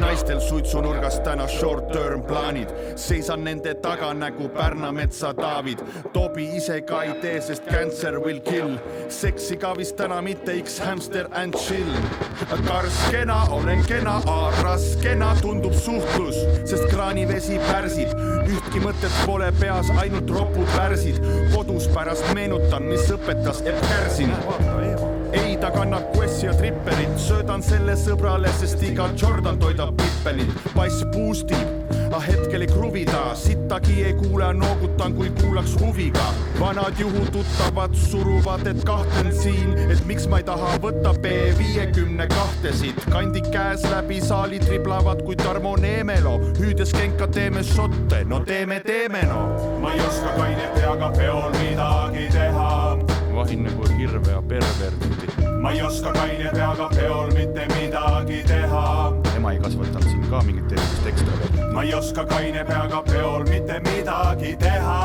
Naistel 0.00 0.40
suitsunurgas 0.40 1.20
täna 1.24 1.46
short 1.48 1.88
term 1.92 2.22
plaanid, 2.22 2.70
seisan 2.96 3.44
nende 3.44 3.74
taga 3.82 4.12
nagu 4.14 4.48
Pärna 4.48 4.92
metsa 4.92 5.34
Taavid. 5.34 5.82
Tobi 6.12 6.46
ise 6.56 6.80
ka 6.86 7.02
ei 7.02 7.14
tee, 7.22 7.40
sest 7.40 7.66
cancer 7.70 8.18
will 8.20 8.40
kill. 8.40 8.78
seksi 9.08 9.56
ka 9.56 9.74
vist 9.76 9.96
täna 9.96 10.20
mitte 10.22 10.56
X 10.62 10.78
hamster 10.78 11.28
and 11.32 11.54
chill. 11.54 11.92
karskena, 12.66 13.44
olen 13.50 13.84
kena, 13.86 14.20
raskena 14.62 15.34
tundub 15.42 15.74
suhtlus, 15.74 16.36
sest 16.64 16.88
kraanivesi 16.90 17.58
pärsib. 17.70 18.14
ühtki 18.44 18.80
mõtet 18.84 19.14
pole 19.26 19.52
peas, 19.60 19.90
ainult 19.98 20.30
ropud 20.30 20.68
värsid. 20.76 21.20
kodus 21.54 21.88
pärast 21.88 22.34
meenutan, 22.34 22.82
mis 22.82 23.10
õpetas 23.10 23.64
Epp 23.66 23.80
Kärsin 23.88 24.32
ta 25.64 25.70
kannab 25.70 26.02
Quessi 26.12 26.44
ja 26.44 26.52
Tripperit, 26.52 27.12
söödan 27.16 27.62
selle 27.64 27.94
sõbrale, 27.96 28.50
sest 28.58 28.82
iga 28.84 29.06
Jordan 29.16 29.56
toidab 29.56 29.94
pippelit, 29.96 30.50
pass 30.74 31.00
boostib, 31.14 31.92
aga 32.10 32.18
hetkel 32.20 32.66
ei 32.66 32.68
kruvi 32.68 33.04
ta, 33.08 33.22
sittagi 33.38 34.02
ei 34.04 34.12
kuule, 34.18 34.50
noogutan, 34.58 35.14
kui 35.16 35.30
kuulaks 35.38 35.72
huviga. 35.80 36.26
vanad 36.58 37.00
juhututtavad 37.00 37.96
suruvad, 37.96 38.66
et 38.66 38.84
kahtlen 38.84 39.32
siin, 39.32 39.72
et 39.88 40.04
miks 40.04 40.26
ma 40.28 40.42
ei 40.42 40.44
taha 40.44 40.74
võtta 40.84 41.14
B 41.24 41.32
viiekümne 41.56 42.26
kahtesid, 42.28 43.00
kandid 43.08 43.48
käes 43.54 43.86
läbi 43.88 44.20
saali 44.20 44.60
triblavad 44.60 45.22
kui 45.24 45.36
Tarmo 45.36 45.76
Neemelo, 45.80 46.34
hüüdes 46.60 46.92
kenka 46.92 47.26
teeme 47.26 47.64
šotte, 47.64 48.20
no 48.28 48.42
teeme, 48.44 48.82
teeme 48.84 49.24
no. 49.32 49.46
ma 49.80 49.96
ei 49.96 50.04
oska 50.04 50.36
kaine 50.36 50.68
peaga 50.76 51.08
peol 51.16 51.48
midagi 51.56 52.28
teha. 52.36 52.98
Vahin 53.34 53.64
nagu 53.66 53.88
hirve 53.96 54.30
ja 54.30 54.42
perverti. 54.42 55.33
Ma 55.64 55.70
ei 55.72 55.82
oska 55.82 56.12
kaine 56.12 56.50
peaga 56.52 56.88
peol 56.94 57.30
mitte 57.32 57.66
midagi 57.66 58.42
teha. 58.44 59.12
ema 59.36 59.52
ei 59.52 59.58
kasvatanud 59.58 60.08
siin 60.10 60.26
ka 60.30 60.42
mingit 60.44 60.72
erilist 60.72 61.06
ekstra 61.08 61.36
veel. 61.40 61.70
ma 61.72 61.82
ei 61.82 61.94
oska 61.94 62.24
kaine 62.32 62.64
peaga 62.68 62.98
peol 63.06 63.46
mitte 63.48 63.78
midagi 63.86 64.50
teha. 64.60 64.98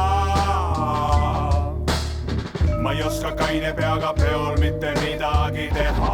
ma 2.83 2.91
ei 2.91 3.03
oska 3.03 3.31
kaine 3.39 3.71
peaga 3.73 4.11
peol 4.19 4.57
mitte 4.59 4.91
midagi 4.99 5.69
teha. 5.77 6.11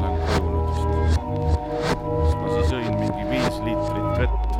Lähen 0.00 0.20
koju 0.30 0.48
nüüd 0.54 0.68
vist. 0.70 1.20
siis 2.22 2.38
ma 2.40 2.54
siis 2.54 2.72
jõin 2.72 2.96
mingi 3.02 3.28
viis 3.34 3.60
liitrit 3.66 4.22
vett, 4.22 4.56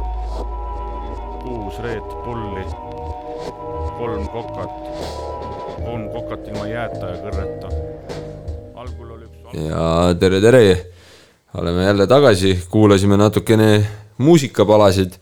kuus 1.40 1.80
Red 1.88 2.12
Bulli, 2.26 2.66
kolm 3.96 4.28
kokat 4.36 5.25
kolm 5.86 6.08
kokat 6.10 6.48
ilma 6.50 6.66
jääta 6.66 7.08
ja 7.12 7.16
kõrreta. 7.22 7.68
algul 8.74 9.10
oli 9.14 9.26
üks 9.28 9.58
ja 9.68 10.14
tere, 10.18 10.40
tere. 10.42 10.62
oleme 11.54 11.84
jälle 11.84 12.06
tagasi, 12.10 12.54
kuulasime 12.70 13.16
natukene 13.16 13.86
muusikapalasid 14.18 15.14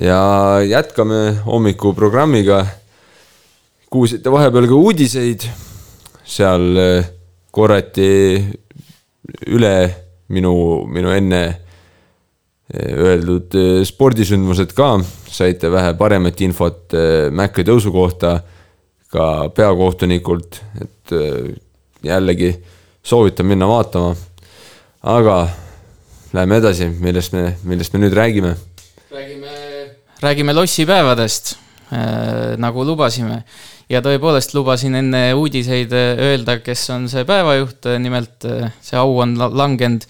ja 0.00 0.20
jätkame 0.64 1.36
hommikuprogrammiga. 1.46 2.66
kuulsite 3.90 4.32
vahepeal 4.32 4.68
ka 4.68 4.74
uudiseid, 4.74 5.44
seal 6.24 6.76
eh, 6.76 7.10
korrati 7.50 8.40
üle 9.46 9.74
minu, 10.28 10.54
minu 10.86 11.12
enne 11.12 11.42
eh, 11.50 12.94
öeldud 12.96 13.58
eh, 13.60 13.84
spordisündmused 13.84 14.72
ka, 14.72 14.94
saite 15.28 15.68
vähe 15.70 15.92
paremat 15.98 16.40
infot 16.40 16.96
Mäkke 17.30 17.66
tõusu 17.66 17.92
kohta 17.92 18.38
ka 19.10 19.48
peakohtunikult, 19.54 20.60
et 20.80 21.12
eh, 21.16 21.54
jällegi 22.06 22.52
soovitan 23.02 23.46
minna 23.46 23.66
vaatama. 23.68 24.14
aga 25.02 25.48
läheme 26.32 26.56
edasi, 26.60 26.88
millest 27.00 27.32
me, 27.32 27.56
millest 27.64 27.92
me 27.94 28.00
nüüd 28.04 28.14
räägime. 28.14 28.54
räägime, 29.10 29.50
räägime 30.22 30.54
lossipäevadest 30.54 31.56
äh,, 31.92 32.56
nagu 32.58 32.84
lubasime. 32.84 33.42
ja 33.90 34.00
tõepoolest 34.00 34.54
lubasin 34.54 34.94
enne 34.94 35.34
uudiseid 35.34 35.92
äh, 35.92 36.18
öelda, 36.30 36.58
kes 36.62 36.90
on 36.90 37.08
see 37.08 37.24
päevajuht, 37.24 37.88
nimelt 37.98 38.44
äh, 38.46 38.70
see 38.80 38.98
au 38.98 39.18
on 39.18 39.34
la- 39.38 39.50
langenud 39.50 40.06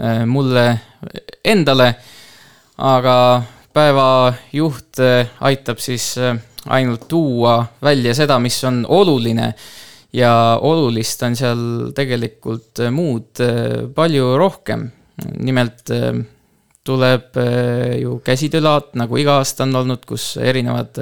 äh, 0.00 0.24
mulle 0.26 0.80
endale. 1.44 1.94
aga 2.78 3.42
päevajuht 3.72 4.98
äh, 5.00 5.28
aitab 5.40 5.78
siis 5.78 6.18
äh, 6.18 6.36
ainult 6.72 7.08
tuua 7.08 7.58
välja 7.82 8.14
seda, 8.16 8.38
mis 8.42 8.58
on 8.64 8.84
oluline. 8.88 9.52
Ja 10.14 10.60
olulist 10.62 11.22
on 11.26 11.34
seal 11.34 11.64
tegelikult 11.94 12.78
äh, 12.84 12.92
muud 12.94 13.40
äh, 13.42 13.88
palju 13.94 14.36
rohkem. 14.38 14.86
Nimelt 15.42 15.90
äh, 15.90 16.12
tuleb 16.84 17.38
ju 17.96 18.18
käsitöölaat, 18.20 18.90
nagu 19.00 19.16
iga 19.16 19.38
aasta 19.40 19.64
on 19.64 19.72
olnud, 19.80 20.02
kus 20.04 20.34
erinevad 20.36 20.98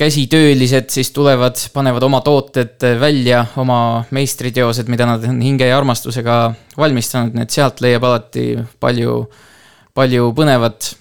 käsitöölised 0.00 0.92
siis 0.92 1.10
tulevad, 1.16 1.56
panevad 1.72 2.04
oma 2.04 2.20
tooted 2.20 2.84
välja, 3.00 3.40
oma 3.56 4.04
meistriteosed, 4.12 4.88
mida 4.92 5.08
nad 5.08 5.24
on 5.28 5.40
hinge 5.44 5.68
ja 5.68 5.78
armastusega 5.80 6.36
valmistanud, 6.76 7.32
nii 7.36 7.48
et 7.48 7.56
sealt 7.56 7.80
leiab 7.84 8.04
alati 8.08 8.44
palju, 8.80 9.16
palju 9.96 10.30
põnevat. 10.36 10.92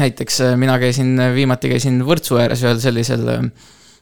Näiteks 0.00 0.40
äh, 0.44 0.56
mina 0.60 0.78
käisin, 0.82 1.14
viimati 1.34 1.70
käisin 1.72 2.02
Võrtsu 2.06 2.40
ääres 2.40 2.64
ühel 2.64 2.82
sellisel 2.82 3.24
äh, 3.32 3.46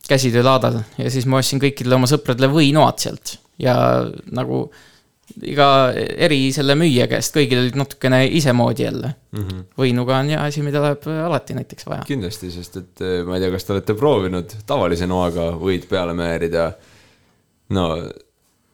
käsitöölaadal 0.09 0.81
ja 0.99 1.13
siis 1.13 1.29
ma 1.31 1.41
ostsin 1.41 1.63
kõikidele 1.63 1.99
oma 1.99 2.11
sõpradele 2.11 2.51
võinoad 2.53 3.01
sealt 3.03 3.39
ja 3.61 3.77
nagu 4.35 4.67
iga 5.49 5.69
eri 5.95 6.51
selle 6.53 6.77
müüja 6.77 7.07
käest, 7.09 7.33
kõigil 7.35 7.63
olid 7.63 7.79
natukene 7.81 8.25
isemoodi 8.39 8.85
jälle 8.85 9.15
mm. 9.15 9.41
-hmm. 9.41 9.63
võinuga 9.81 10.19
on 10.21 10.35
ja 10.35 10.43
asi, 10.45 10.63
mida 10.63 10.83
läheb 10.85 11.07
alati 11.25 11.57
näiteks 11.57 11.87
vaja. 11.89 12.05
kindlasti, 12.07 12.51
sest 12.53 12.77
et 12.83 13.05
ma 13.27 13.39
ei 13.39 13.45
tea, 13.45 13.55
kas 13.55 13.65
te 13.65 13.73
olete 13.77 13.97
proovinud 13.99 14.53
tavalise 14.67 15.09
noaga 15.09 15.49
võid 15.59 15.89
peale 15.89 16.15
määrida. 16.15 16.73
no 17.71 17.89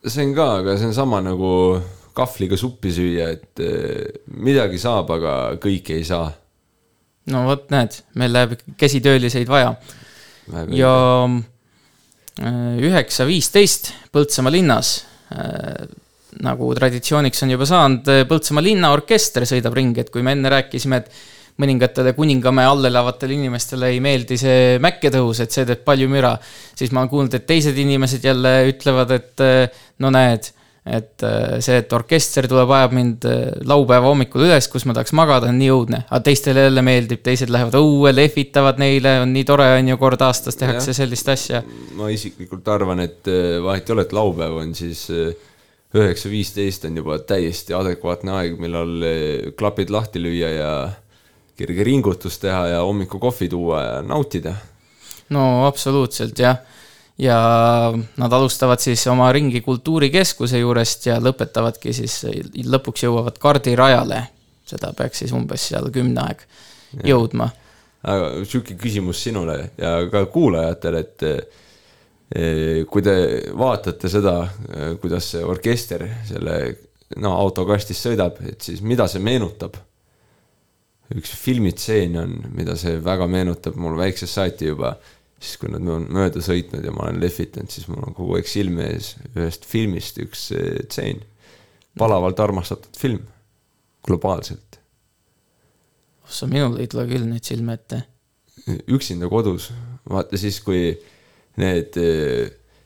see 0.07 0.27
on 0.27 0.35
ka, 0.35 0.51
aga 0.65 0.77
see 0.79 0.91
on 0.91 0.97
sama 0.97 1.21
nagu 1.25 1.81
kahvliga 2.17 2.59
suppi 2.59 2.93
süüa, 2.93 3.31
et 3.37 3.63
midagi 4.35 4.81
saab, 4.81 5.11
aga 5.15 5.35
kõike 5.63 5.97
ei 5.99 6.05
saa. 6.05 6.31
No 7.35 7.47
vot, 7.49 7.67
näed, 7.73 8.01
meil 8.21 8.35
läheb 8.35 8.59
käsitööliseid 8.81 9.49
vaja. 9.51 9.75
ja 10.75 10.95
äh, 11.27 12.79
üheksa 12.91 13.27
viisteist 13.29 13.93
Põltsamaa 14.11 14.53
linnas 14.55 14.95
äh, 15.35 15.89
nagu 16.45 16.71
traditsiooniks 16.75 17.45
on 17.47 17.57
juba 17.57 17.69
saanud, 17.69 18.15
Põltsamaa 18.31 18.65
linnaorkester 18.65 19.47
sõidab 19.49 19.77
ringi, 19.79 20.05
et 20.05 20.11
kui 20.15 20.25
me 20.27 20.35
enne 20.37 20.53
rääkisime, 20.53 21.03
et 21.03 21.11
mõningatele 21.61 22.15
Kuningamäe 22.17 22.69
all 22.69 22.89
elavatele 22.89 23.37
inimestele 23.37 23.91
ei 23.93 23.99
meeldi 24.01 24.39
see 24.41 24.79
mäkketõus, 24.83 25.43
et 25.45 25.53
see 25.53 25.67
teeb 25.69 25.83
palju 25.85 26.09
müra, 26.09 26.33
siis 26.79 26.95
ma 26.95 27.03
olen 27.03 27.13
kuulnud, 27.13 27.37
et 27.37 27.47
teised 27.49 27.77
inimesed 27.77 28.25
jälle 28.25 28.55
ütlevad, 28.71 29.13
et 29.19 29.45
no 30.01 30.13
näed, 30.15 30.49
et 30.87 31.25
see, 31.61 31.77
et 31.77 31.93
orkester 31.93 32.47
tuleb, 32.49 32.71
ajab 32.73 32.95
mind 32.97 33.27
laupäeva 33.69 34.09
hommikul 34.09 34.47
üles, 34.47 34.69
kus 34.73 34.87
ma 34.89 34.95
tahaks 34.97 35.13
magada, 35.17 35.51
on 35.53 35.59
nii 35.61 35.69
õudne. 35.75 36.01
aga 36.09 36.23
teistele 36.31 36.65
jälle 36.67 36.85
meeldib, 36.87 37.21
teised 37.27 37.53
lähevad 37.53 37.77
õue, 37.77 38.15
lehvitavad 38.17 38.81
neile, 38.81 39.19
on 39.25 39.35
nii 39.37 39.45
tore, 39.49 39.69
on 39.77 39.93
ju, 39.93 39.99
kord 40.01 40.25
aastas 40.25 40.57
tehakse 40.57 40.95
Jah. 40.95 41.01
sellist 41.03 41.29
asja. 41.29 41.63
ma 41.99 42.09
isiklikult 42.13 42.73
arvan, 42.73 43.05
et 43.05 43.29
eh, 43.29 43.59
vahet 43.63 43.87
ei 43.89 43.97
ole, 43.97 44.07
et 44.09 44.17
laupäev 44.17 44.57
on 44.63 44.75
siis 44.79 45.05
üheksa 45.11 46.31
viisteist 46.31 46.85
on 46.87 46.97
juba 47.01 47.19
täiesti 47.19 47.75
adekvaatne 47.75 48.35
aeg, 48.39 48.59
millal 48.63 49.07
klapid 49.59 49.91
lahti 49.91 50.23
lüüa 50.23 50.51
ja 50.55 50.73
kerge 51.61 51.85
ringutus 51.85 52.39
teha 52.41 52.67
ja 52.75 52.83
hommikukohvi 52.87 53.49
tuua 53.53 53.83
ja 53.83 53.97
nautida. 54.03 54.55
no 55.29 55.67
absoluutselt 55.67 56.39
jah. 56.39 56.63
Ja 57.21 57.39
nad 58.17 58.33
alustavad 58.33 58.81
siis 58.81 59.07
oma 59.13 59.31
ringi 59.33 59.61
Kultuurikeskuse 59.61 60.59
juurest 60.59 61.07
ja 61.11 61.19
lõpetavadki 61.21 61.93
siis, 61.93 62.23
lõpuks 62.65 63.05
jõuavad 63.05 63.39
kardirajale. 63.39 64.23
seda 64.71 64.93
peaks 64.97 65.25
siis 65.25 65.33
umbes 65.35 65.65
seal 65.69 65.91
kümne 65.91 66.23
aeg 66.23 66.45
jõudma. 67.05 67.51
aga 68.03 68.31
sihuke 68.45 68.77
küsimus 68.81 69.23
sinule 69.23 69.71
ja 69.79 69.99
ka 70.11 70.25
kuulajatele, 70.33 71.01
et 71.01 71.23
eh, 71.23 72.85
kui 72.87 73.03
te 73.03 73.17
vaatate 73.59 74.09
seda, 74.09 74.37
kuidas 75.03 75.33
see 75.35 75.45
orkester 75.45 76.07
selle 76.29 76.57
no 77.19 77.35
autokastis 77.43 78.01
sõidab, 78.07 78.39
et 78.47 78.61
siis 78.63 78.83
mida 78.83 79.09
see 79.11 79.23
meenutab? 79.23 79.79
üks 81.11 81.33
filmitseen 81.43 82.13
on, 82.21 82.37
mida 82.55 82.77
see 82.79 83.01
väga 83.03 83.27
meenutab 83.27 83.75
mul 83.83 83.97
väiksest 83.99 84.37
saati 84.37 84.69
juba, 84.69 84.93
siis 85.41 85.57
kui 85.61 85.73
nad 85.73 85.87
on 85.89 86.07
mööda 86.13 86.43
sõitnud 86.45 86.85
ja 86.85 86.93
ma 86.93 87.07
olen 87.07 87.21
lehvitanud, 87.23 87.73
siis 87.73 87.89
mul 87.89 88.05
on 88.05 88.17
kogu 88.17 88.37
aeg 88.37 88.49
silme 88.51 88.91
ees 88.93 89.15
ühest 89.33 89.65
filmist 89.69 90.21
üks 90.21 90.51
eh, 90.57 90.83
tseen. 90.89 91.25
palavalt 91.99 92.41
armastatud 92.41 92.97
film, 92.97 93.25
globaalselt. 94.07 94.79
ossa, 96.25 96.47
minul 96.47 96.79
ei 96.81 96.91
tule 96.93 97.07
küll 97.09 97.25
nüüd 97.27 97.45
silme 97.45 97.79
ette. 97.81 98.05
üksinda 98.93 99.29
kodus, 99.33 99.71
vaata 100.09 100.39
siis, 100.39 100.61
kui 100.61 100.93
need, 101.61 101.97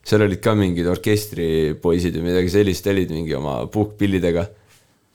seal 0.05 0.25
olid 0.25 0.41
ka 0.45 0.55
mingid 0.59 0.87
orkestripoisid 0.91 2.17
või 2.19 2.31
midagi 2.31 2.53
sellist, 2.55 2.87
olid 2.91 3.13
mingi 3.13 3.35
oma 3.37 3.65
puhkpillidega. 3.73 4.47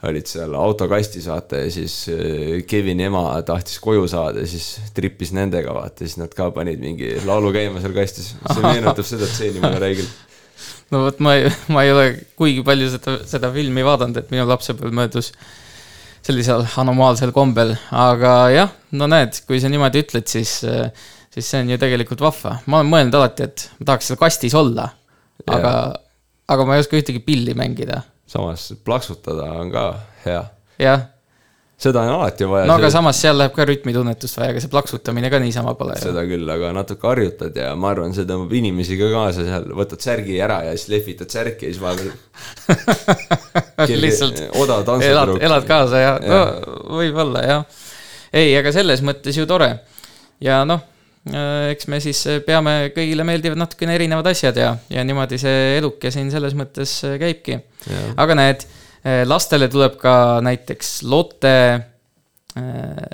Olid 0.08 0.30
seal 0.32 0.54
autokastis, 0.56 1.28
vaata, 1.28 1.60
ja 1.66 1.72
siis 1.74 1.96
äh, 2.14 2.62
Kevini 2.68 3.10
ema 3.10 3.24
tahtis 3.48 3.82
koju 3.84 4.08
saada 4.08 4.46
ja 4.46 4.48
siis 4.48 4.78
trippis 4.96 5.34
nendega, 5.36 5.74
vaata, 5.76 6.06
siis 6.06 6.20
nad 6.22 6.32
ka 6.36 6.50
panid 6.56 6.80
mingi 6.84 7.18
laulu 7.28 7.52
käima 7.56 7.82
seal 7.84 7.96
kastis. 7.98 8.34
see 8.40 8.64
meenutab 8.64 9.08
seda 9.08 9.28
stseeni 9.28 9.60
mulle 9.60 9.82
räigelt. 9.84 10.20
no 10.94 11.04
vot, 11.06 11.20
ma 11.24 11.36
ei, 11.36 11.50
ma 11.74 11.84
ei 11.84 11.92
ole 11.94 12.06
kuigi 12.40 12.64
palju 12.68 12.94
seda, 12.96 13.18
seda 13.28 13.52
filmi 13.56 13.84
vaadanud, 13.86 14.22
et 14.22 14.32
minu 14.32 14.48
lapsepõlv 14.50 14.96
möödus 15.02 15.34
sellisel 16.26 16.66
anomaalsel 16.80 17.32
kombel, 17.36 17.74
aga 17.96 18.34
jah, 18.54 18.72
no 18.96 19.08
näed, 19.10 19.42
kui 19.48 19.60
sa 19.62 19.72
niimoodi 19.72 20.04
ütled, 20.04 20.28
siis, 20.32 20.60
siis 21.34 21.52
see 21.52 21.64
on 21.64 21.74
ju 21.74 21.80
tegelikult 21.82 22.24
vahva. 22.24 22.58
ma 22.68 22.82
olen 22.82 22.92
mõelnud 22.92 23.20
alati, 23.20 23.48
et 23.48 23.68
ma 23.80 23.92
tahaks 23.92 24.12
seal 24.12 24.20
kastis 24.20 24.56
olla, 24.58 24.90
aga, 25.48 25.74
aga 26.52 26.68
ma 26.68 26.76
ei 26.76 26.84
oska 26.84 27.00
ühtegi 27.00 27.24
pilli 27.24 27.56
mängida. 27.58 28.02
Samas 28.30 28.74
plaksutada 28.86 29.48
on 29.60 29.72
ka 29.74 29.84
hea. 30.26 30.44
jah. 30.80 31.02
seda 31.80 32.02
on 32.04 32.10
alati 32.18 32.46
vaja. 32.50 32.66
no 32.70 32.76
aga 32.78 32.90
samas 32.94 33.22
seal 33.22 33.38
läheb 33.40 33.54
ka 33.56 33.66
rütmitunnetust 33.66 34.40
vaja, 34.40 34.50
ega 34.54 34.64
see 34.64 34.72
plaksutamine 34.72 35.32
ka 35.34 35.38
niisama 35.42 35.74
pole 35.80 35.96
seda 36.02 36.22
küll, 36.30 36.48
aga 36.54 36.72
natuke 36.76 37.10
harjutad 37.10 37.58
ja 37.58 37.72
ma 37.80 37.88
arvan, 37.94 38.14
see 38.16 38.28
tõmbab 38.30 38.54
inimesi 38.60 38.94
ka 39.00 39.10
kaasa 39.14 39.42
seal, 39.48 39.66
võtad 39.80 40.06
särgi 40.06 40.36
ära 40.46 40.58
ja 40.68 40.76
siis 40.78 40.92
lehvitad 40.94 41.30
särki 41.34 41.70
ja 41.70 41.74
siis 41.74 41.84
vahepeal 41.84 44.00
lihtsalt 44.06 44.38
odav 44.60 44.84
elad, 44.84 44.88
tantsutüdruk. 44.92 45.44
elad 45.50 45.70
kaasa 45.70 46.04
ja, 46.04 46.14
Jah. 46.22 46.54
no 46.68 47.02
võib-olla 47.02 47.46
jah. 47.48 47.82
ei, 48.34 48.50
aga 48.60 48.70
selles 48.76 49.00
mõttes 49.06 49.40
ju 49.40 49.46
tore. 49.50 49.72
ja 50.44 50.56
noh, 50.70 50.86
eks 51.72 51.88
me 51.92 52.00
siis 52.04 52.22
peame, 52.46 52.90
kõigile 52.96 53.26
meeldivad 53.28 53.60
natukene 53.62 53.96
erinevad 53.98 54.30
asjad 54.32 54.58
ja, 54.60 54.74
ja 54.90 55.04
niimoodi 55.06 55.40
see 55.42 55.78
eluke 55.78 56.12
siin 56.14 56.32
selles 56.34 56.56
mõttes 56.58 57.00
käibki. 57.22 57.60
aga 58.18 58.38
näed, 58.38 58.66
lastele 59.30 59.70
tuleb 59.72 60.00
ka 60.02 60.14
näiteks 60.46 61.00
Lotte, 61.10 61.54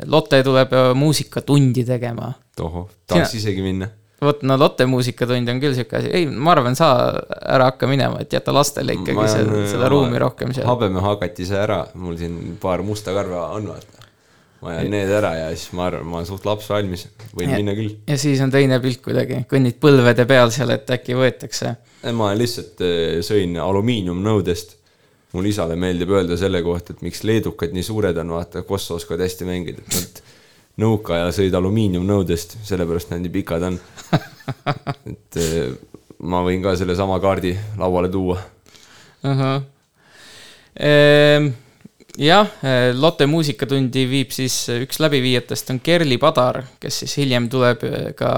Lotte 0.06 0.41
tuleb 0.44 0.73
muusikatundi 0.95 1.85
tegema. 1.85 2.34
tohoh, 2.56 2.89
tahaks 3.07 3.35
isegi 3.41 3.65
minna. 3.65 3.89
vot 4.22 4.45
no 4.48 4.57
Lotte 4.57 4.88
muusikatund 4.89 5.49
on 5.52 5.60
küll 5.61 5.76
sihuke 5.77 5.99
asi, 5.99 6.14
ei, 6.15 6.30
ma 6.30 6.56
arvan, 6.56 6.77
sa 6.77 6.94
ära 7.41 7.72
hakka 7.73 7.89
minema, 7.91 8.23
et 8.23 8.34
jäta 8.34 8.56
lastele 8.56 8.95
ikkagi 8.95 9.27
see, 9.34 9.65
seda 9.76 9.91
ruumi 9.91 10.22
rohkem 10.22 10.56
seal. 10.56 10.68
habeme 10.72 11.03
hakatise 11.03 11.60
ära, 11.61 11.84
mul 11.99 12.18
siin 12.22 12.56
paar 12.61 12.85
musta 12.85 13.14
karva 13.15 13.49
on, 13.57 13.69
vaata. 13.73 13.94
Ma 14.65 14.73
jään 14.79 14.89
need 14.89 15.11
ära 15.13 15.31
ja 15.37 15.49
siis 15.53 15.71
ma 15.77 15.85
arvan, 15.91 16.07
ma 16.09 16.17
olen 16.19 16.27
suht 16.29 16.45
laps 16.47 16.69
valmis, 16.71 17.05
võin 17.37 17.51
Ja- 17.51 17.57
minna 17.59 17.75
küll. 17.77 17.91
ja 18.09 18.17
siis 18.17 18.41
on 18.41 18.49
teine 18.53 18.79
pilt 18.81 19.01
kuidagi, 19.05 19.43
kõnnid 19.51 19.77
põlvede 19.81 20.25
peal 20.29 20.49
seal, 20.53 20.73
et 20.73 20.89
äkki 20.89 21.13
võetakse. 21.17 21.75
ma 22.17 22.31
lihtsalt 22.37 22.81
eh, 22.81 23.19
sõin 23.25 23.53
alumiiniumnõudest. 23.61 24.75
mul 25.35 25.45
isale 25.49 25.75
meeldib 25.75 26.09
öelda 26.15 26.37
selle 26.39 26.61
kohta, 26.63 26.93
et 26.95 27.01
miks 27.03 27.21
leedukad 27.27 27.73
nii 27.75 27.83
suured 27.83 28.17
on, 28.17 28.29
vaata, 28.37 28.61
Kosso 28.63 28.95
oskavad 28.95 29.21
hästi 29.25 29.45
mängida, 29.45 29.83
et 29.83 29.97
nad 29.99 30.21
nõukaajal 30.85 31.33
sõid 31.35 31.53
alumiiniumnõudest, 31.59 32.57
sellepärast 32.63 33.11
nad 33.11 33.21
nii 33.23 33.33
pikad 33.33 33.63
on. 33.67 33.79
et 35.11 35.39
eh, 35.43 35.75
ma 36.23 36.39
võin 36.47 36.63
ka 36.63 36.73
sellesama 36.79 37.19
kaardi 37.23 37.53
lauale 37.77 38.09
tuua. 38.09 38.39
ahah. 39.23 39.61
Jah, 42.21 42.47
Lotte 42.95 43.25
muusikatundi 43.27 44.05
viib 44.07 44.31
siis 44.31 44.53
üks 44.71 45.01
läbiviijatest 45.03 45.73
on 45.73 45.81
Kerli 45.83 46.17
Padar, 46.21 46.61
kes 46.79 47.01
siis 47.03 47.17
hiljem 47.19 47.49
tuleb 47.51 47.83
eh, 47.83 48.05
ka, 48.15 48.29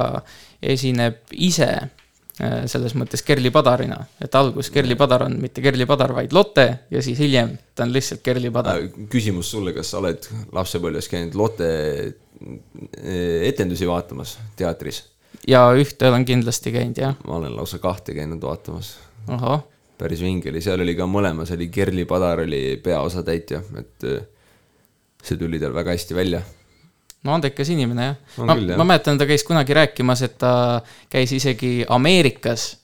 esineb 0.66 1.36
ise 1.38 1.70
eh, 1.78 2.64
selles 2.70 2.96
mõttes 2.98 3.22
Kerli 3.26 3.52
Padarina, 3.54 4.00
et 4.24 4.34
algus 4.40 4.72
Kerli 4.74 4.98
Padar 4.98 5.28
on 5.28 5.38
mitte 5.42 5.62
Kerli 5.62 5.86
Padar, 5.90 6.16
vaid 6.18 6.34
Lotte 6.34 6.68
ja 6.90 7.04
siis 7.06 7.22
hiljem 7.22 7.54
ta 7.76 7.86
on 7.86 7.94
lihtsalt 7.94 8.24
Kerli 8.26 8.50
Padar. 8.54 8.82
küsimus 9.14 9.52
sulle, 9.54 9.76
kas 9.78 9.94
sa 9.94 10.02
oled 10.02 10.26
lapsepõlves 10.58 11.12
käinud 11.14 11.38
Lotte 11.38 11.70
eh, 11.70 13.48
etendusi 13.52 13.90
vaatamas 13.90 14.40
teatris? 14.58 15.04
ja 15.48 15.68
ühte 15.78 16.10
olen 16.10 16.26
kindlasti 16.26 16.74
käinud, 16.74 16.98
jah. 16.98 17.18
ma 17.28 17.38
olen 17.38 17.56
lausa 17.56 17.78
kahte 17.84 18.18
käinud 18.18 18.42
vaatamas. 18.42 18.96
ahah. 19.28 19.62
Päris 19.98 20.22
vinge 20.22 20.52
oli, 20.52 20.62
seal 20.62 20.82
oli 20.84 20.96
ka 20.98 21.08
mõlemas 21.10 21.52
oli 21.56 21.70
Kerli 21.74 22.06
Padar 22.10 22.44
oli 22.44 22.78
peaosatäitja, 22.84 23.62
et 23.82 24.08
eh, 24.08 24.22
see 25.24 25.40
tuli 25.40 25.60
tal 25.62 25.76
väga 25.76 25.96
hästi 25.96 26.18
välja. 26.18 26.42
no 27.24 27.34
andekas 27.34 27.70
inimene 27.74 28.06
jah. 28.06 28.18
Ma, 28.46 28.56
ma 28.78 28.86
mäletan, 28.94 29.18
ta 29.18 29.28
käis 29.30 29.44
kunagi 29.48 29.76
rääkimas, 29.78 30.22
et 30.28 30.38
ta 30.42 30.82
käis 31.10 31.34
isegi 31.34 31.86
Ameerikas 31.90 32.76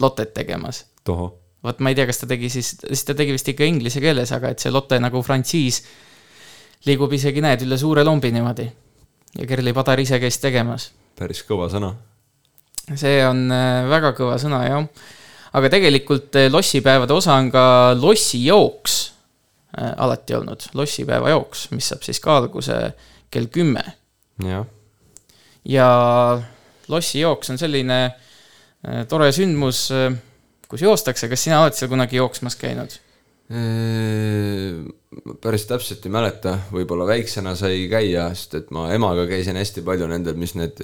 Lottet 0.00 0.34
tegemas. 0.34 0.84
vot 1.06 1.78
ma 1.80 1.90
ei 1.90 1.94
tea, 1.94 2.06
kas 2.06 2.18
ta 2.20 2.26
tegi 2.26 2.50
siis, 2.52 2.74
siis 2.82 3.04
ta 3.04 3.14
tegi 3.14 3.32
vist 3.32 3.48
ikka 3.48 3.64
inglise 3.64 4.02
keeles, 4.02 4.32
aga 4.32 4.50
et 4.52 4.62
see 4.62 4.74
Lotte 4.74 4.98
nagu 5.00 5.22
frantsiis 5.22 5.82
liigub 6.86 7.12
isegi, 7.16 7.42
näed, 7.42 7.64
üle 7.66 7.78
suure 7.78 8.04
lombi 8.04 8.30
niimoodi. 8.34 8.66
ja 9.38 9.46
Kerli 9.46 9.72
Padar 9.72 10.00
ise 10.00 10.20
käis 10.20 10.38
tegemas. 10.42 10.90
päris 11.18 11.42
kõva 11.46 11.70
sõna. 11.72 11.94
see 12.94 13.22
on 13.26 13.46
äh, 13.50 13.88
väga 13.88 14.12
kõva 14.18 14.36
sõna, 14.42 14.64
jah. 14.66 15.14
Aga 15.56 15.70
tegelikult 15.72 16.36
äh, 16.38 16.50
lossipäevade 16.52 17.16
osa 17.16 17.36
on 17.40 17.50
ka 17.54 17.64
lossijooks 17.98 18.96
äh, 19.78 19.92
alati 19.96 20.36
olnud, 20.38 20.68
lossipäeva 20.76 21.32
jooks, 21.32 21.70
mis 21.76 21.88
saab 21.92 22.04
siis 22.06 22.20
ka 22.22 22.36
alguse 22.42 22.80
kell 23.32 23.48
kümme. 23.52 23.84
jah. 24.44 24.66
ja 25.64 25.88
lossijooks 26.88 27.50
on 27.54 27.58
selline 27.58 28.00
äh, 28.06 29.02
tore 29.08 29.32
sündmus, 29.32 29.88
äh, 29.94 30.12
kus 30.68 30.84
joostakse, 30.84 31.30
kas 31.32 31.48
sina 31.48 31.62
oled 31.64 31.76
seal 31.78 31.92
kunagi 31.92 32.20
jooksmas 32.20 32.58
käinud? 32.60 33.00
päris 35.40 35.68
täpselt 35.70 36.02
ei 36.02 36.10
mäleta, 36.10 36.56
võib-olla 36.74 37.04
väiksena 37.06 37.52
sai 37.54 37.84
käia, 37.86 38.24
sest 38.34 38.56
et 38.58 38.72
ma 38.74 38.88
emaga 38.90 39.22
käisin 39.30 39.54
hästi 39.54 39.84
palju 39.86 40.08
nendel, 40.10 40.34
mis 40.34 40.56
need 40.58 40.82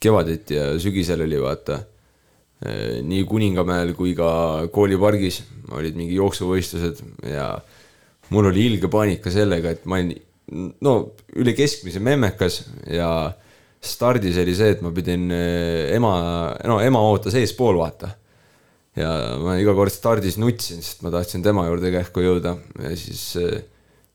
kevaditi 0.00 0.56
ja 0.56 0.70
sügisel 0.80 1.26
oli, 1.26 1.36
vaata. 1.42 1.82
Nii 2.58 3.24
Kuningamäel 3.28 3.92
kui 3.94 4.14
ka 4.18 4.66
koolipargis 4.74 5.42
olid 5.76 5.98
mingi 5.98 6.16
jooksuvõistlused 6.18 7.02
ja 7.30 7.52
mul 8.34 8.48
oli 8.50 8.64
ilge 8.72 8.90
paanika 8.90 9.30
sellega, 9.30 9.76
et 9.76 9.84
ma 9.86 10.00
olin 10.00 10.14
no 10.82 10.94
üle 11.38 11.54
keskmise 11.56 12.00
memmekas 12.02 12.62
ja 12.90 13.10
stardis 13.78 14.40
oli 14.42 14.56
see, 14.58 14.72
et 14.74 14.82
ma 14.82 14.90
pidin 14.94 15.28
ema, 15.30 16.14
no 16.66 16.80
ema 16.82 17.02
ootas 17.12 17.36
eespool, 17.38 17.78
vaata 17.78 18.10
ja 18.98 19.10
ma 19.38 19.54
iga 19.60 19.74
kord 19.76 19.94
stardis 19.94 20.38
nutsin, 20.40 20.82
sest 20.82 21.04
ma 21.06 21.12
tahtsin 21.14 21.44
tema 21.44 21.66
juurde 21.68 21.92
kähku 21.94 22.24
jõuda 22.24 22.56
ja 22.82 22.94
siis 22.98 23.36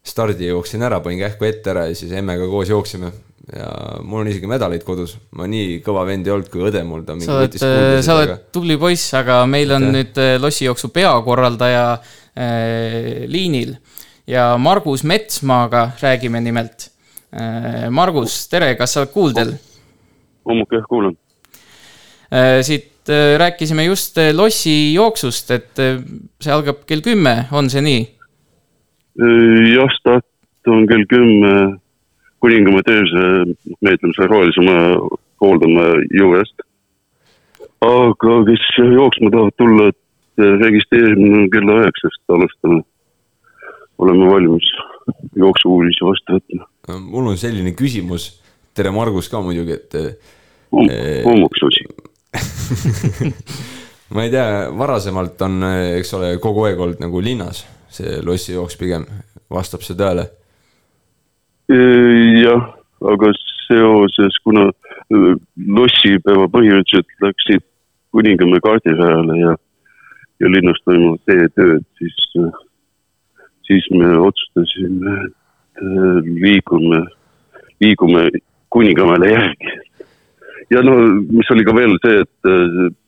stardi 0.04 0.50
jooksin 0.50 0.84
ära, 0.84 1.00
panin 1.04 1.22
kähku 1.24 1.48
ette 1.48 1.72
ära 1.72 1.88
ja 1.88 1.96
siis 1.96 2.12
emmega 2.18 2.48
koos 2.52 2.72
jooksime. 2.74 3.14
Ja 3.52 3.70
mul 4.04 4.24
on 4.24 4.30
isegi 4.32 4.48
medaleid 4.48 4.86
kodus, 4.88 5.18
ma 5.36 5.48
nii 5.52 5.82
kõva 5.84 6.06
vend 6.08 6.28
ei 6.28 6.32
olnud 6.32 6.52
kui 6.52 6.64
õde 6.64 6.84
mul. 6.88 7.04
sa 7.26 7.42
oled, 7.42 7.58
sa 8.06 8.16
oled 8.22 8.46
tubli 8.56 8.78
poiss, 8.80 9.12
aga 9.20 9.42
meil 9.50 9.74
on 9.76 9.90
Aitäh. 9.90 9.98
nüüd 9.98 10.22
lossijooksu 10.46 10.94
peakorraldaja 10.96 11.84
äh, 11.98 13.26
liinil 13.28 13.76
ja 14.30 14.54
Margus 14.58 15.04
Metsmaaga 15.04 15.90
räägime 16.00 16.40
nimelt 16.42 16.88
äh,. 17.36 17.90
Margus, 17.92 18.48
tere, 18.48 18.78
kas 18.80 18.96
sa 18.96 19.04
oled 19.04 19.12
kuuldel? 19.12 19.54
hommuk 20.48 20.72
jah, 20.72 20.88
kuulan 20.88 21.18
äh,. 22.32 22.64
siit 22.64 22.92
rääkisime 23.38 23.84
just 23.84 24.16
lossijooksust, 24.32 25.50
et 25.52 25.80
see 26.40 26.52
algab 26.56 26.86
kell 26.88 27.04
kümme, 27.04 27.50
on 27.52 27.68
see 27.68 27.84
nii? 27.84 28.04
jah, 29.76 29.92
start 30.00 30.72
on 30.72 30.88
kell 30.88 31.04
kümme 31.12 31.83
Kuningamäe 32.44 32.84
teese 32.84 33.22
meetlemise 33.80 34.26
rohelise 34.28 34.64
maja 34.68 34.98
Hooldamäe 35.42 36.02
juurest. 36.20 36.66
aga 37.84 38.34
kes 38.48 38.66
jooksma 38.80 39.32
tahavad 39.32 39.56
tulla, 39.58 39.88
et 39.92 40.44
registreerimine 40.60 41.38
on 41.42 41.50
kella 41.54 41.78
üheksast, 41.82 42.22
alustame. 42.36 42.82
oleme 43.98 44.28
valmis 44.32 44.68
jooksu-uudise 45.40 46.06
vastu 46.10 46.38
võtma. 46.38 46.68
mul 47.00 47.32
on 47.32 47.40
selline 47.40 47.72
küsimus, 47.80 48.28
tere 48.76 48.92
Margus 48.92 49.32
ka 49.32 49.42
muidugi, 49.42 49.80
et 49.80 49.96
hommiksusi 51.24 51.88
ma 54.14 54.28
ei 54.28 54.32
tea, 54.36 54.46
varasemalt 54.78 55.42
on, 55.48 55.64
eks 56.00 56.14
ole, 56.20 56.36
kogu 56.44 56.68
aeg 56.68 56.80
olnud 56.80 57.04
nagu 57.04 57.24
linnas 57.24 57.64
see 57.94 58.20
lossijooks 58.26 58.76
pigem, 58.80 59.08
vastab 59.54 59.86
see 59.86 59.96
tõele? 59.96 60.28
Jah, 61.70 62.64
aga 63.02 63.32
seoses, 63.68 64.40
kuna 64.44 64.70
lossipäeva 65.68 66.48
põhjused 66.52 67.16
läksid 67.24 67.64
Kuningamäe 68.14 68.62
kaardisajale 68.62 69.40
ja, 69.40 69.56
ja 70.40 70.50
linnas 70.54 70.78
toimuvad 70.86 71.24
teetööd, 71.26 71.86
siis, 71.98 72.18
siis 73.66 73.88
me 73.90 74.12
otsustasime, 74.22 75.16
et 75.26 76.28
liigume, 76.44 77.00
liigume 77.82 78.28
Kuningamäele 78.70 79.32
järgi. 79.32 79.74
ja 80.70 80.84
no 80.86 81.00
mis 81.32 81.50
oli 81.52 81.66
ka 81.66 81.74
veel 81.76 81.98
see, 82.06 82.22
et 82.22 83.00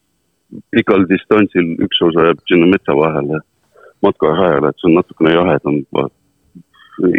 pikal 0.74 1.06
distantsil 1.10 1.76
üks 1.86 2.02
osa 2.10 2.30
jääb 2.32 2.42
sinna 2.50 2.72
metsa 2.74 2.98
vahele 2.98 3.44
matkarajale, 4.02 4.70
et 4.70 4.82
see 4.82 4.90
on 4.90 5.00
natukene 5.00 5.34
jahedam 5.38 5.82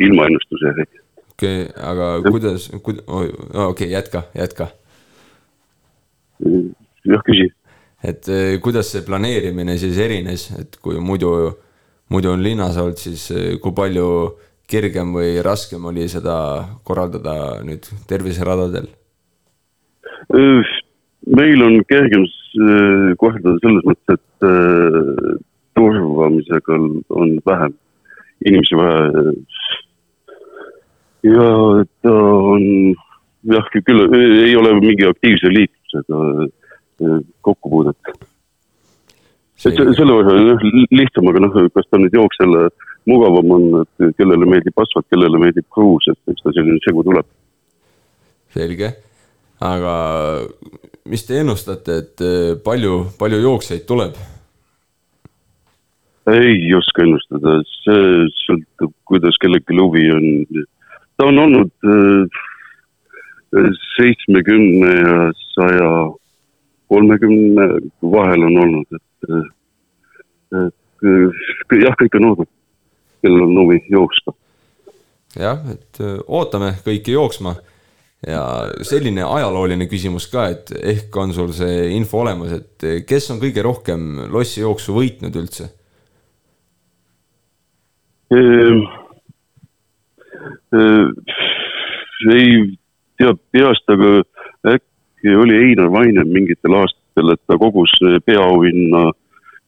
ilmaennustuse 0.09 0.75
efekt. 0.75 1.06
Okei 1.37 1.63
okay,, 1.63 1.83
aga 1.85 2.07
ja. 2.25 2.31
kuidas, 2.31 2.71
kuid-, 2.83 3.03
okei 3.05 3.69
okay,, 3.69 3.91
jätka, 3.91 4.23
jätka. 4.35 4.69
jah, 7.05 7.23
küsi. 7.27 7.51
et 8.05 8.29
eh, 8.29 8.57
kuidas 8.61 8.89
see 8.93 9.05
planeerimine 9.05 9.77
siis 9.79 9.99
erines, 10.01 10.49
et 10.59 10.79
kui 10.81 10.97
muidu, 11.01 11.53
muidu 12.09 12.33
on 12.33 12.43
linnas 12.43 12.79
olnud, 12.81 12.97
siis 12.97 13.29
eh, 13.35 13.59
kui 13.61 13.77
palju 13.77 14.09
kergem 14.67 15.13
või 15.15 15.37
raskem 15.45 15.85
oli 15.85 16.09
seda 16.09 16.39
korraldada 16.85 17.61
nüüd 17.65 17.85
terviseradadel? 18.09 18.89
meil 21.37 21.63
on 21.69 21.83
kergem 21.85 22.25
eh, 22.25 23.13
korraldada 23.21 23.61
selles 23.61 23.85
mõttes, 23.85 24.17
et 24.17 25.43
turvamisega 25.77 26.81
on 27.13 27.37
vähem 27.45 27.77
inimesi 28.47 28.77
vaja. 28.81 29.33
Ja 31.27 31.49
ta 32.05 32.15
on 32.55 32.65
jah, 33.55 33.69
küll 33.73 34.07
ei 34.19 34.55
ole 34.59 34.75
mingi 34.81 35.07
aktiivse 35.09 35.51
liiklusega 35.53 36.23
eh, 36.47 37.19
kokkupuudet. 37.47 38.13
et 39.67 39.81
selle 39.99 40.19
võrra 40.19 40.37
on 40.37 40.51
jah 40.53 40.67
lihtsam, 40.93 41.31
aga 41.31 41.43
noh, 41.47 41.57
kas 41.75 41.89
ta 41.91 42.01
nüüd 42.01 42.15
jooksjale 42.17 42.69
mugavam 43.07 43.57
on, 43.57 43.67
et 43.85 44.15
kellele 44.19 44.49
meeldib 44.51 44.79
asfalt, 44.83 45.07
kellele 45.13 45.41
meeldib 45.41 45.67
kruus, 45.73 46.09
et 46.11 46.33
eks 46.33 46.45
ta 46.45 46.55
selline 46.55 46.83
segu 46.85 47.05
tuleb. 47.07 47.29
selge, 48.57 48.95
aga 49.61 49.97
mis 51.07 51.27
te 51.27 51.43
ennustate, 51.43 52.01
et 52.03 52.25
eh, 52.25 52.55
palju, 52.63 53.03
palju 53.19 53.43
jooksjaid 53.45 53.87
tuleb? 53.89 54.17
ei 56.27 56.73
oska 56.75 57.05
ennustada, 57.05 57.61
see 57.85 58.25
sõltub, 58.43 58.91
kuidas 59.07 59.37
kellelgi 59.43 59.77
huvi 59.79 60.09
on. 60.11 60.25
Ta 61.17 61.25
on 61.25 61.39
olnud 61.39 61.71
äh, 61.85 62.41
seitsmekümne 63.97 64.91
ja 64.95 65.33
saja 65.55 65.91
kolmekümne 66.89 67.69
vahel 68.03 68.43
on 68.43 68.59
olnud, 68.65 68.99
et, 68.99 69.31
äh, 69.31 70.67
et 70.67 71.07
äh, 71.07 71.79
jah, 71.81 71.97
kõik 72.01 72.19
on 72.21 72.29
oodanud, 72.33 72.53
kellel 73.25 73.47
on 73.47 73.63
huvi 73.63 73.81
jooksta. 73.93 74.37
jah, 75.37 75.65
et 75.73 76.03
ootame 76.27 76.75
kõiki 76.85 77.17
jooksma 77.17 77.57
ja 78.27 78.43
selline 78.87 79.25
ajalooline 79.25 79.89
küsimus 79.89 80.29
ka, 80.33 80.47
et 80.53 80.71
ehk 80.81 81.17
on 81.21 81.35
sul 81.37 81.51
see 81.57 81.91
info 81.97 82.23
olemas, 82.25 82.55
et 82.61 83.07
kes 83.09 83.31
on 83.35 83.41
kõige 83.43 83.65
rohkem 83.65 84.29
lossijooksu 84.33 84.95
võitnud 84.97 85.37
üldse 85.37 85.69
ehm, 88.33 88.87
ei 92.33 92.79
tea 93.19 93.35
peast, 93.53 93.89
aga 93.93 94.23
äkki 94.75 95.37
oli 95.37 95.57
Einar 95.69 95.91
Vainem 95.93 96.29
mingitel 96.33 96.77
aastatel, 96.81 97.35
et 97.35 97.43
ta 97.47 97.59
kogus 97.61 97.93
peaauhinna, 98.27 99.11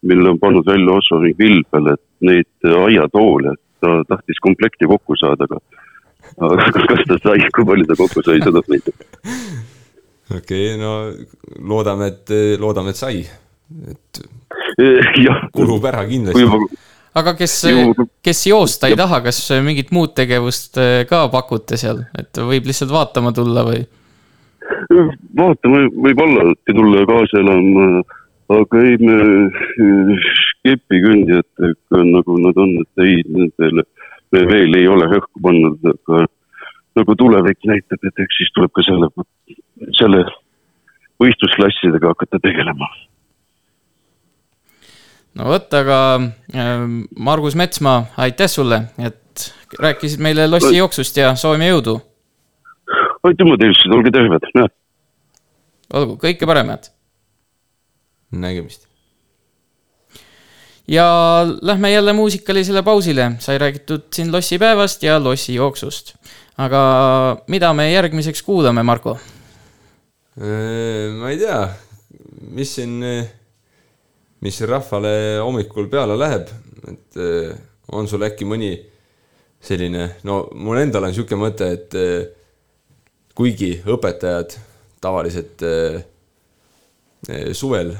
mille 0.02 0.30
on 0.30 0.38
pannud 0.38 0.66
välja 0.66 0.98
Ossoring 0.98 1.38
Vilbel, 1.38 1.92
et 1.94 2.04
neid 2.20 2.70
aiatoole, 2.84 3.54
et 3.54 3.64
ta 3.82 4.00
tahtis 4.08 4.40
komplekti 4.42 4.88
kokku 4.90 5.16
saada, 5.18 5.48
aga 5.48 5.60
aga 6.44 6.86
kas 6.90 7.04
ta 7.08 7.18
sai, 7.22 7.46
kui 7.54 7.66
palju 7.66 7.86
ta 7.88 7.96
kokku 7.98 8.24
sai, 8.26 8.40
seda 8.44 8.62
ma 8.64 8.76
ei 8.78 8.84
tea. 8.86 8.96
okei 10.36 10.74
okay,, 10.74 10.80
no 10.80 10.92
loodame, 11.72 12.12
et, 12.12 12.34
loodame, 12.60 12.94
et 12.94 13.00
sai, 13.00 13.22
et 13.94 14.22
kulub 15.54 15.88
ära 15.90 16.04
kindlasti 16.08 16.46
aga 17.16 17.34
kes, 17.38 17.54
kes 18.24 18.46
joosta 18.50 18.90
ei 18.90 18.96
taha, 18.98 19.20
kas 19.24 19.40
mingit 19.64 19.92
muud 19.94 20.14
tegevust 20.16 20.78
äh, 20.80 21.04
ka 21.08 21.26
pakute 21.32 21.78
seal, 21.80 22.04
et 22.18 22.40
võib 22.50 22.68
lihtsalt 22.68 22.92
vaatama 22.92 23.32
tulla 23.36 23.64
või? 23.68 23.84
vaatama 25.38 25.84
võib 25.96 26.22
olla, 26.24 26.50
et 26.52 26.74
tulla 26.76 27.04
kaasa 27.08 27.40
elama, 27.40 28.02
aga 28.58 28.82
ei 28.84 28.98
me 29.00 29.18
kepikõndijatega 30.66 32.02
nagu 32.10 32.40
nad 32.44 32.60
on, 32.60 32.74
et 32.82 33.04
ei, 33.04 33.22
nendele 33.28 33.86
me 34.34 34.44
veel 34.50 34.76
ei 34.76 34.88
ole 34.90 35.08
rõhku 35.08 35.42
pannud, 35.44 35.78
aga 35.94 36.26
nagu 36.98 37.16
tulevik 37.16 37.64
näitab, 37.68 38.02
et 38.04 38.24
eks 38.24 38.40
siis 38.40 38.52
tuleb 38.56 38.72
ka 38.76 38.84
selle, 38.84 39.08
selle 40.00 40.24
võistlusklassidega 41.22 42.12
hakata 42.12 42.40
tegelema 42.42 42.88
no 45.38 45.52
vot, 45.52 45.70
aga 45.74 45.98
ähm, 46.54 47.00
Margus 47.16 47.56
Metsmaa, 47.58 48.02
aitäh 48.20 48.50
sulle, 48.50 48.82
et 48.98 49.48
rääkisid 49.78 50.22
meile 50.24 50.48
lossi 50.50 50.76
jooksust 50.76 51.20
ja 51.20 51.34
soovime 51.38 51.70
jõudu. 51.70 51.98
aitüma 53.28 53.58
teile, 53.60 53.94
olge 53.94 54.12
terved, 54.14 54.50
olgu, 55.94 56.18
kõike 56.24 56.48
paremat. 56.48 56.90
nägemist. 58.30 58.86
ja 60.88 61.06
lähme 61.62 61.92
jälle 61.92 62.12
muusikalisele 62.12 62.82
pausile, 62.82 63.32
sai 63.38 63.58
räägitud 63.58 64.08
siin 64.12 64.32
lossipäevast 64.32 65.02
ja 65.02 65.18
lossijooksust. 65.22 66.14
aga 66.58 66.82
mida 67.46 67.72
me 67.72 67.92
järgmiseks 67.92 68.42
kuulame, 68.42 68.82
Marko? 68.82 69.18
ma 71.18 71.30
ei 71.30 71.38
tea, 71.38 71.68
mis 72.50 72.74
siin, 72.74 73.00
mis 74.44 74.60
rahvale 74.66 75.12
hommikul 75.42 75.88
peale 75.90 76.16
läheb, 76.18 76.50
et 76.88 77.18
eh, 77.18 77.54
on 77.94 78.08
sul 78.10 78.22
äkki 78.26 78.46
mõni 78.46 78.72
selline, 79.64 80.04
no 80.28 80.44
mul 80.54 80.78
endal 80.82 81.08
on 81.08 81.14
sihuke 81.16 81.38
mõte, 81.38 81.70
et 81.74 81.96
eh, 81.98 82.28
kuigi 83.38 83.72
õpetajad 83.86 84.54
tavaliselt 85.02 85.64
eh, 85.66 86.02
suvel 87.56 87.94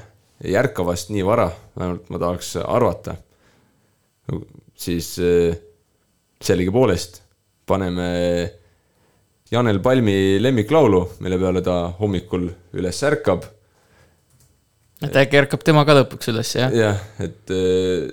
ei 0.45 0.55
ärka 0.59 0.85
vast 0.87 1.11
nii 1.11 1.25
vara, 1.27 1.49
vähemalt 1.75 2.11
ma 2.13 2.21
tahaks 2.23 2.53
arvata, 2.63 3.17
siis 4.79 5.09
sellegipoolest 6.39 7.19
paneme 7.67 8.07
Janel 9.51 9.81
Palmi 9.81 10.39
lemmiklaulu, 10.43 11.01
mille 11.25 11.39
peale 11.41 11.63
ta 11.65 11.77
hommikul 11.99 12.47
üles 12.77 12.99
ärkab. 13.09 13.47
Et 15.03 15.19
äkki 15.23 15.39
ärkab 15.43 15.65
tema 15.67 15.85
ka 15.89 15.97
lõpuks 16.01 16.31
üles, 16.33 16.55
jah? 16.59 16.73
jah, 16.75 17.03
et 17.23 17.53
äh, 17.55 18.09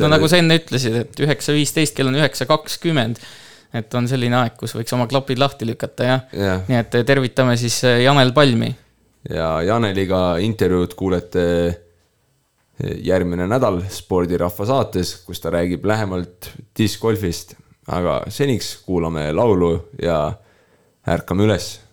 no 0.00 0.10
nagu 0.12 0.28
sa 0.30 0.40
enne 0.40 0.58
ütlesid, 0.60 0.96
et 1.04 1.24
üheksa 1.26 1.54
viisteist, 1.56 1.96
kell 1.96 2.10
on 2.10 2.18
üheksa 2.18 2.48
kakskümmend. 2.50 3.20
et 3.74 3.94
on 3.98 4.08
selline 4.08 4.36
aeg, 4.38 4.56
kus 4.58 4.76
võiks 4.76 4.94
oma 4.96 5.08
klapid 5.10 5.40
lahti 5.42 5.66
lükata, 5.68 6.08
jah 6.08 6.24
Jah. 6.32 6.64
nii 6.68 6.80
et 6.80 6.98
tervitame 7.06 7.56
siis 7.60 7.80
äh, 7.84 8.02
Janel 8.06 8.32
Palmi. 8.36 8.72
ja 9.30 9.56
Janeliga 9.66 10.38
intervjuud 10.44 10.94
kuulete 10.98 11.46
järgmine 13.04 13.46
nädal 13.46 13.84
Spordirahva 13.90 14.66
saates, 14.66 15.14
kus 15.26 15.38
ta 15.40 15.52
räägib 15.54 15.84
lähemalt 15.86 16.50
discgolfist, 16.76 17.54
aga 17.86 18.22
seniks 18.32 18.76
kuulame 18.86 19.28
laulu 19.32 19.76
ja 20.02 20.32
ärkame 21.06 21.44
üles 21.46 21.83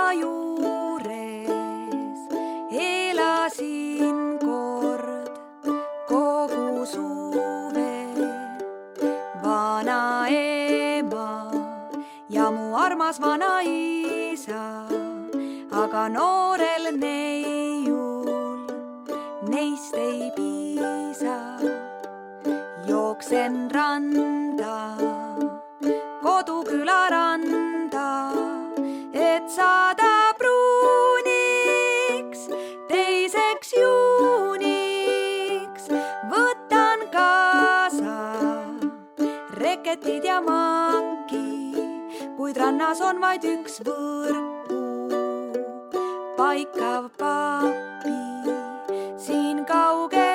vanaema 0.00 0.12
juures 0.20 1.48
elasin 2.70 4.38
kord 4.38 5.28
kogu 6.08 6.86
suve. 6.86 7.92
vanaema 9.44 11.28
ja 12.28 12.50
mu 12.50 12.76
armas 12.76 13.20
vanaisa, 13.20 14.62
aga 15.82 16.08
noorel 16.08 16.84
neiul 16.98 18.66
neist 19.48 19.94
ei 19.94 20.30
piisa. 20.36 21.38
jooksen 22.88 23.70
randa 23.70 24.76
koduküla 26.22 27.00
randa, 27.10 27.58
et 27.58 27.69
saada 29.56 30.34
pruuniks 30.38 32.40
teiseks 32.88 33.72
juuniks. 33.74 35.84
võtan 36.30 37.00
kaasa 37.10 38.14
reketid 39.58 40.24
ja 40.24 40.40
manki, 40.44 41.74
kuid 42.36 42.56
rannas 42.62 43.00
on 43.02 43.20
vaid 43.24 43.44
üks 43.56 43.80
võrku 43.86 44.82
paikav 46.38 47.04
papi 47.18 48.20
siin 49.18 49.64
kauges 49.66 50.29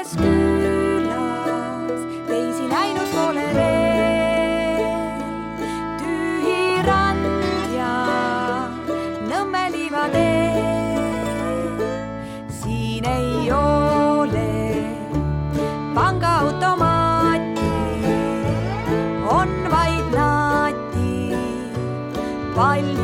pangaautomaati, 16.16 17.72
on 19.38 19.50
vaid 19.72 20.06
naati, 20.16 21.12
palju 22.56 22.95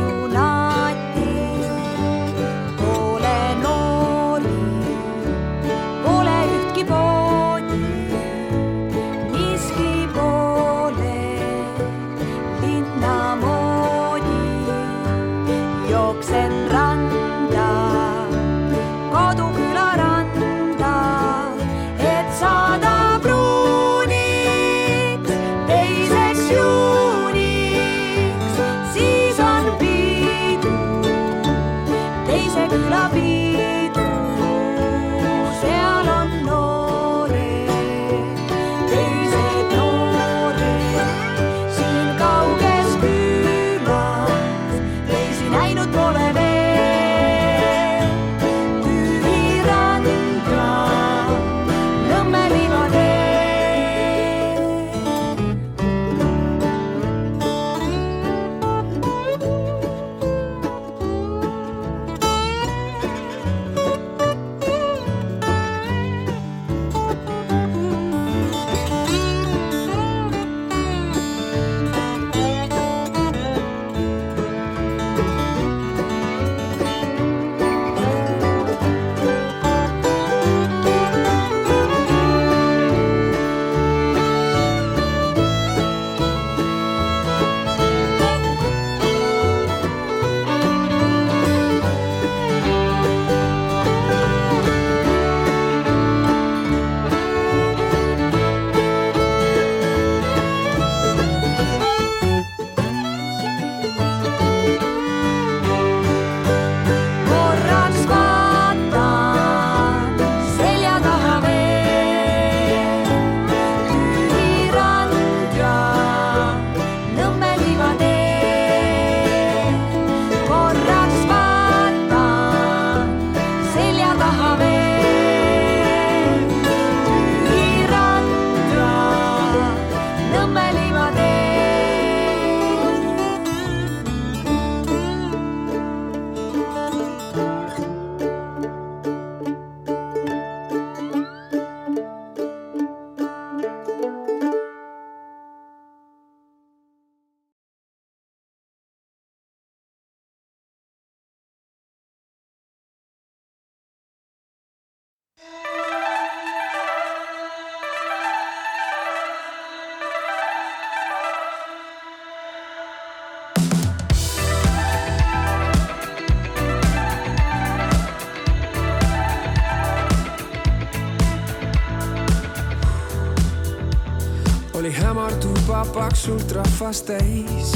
paksult 176.21 176.51
rahvast 176.51 177.07
täis. 177.09 177.71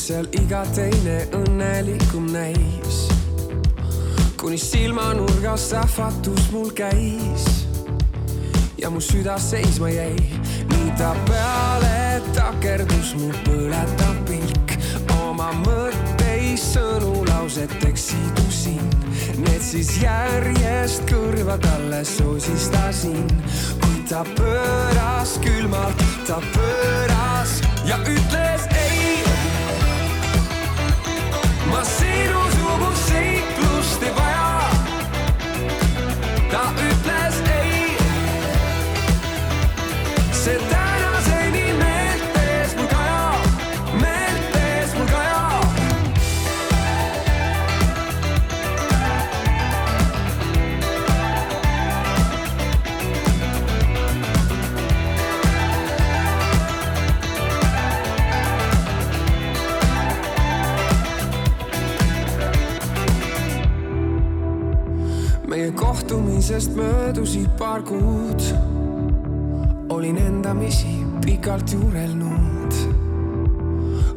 Seal 0.00 0.24
iga 0.40 0.62
teine 0.72 1.26
õnnelikum 1.36 2.30
näis. 2.32 3.08
kuni 4.40 4.56
silmanurgas 4.56 5.66
ähvatus 5.76 6.48
mul 6.50 6.70
käis. 6.72 7.44
Ja 8.78 8.88
mu 8.90 9.00
süda 9.04 9.36
seisma 9.38 9.90
jäi, 9.92 10.16
nii 10.70 10.88
ta 10.96 11.12
peale 11.28 12.22
takerdus 12.32 13.12
mu 13.20 13.28
põletav 13.44 14.16
pilk? 14.24 14.72
Oma 15.20 15.52
mõtteis 15.60 16.72
sõnu 16.72 17.26
lauseteks 17.28 18.08
sidusin. 18.14 18.80
Need 19.44 19.60
siis 19.60 19.92
järjest 20.00 21.04
kõrva 21.12 21.60
talle 21.60 22.00
sosistasin, 22.04 23.28
ta 24.10 24.24
pööras 24.34 25.36
külmalt, 25.38 26.00
ta 26.26 26.40
pööras 26.50 27.60
ja 27.86 28.00
ütles 28.02 28.69
kohtumisest 66.60 66.76
möödusid 66.76 67.48
paar 67.58 67.82
kuud. 67.82 68.40
olin 69.88 70.16
endamisi 70.16 70.86
pikalt 71.24 71.72
juurelnud, 71.72 72.74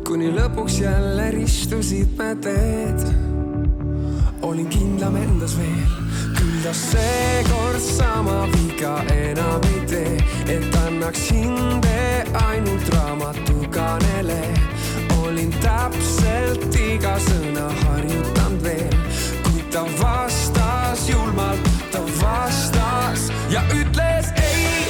kuni 0.08 0.32
lõpuks 0.32 0.82
jälle 0.82 1.32
ristusid 1.32 2.18
me 2.18 2.36
teed. 2.36 3.00
olin 4.42 4.68
kindlam 4.68 5.16
endas 5.16 5.56
veel, 5.58 5.94
küll 6.38 6.64
ta 6.64 6.74
seekord 6.74 7.80
sama 7.80 8.48
viga 8.52 9.04
enam 9.08 9.62
ei 9.64 9.86
tee, 9.88 10.18
et 10.48 10.76
annaks 10.88 11.32
hinde 11.32 12.26
ainult 12.34 12.90
raamatukanele. 12.90 14.44
olin 15.24 15.54
täpselt 15.62 16.76
iga 16.76 17.16
sõna 17.20 17.70
harjutanud 17.86 18.64
veel, 18.64 18.98
kuid 19.44 19.72
ta 19.72 19.86
vastas 20.02 21.10
julmalt, 21.10 21.73
ta 21.94 22.00
vastas 22.00 23.32
ja 23.50 23.62
ütles 23.70 24.26
ei. 24.36 24.90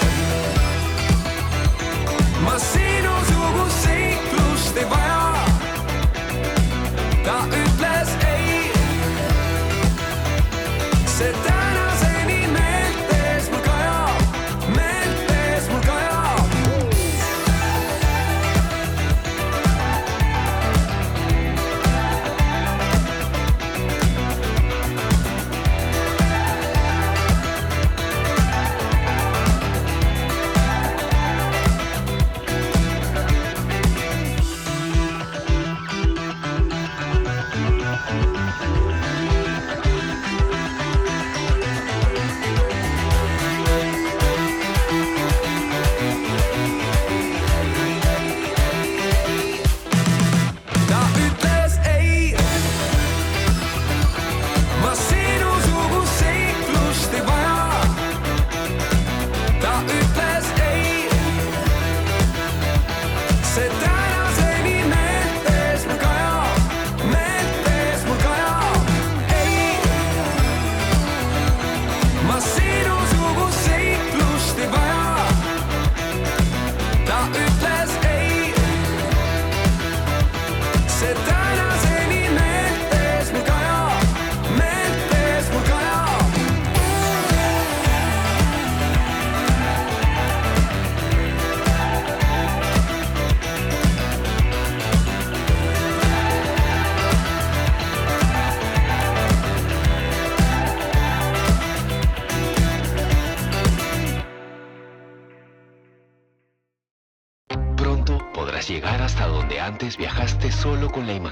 ma 2.46 2.60
sinusugust 2.60 3.84
seiklust 3.84 4.78
ei 4.78 4.86
vaja. 4.90 5.34
ta 7.26 7.38
ütles 7.64 8.16
ei. 8.28 8.72
see 11.06 11.34
tänaseni 11.34 11.53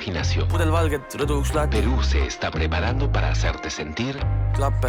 imaginación. 0.01 0.47
Perú 1.69 2.03
se 2.03 2.25
está 2.25 2.49
preparando 2.49 3.11
para 3.11 3.29
hacerte 3.29 3.69
sentir. 3.69 4.17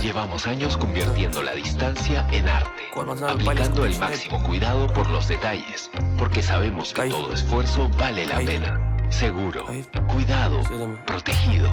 Llevamos 0.01 0.47
años 0.47 0.77
convirtiendo 0.77 1.43
la 1.43 1.53
distancia 1.53 2.27
en 2.33 2.49
arte, 2.49 2.83
aplicando 3.29 3.85
el 3.85 3.99
máximo 3.99 4.43
cuidado 4.43 4.87
por 4.93 5.09
los 5.11 5.29
detalles, 5.29 5.91
porque 6.19 6.43
sabemos 6.43 6.93
que 6.93 7.09
todo 7.11 7.33
esfuerzo 7.33 7.89
vale 7.99 8.27
la 8.27 8.39
pena. 8.39 8.81
Seguro, 9.11 9.67
cuidado, 10.09 10.61
protegido. 11.07 11.71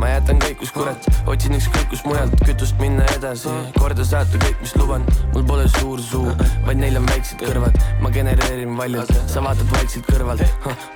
Ma 0.00 0.10
jätan 0.10 0.40
kõik, 0.42 0.58
kus 0.60 0.72
kurat, 0.74 1.08
otsin 1.30 1.56
ükskõik 1.56 1.88
kus 1.92 2.02
mujalt 2.04 2.34
kütust 2.44 2.76
minna 2.80 3.06
edasi, 3.14 3.52
korda 3.78 4.04
saata 4.04 4.40
kõik, 4.42 4.58
mis 4.60 4.74
luban, 4.76 5.04
mul 5.32 5.44
pole 5.48 5.66
suur 5.78 6.02
suu, 6.02 6.32
vaid 6.66 6.80
neil 6.80 6.98
on 7.00 7.06
väiksed 7.08 7.40
kõrvad, 7.40 7.78
ma 8.02 8.10
genereerin 8.12 8.76
valjult, 8.78 9.12
sa 9.30 9.42
vaatad 9.44 9.70
vaikselt 9.72 10.08
kõrvalt, 10.10 10.42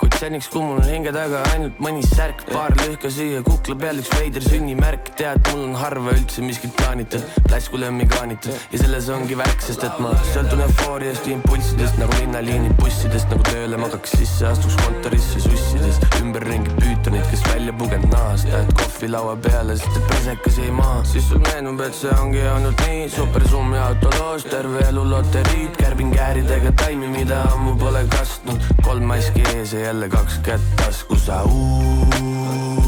kuid 0.01 0.17
seniks, 0.21 0.51
on 0.61 0.83
hinge 0.85 1.13
taga 1.17 1.43
ainult 1.55 1.81
mõni 1.83 2.05
särk, 2.05 2.45
paar 2.51 2.75
lõhka 2.83 3.11
süüa 3.13 3.41
kukla 3.47 3.77
peal 3.81 4.03
üks 4.03 4.13
veider 4.19 4.45
sünnimärk, 4.45 5.13
tead, 5.19 5.41
mul 5.53 5.69
on 5.71 5.79
harva 5.81 6.15
üldse 6.17 6.45
miskit 6.45 6.75
plaanitud, 6.77 7.25
pläskulemmi 7.49 8.09
kaanitud 8.11 8.53
ja 8.75 8.83
selles 8.83 9.09
ongi 9.15 9.39
värk, 9.39 9.65
sest 9.65 9.87
et 9.89 10.03
ma 10.03 10.13
sõltun 10.35 10.65
eufooriast 10.67 11.29
ja 11.31 11.39
impulssidest 11.39 12.01
nagu 12.03 12.21
linnaliinid 12.21 12.77
bussidest 12.81 13.33
nagu 13.33 13.47
tööle 13.49 13.81
magaks 13.81 14.17
sisse, 14.19 14.47
astuks 14.51 14.77
kontorisse 14.85 15.41
sussides, 15.47 16.01
ümberringi 16.21 16.77
püütonid, 16.81 17.25
kes 17.33 17.45
välja 17.49 17.75
pugenud 17.81 18.11
nahast, 18.45 18.49
jäed 18.49 18.73
kohvi 18.73 19.09
laua 19.09 19.37
peale, 19.37 19.77
sest 19.77 19.97
et 19.97 20.09
pesekas 20.09 20.59
jäi 20.59 20.71
maha, 20.71 21.05
siis 21.05 21.29
sul 21.29 21.39
meenub, 21.39 21.81
et 21.81 21.95
see 21.95 22.12
ongi 22.21 22.43
olnud 22.49 22.83
nii. 22.87 23.09
Supersummi 23.11 23.79
autoloos, 23.79 24.45
terve 24.45 24.85
elu 24.89 25.05
loteriid, 25.11 25.77
kärbin 25.77 26.12
kääridega 26.15 26.73
taimi, 26.73 27.09
mida 27.09 27.43
ammu 27.53 27.77
pole 27.81 28.05
kastnud, 28.17 28.61
kolm 28.85 29.09
maski 29.11 29.45
ees 29.55 29.73
ja 29.73 29.91
jälle 29.91 30.09
kaks 30.09 30.41
kätt 30.45 30.77
taskus, 30.77 31.27
peaaegu 31.27 32.80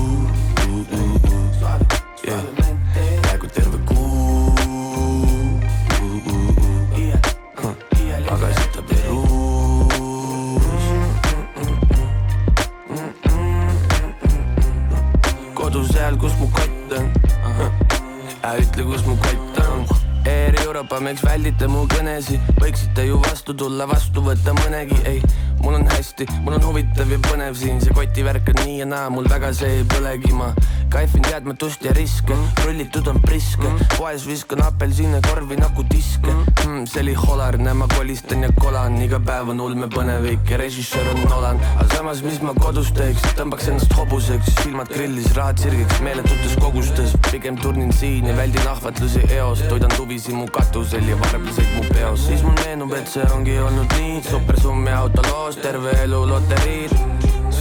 miks 21.13 21.25
väldite 21.29 21.67
mu 21.69 21.83
kõnesi, 21.93 22.39
võiksite 22.57 23.05
ju 23.05 23.19
vastu 23.21 23.53
tulla, 23.53 23.85
vastu 23.91 24.23
võtta 24.25 24.55
mõnegi, 24.63 24.97
ei. 25.11 25.19
Mul 25.63 25.75
on 25.79 25.87
hästi, 25.87 26.27
mul 26.43 26.59
on 26.59 26.65
huvitav 26.67 27.11
ja 27.11 27.19
põnev 27.29 27.57
siin, 27.59 27.81
see 27.83 27.95
kotivärk 27.97 28.53
on 28.55 28.63
nii 28.65 28.79
ja 28.83 28.87
naa, 28.89 29.11
mul 29.15 29.29
väga 29.31 29.53
see 29.57 29.79
ei 29.79 29.89
põlegi, 29.95 30.33
ma 30.37 30.53
kaifin 30.93 31.23
teadmatust 31.25 31.85
ja 31.85 31.93
riske, 31.97 32.37
rullitud 32.65 33.07
on 33.09 33.21
priske, 33.25 33.71
poes 33.97 34.27
viskan 34.29 34.61
apelsine 34.67 35.23
korvi 35.25 35.57
nagu 35.57 35.85
diske. 35.89 36.35
Mm,. 36.67 36.85
see 36.87 37.01
oli 37.03 37.15
holarne, 37.17 37.73
ma 37.75 37.87
kolistan 37.97 38.43
ja 38.45 38.51
kolan, 38.59 38.99
iga 39.03 39.19
päev 39.23 39.53
on 39.55 39.61
ulmepõnevik 39.65 40.51
ja 40.53 40.59
režissöör 40.61 41.09
on 41.15 41.23
Nolan, 41.31 41.61
aga 41.79 41.89
samas, 41.97 42.21
mis 42.27 42.41
ma 42.45 42.53
kodus 42.59 42.93
teeks, 42.97 43.25
tõmbaks 43.39 43.71
ennast 43.73 43.95
hobuseks, 43.97 44.53
silmad 44.61 44.93
grillis, 44.93 45.31
rahad 45.37 45.63
sirgeks 45.63 46.03
meeletutes 46.05 46.57
kogustes, 46.61 47.17
pigem 47.31 47.57
turnin 47.61 47.93
siin 47.97 48.29
ja 48.29 48.37
väldin 48.37 48.69
ahvatlusi 48.69 49.25
eos, 49.39 49.65
toidan 49.71 49.95
tuvisi 49.97 50.37
mu 50.37 50.47
katusel 50.53 51.09
ja 51.09 51.19
varbliseid 51.25 51.73
mu 51.77 51.87
peos, 51.93 52.27
siis 52.29 52.45
mul 52.47 52.57
meenub, 52.65 52.93
et 52.99 53.09
see 53.11 53.25
ongi 53.33 53.57
olnud 53.63 53.97
nii, 53.99 54.21
supersummi 54.29 54.93
autoloos, 54.97 55.52
terve 55.61 55.91
elu 56.05 56.25
loteriid 56.29 56.93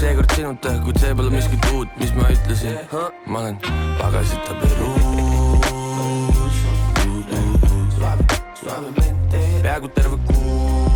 seekord 0.01 0.31
sinuta, 0.35 0.71
kuid 0.83 0.97
see 0.97 1.13
pole 1.15 1.29
miskit 1.29 1.65
uut, 1.75 1.89
mis 1.99 2.11
ma 2.17 2.29
ütlesin, 2.33 2.77
ma 3.25 3.39
olen 3.39 3.57
pagasita 3.99 4.55
Peruus. 4.61 5.05
peaaegu 9.61 9.87
terve 9.97 10.17
kuu. 10.25 10.91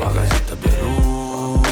pagasita 0.00 0.56
Peruus. 0.62 1.68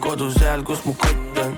kodu 0.00 0.30
seal, 0.38 0.62
kus 0.62 0.84
mu 0.86 0.94
kott 1.04 1.38
on. 1.44 1.56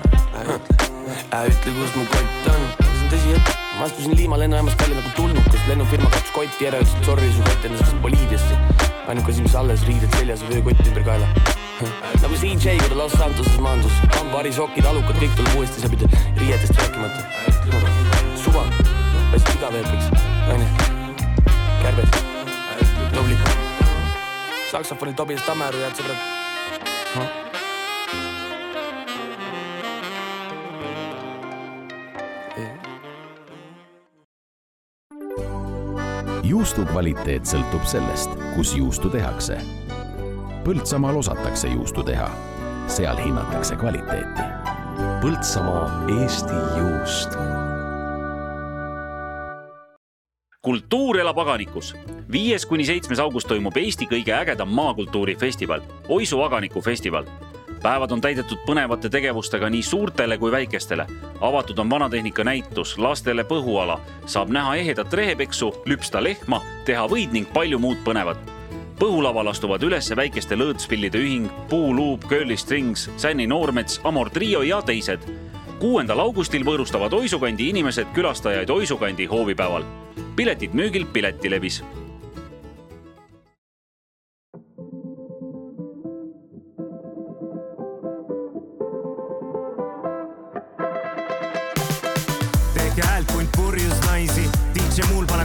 ütle, 1.47 1.71
kus 1.79 1.91
mu 1.95 2.05
kott 2.13 2.47
on, 2.55 2.61
see 2.77 3.03
on 3.03 3.11
tõsi, 3.15 3.35
et 3.39 3.70
ma 3.81 3.87
astusin 3.87 4.15
Liima 4.15 4.37
lennujaamast 4.39 4.81
välja 4.81 4.95
nagu 4.95 5.09
tulnukas, 5.15 5.61
lennufirma 5.67 6.09
katus 6.13 6.31
kotti 6.35 6.67
ära, 6.69 6.77
ütles, 6.83 6.93
et 6.99 7.07
sorry, 7.07 7.31
su 7.33 7.41
kott 7.47 7.63
lendas 7.65 7.81
vist 7.81 7.97
Boliiviasse. 8.03 8.57
ainuke 9.09 9.33
asi, 9.33 9.41
mis 9.41 9.55
alles, 9.57 9.85
riided 9.87 10.13
seljas 10.17 10.43
ja 10.43 10.49
vöökott 10.51 10.85
ümber 10.85 11.03
kaela. 11.07 11.27
nagu 12.21 12.37
CJ, 12.37 12.77
kui 12.77 12.91
ta 12.93 12.99
Los 12.99 13.17
Santoses 13.17 13.57
maandus, 13.65 13.97
hambahari, 14.19 14.53
sokid, 14.53 14.85
alukad, 14.85 15.17
kõik 15.17 15.33
tuleb 15.39 15.57
uuesti, 15.57 15.81
sa 15.81 15.89
pidid 15.89 16.13
riietest 16.37 16.77
rääkimata. 16.77 17.25
suva, 18.43 18.67
paistab 19.33 19.55
igav 19.57 19.77
eepiks, 19.81 20.07
onju. 20.53 20.67
kärbes, 21.81 22.19
tubli. 23.15 23.39
saksofoni 24.69 25.17
Tobias 25.17 25.47
Tammeru, 25.49 25.81
head 25.81 25.97
sõbrad. 25.97 27.49
Juustu 36.61 36.83
kvaliteet 36.85 37.47
sõltub 37.49 37.85
sellest, 37.89 38.35
kus 38.53 38.75
juustu 38.77 39.09
tehakse. 39.09 39.55
Põltsamaal 40.61 41.15
osatakse 41.17 41.71
juustu 41.71 42.03
teha, 42.05 42.27
seal 42.85 43.17
hinnatakse 43.17 43.73
kvaliteeti. 43.81 44.45
Põltsamaa 45.23 45.87
Eesti 46.19 46.59
juust. 46.77 47.33
kultuur 50.61 51.17
elab 51.17 51.39
aganikus. 51.41 51.95
viies 52.31 52.65
kuni 52.65 52.85
seitsmes 52.85 53.19
august 53.19 53.47
toimub 53.47 53.77
Eesti 53.77 54.05
kõige 54.05 54.37
ägedam 54.37 54.69
maakultuurifestival, 54.69 55.81
Oisu 56.09 56.41
aganiku 56.41 56.81
festival. 56.81 57.25
Päevad 57.83 58.11
on 58.11 58.21
täidetud 58.21 58.61
põnevate 58.67 59.09
tegevustega 59.09 59.69
nii 59.69 59.83
suurtele 59.83 60.37
kui 60.37 60.51
väikestele. 60.51 61.07
avatud 61.41 61.77
on 61.77 61.89
vanatehnika 61.89 62.43
näitus, 62.43 62.97
lastele 62.97 63.43
põhuala, 63.43 63.99
saab 64.25 64.49
näha 64.49 64.75
ehedat 64.75 65.13
rehepeksu, 65.13 65.73
lüpsta 65.85 66.23
lehma, 66.23 66.61
teha 66.85 67.07
võid 67.07 67.31
ning 67.31 67.53
palju 67.53 67.79
muud 67.79 68.03
põnevat 68.05 68.37
põhulaval 69.01 69.49
astuvad 69.49 69.81
üles 69.81 70.11
väikeste 70.13 70.53
lõõtspillide 70.55 71.17
ühing, 71.17 71.47
Puuluup, 71.69 72.27
Curly 72.29 72.57
Strings, 72.57 73.07
Sänni 73.17 73.47
Noormets, 73.49 73.97
Amor 74.03 74.29
Trio 74.29 74.61
ja 74.61 74.81
teised. 74.81 75.25
kuuendal 75.79 76.19
augustil 76.19 76.61
võõrustavad 76.61 77.13
Oisukandi 77.13 77.69
inimesed 77.69 78.13
külastajaid 78.13 78.69
Oisukandi 78.69 79.25
hoovipäeval. 79.25 79.83
piletid 80.35 80.73
müügil 80.73 81.05
Piletilevis 81.05 81.83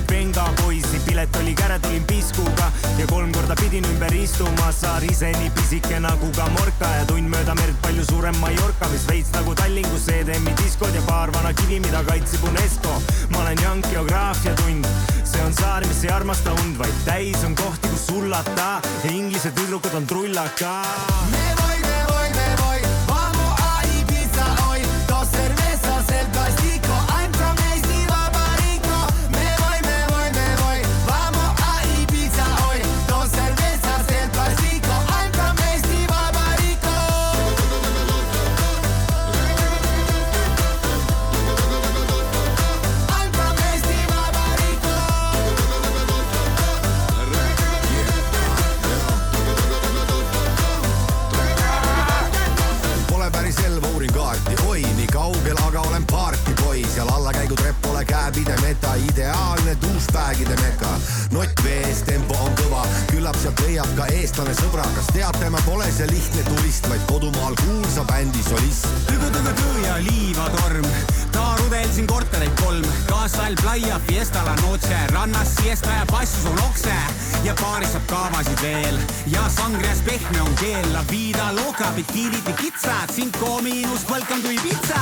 Venga 0.09 0.45
poisi, 0.63 1.01
pilet 1.07 1.37
oli 1.37 1.55
käre, 1.55 1.79
tulin 1.79 2.05
piskuga 2.05 2.71
ja 2.99 3.07
kolm 3.07 3.33
korda 3.33 3.55
pidin 3.61 3.85
ümber 3.85 4.15
istuma, 4.15 4.71
saar 4.73 5.05
ise 5.05 5.33
nii 5.33 5.51
pisike 5.51 6.01
nagu 6.01 6.31
ka 6.37 6.47
Morka 6.55 6.91
ja 6.95 7.05
tund 7.11 7.29
mööda 7.33 7.55
merd 7.59 7.77
palju 7.83 8.05
suurem 8.09 8.39
Mallorca, 8.41 8.89
mis 8.93 9.07
veits 9.11 9.33
nagu 9.35 9.55
Tallinn, 9.59 9.89
kus 9.91 10.09
EDM-i 10.13 10.55
diskod 10.63 10.95
ja 10.95 11.03
paar 11.09 11.35
vana 11.35 11.53
kivi, 11.59 11.81
mida 11.85 12.05
kaitseb 12.07 12.45
UNESCO. 12.49 12.97
ma 13.35 13.43
olen 13.45 13.63
Young 13.65 13.85
geograafia 13.91 14.55
tund, 14.63 14.87
see 15.25 15.43
on 15.43 15.55
saar, 15.55 15.87
mis 15.87 16.05
ei 16.05 16.15
armasta 16.15 16.55
und, 16.63 16.79
vaid 16.79 16.99
täis 17.05 17.45
on 17.45 17.55
kohti, 17.55 17.89
kus 17.89 18.11
hullata 18.15 18.81
ja 19.05 19.11
inglise 19.13 19.51
tüdrukud 19.51 19.95
on 19.95 20.07
trullaka. 20.07 20.75
Seal 57.57 57.67
allakäigutrepp 57.67 57.83
pole 57.83 58.05
käepidemeta, 58.05 58.95
ideaalne 58.95 59.77
dušbägide 59.81 60.57
meka. 60.57 60.99
nott 61.31 61.65
vees, 61.65 62.03
tempo 62.03 62.35
on 62.35 62.53
kõva, 62.55 62.87
küllap 63.11 63.37
sealt 63.37 63.61
leiab 63.61 63.89
ka 63.97 64.07
eestlane 64.07 64.55
sõbra, 64.55 64.85
kas 64.95 65.07
teate, 65.13 65.51
ma 65.51 65.59
pole 65.65 65.87
see 65.93 66.07
lihtne 66.07 66.43
turist, 66.43 66.89
vaid 66.89 67.01
kodumaal 67.07 67.55
kuulsa 67.65 68.05
bändi 68.05 68.43
solist. 68.43 68.87
tügu-tügu-tüü 69.07 69.87
ja 69.87 69.97
liivatorm, 69.99 70.87
taarudel 71.33 71.89
siin 71.95 72.07
kortereid 72.07 72.61
kolm, 72.61 72.87
kaasajal 73.07 73.55
Playa 73.63 74.01
Fiesta 74.07 74.45
la 74.45 74.55
noche, 74.63 74.99
rannas 75.13 75.55
siesta 75.57 75.91
ja 75.91 76.07
passus 76.07 76.47
on 76.47 76.59
okse. 76.69 76.97
Ja 77.45 77.55
baaris 77.61 77.93
saab 77.93 78.07
kaavasid 78.11 78.63
veel. 78.63 78.99
Ja 79.27 79.49
sangrias 79.49 80.03
pehme 80.05 80.43
on 80.43 80.55
keel, 80.61 80.93
la 80.93 81.05
vida 81.11 81.53
loca, 81.55 81.93
bikiinid 81.95 82.43
nii 82.47 82.59
kitsad, 82.59 83.15
cinco 83.15 83.61
miinus 83.63 84.05
põlkam 84.09 84.43
kui 84.43 84.59
pitsa. 84.65 85.01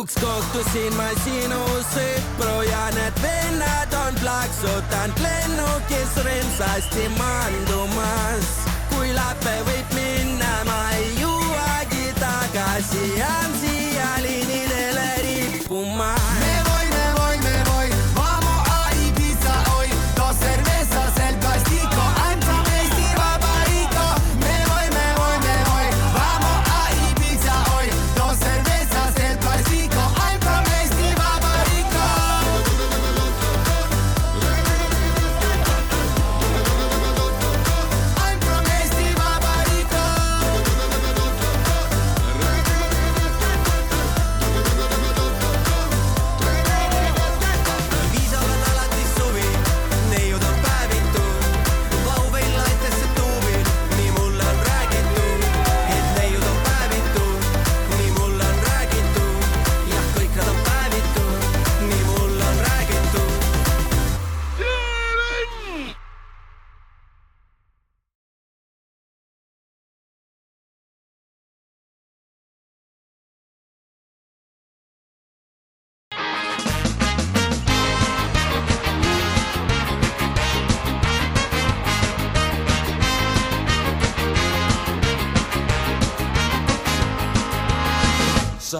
Lõpuks 0.00 0.14
kohtusin 0.16 0.94
ma 0.96 1.08
sinu 1.24 1.60
sõpru 1.92 2.62
ja 2.64 2.86
need 2.96 3.18
vennad 3.20 3.92
on 4.06 4.14
plaksutanud 4.16 5.20
lennukis 5.20 6.14
rõõmsasti 6.24 7.04
maandumas. 7.18 8.48
kui 8.88 9.12
lape 9.12 9.56
võib 9.68 9.92
minna, 9.94 10.64
ma 10.64 10.80
ei 10.96 11.12
jõuagi 11.20 12.14
tagasi, 12.16 13.12
jään 13.18 13.60
siia 13.60 13.79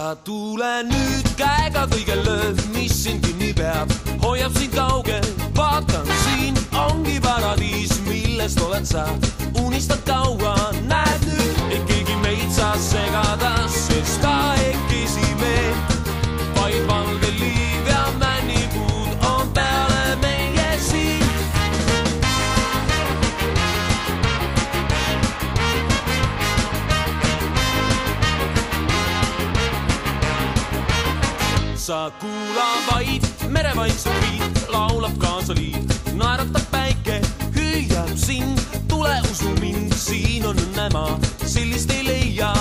sa 0.01 0.15
tule 0.25 0.69
nüüd 0.89 1.27
käega 1.37 1.83
kõige 1.91 2.15
lööv, 2.25 2.61
mis 2.73 2.95
sind 3.03 3.21
kinni 3.21 3.51
peab, 3.53 3.91
hoiab 4.23 4.55
sind 4.57 4.73
kaugel, 4.73 5.27
vaatan 5.57 6.09
siin 6.23 6.57
ongi 6.87 7.19
paradiis, 7.21 7.93
millest 8.07 8.63
oled 8.65 8.87
sa, 8.89 9.05
unistad 9.61 10.01
kaua, 10.09 10.55
näed 10.89 11.27
nüüd, 11.29 11.61
et 11.77 11.85
keegi 11.91 12.17
meid 12.25 12.49
saa 12.57 12.73
segada, 12.81 13.53
sest 13.69 14.25
kahekesi 14.25 14.60
sa 31.91 32.11
kuula 32.19 32.67
vaid 32.87 33.23
merevaikset 33.51 34.15
viit, 34.23 34.59
laulab 34.71 35.15
kaasa 35.19 35.55
liit, 35.57 35.91
naeratab 36.15 36.63
päike, 36.71 37.17
hüüab 37.57 38.13
sind, 38.15 38.63
tule 38.87 39.17
usu 39.31 39.51
mind, 39.59 39.91
siin 39.99 40.47
on 40.47 40.61
õnnemaa, 40.69 41.19
sellist 41.43 41.91
ei 41.91 42.05
leia. 42.07 42.53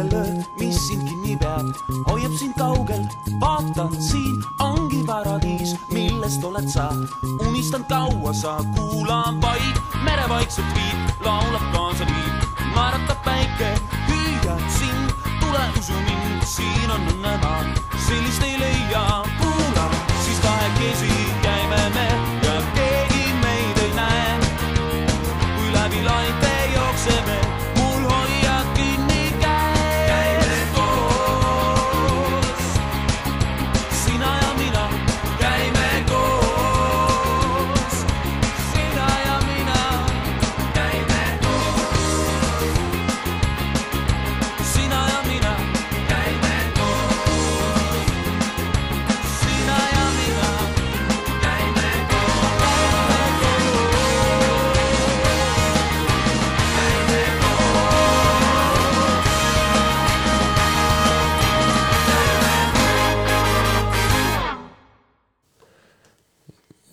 Kõige 0.00 0.14
lööv, 0.14 0.44
mis 0.58 0.78
sind 0.88 1.04
kinni 1.08 1.36
peab, 1.36 1.66
hoiab 2.08 2.32
sind 2.38 2.54
kaugel, 2.56 3.02
vaatan 3.40 3.92
siin 4.00 4.42
ongi 4.60 5.02
paradiis, 5.06 5.74
millest 5.92 6.44
oled 6.44 6.68
sa, 6.68 6.90
unistan 7.46 7.84
kaua 7.88 8.32
sa, 8.32 8.58
kuulan 8.76 9.40
vaid 9.42 9.76
merevaikset 10.04 10.64
viit, 10.74 11.12
laulab 11.24 11.66
kaasa 11.74 12.04
liit, 12.08 12.48
naeratab 12.74 13.20
päike, 13.24 13.74
hüüab 14.08 14.64
sind, 14.78 15.12
tule 15.40 15.64
usu 15.78 15.98
mind, 16.06 16.44
siin 16.44 16.90
on 16.90 17.12
õnnemaa, 17.14 17.62
sellist 18.06 18.42
ei 18.42 18.56
leia, 18.60 19.04
kuula, 19.40 19.90
siis 20.24 20.40
kahekesi 20.40 21.12
käime 21.42 21.84
me 21.94 22.19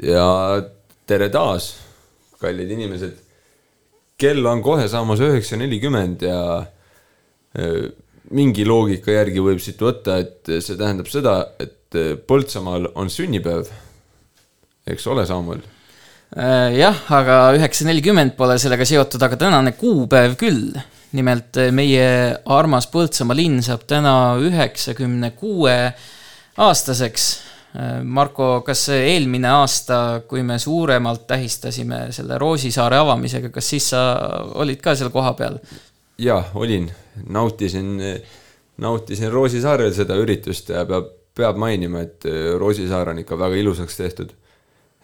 ja 0.07 0.25
tere 1.07 1.29
taas, 1.33 1.71
kallid 2.41 2.71
inimesed. 2.71 3.23
kell 4.17 4.45
on 4.49 4.63
kohe 4.65 4.87
saamas 4.89 5.21
üheksa 5.21 5.59
nelikümmend 5.59 6.23
ja 6.25 6.41
äh, 6.57 7.89
mingi 8.33 8.65
loogika 8.67 9.13
järgi 9.13 9.43
võib 9.43 9.61
siit 9.63 9.81
võtta, 9.81 10.17
et 10.23 10.49
see 10.63 10.77
tähendab 10.79 11.09
seda, 11.11 11.39
et 11.59 11.95
äh, 11.95 12.15
Põltsamaal 12.17 12.91
on 12.95 13.11
sünnipäev. 13.13 13.69
eks 14.87 15.07
ole, 15.07 15.25
Samuel? 15.29 15.61
Äh, 16.35 16.75
jah, 16.79 16.97
aga 17.13 17.39
üheksa 17.55 17.87
nelikümmend 17.87 18.35
pole 18.39 18.57
sellega 18.59 18.87
seotud, 18.87 19.21
aga 19.23 19.39
tänane 19.39 19.75
kuupäev 19.79 20.37
küll. 20.39 20.77
nimelt 21.17 21.55
meie 21.71 22.07
armas 22.51 22.89
Põltsamaa 22.91 23.37
linn 23.37 23.61
saab 23.63 23.85
täna 23.87 24.35
üheksakümne 24.43 25.31
kuue 25.39 25.77
aastaseks. 26.57 27.27
Marko, 28.03 28.61
kas 28.65 28.87
eelmine 28.95 29.49
aasta, 29.51 30.23
kui 30.25 30.41
me 30.41 30.55
suuremalt 30.57 31.27
tähistasime 31.29 32.07
selle 32.15 32.37
Roosisaare 32.41 32.97
avamisega, 32.97 33.51
kas 33.53 33.69
siis 33.69 33.89
sa 33.91 34.01
olid 34.57 34.81
ka 34.81 34.95
seal 34.97 35.11
kohapeal? 35.13 35.59
jaa, 36.17 36.39
olin, 36.57 36.87
nautisin, 37.29 37.91
nautisin 38.81 39.31
Roosisaarel 39.31 39.93
seda 39.93 40.17
üritust 40.17 40.71
ja 40.73 40.85
peab, 40.89 41.11
peab 41.37 41.59
mainima, 41.61 42.01
et 42.07 42.25
äh, 42.25 42.53
Roosisaar 42.57 43.13
on 43.13 43.21
ikka 43.21 43.37
väga 43.39 43.59
ilusaks 43.61 43.97
tehtud. 43.99 44.33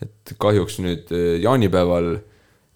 et 0.02 0.34
kahjuks 0.42 0.80
nüüd 0.84 1.12
äh, 1.14 1.38
jaanipäeval 1.44 2.18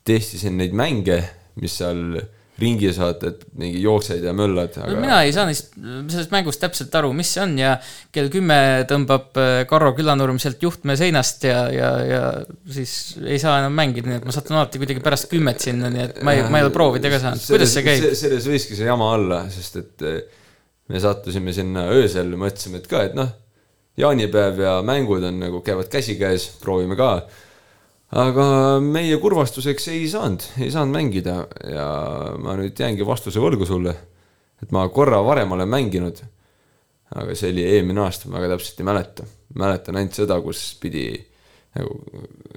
testisin 0.08 0.58
neid 0.62 0.76
mänge, 0.78 1.24
mis 1.60 1.80
seal 1.82 2.20
ringi 2.58 2.90
saad, 2.96 3.22
et 3.28 3.44
mingi 3.60 3.82
jooksed 3.84 4.24
ja 4.26 4.34
möllad, 4.34 4.74
no 4.80 4.88
aga 4.88 5.02
mina 5.02 5.20
ei 5.26 5.34
saa 5.36 5.46
neist, 5.46 5.76
sellest 5.78 6.32
mängust 6.34 6.62
täpselt 6.64 6.96
aru, 6.98 7.12
mis 7.18 7.30
see 7.36 7.44
on 7.44 7.54
ja 7.60 7.76
kell 8.14 8.32
kümme 8.34 8.58
tõmbab 8.90 9.38
äh, 9.38 9.60
Karro 9.70 9.92
Külanurm 9.98 10.40
sealt 10.42 10.64
juhtme 10.66 10.98
seinast 10.98 11.46
ja, 11.46 11.60
ja, 11.74 11.92
ja 12.08 12.22
siis 12.74 12.96
ei 13.22 13.38
saa 13.42 13.60
enam 13.62 13.78
mängida, 13.78 14.10
nii 14.10 14.22
et 14.22 14.28
ma 14.28 14.34
satun 14.34 14.58
alati 14.58 14.82
kuidagi 14.82 15.06
pärast 15.06 15.30
kümmet 15.30 15.62
sinna, 15.68 15.92
nii 15.94 16.06
et 16.08 16.22
ma 16.26 16.34
ei, 16.34 16.46
ma 16.50 16.62
ei 16.62 16.66
ole 16.66 16.74
proovida 16.74 17.14
ka 17.14 17.22
saanud. 17.28 17.46
kuidas 17.46 17.78
see 17.78 17.86
käib? 17.86 18.10
selles 18.18 18.50
võiski 18.50 18.80
see 18.80 18.90
jama 18.90 19.12
olla, 19.20 19.44
sest 19.54 19.82
et 19.84 20.08
eh, 20.10 20.22
me 20.90 21.02
sattusime 21.04 21.54
sinna 21.54 21.88
öösel, 21.94 22.34
mõtlesime, 22.40 22.82
et 22.82 22.90
ka, 22.90 23.04
et 23.10 23.18
noh, 23.18 23.30
jaanipäev 24.02 24.62
ja 24.62 24.80
mängud 24.86 25.26
on 25.30 25.40
nagu, 25.42 25.62
käivad 25.66 25.90
käsikäes, 25.92 26.50
proovime 26.62 26.98
ka. 26.98 27.12
Aga 28.16 28.48
meie 28.84 29.18
kurvastuseks 29.20 29.90
ei 29.92 30.06
saanud, 30.12 30.46
ei 30.64 30.72
saanud 30.72 30.96
mängida 30.96 31.42
ja 31.68 31.88
ma 32.40 32.56
nüüd 32.60 32.80
jäängi 32.80 33.06
vastuse 33.08 33.42
võlgu 33.44 33.68
sulle. 33.68 33.96
et 34.64 34.72
ma 34.72 34.88
korra 34.90 35.20
varem 35.22 35.52
olen 35.52 35.70
mänginud, 35.70 36.22
aga 37.14 37.36
see 37.36 37.52
oli 37.52 37.66
eelmine 37.68 38.02
aasta, 38.02 38.30
ma 38.30 38.40
väga 38.40 38.56
täpselt 38.56 38.80
ei 38.80 38.88
mäleta. 38.88 39.26
mäletan 39.56 40.00
ainult 40.00 40.16
seda, 40.16 40.40
kus 40.42 40.78
pidi 40.82 41.10
nagu 41.78 42.00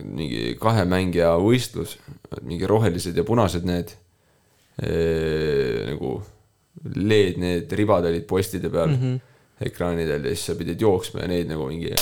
mingi 0.05 0.55
kahe 0.61 0.85
mängija 0.89 1.35
võistlus, 1.43 1.99
mingi 2.43 2.67
rohelised 2.67 3.17
ja 3.17 3.25
punased 3.27 3.67
need 3.69 3.93
nagu 4.81 6.15
LED, 6.95 7.37
need 7.43 7.73
ribad 7.77 8.07
olid 8.09 8.25
postide 8.25 8.71
peal 8.73 8.89
mm. 8.89 9.01
-hmm. 9.03 9.21
ekraanidel 9.67 10.25
ja 10.25 10.35
siis 10.35 10.47
sa 10.47 10.55
pidid 10.55 10.81
jooksma 10.81 11.27
ja 11.27 11.29
neid 11.29 11.51
nagu 11.51 11.67
mingi 11.69 11.93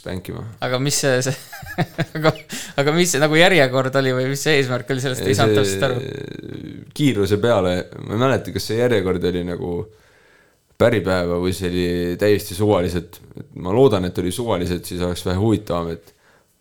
spänkima. 0.00 0.44
aga 0.64 0.78
mis 0.82 1.00
see, 1.04 1.18
see 1.24 1.34
aga, 2.18 2.32
aga 2.82 2.94
mis 2.96 3.14
see 3.14 3.22
nagu 3.22 3.38
järjekord 3.38 3.98
oli 4.00 4.14
või 4.16 4.30
mis 4.32 4.44
see 4.46 4.58
eesmärk 4.60 4.90
oli, 4.94 5.04
sellest 5.04 5.26
ei 5.26 5.36
saanud 5.38 5.60
täpselt 5.60 5.86
aru. 5.88 6.00
kiiruse 6.94 7.38
peale, 7.42 7.76
ma 8.04 8.16
ei 8.16 8.24
mäleta, 8.26 8.54
kas 8.54 8.70
see 8.70 8.80
järjekord 8.80 9.30
oli 9.30 9.44
nagu 9.48 9.76
päripäeva 10.78 11.38
või 11.42 11.54
see 11.54 11.70
oli 11.70 11.86
täiesti 12.20 12.56
suvaliselt. 12.56 13.20
ma 13.62 13.72
loodan, 13.74 14.08
et 14.08 14.18
oli 14.18 14.32
suvaliselt, 14.34 14.84
siis 14.84 15.02
oleks 15.04 15.24
vähe 15.26 15.38
huvitavam, 15.38 15.92
et 15.94 16.14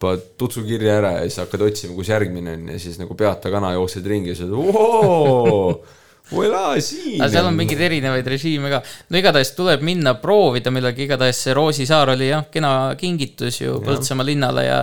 paned 0.04 0.24
tutsukirja 0.38 0.98
ära 1.00 1.12
ja 1.18 1.26
siis 1.28 1.40
hakkad 1.44 1.64
otsima, 1.70 1.96
kus 1.98 2.12
järgmine 2.12 2.58
on 2.58 2.72
ja 2.74 2.80
siis 2.82 3.00
nagu 3.00 3.16
peata 3.18 3.52
kana 3.54 3.74
jooksed 3.78 4.08
ringi 4.10 4.34
ja 4.34 4.38
siis 4.38 4.50
oled 4.50 5.86
voilà, 6.32 6.64
siin 6.82 7.22
aga 7.22 7.30
seal 7.34 7.50
on 7.50 7.58
mingeid 7.58 7.82
erinevaid 7.88 8.28
režiime 8.34 8.72
ka. 8.72 8.82
no 9.10 9.20
igatahes 9.20 9.54
tuleb 9.58 9.84
minna 9.86 10.16
proovida 10.22 10.72
millalgi, 10.74 11.08
igatahes 11.08 11.44
see 11.46 11.56
Roosisaar 11.58 12.14
oli 12.16 12.30
jah, 12.30 12.46
kena 12.52 12.74
kingitus 13.00 13.62
ju. 13.62 13.80
Põltsamaa 13.84 14.28
linnale 14.28 14.66
ja, 14.68 14.82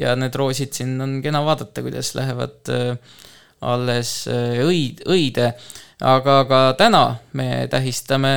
ja 0.00 0.16
need 0.18 0.36
roosid 0.36 0.74
siin 0.76 0.96
on 1.02 1.20
kena 1.24 1.42
vaadata, 1.46 1.84
kuidas 1.84 2.12
lähevad 2.18 2.72
äh, 2.72 3.20
alles 3.62 4.16
äh, 4.30 4.60
õid, 4.66 5.04
õide. 5.10 5.52
aga 6.02 6.36
ka 6.50 6.60
täna 6.78 7.04
me 7.38 7.68
tähistame 7.70 8.32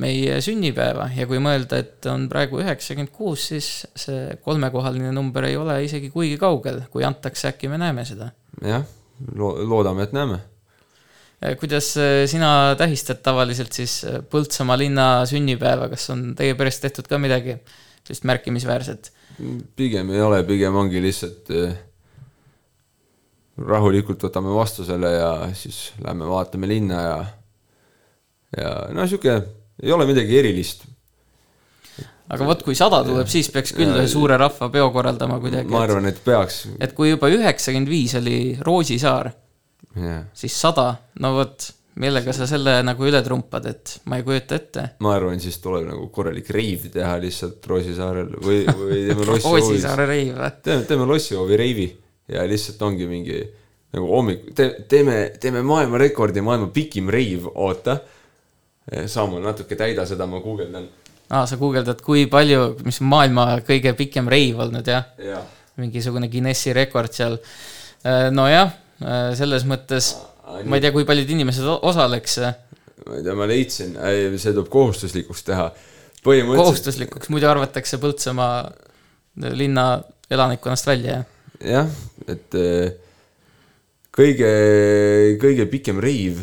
meie 0.00 0.40
sünnipäeva 0.42 1.06
ja 1.14 1.26
kui 1.30 1.38
mõelda, 1.42 1.78
et 1.80 2.06
on 2.10 2.26
praegu 2.30 2.58
üheksakümmend 2.60 3.12
kuus, 3.14 3.48
siis 3.52 3.68
see 3.96 4.34
kolmekohaline 4.44 5.12
number 5.14 5.46
ei 5.48 5.56
ole 5.56 5.78
isegi 5.86 6.10
kuigi 6.12 6.36
kaugel, 6.40 6.82
kui 6.92 7.06
antakse, 7.06 7.48
äkki 7.52 7.70
me 7.72 7.78
näeme 7.80 8.04
seda. 8.08 8.32
jah, 8.62 8.84
loodame, 9.34 10.08
et 10.08 10.16
näeme. 10.16 10.42
Kuidas 11.60 11.92
äh, 12.00 12.24
sina 12.30 12.74
tähistad 12.78 13.22
tavaliselt 13.24 13.72
siis 13.76 14.00
äh, 14.08 14.20
Põltsamaa 14.30 14.78
linna 14.80 15.08
sünnipäeva, 15.28 15.90
kas 15.92 16.08
on 16.14 16.32
teie 16.38 16.56
peres 16.58 16.80
tehtud 16.82 17.08
ka 17.10 17.20
midagi 17.20 17.58
sellist 18.04 18.28
märkimisväärset? 18.30 19.12
pigem 19.76 20.12
ei 20.14 20.22
ole, 20.22 20.44
pigem 20.46 20.76
ongi 20.78 21.00
lihtsalt 21.02 21.50
rahulikult 23.58 24.22
võtame 24.28 24.54
vastu 24.54 24.86
selle 24.86 25.10
ja 25.14 25.30
siis 25.58 25.88
lähme 26.02 26.26
vaatame 26.30 26.70
linna 26.70 27.02
ja 27.02 27.16
ja 28.58 28.72
no 28.94 29.06
sihuke 29.06 29.36
ei 29.82 29.92
ole 29.92 30.06
midagi 30.06 30.38
erilist. 30.38 30.84
aga 32.30 32.46
vot, 32.48 32.62
kui 32.66 32.76
sada 32.78 33.02
tuleb, 33.06 33.28
siis 33.30 33.50
peaks 33.52 33.74
küll 33.76 33.94
ühe 33.94 34.06
suure 34.10 34.38
rahvapeo 34.40 34.88
korraldama 34.94 35.38
kuidagi. 35.42 35.70
ma 35.70 35.84
arvan, 35.86 36.08
et 36.10 36.20
peaks. 36.24 36.64
et 36.80 36.94
kui 36.96 37.12
juba 37.12 37.30
üheksakümmend 37.32 37.90
viis 37.90 38.14
oli 38.18 38.38
Roosisaar 38.60 39.32
yeah., 39.96 40.22
siis 40.36 40.54
sada, 40.60 40.90
no 41.20 41.32
vot, 41.36 41.66
millega 42.00 42.34
sa 42.34 42.48
selle 42.50 42.78
nagu 42.86 43.06
üle 43.06 43.20
trumpad, 43.24 43.68
et 43.70 43.96
ma 44.10 44.18
ei 44.18 44.26
kujuta 44.26 44.58
ette. 44.58 44.86
ma 45.04 45.14
arvan, 45.16 45.40
siis 45.42 45.60
tuleb 45.62 45.86
nagu 45.90 46.08
korralik 46.14 46.50
reiv 46.54 46.88
teha 46.94 47.16
lihtsalt 47.22 47.66
Roosisaarel 47.70 48.32
või, 48.44 48.64
või 48.66 49.04
teeme 49.10 49.28
Lossi 49.28 49.52
Roosisaare 49.52 50.08
reiv 50.10 50.40
või? 50.40 50.50
teeme, 50.64 50.88
teeme 50.88 51.10
Lossi-hoovi 51.10 51.60
reivi 51.60 51.86
ja 52.34 52.46
lihtsalt 52.48 52.82
ongi 52.82 53.08
mingi 53.10 53.38
nagu 53.94 54.10
hommik 54.10 54.50
te,, 54.56 54.70
teeme, 54.90 55.18
teeme 55.40 55.62
maailmarekordi, 55.66 56.42
maailma 56.44 56.72
pikim 56.74 57.12
reiv, 57.12 57.48
oota 57.54 58.00
Saamuel 58.84 59.40
natuke 59.46 59.78
täida 59.80 60.04
seda, 60.04 60.26
ma 60.28 60.42
guugeldan. 60.44 60.90
aa, 61.32 61.46
sa 61.48 61.56
guugeldad, 61.56 62.02
kui 62.04 62.26
palju, 62.30 62.74
mis 62.84 63.00
maailma 63.00 63.46
kõige 63.64 63.94
pikem 63.96 64.28
reiv 64.28 64.60
olnud, 64.66 64.88
jah 64.88 65.06
ja.? 65.18 65.40
mingisugune 65.80 66.28
Guinessi 66.30 66.74
rekord 66.76 67.14
seal. 67.14 67.38
Eh, 68.04 68.28
nojah, 68.30 68.70
selles 69.38 69.66
mõttes 69.68 70.14
ma 70.64 70.78
ei 70.78 70.84
tea, 70.84 70.92
kui 70.94 71.06
paljud 71.08 71.30
inimesed 71.34 71.66
osaleks. 71.74 72.38
ma 73.04 73.18
ei 73.18 73.24
tea, 73.26 73.36
ma 73.36 73.48
leidsin, 73.50 73.96
see 74.38 74.52
tuleb 74.52 74.70
kohustuslikuks 74.72 75.44
teha. 75.46 75.68
kohustuslikuks, 76.24 77.30
muidu 77.32 77.50
arvatakse 77.50 78.00
Põltsamaa 78.02 78.58
linna 79.52 79.88
elanikkonnast 80.30 80.86
välja, 80.88 81.18
jah? 81.18 81.30
jah, 81.64 81.96
et 82.28 82.58
kõige, 84.14 84.52
kõige 85.42 85.66
pikem 85.70 86.00
reiv 86.02 86.40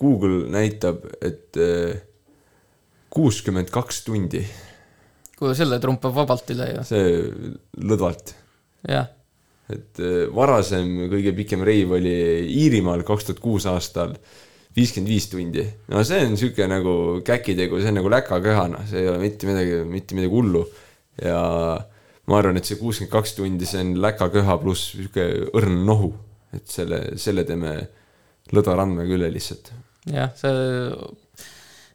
Google 0.00 0.48
näitab, 0.50 1.04
et 1.22 1.58
äh, 1.60 2.00
kuuskümmend 3.10 3.70
kaks 3.72 4.04
tundi. 4.06 4.42
kuule, 5.38 5.54
selle 5.56 5.78
trumpab 5.82 6.14
vabalt 6.14 6.52
üle 6.54 6.68
ju. 6.74 6.84
see 6.88 7.06
lõdvalt. 7.90 8.34
jah. 8.88 9.10
Et 9.72 10.02
äh, 10.02 10.22
varasem 10.34 11.08
kõige 11.12 11.34
pikem 11.36 11.64
reiv 11.66 11.96
oli 11.98 12.14
Iirimaal 12.62 13.04
kaks 13.06 13.28
tuhat 13.28 13.42
kuus 13.42 13.66
aastal 13.70 14.16
viiskümmend 14.76 15.10
viis 15.10 15.28
tundi. 15.30 15.64
no 15.90 16.02
see 16.06 16.24
on 16.26 16.36
sihuke 16.38 16.66
nagu 16.70 16.94
käkitegu, 17.26 17.80
see 17.80 17.90
on 17.92 17.98
nagu 18.00 18.12
läkaköhana, 18.12 18.84
see 18.90 19.04
ei 19.04 19.10
ole 19.10 19.22
mitte 19.22 19.48
midagi, 19.50 19.80
mitte 19.90 20.18
midagi 20.18 20.34
hullu. 20.34 20.64
ja 21.20 21.40
ma 22.30 22.38
arvan, 22.38 22.60
et 22.60 22.68
see 22.68 22.78
kuuskümmend 22.80 23.12
kaks 23.12 23.34
tundi, 23.38 23.68
see 23.68 23.82
on 23.82 23.96
läkaköha 24.02 24.58
pluss 24.62 24.92
sihuke 24.94 25.26
õrn 25.50 25.82
nohu. 25.86 26.12
et 26.54 26.66
selle, 26.70 27.02
selle 27.20 27.46
teeme 27.48 27.78
Lõdva 28.50 28.72
randmega 28.80 29.14
üle 29.14 29.28
lihtsalt. 29.30 29.68
jah, 30.10 30.32
see 30.38 30.54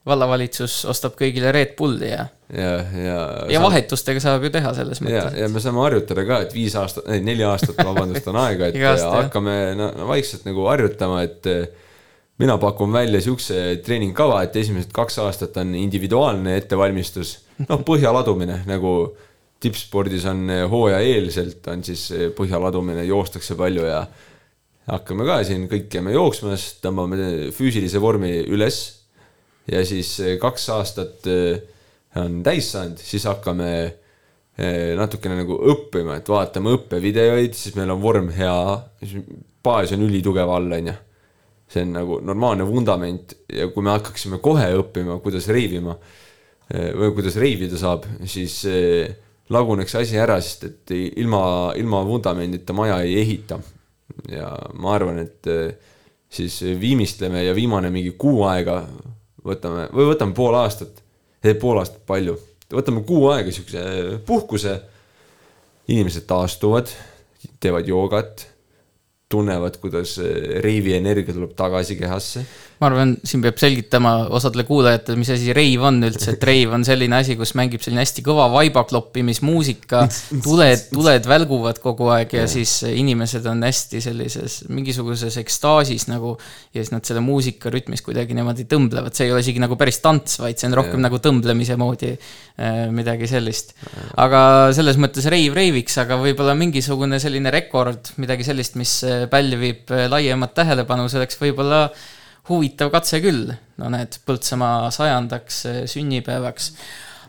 vallavalitsus 0.05 0.83
ostab 0.89 1.15
kõigile 1.17 1.51
Red 1.53 1.73
Bulli 1.77 2.11
ja. 2.11 2.27
ja, 2.53 2.73
ja. 3.01 3.21
ja 3.49 3.61
vahetustega 3.63 4.21
saab 4.21 4.43
ju 4.45 4.51
teha 4.53 4.73
selles 4.77 5.01
mõttes. 5.01 5.17
ja, 5.17 5.45
ja 5.45 5.49
me 5.51 5.61
saame 5.63 5.81
harjutada 5.81 6.25
ka, 6.27 6.41
et 6.45 6.53
viis 6.53 6.75
aastat, 6.77 7.07
ei 7.15 7.23
neli 7.25 7.45
aastat, 7.47 7.79
vabandust, 7.81 8.27
on 8.29 8.37
aega, 8.43 8.69
et 8.69 8.77
Igast, 8.77 9.07
hakkame 9.09 9.55
no, 9.79 9.89
vaikselt 10.11 10.45
nagu 10.45 10.67
harjutama, 10.69 11.23
et 11.25 11.49
eh, 11.49 11.63
mina 12.41 12.57
pakun 12.61 12.93
välja 12.93 13.21
siukse 13.25 13.63
treeningkava, 13.85 14.43
et 14.45 14.59
esimesed 14.61 14.93
kaks 14.93 15.17
aastat 15.25 15.57
on 15.63 15.73
individuaalne 15.79 16.59
ettevalmistus, 16.61 17.39
noh, 17.65 17.81
põhja 17.87 18.13
ladumine 18.13 18.61
nagu 18.69 18.93
tippspordis 19.65 20.27
on 20.29 20.45
eh, 20.53 20.67
hooajaeelselt 20.69 21.71
on 21.73 21.81
siis 21.87 22.05
eh, 22.13 22.29
põhja 22.35 22.61
ladumine, 22.61 23.07
joostakse 23.09 23.57
palju 23.57 23.87
ja 23.89 24.03
hakkame 24.91 25.25
ka 25.25 25.39
siin 25.47 25.65
kõik 25.71 25.89
käime 25.89 26.13
jooksmas, 26.13 26.75
tõmbame 26.83 27.49
füüsilise 27.57 27.97
vormi 28.03 28.35
üles 28.53 28.83
ja 29.71 29.85
siis 29.85 30.11
eh, 30.21 30.35
kaks 30.41 30.67
aastat 30.75 31.29
eh, 31.31 31.61
on 32.21 32.41
täis 32.45 32.69
saanud, 32.73 33.01
siis 33.01 33.25
hakkame 33.29 33.69
eh, 33.81 34.93
natukene 34.97 35.39
nagu 35.41 35.57
õppima, 35.73 36.19
et 36.19 36.29
vaatame 36.29 36.75
õppevideoid, 36.77 37.57
siis 37.57 37.75
meil 37.77 37.93
on 37.95 38.03
vorm 38.03 38.29
hea, 38.35 38.55
baas 39.65 39.93
on 39.95 40.05
ülitugev 40.05 40.53
all, 40.53 40.77
on 40.77 40.91
ju. 40.91 40.95
see 41.65 41.81
on 41.81 41.95
nagu 41.97 42.19
normaalne 42.21 42.65
vundament 42.67 43.33
ja 43.49 43.65
kui 43.73 43.83
me 43.83 43.95
hakkaksime 43.95 44.37
kohe 44.37 44.67
õppima, 44.77 45.17
kuidas 45.23 45.47
reivima 45.49 45.95
või 46.69 47.11
kuidas 47.13 47.35
reivida 47.41 47.77
saab, 47.77 48.05
siis 48.25 48.59
laguneks 49.53 49.93
asi 49.97 50.17
ära, 50.17 50.37
sest 50.41 50.63
et 50.65 50.93
ilma, 51.21 51.73
ilma 51.77 52.03
vundamendita 52.05 52.73
maja 52.73 52.99
ei 53.05 53.17
ehita 53.21 53.59
ja 54.29 54.47
ma 54.77 54.93
arvan, 54.93 55.19
et 55.25 55.49
siis 56.29 56.61
viimistleme 56.81 57.43
ja 57.45 57.53
viimane 57.57 57.89
mingi 57.93 58.13
kuu 58.17 58.43
aega 58.49 58.79
võtame 59.45 59.87
või 59.93 60.09
võtame 60.13 60.35
pool 60.37 60.57
aastat, 60.59 61.01
pool 61.61 61.79
aastat 61.81 62.01
palju, 62.07 62.37
võtame 62.73 63.03
kuu 63.05 63.29
aega 63.33 63.53
siukse 63.53 63.85
puhkuse. 64.25 64.81
inimesed 65.87 66.25
taastuvad, 66.25 66.89
teevad 67.61 67.87
joogat 67.87 68.47
tunnevad, 69.29 69.77
kuidas 69.81 70.17
eh, 70.17 70.59
reivi 70.63 70.95
energia 70.97 71.33
tuleb 71.33 71.53
tagasi 71.57 71.97
kehasse. 71.99 72.45
Ma 72.81 72.89
arvan, 72.89 73.13
siin 73.23 73.43
peab 73.43 73.59
selgitama 73.59 74.11
osadele 74.35 74.65
kuulajatele, 74.67 75.15
mis 75.19 75.29
asi 75.31 75.53
reiv 75.55 75.85
on 75.87 76.01
üldse, 76.03 76.33
et 76.35 76.43
reiv 76.47 76.73
on 76.75 76.83
selline 76.87 77.15
asi, 77.21 77.37
kus 77.39 77.53
mängib 77.55 77.83
selline 77.83 78.03
hästi 78.03 78.23
kõva 78.25 78.49
vaibakloppimismuusika. 78.51 80.01
tuled, 80.43 80.87
tuled 80.91 81.29
välguvad 81.29 81.79
kogu 81.83 82.09
aeg 82.11 82.35
ja, 82.35 82.45
siis 82.51 82.73
inimesed 82.89 83.47
on 83.47 83.63
hästi 83.63 84.01
sellises 84.03 84.57
mingisuguses 84.67 85.37
ekstaasis 85.39 86.09
nagu. 86.11 86.35
ja 86.75 86.83
siis 86.83 86.91
nad 86.91 87.07
selle 87.07 87.23
muusika 87.23 87.71
rütmis 87.71 88.03
kuidagi 88.03 88.35
niimoodi 88.35 88.67
tõmblevad, 88.71 89.15
see 89.15 89.29
ei 89.29 89.35
ole 89.35 89.45
isegi 89.45 89.63
nagu 89.63 89.79
päris 89.79 90.01
tants, 90.03 90.39
vaid 90.43 90.59
see 90.59 90.67
on 90.67 90.75
rohkem 90.81 90.99
ja. 90.99 91.05
nagu 91.07 91.21
tõmblemise 91.23 91.79
moodi 91.79 92.11
äh, 92.11 92.85
midagi 92.91 93.29
sellist. 93.31 93.71
aga 94.19 94.73
selles 94.75 94.99
mõttes 94.99 95.29
reiv 95.31 95.55
reiviks, 95.55 95.95
aga 96.03 96.19
võib-olla 96.19 96.57
mingisugune 96.59 97.21
selline 97.23 97.55
rekord, 97.55 98.11
midagi 98.19 98.43
sellist, 98.47 98.75
mis 98.75 98.99
pälvib 99.31 99.95
laiemat 100.11 100.55
tähelepanu, 100.59 101.07
see 101.07 101.23
oleks 101.23 101.39
võib-olla 101.39 101.85
huvitav 102.49 102.91
katse 102.93 103.21
küll, 103.23 103.49
no 103.81 103.89
need 103.93 104.19
Põltsamaa 104.25 104.91
sajandaks 104.93 105.65
sünnipäevaks. 105.91 106.71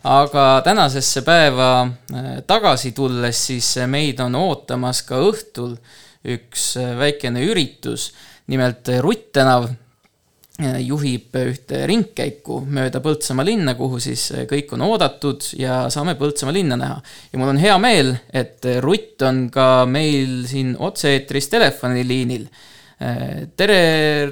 aga 0.06 0.60
tänasesse 0.64 1.22
päeva 1.26 1.70
äh, 1.82 2.26
tagasi 2.46 2.92
tulles, 2.92 3.46
siis 3.46 3.72
meid 3.86 4.20
on 4.20 4.34
ootamas 4.34 5.02
ka 5.02 5.18
õhtul 5.18 5.76
üks 6.26 6.76
väikene 6.98 7.42
üritus, 7.46 8.12
nimelt 8.46 8.88
Rutt 9.02 9.32
tänav 9.32 9.68
juhib 10.56 11.34
ühte 11.36 11.82
ringkäiku 11.88 12.62
mööda 12.64 13.02
Põltsamaa 13.04 13.44
linna, 13.44 13.74
kuhu 13.76 13.98
siis 14.00 14.30
kõik 14.48 14.72
on 14.72 14.86
oodatud 14.86 15.44
ja 15.58 15.84
saame 15.92 16.14
Põltsamaa 16.16 16.54
linna 16.54 16.78
näha. 16.80 17.02
ja 17.32 17.38
mul 17.38 17.52
on 17.52 17.60
hea 17.60 17.76
meel, 17.78 18.14
et 18.32 18.64
Rutt 18.80 19.22
on 19.22 19.50
ka 19.52 19.84
meil 19.86 20.46
siin 20.48 20.76
otse-eetris 20.78 21.50
telefoniliinil. 21.52 22.48
tere, 23.56 23.80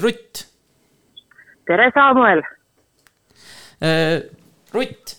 Rutt 0.01 0.47
tere, 1.67 1.91
Samuel! 1.95 2.43
Äh, 3.83 4.23
Rutt, 4.75 5.17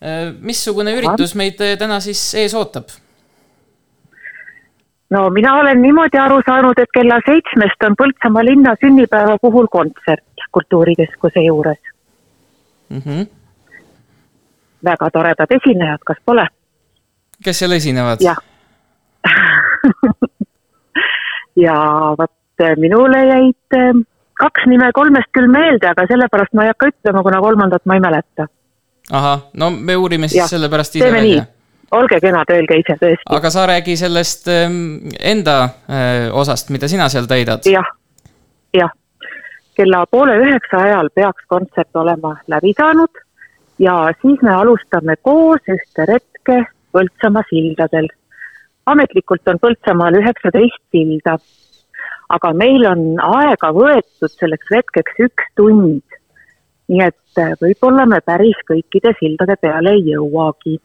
äh, 0.00 0.32
missugune 0.40 0.94
üritus 0.98 1.34
meid 1.34 1.60
äh, 1.60 1.76
täna 1.78 2.00
siis 2.00 2.22
ees 2.38 2.54
ootab? 2.54 2.92
no 5.10 5.28
mina 5.30 5.54
olen 5.60 5.82
niimoodi 5.82 6.18
aru 6.18 6.40
saanud, 6.46 6.78
et 6.80 6.90
kella 6.94 7.20
seitsmest 7.26 7.86
on 7.86 7.96
Põltsamaa 7.98 8.44
linna 8.44 8.74
sünnipäeva 8.80 9.36
puhul 9.42 9.66
kontsert 9.70 10.24
Kultuurikeskuse 10.52 11.44
juures 11.44 11.78
mm. 12.88 12.98
-hmm. 12.98 13.26
väga 14.84 15.10
toredad 15.10 15.56
esinejad, 15.58 16.02
kas 16.06 16.16
pole? 16.26 16.46
kes 17.44 17.58
seal 17.58 17.72
esinevad? 17.72 18.18
jah 18.20 18.38
ja 21.66 21.76
vot 22.18 22.66
minule 22.76 23.26
jäid 23.26 24.04
kaks 24.40 24.66
nime 24.70 24.90
kolmest 24.94 25.30
küll 25.36 25.50
meelde, 25.50 25.88
aga 25.90 26.06
sellepärast 26.10 26.54
ma 26.54 26.66
ei 26.66 26.72
hakka 26.72 26.90
ütlema, 26.92 27.22
kuna 27.26 27.40
kolmandat 27.44 27.84
ma 27.86 27.98
ei 27.98 28.04
mäleta. 28.04 28.48
ahah, 29.10 29.44
no 29.54 29.70
me 29.70 29.96
uurime 29.96 30.28
siis 30.28 30.42
ja, 30.42 30.48
sellepärast 30.56 30.96
ise 30.96 31.12
välja. 31.12 31.44
olge 31.90 32.20
kenad, 32.20 32.50
öelge 32.50 32.80
ise 32.82 32.98
tõesti. 33.00 33.28
aga 33.36 33.50
sa 33.50 33.66
räägi 33.70 33.96
sellest 34.00 34.48
ähm, 34.48 34.80
enda 35.20 35.58
äh, 35.64 36.28
osast, 36.32 36.70
mida 36.74 36.88
sina 36.88 37.08
seal 37.08 37.28
täidad. 37.30 37.66
jah, 37.70 37.90
jah. 38.74 38.90
kella 39.76 40.06
poole 40.06 40.38
üheksa 40.42 40.82
ajal 40.88 41.10
peaks 41.14 41.46
kontsert 41.48 41.96
olema 41.96 42.36
läbi 42.46 42.74
saanud 42.78 43.24
ja 43.78 43.96
siis 44.22 44.42
me 44.42 44.54
alustame 44.54 45.16
koos 45.22 45.62
ühte 45.68 46.06
retke 46.10 46.64
Põltsamaa 46.94 47.42
sildadel. 47.48 48.06
ametlikult 48.86 49.48
on 49.50 49.58
Põltsamaal 49.58 50.14
üheksateist 50.20 50.82
silda, 50.94 51.38
aga 52.28 52.52
meil 52.56 52.86
on 52.88 53.04
aega 53.20 53.70
võetud 53.76 54.32
selleks 54.32 54.72
retkeks 54.72 55.20
üks 55.28 55.52
tund. 55.56 56.02
nii 56.88 57.00
et 57.00 57.40
äh, 57.40 57.54
võib-olla 57.60 58.06
me 58.06 58.20
päris 58.20 58.58
kõikide 58.68 59.14
sildade 59.20 59.56
peale 59.60 59.96
ei 59.96 60.10
jõuagi 60.12 60.78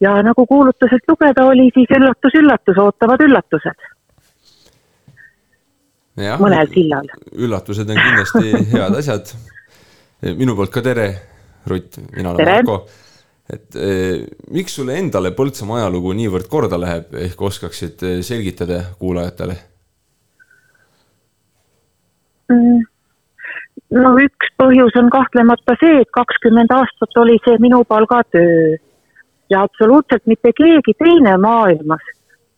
ja 0.00 0.16
nagu 0.24 0.46
kuulutusest 0.46 1.08
lugeda 1.08 1.44
oli, 1.44 1.68
siis 1.74 1.92
üllatus-üllatus, 1.98 2.78
ootavad 2.80 3.24
üllatused. 3.24 3.88
mõnel 6.40 6.68
sillal. 6.74 7.12
üllatused 7.32 7.92
on 7.92 8.00
kindlasti 8.00 8.64
head 8.72 8.96
asjad. 9.02 9.34
minu 10.36 10.56
poolt 10.56 10.72
ka 10.72 10.82
tere, 10.84 11.06
Rutt, 11.66 12.00
mina 12.16 12.30
olen 12.30 12.48
Marko. 12.48 12.84
Et 13.52 13.76
eh, 13.76 14.26
miks 14.54 14.76
sulle 14.78 14.98
endale 14.98 15.32
Põltsamaa 15.36 15.82
ajalugu 15.82 16.12
niivõrd 16.18 16.48
korda 16.50 16.78
läheb, 16.80 17.14
ehk 17.26 17.42
oskaksid 17.50 18.06
eh, 18.06 18.20
selgitada 18.26 18.82
kuulajatele 19.00 19.56
mm.? 22.50 22.86
no 23.96 24.14
üks 24.22 24.54
põhjus 24.60 24.96
on 25.00 25.10
kahtlemata 25.10 25.76
see, 25.80 25.98
et 26.04 26.10
kakskümmend 26.14 26.72
aastat 26.74 27.20
oli 27.22 27.40
see 27.44 27.58
minu 27.62 27.82
palgatöö 27.88 28.78
ja 29.50 29.62
absoluutselt 29.66 30.26
mitte 30.30 30.52
keegi 30.56 30.94
teine 30.98 31.36
maailmas 31.42 32.04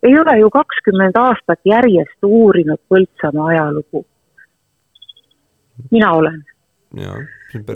ei 0.02 0.18
ole 0.18 0.38
ju 0.38 0.50
kakskümmend 0.50 1.16
aastat 1.16 1.60
järjest 1.64 2.26
uurinud 2.26 2.80
Põltsamaa 2.88 3.46
ajalugu. 3.46 4.06
mina 5.90 6.12
olen. 6.12 6.44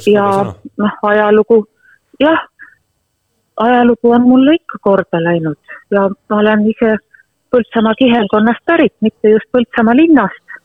ja 0.06 0.54
noh, 0.78 0.98
ajalugu, 1.02 1.66
jah, 2.20 2.38
ajalugu 3.56 4.10
on 4.10 4.22
mulle 4.28 4.54
ikka 4.54 4.78
korda 4.82 5.22
läinud 5.22 5.56
ja 5.90 6.08
ma 6.30 6.40
olen 6.42 6.66
ise 6.70 6.96
Põltsamaa 7.54 7.94
kihelkonnast 7.94 8.64
pärit, 8.66 8.92
mitte 9.00 9.30
just 9.30 9.46
Põltsamaa 9.54 9.94
linnast, 9.96 10.56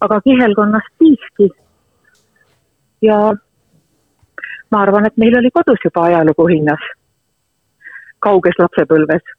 aga 0.00 0.20
kihelkonnast 0.20 0.92
siiski. 0.98 1.48
ja 3.02 3.18
ma 4.70 4.82
arvan, 4.82 5.06
et 5.06 5.16
meil 5.16 5.36
oli 5.38 5.50
kodus 5.50 5.82
juba 5.84 6.06
ajalugu 6.08 6.46
hinnas 6.52 6.84
kauges 8.24 8.56
lapsepõlves 8.58 9.34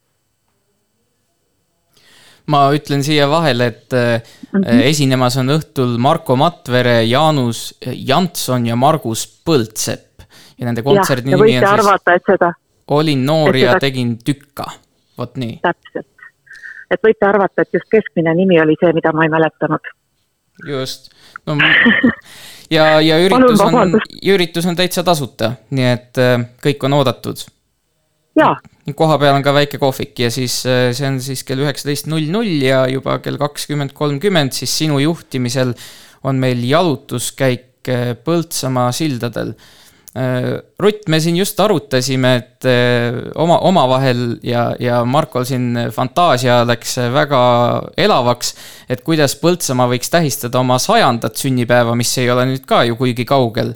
ma 2.51 2.67
ütlen 2.75 3.01
siia 3.05 3.29
vahele, 3.29 3.71
et 3.71 3.93
mm 3.93 4.61
-hmm. 4.61 4.81
esinemas 4.91 5.37
on 5.37 5.49
õhtul 5.55 5.97
Marko 5.97 6.35
Matvere, 6.35 7.03
Jaanus 7.03 7.79
Jantson 7.81 8.65
ja 8.65 8.75
Margus 8.75 9.25
Põldsepp. 9.49 10.21
ja 10.59 10.65
nende 10.65 10.83
kontserdi 10.83 11.29
nimi 11.29 11.41
on 11.41 11.47
siis 11.49 11.71
arvata, 11.71 12.13
et 12.13 12.23
seda, 12.31 12.53
olin 12.87 13.25
noor 13.25 13.55
ja 13.57 13.75
seda... 13.75 13.85
tegin 13.87 14.17
tükka, 14.25 14.65
vot 15.17 15.37
nii. 15.41 15.59
täpselt, 15.63 16.29
et 16.91 17.01
võite 17.03 17.29
arvata, 17.29 17.65
et 17.65 17.79
just 17.79 17.89
keskmine 17.91 18.35
nimi 18.37 18.59
oli 18.61 18.77
see, 18.81 18.93
mida 18.93 19.13
ma 19.15 19.25
ei 19.25 19.33
mäletanud. 19.33 19.91
just, 20.69 21.11
no 21.45 21.57
ja, 22.75 23.01
ja 23.01 23.19
üritus 23.23 23.65
on, 23.65 23.99
üritus 24.23 24.69
on 24.69 24.77
täitsa 24.77 25.03
tasuta, 25.03 25.55
nii 25.71 25.91
et 25.91 26.21
äh, 26.21 26.39
kõik 26.63 26.87
on 26.87 26.99
oodatud 27.01 27.47
jaa. 28.39 28.55
koha 28.95 29.17
peal 29.21 29.37
on 29.37 29.45
ka 29.45 29.53
väike 29.55 29.79
kohvik 29.81 30.19
ja 30.25 30.31
siis 30.33 30.61
äh, 30.69 30.89
see 30.95 31.07
on 31.07 31.19
siis 31.23 31.43
kell 31.47 31.63
üheksateist 31.63 32.09
null 32.11 32.27
null 32.31 32.63
ja 32.63 32.85
juba 32.91 33.17
kell 33.23 33.39
kakskümmend 33.41 33.95
kolmkümmend 33.97 34.55
siis 34.55 34.73
sinu 34.83 34.99
juhtimisel 35.03 35.73
on 36.25 36.41
meil 36.41 36.61
jalutuskäik 36.65 37.89
äh, 37.91 38.13
Põltsamaa 38.25 38.91
sildadel. 38.95 39.53
Äh, 40.15 40.45
Rutt, 40.79 41.09
me 41.11 41.19
siin 41.19 41.35
just 41.35 41.59
arutasime, 41.59 42.35
et 42.39 42.67
oma, 43.35 43.57
omavahel 43.67 44.37
ja, 44.47 44.69
ja 44.79 45.01
Markol 45.03 45.43
siin 45.47 45.73
fantaasia 45.91 46.61
läks 46.67 46.95
väga 47.11 47.41
elavaks, 47.99 48.53
et 48.89 49.03
kuidas 49.03 49.35
Põltsamaa 49.41 49.89
võiks 49.91 50.13
tähistada 50.13 50.61
oma 50.61 50.79
sajandat 50.79 51.35
sünnipäeva, 51.41 51.97
mis 51.99 52.13
ei 52.21 52.31
ole 52.31 52.47
nüüd 52.53 52.63
ka 52.69 52.85
ju 52.87 52.95
kuigi 53.01 53.27
kaugel. 53.27 53.75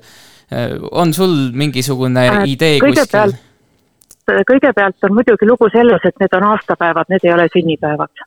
on 0.91 1.14
sul 1.14 1.52
mingisugune 1.53 2.24
idee 2.49 2.80
kuskil? 2.82 3.36
kõigepealt 4.48 5.07
on 5.07 5.14
muidugi 5.18 5.48
lugu 5.48 5.70
selles, 5.74 6.03
et 6.06 6.20
need 6.22 6.34
on 6.38 6.48
aastapäevad, 6.52 7.10
need 7.10 7.26
ei 7.26 7.34
ole 7.34 7.48
sünnipäevad. 7.53 8.26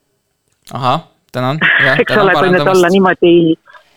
ahah, 0.72 1.04
tänan. 1.32 1.58
eks 2.02 2.16
ole, 2.16 2.34
kui 2.38 2.52
nüüd 2.54 2.68
olla 2.74 2.90
niimoodi 2.92 3.34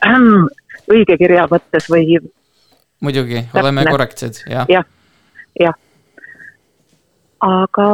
õige 0.95 1.17
kirja 1.17 1.47
mõttes 1.51 1.89
või. 1.91 2.19
Muidugi, 3.01 3.43
oleme 3.53 3.85
korrektsed, 3.89 4.45
jah. 4.49 4.69
jah, 4.69 4.85
jah. 5.59 5.75
aga 7.41 7.87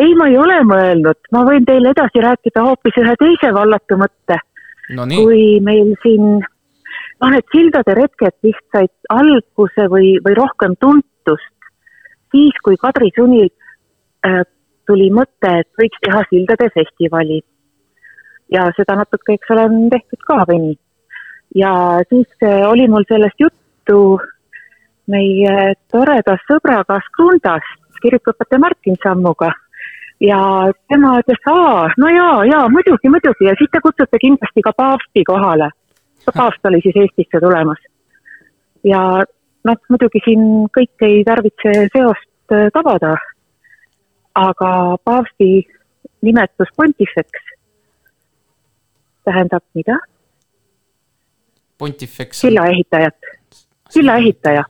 ei, 0.00 0.12
ma 0.18 0.28
ei 0.30 0.38
ole 0.40 0.58
mõelnud, 0.68 1.20
ma 1.32 1.44
võin 1.48 1.66
teile 1.68 1.92
edasi 1.94 2.22
rääkida 2.24 2.64
hoopis 2.66 3.00
ühe 3.02 3.16
teise 3.20 3.52
vallatu 3.54 3.98
mõtte 4.00 4.38
no. 4.96 5.06
kui 5.08 5.58
meil 5.64 5.94
siin, 6.02 6.38
noh, 6.40 7.30
need 7.32 7.46
sildade 7.54 7.96
retked 7.98 8.38
vist 8.46 8.64
said 8.74 8.92
alguse 9.12 9.88
või, 9.92 10.16
või 10.24 10.38
rohkem 10.38 10.76
tuntust 10.80 11.52
siis, 12.34 12.56
kui 12.64 12.78
Kadri 12.80 13.10
sunnil 13.16 13.50
äh, 14.26 14.42
tuli 14.86 15.10
mõte, 15.14 15.52
et 15.62 15.68
võiks 15.80 16.02
teha 16.04 16.24
sildade 16.30 16.70
festivali. 16.74 17.42
ja 18.52 18.68
seda 18.76 18.94
natuke, 19.00 19.34
eks 19.34 19.50
ole, 19.50 19.64
on 19.66 19.88
tehtud 19.90 20.20
ka 20.26 20.44
veni. 20.48 20.76
ja 21.54 22.02
siis 22.08 22.28
äh, 22.42 22.66
oli 22.68 22.88
mul 22.88 23.06
sellest 23.08 23.40
juttu 23.40 23.65
meie 25.06 25.74
toreda 25.92 26.36
sõbraga 26.48 26.98
Skrundast, 27.08 27.78
kirikuõpetaja 28.02 28.60
Martin 28.60 28.98
Sammuga 29.02 29.52
ja 30.20 30.38
tema 30.88 31.16
ütles, 31.20 31.40
aa, 31.50 31.88
no 32.00 32.10
jaa, 32.10 32.44
jaa, 32.48 32.68
muidugi, 32.72 33.10
muidugi 33.12 33.48
ja 33.48 33.54
siis 33.58 33.70
te 33.72 33.80
kutsute 33.84 34.18
kindlasti 34.20 34.64
ka 34.64 34.72
paavsti 34.76 35.24
kohale. 35.24 35.70
paavst 36.34 36.64
oli 36.64 36.80
siis 36.82 36.96
Eestisse 36.96 37.40
tulemas. 37.40 37.78
ja 38.84 39.00
noh, 39.64 39.78
muidugi 39.88 40.22
siin 40.24 40.68
kõik 40.78 41.06
ei 41.08 41.24
tarvitse 41.24 41.88
seost 41.92 42.52
äh, 42.52 42.68
tabada, 42.72 43.16
aga 44.34 44.70
paavsti 45.04 45.66
nimetus 46.22 46.72
pontifeks 46.76 47.52
tähendab 49.24 49.64
mida? 49.74 49.98
pontifeks. 51.78 52.40
sillaehitajat, 52.40 53.18
sillaehitaja. 53.90 54.64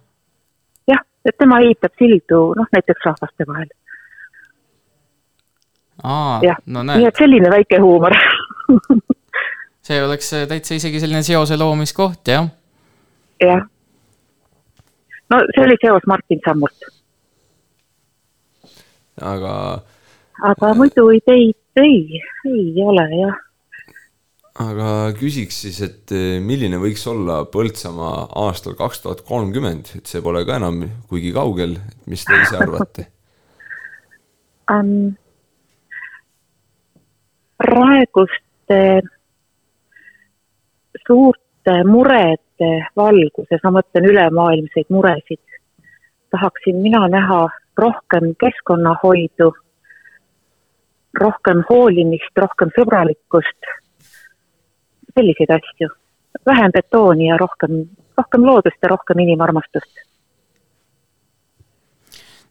jah, 0.88 1.02
et 1.24 1.38
tema 1.38 1.60
ehitab 1.64 1.92
sildu, 1.98 2.40
noh 2.58 2.68
näiteks 2.72 3.06
rahvaste 3.06 3.46
vahel. 3.48 3.70
jah 6.46 6.58
no,, 6.66 6.82
nii 6.82 7.06
et 7.08 7.16
selline 7.18 7.50
väike 7.50 7.80
huumor 7.80 8.14
see 9.86 10.02
oleks 10.02 10.30
täitsa 10.48 10.74
isegi 10.74 11.00
selline 11.00 11.22
seose 11.22 11.56
loomiskoht, 11.56 12.28
jah. 12.28 12.48
jah 13.40 13.64
no 15.30 15.42
see 15.54 15.64
oli 15.64 15.76
seos 15.80 16.06
Martin 16.06 16.40
Sammult. 16.44 16.88
aga. 19.20 19.54
aga 20.50 20.74
muidu 20.74 21.08
ideid 21.16 21.82
ei, 21.82 22.20
ei 22.44 22.84
ole 22.84 23.06
jah. 23.20 23.42
Aga 24.62 24.90
küsiks 25.16 25.58
siis, 25.64 25.80
et 25.84 26.12
eh, 26.16 26.38
milline 26.40 26.78
võiks 26.80 27.04
olla 27.10 27.42
Põltsamaa 27.52 28.28
aastal 28.46 28.76
kaks 28.78 29.02
tuhat 29.04 29.20
kolmkümmend, 29.28 29.92
et 29.98 30.08
see 30.08 30.22
pole 30.24 30.44
ka 30.48 30.56
enam 30.60 30.80
kuigi 31.10 31.32
kaugel, 31.36 31.76
mis 32.08 32.24
te 32.24 32.40
ise 32.44 32.58
arvate 32.60 33.06
um,? 34.74 35.14
praeguste 37.56 38.80
suurte 41.06 41.76
murede 41.88 42.72
valguses, 42.96 43.62
ma 43.64 43.78
mõtlen 43.78 44.08
ülemaailmseid 44.10 44.90
muresid, 44.92 45.40
tahaksin 46.34 46.82
mina 46.82 47.06
näha 47.12 47.46
rohkem 47.80 48.34
keskkonnahoidu, 48.40 49.50
rohkem 51.20 51.64
hoolimist, 51.70 52.32
rohkem 52.36 52.72
sõbralikkust, 52.76 53.72
selliseid 55.16 55.50
asju. 55.58 55.88
vähem 56.46 56.72
betooni 56.72 57.28
ja 57.30 57.36
rohkem, 57.40 57.86
rohkem 58.18 58.44
loodust 58.46 58.76
ja 58.82 58.88
rohkem 58.92 59.18
inimarmastust 59.24 60.04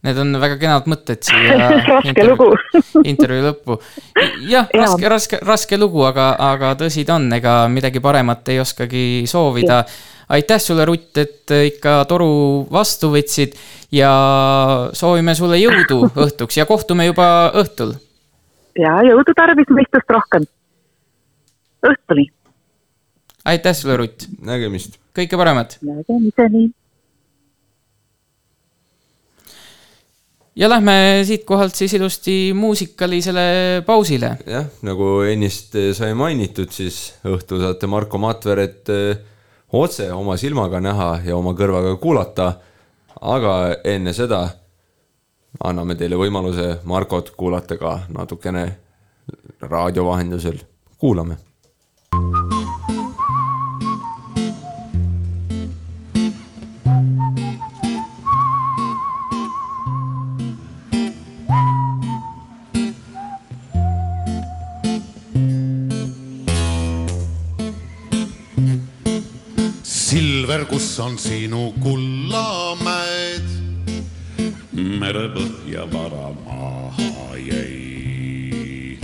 Need 0.05 0.19
on 0.21 0.35
väga 0.37 0.57
kenad 0.61 0.85
mõtted 0.91 1.23
siia 1.25 1.55
Raske 1.71 2.11
intervjuu- 2.11 2.35
lugu. 2.37 2.81
intervjuu 3.11 3.45
lõppu. 3.47 3.77
jah, 4.45 4.67
raske, 4.73 5.09
raske, 5.09 5.39
raske 5.41 5.79
lugu, 5.81 6.03
aga, 6.05 6.27
aga 6.51 6.73
tõsi 6.77 7.05
ta 7.07 7.15
on, 7.17 7.25
ega 7.33 7.55
midagi 7.73 8.01
paremat 8.03 8.51
ei 8.53 8.59
oskagi 8.61 9.05
soovida. 9.29 9.79
aitäh 10.29 10.61
sulle, 10.61 10.85
Rutt, 10.85 11.17
et 11.17 11.49
ikka 11.71 11.95
toru 12.09 12.67
vastu 12.71 13.09
võtsid 13.15 13.57
ja 13.97 14.11
soovime 14.93 15.33
sulle 15.37 15.57
jõudu 15.63 16.03
õhtuks 16.27 16.57
ja 16.61 16.65
kohtume 16.69 17.07
juba 17.09 17.49
õhtul. 17.63 17.95
ja 18.77 18.99
jõudu 19.09 19.33
tarvis, 19.33 19.73
mõistust 19.73 20.09
rohkem. 20.13 20.45
õhtuni. 21.81 22.29
Aitäh 23.45 23.75
sulle, 23.75 23.97
Rutt. 23.97 24.27
nägemist. 24.41 24.97
kõike 25.15 25.37
paremat. 25.37 25.77
nägemiseni. 25.81 26.71
ja 30.55 30.69
lähme 30.69 31.21
siitkohalt 31.23 31.75
siis 31.75 31.93
ilusti 31.93 32.53
muusikalisele 32.53 33.83
pausile. 33.85 34.37
jah, 34.47 34.65
nagu 34.81 35.21
ennist 35.21 35.75
sai 35.93 36.13
mainitud, 36.13 36.71
siis 36.71 37.13
õhtul 37.25 37.61
saate 37.61 37.87
Marko 37.87 38.17
Matveret 38.17 38.89
eh, 38.89 39.17
otse 39.73 40.11
oma 40.13 40.37
silmaga 40.37 40.81
näha 40.81 41.19
ja 41.25 41.37
oma 41.37 41.53
kõrvaga 41.53 41.95
kuulata. 42.01 42.53
aga 43.21 43.75
enne 43.83 44.13
seda 44.13 44.49
anname 45.63 45.95
teile 45.95 46.17
võimaluse 46.19 46.79
Markot 46.83 47.31
kuulata 47.37 47.77
ka 47.77 47.99
natukene 48.09 48.65
raadio 49.61 50.05
vahendusel. 50.05 50.59
kuulame. 50.97 51.37
Silver, 70.45 70.65
kus 70.65 70.99
on 70.99 71.15
sinu 71.17 71.73
kullamäed? 71.81 73.47
merepõhja 74.77 75.87
vara 75.89 76.27
maha 76.45 77.37
jäi 77.41 78.99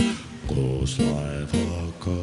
koos 0.46 0.94
laevaga. 1.02 2.14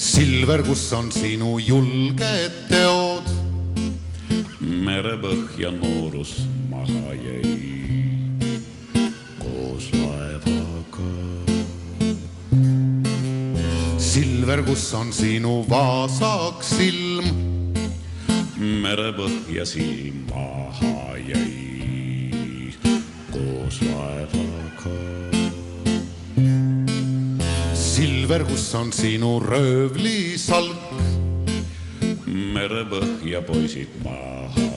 Silver, 0.00 0.64
kus 0.64 0.86
on 0.96 1.12
sinu 1.12 1.58
julged 1.60 2.56
teod? 2.72 3.28
merepõhja 4.64 5.76
noorus 5.76 6.38
maha 6.72 7.18
jäi 7.20 7.59
Kus 14.50 14.94
on 14.94 15.12
sinu 15.12 15.64
vaasak 15.70 16.62
silm? 16.66 17.26
merepõhja 18.58 19.62
silm 19.64 20.24
maha 20.26 21.14
jäi 21.22 22.74
koos 23.30 23.78
laevaga. 23.86 24.96
Silver, 27.78 28.44
kus 28.50 28.66
on 28.74 28.90
sinu 28.92 29.38
röövlisalk? 29.38 30.98
merepõhja 32.26 33.46
poisid 33.46 33.94
maha 34.02 34.69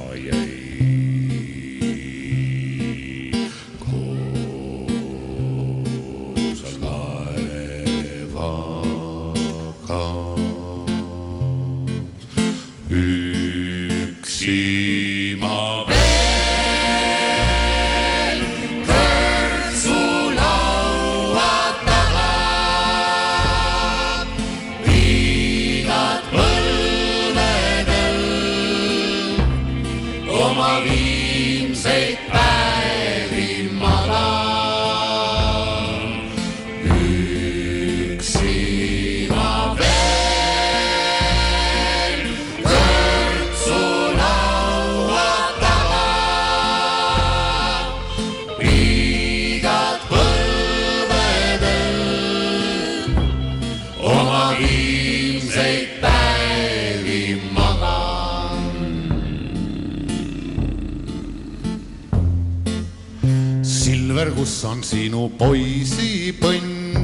sinu 65.04 65.26
poisipõnn? 65.36 66.96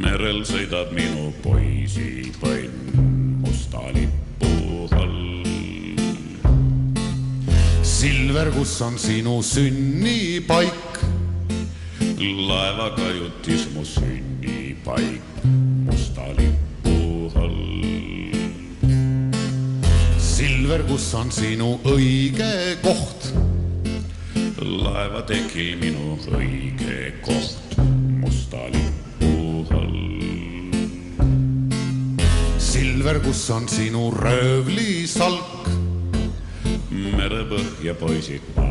merel 0.00 0.38
sõidab 0.48 0.88
minu 0.96 1.26
poisipõnn 1.42 2.94
musta 3.42 3.82
lipu 3.92 4.86
all. 4.96 5.18
Silver, 7.84 8.48
kus 8.56 8.72
on 8.86 8.96
sinu 8.96 9.34
sünnipaik? 9.44 11.02
laeva 12.48 12.88
kajutis 12.96 13.68
mu 13.74 13.84
sünnipaik 13.84 15.44
musta 15.90 16.30
lipu 16.40 17.28
all. 17.36 17.60
Silver, 20.16 20.88
kus 20.88 21.12
on 21.20 21.28
sinu 21.42 21.74
õige 21.84 22.80
koht? 22.80 23.15
Laevatekil 24.96 25.74
minu 25.76 26.14
õige 26.32 27.10
koht 27.24 27.74
musta 28.22 28.62
lipu 28.72 29.66
all. 29.76 29.98
Silver, 32.56 33.20
kus 33.26 33.44
on 33.52 33.68
sinu 33.68 34.08
röövlisalk? 34.16 35.68
merepõhja 37.16 37.92
poisid 38.00 38.65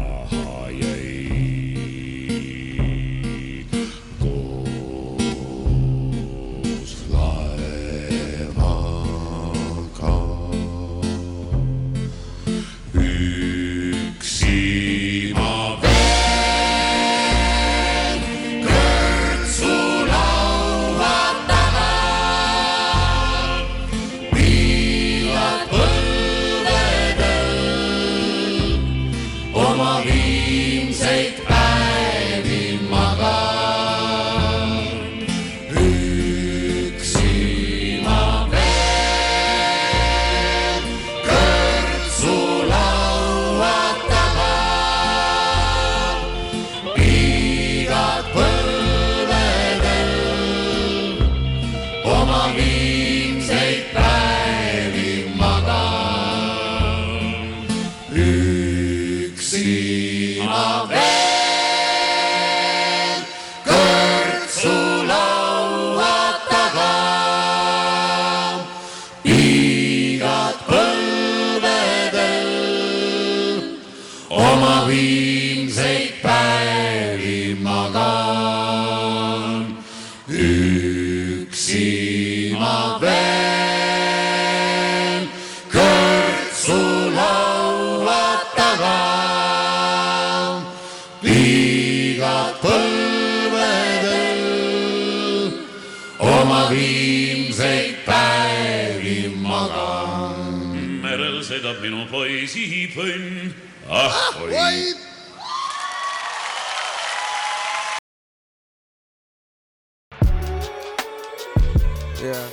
Yeah. 112.25 112.49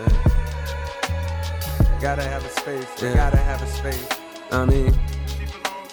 yeah. 0.00 0.14
Gotta 2.00 2.22
have 2.22 2.42
a 2.42 2.48
space. 2.48 2.88
Yeah. 3.02 3.14
Gotta 3.14 3.36
have 3.36 3.62
a 3.62 3.66
space. 3.66 4.08
I 4.50 4.64
mean, 4.64 4.94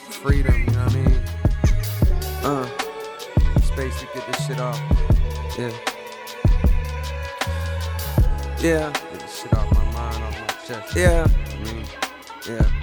freedom. 0.10 0.56
You 0.56 0.72
know 0.72 0.86
what 0.86 0.96
I 0.96 1.00
mean? 1.02 1.20
Uh, 2.46 2.66
space 3.60 4.00
to 4.00 4.06
get 4.14 4.26
this 4.26 4.48
shit 4.48 4.60
off. 4.62 4.80
Yeah. 5.60 5.74
Yeah. 8.62 8.94
Get 9.12 9.20
this 9.20 9.42
shit 9.42 9.54
off 9.54 9.70
my 9.74 9.84
mind, 9.92 10.24
off 10.24 10.40
my 10.40 10.48
chest. 10.66 10.96
Yeah. 10.96 11.28
I 11.28 11.58
mean, 11.66 11.84
yeah. 12.48 12.75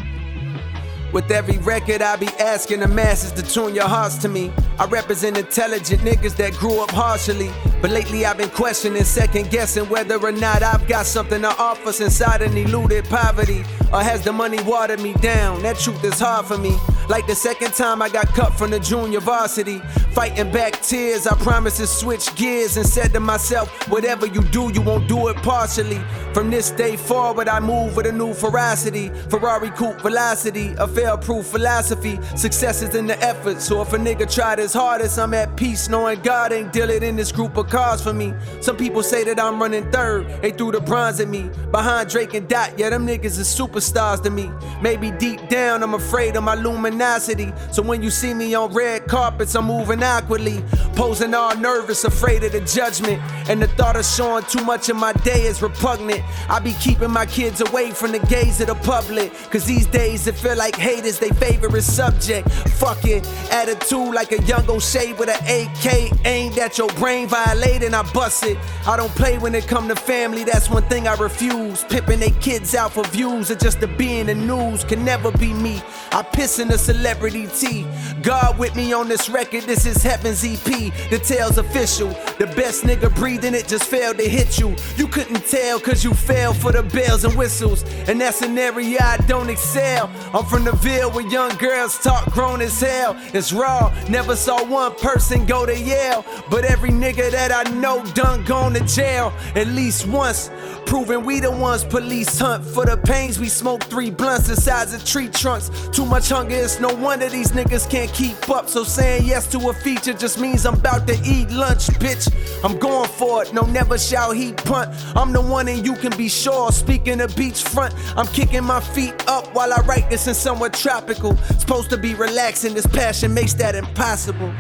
With 1.13 1.31
every 1.31 1.59
record, 1.59 2.01
I 2.01 2.17
be 2.17 2.29
asking 2.41 2.81
the 2.81 2.89
masses 2.89 3.33
to 3.33 3.43
tune 3.43 3.75
your 3.75 3.87
hearts 3.87 4.17
to 4.19 4.29
me. 4.31 4.51
I 4.79 4.87
represent 4.87 5.37
intelligent 5.37 6.01
niggas 6.01 6.37
that 6.37 6.55
grew 6.55 6.83
up 6.83 6.91
harshly. 6.91 7.51
But 7.83 7.91
lately, 7.91 8.25
I've 8.25 8.39
been 8.39 8.49
questioning, 8.49 9.05
second 9.05 9.51
guessing 9.51 9.85
whether 9.91 10.17
or 10.17 10.33
not 10.33 10.63
I've 10.63 10.89
got 10.89 11.05
something 11.05 11.43
to 11.43 11.49
offer 11.49 11.93
since 11.93 12.23
I 12.23 12.39
done 12.39 12.57
eluded 12.57 13.05
poverty. 13.05 13.63
Or 13.93 14.03
has 14.03 14.25
the 14.25 14.33
money 14.33 14.63
watered 14.63 15.01
me 15.01 15.13
down? 15.15 15.63
That 15.63 15.79
truth 15.79 16.03
is 16.03 16.19
hard 16.19 16.47
for 16.47 16.57
me. 16.57 16.75
Like 17.13 17.27
the 17.27 17.35
second 17.35 17.75
time 17.75 18.01
I 18.01 18.09
got 18.09 18.29
cut 18.29 18.57
from 18.57 18.71
the 18.71 18.81
junior 18.81 19.21
varsity. 19.21 19.81
Fighting 20.15 20.51
back 20.51 20.81
tears, 20.81 21.27
I 21.27 21.35
promised 21.37 21.77
to 21.77 21.87
switch 21.87 22.35
gears 22.37 22.79
and 22.79 22.87
said 22.87 23.13
to 23.13 23.21
myself, 23.21 23.69
whatever 23.91 24.25
you 24.27 24.41
do, 24.45 24.71
you 24.73 24.81
won't 24.81 25.09
do 25.09 25.29
it 25.29 25.37
partially. 25.37 26.01
From 26.33 26.51
this 26.51 26.71
day 26.71 26.97
forward, 26.97 27.49
I 27.49 27.61
move 27.61 27.97
with 27.97 28.07
a 28.07 28.13
new 28.13 28.33
ferocity. 28.33 29.11
Ferrari 29.29 29.69
coupe 29.71 30.01
velocity, 30.01 30.75
a 30.79 30.89
fail 30.89 31.19
proof 31.19 31.45
philosophy. 31.47 32.19
Success 32.35 32.81
is 32.81 32.95
in 32.95 33.07
the 33.07 33.23
effort, 33.23 33.61
so 33.61 33.83
if 33.83 33.93
a 33.93 33.99
nigga 33.99 34.33
tried 34.33 34.59
his 34.59 34.73
hardest, 34.73 35.19
I'm 35.19 35.35
at 35.35 35.55
peace 35.55 35.91
knowing 35.91 36.19
God 36.21 36.51
ain't 36.51 36.73
dealing 36.73 37.03
in 37.03 37.17
this 37.17 37.31
group 37.31 37.59
of 37.59 37.69
cars 37.69 38.03
for 38.03 38.15
me. 38.15 38.33
Some 38.63 38.79
people 38.79 39.03
say 39.03 39.23
that 39.25 39.39
I'm 39.39 39.61
running 39.61 39.91
third, 39.91 40.29
they 40.41 40.53
threw 40.53 40.73
the 40.73 40.81
bronze 40.81 41.21
at 41.21 41.29
me. 41.29 41.51
Behind 41.71 42.09
Drake 42.09 42.33
and 42.33 42.49
Dot, 42.49 42.79
yeah, 42.79 42.89
them 42.89 43.07
niggas 43.07 43.39
is 43.39 43.55
superstars 43.55 44.23
to 44.23 44.31
me. 44.31 44.51
Maybe 44.81 45.11
deep 45.11 45.51
down, 45.51 45.83
I'm 45.83 45.93
afraid 45.93 46.37
of 46.37 46.45
my 46.45 46.55
So 47.03 47.83
when 47.83 48.01
you 48.03 48.11
see 48.11 48.33
me 48.33 48.55
on 48.55 48.73
red 48.73 49.07
carpets, 49.07 49.57
I'm 49.57 49.67
moving 49.67 50.03
awkwardly. 50.03 50.63
Posing 50.95 51.35
all 51.35 51.57
nervous, 51.57 52.05
afraid 52.05 52.45
of 52.45 52.53
the 52.53 52.61
judgment. 52.61 53.21
And 53.49 53.61
the 53.61 53.67
thought 53.67 53.97
of 53.97 54.05
showing 54.05 54.45
too 54.45 54.65
much 54.65 54.89
of 54.89 54.97
my 54.97 55.13
day 55.13 55.43
is 55.43 55.63
repugnant. 55.63 56.23
I 56.49 56.61
be 56.61 56.75
keeping 56.75 57.11
my 57.11 57.27
kids 57.27 57.61
away 57.61 57.91
from 57.91 58.13
the 58.13 58.21
gaze 58.21 58.61
of 58.61 58.69
the 58.69 58.77
public. 58.77 59.33
Cause 59.51 59.65
these 59.65 59.87
days 59.87 60.27
it 60.27 60.37
feel 60.37 60.57
like 60.57 60.77
hate 60.77 61.05
is 61.05 61.19
their 61.19 61.35
favorite 61.35 61.83
subject. 61.83 62.49
Fuck 62.51 63.05
it, 63.05 63.27
attitude 63.51 64.15
like 64.15 64.33
a 64.33 64.43
young 64.43 64.69
O'Shea 64.71 65.13
with 65.15 65.29
an 65.29 65.43
AK 65.45 66.13
aimed 66.25 66.59
at 66.59 66.79
your 66.79 66.89
brain, 66.91 67.27
violating, 67.27 67.95
I 67.95 68.03
bust 68.13 68.45
it. 68.45 68.59
I 68.87 68.97
don't 68.97 69.15
play 69.17 69.39
when 69.39 69.55
it 69.55 69.67
come 69.67 69.89
to 69.89 69.97
family, 69.97 70.45
that's 70.45 70.71
one 70.71 70.85
thing 70.85 71.09
I 71.09 71.15
refuse. 71.17 71.85
Pipping 71.85 72.21
they 72.21 72.31
kids 72.31 72.75
out 72.75 72.93
for 72.93 73.05
views 73.09 73.51
or 73.51 73.57
just 73.57 73.81
to 73.81 73.89
be 73.89 74.21
in 74.21 74.27
the 74.27 74.35
news 74.35 74.85
can 74.85 75.05
never 75.05 75.33
be 75.33 75.53
me. 75.53 75.83
I 76.13 76.23
piss 76.23 76.59
in 76.59 76.69
the 76.69 76.79
celebrity 76.83 77.47
tea. 77.47 77.87
God 78.23 78.59
with 78.59 78.75
me 78.75 78.93
on 78.93 79.09
this 79.09 79.29
record, 79.29 79.63
this 79.65 79.87
is 79.87 80.03
Heaven's 80.03 80.45
EP. 80.45 80.93
The 81.11 81.21
tale's 81.25 81.59
official. 81.59 82.09
The 82.39 82.53
best 82.57 82.85
nigga 82.85 83.15
breathing 83.15 83.55
it 83.55 83.69
just 83.69 83.85
failed 83.85 84.19
to 84.19 84.29
hit 84.29 84.59
you. 84.59 84.75
You 84.97 85.07
couldn't 85.07 85.47
tell 85.47 85.79
cause 85.79 86.03
you 86.03 86.13
fell 86.13 86.53
for 86.53 86.73
the 86.73 86.83
bells 86.83 87.25
and 87.25 87.35
whistles. 87.37 87.85
And 88.09 88.21
that's 88.21 88.43
an 88.43 88.59
area 88.59 88.99
I 89.01 89.17
don't 89.29 89.49
excel. 89.49 90.11
I'm 90.35 90.45
from 90.47 90.65
the 90.65 90.73
Ville 90.73 91.11
where 91.11 91.27
young 91.29 91.57
girls 91.57 91.99
talk 91.99 92.31
grown 92.33 92.61
as 92.61 92.81
hell. 92.81 93.17
It's 93.33 93.53
raw, 93.53 93.95
never 94.09 94.35
saw 94.37 94.65
one 94.65 94.95
person 94.97 95.47
go 95.47 95.65
to 95.67 95.79
Yale. 95.79 96.25
But 96.51 96.65
every 96.65 96.91
nigga 96.91 97.31
that 97.31 97.53
I 97.53 97.71
know 97.71 98.05
done 98.15 98.45
gone 98.45 98.75
to 98.75 98.85
jail 98.85 99.33
at 99.55 99.69
least 99.69 100.07
once. 100.07 100.51
Proving 100.87 101.25
we 101.25 101.41
the 101.41 101.51
ones 101.51 101.85
police 101.85 102.39
hunt 102.39 102.65
for 102.65 102.85
the 102.85 102.97
pains 102.97 103.39
we 103.39 103.49
smoke 103.49 103.83
three 103.85 104.11
blunts 104.11 104.49
the 104.49 104.57
size 104.57 104.93
of 104.93 105.05
tree 105.05 105.29
trunks. 105.29 105.71
Too 105.93 106.05
much 106.05 106.29
hunger, 106.29 106.55
it's 106.73 106.81
no 106.81 106.95
wonder 106.95 107.29
these 107.29 107.53
niggas 107.53 107.89
can't 107.91 108.11
keep 108.13 108.49
up. 108.49 108.69
So 108.69 108.83
saying 108.85 109.27
yes 109.27 109.47
to 109.53 109.59
a 109.69 109.75
feature 109.75 110.15
just 110.15 110.41
means 110.41 110.65
I'm 110.65 110.75
about 110.75 111.07
to 111.09 111.15
eat 111.25 111.51
lunch, 111.51 111.89
bitch. 112.01 112.33
I'm 112.65 112.79
going 112.79 113.09
for 113.11 113.43
it, 113.43 113.53
no 113.53 113.63
never 113.63 113.99
shall 113.99 114.33
he 114.33 114.53
punt. 114.53 114.91
I'm 115.15 115.33
the 115.33 115.43
one 115.43 115.69
and 115.69 115.85
you 115.85 115.95
can 115.95 116.17
be 116.17 116.29
sure. 116.29 116.73
Speaking 116.73 117.21
of 117.21 117.33
beachfront, 117.33 117.93
I'm 118.17 118.27
kicking 118.29 118.65
my 118.65 118.81
feet 118.81 119.13
up 119.29 119.55
while 119.55 119.73
I 119.73 119.81
write 119.83 120.09
this 120.09 120.27
in 120.27 120.35
somewhere 120.35 120.71
tropical. 120.71 121.37
Supposed 121.59 121.91
to 121.91 121.99
be 121.99 122.15
relaxing, 122.15 122.75
this 122.75 122.87
passion 122.87 123.35
makes 123.35 123.53
that 123.55 123.75
impossible. 123.75 124.53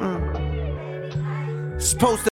Mm. 0.00 1.80
Supposed 1.80 2.28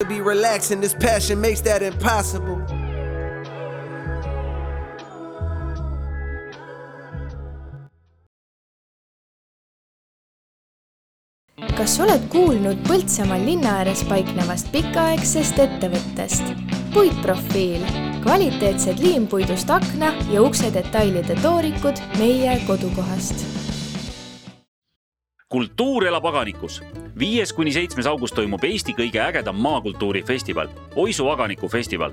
to 0.00 0.06
be 0.06 0.20
relaxing, 0.20 0.80
this 0.80 0.94
passion 0.94 1.40
makes 1.40 1.60
that 1.60 1.82
impossible. 1.82 2.75
Kas 11.76 11.98
oled 12.00 12.22
kuulnud 12.32 12.78
Põltsamaal 12.88 13.42
linna 13.44 13.74
ääres 13.82 14.00
paiknevast 14.08 14.70
pikaaegsest 14.72 15.58
ettevõttest? 15.60 16.54
puitprofiil, 16.94 17.82
kvaliteetsed 18.24 19.02
liimpuidust 19.04 19.68
akna 19.70 20.14
ja 20.32 20.40
ukse 20.40 20.70
detailide 20.72 21.36
toorikud 21.42 22.00
meie 22.18 22.56
kodukohast. 22.66 23.44
kultuur 25.48 26.06
elab 26.06 26.24
aganikus. 26.32 26.80
viies 27.18 27.52
kuni 27.52 27.72
seitsmes 27.72 28.06
august 28.06 28.34
toimub 28.34 28.64
Eesti 28.64 28.96
kõige 28.96 29.20
ägedam 29.20 29.60
maakultuurifestival, 29.60 30.68
Oisu 30.96 31.28
aganiku 31.28 31.68
festival 31.68 32.12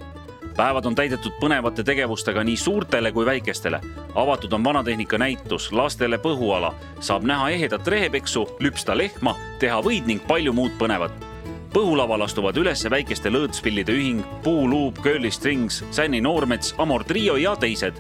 päevad 0.58 0.86
on 0.86 0.96
täidetud 0.96 1.34
põnevate 1.42 1.84
tegevustega 1.84 2.44
nii 2.44 2.58
suurtele 2.58 3.12
kui 3.12 3.26
väikestele. 3.26 3.80
avatud 4.16 4.52
on 4.54 4.64
vanatehnika 4.64 5.18
näitus, 5.18 5.72
lastele 5.72 6.18
põhuala, 6.18 6.74
saab 7.00 7.24
näha 7.24 7.50
ehedat 7.50 7.88
rehepeksu, 7.88 8.48
lüpsta 8.60 8.98
lehma, 8.98 9.36
teha 9.60 9.82
võid 9.82 10.06
ning 10.06 10.28
palju 10.28 10.54
muud 10.54 10.72
põnevat. 10.80 11.12
põhulaval 11.74 12.24
astuvad 12.24 12.58
üles 12.58 12.86
väikeste 12.90 13.30
lõõtspillide 13.30 13.92
ühing, 13.92 14.24
Puuluup, 14.44 15.02
Curly 15.02 15.32
Strings, 15.32 15.84
Sänni 15.92 16.22
Noormets, 16.22 16.76
Amor 16.78 17.04
Trio 17.04 17.36
ja 17.36 17.56
teised. 17.56 17.94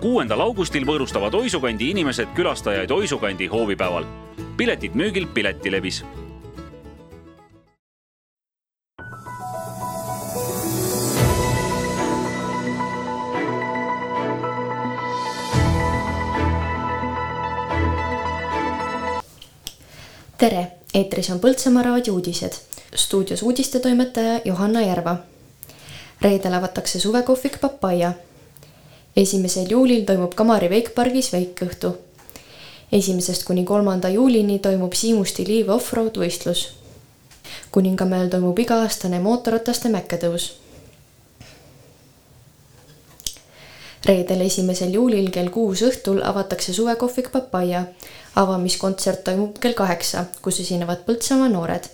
kuuendal 0.00 0.40
augustil 0.40 0.84
võõrustavad 0.84 1.34
Oisukandi 1.34 1.90
inimesed 1.90 2.28
külastajaid 2.34 2.90
Oisukandi 2.90 3.46
hoovipäeval. 3.46 4.04
piletid 4.56 4.94
müügil 4.94 5.26
Piletilevis 5.26 6.04
tere, 20.40 20.66
eetris 20.94 21.28
on 21.30 21.40
Põltsamaa 21.40 21.82
raadio 21.82 22.14
uudised. 22.14 22.52
stuudios 22.94 23.42
uudistetoimetaja 23.42 24.40
Johanna 24.44 24.80
Järva. 24.80 25.16
reedel 26.20 26.54
avatakse 26.54 27.00
suvekohvik 27.00 27.60
Papaia. 27.60 28.12
esimesel 29.16 29.66
juulil 29.68 30.04
toimub 30.04 30.34
Kamari 30.34 30.70
veikpargis 30.70 31.32
veikõhtu. 31.32 31.98
esimesest 32.92 33.44
kuni 33.44 33.64
kolmanda 33.64 34.08
juulini 34.08 34.58
toimub 34.58 34.92
Siimusti 34.92 35.46
liiv 35.46 35.68
offroad 35.68 36.16
võistlus. 36.16 36.68
kuningamäel 37.70 38.28
toimub 38.28 38.58
iga-aastane 38.58 39.20
mootorrataste 39.20 39.88
mäkketõus 39.88 40.59
reedel, 44.04 44.40
esimesel 44.40 44.94
juulil 44.94 45.30
kell 45.30 45.50
kuus 45.52 45.82
õhtul 45.84 46.22
avatakse 46.24 46.72
suvekohvik 46.72 47.30
Papaia. 47.32 47.84
avamiskontsert 48.36 49.24
toimub 49.24 49.56
kell 49.60 49.74
kaheksa, 49.74 50.24
kus 50.42 50.60
esinevad 50.60 51.04
Põltsamaa 51.06 51.48
noored. 51.48 51.84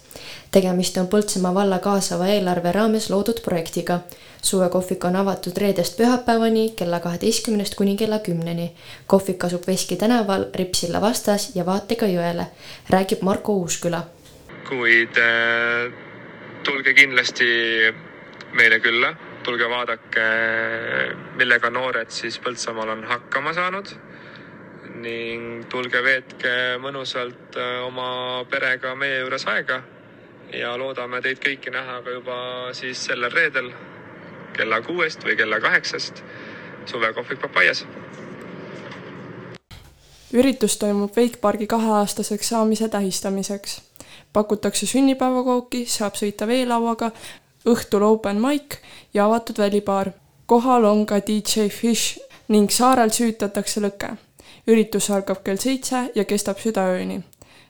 tegemist 0.51 0.97
on 0.97 1.09
Põltsamaa 1.09 1.55
valla 1.55 1.78
kaasava 1.78 2.27
eelarve 2.28 2.73
raames 2.73 3.11
loodud 3.11 3.41
projektiga. 3.45 4.01
suvekohvik 4.43 5.05
on 5.05 5.16
avatud 5.16 5.57
reedest 5.57 5.97
pühapäevani 5.97 6.73
kella 6.77 7.01
kaheteistkümnest 7.01 7.74
kuni 7.74 7.97
kella 7.97 8.19
kümneni. 8.19 8.73
kohvik 9.07 9.45
asub 9.45 9.66
Veski 9.66 9.97
tänaval 9.97 10.47
Ripsilla 10.55 11.01
vastas 11.01 11.51
ja 11.55 11.66
vaatega 11.66 12.07
jõele, 12.07 12.47
räägib 12.91 13.23
Marko 13.23 13.53
Uusküla. 13.53 14.03
kuid 14.69 15.16
äh, 15.19 15.93
tulge 16.65 16.95
kindlasti 16.95 17.47
meile 18.53 18.81
külla, 18.81 19.15
tulge 19.47 19.68
vaadake, 19.70 20.23
millega 21.39 21.70
noored 21.70 22.10
siis 22.10 22.39
Põltsamaal 22.43 22.90
on 22.97 23.05
hakkama 23.06 23.52
saanud. 23.55 23.93
Ning 25.02 25.66
tulge 25.70 26.01
veetke 26.02 26.52
mõnusalt 26.82 27.59
äh, 27.60 27.77
oma 27.86 28.09
perega 28.51 28.94
meie 28.98 29.20
juures 29.20 29.47
aega. 29.52 29.82
Ja 30.55 30.74
loodame 30.78 31.20
teid 31.23 31.39
kõiki 31.43 31.70
näha 31.74 32.01
ka 32.02 32.14
juba 32.14 32.39
siis 32.74 33.05
sellel 33.09 33.31
reedel 33.35 33.70
kella 34.56 34.81
kuuest 34.82 35.24
või 35.27 35.36
kella 35.39 35.60
kaheksast 35.60 36.23
suvekohvik 36.86 37.43
Papaias. 37.43 37.85
Üritus 40.32 40.77
toimub 40.78 41.16
Wakepargi 41.16 41.66
kaheaastaseks 41.66 42.48
saamise 42.48 42.89
tähistamiseks. 42.89 43.82
pakutakse 44.32 44.86
sünnipäevakooki, 44.86 45.86
saab 45.86 46.14
sõita 46.14 46.47
veelauaga, 46.47 47.10
õhtul 47.67 48.03
open 48.07 48.41
mic 48.41 48.79
ja 49.15 49.27
avatud 49.27 49.59
välibaar. 49.59 50.13
kohal 50.47 50.85
on 50.85 51.07
ka 51.07 51.19
DJ 51.19 51.69
Fish 51.69 52.19
ning 52.49 52.71
saarel 52.71 53.11
süütatakse 53.11 53.81
lõke. 53.81 54.17
üritus 54.67 55.11
algab 55.11 55.43
kell 55.45 55.57
seitse 55.57 56.11
ja 56.15 56.25
kestab 56.25 56.59
südaööni. 56.59 57.23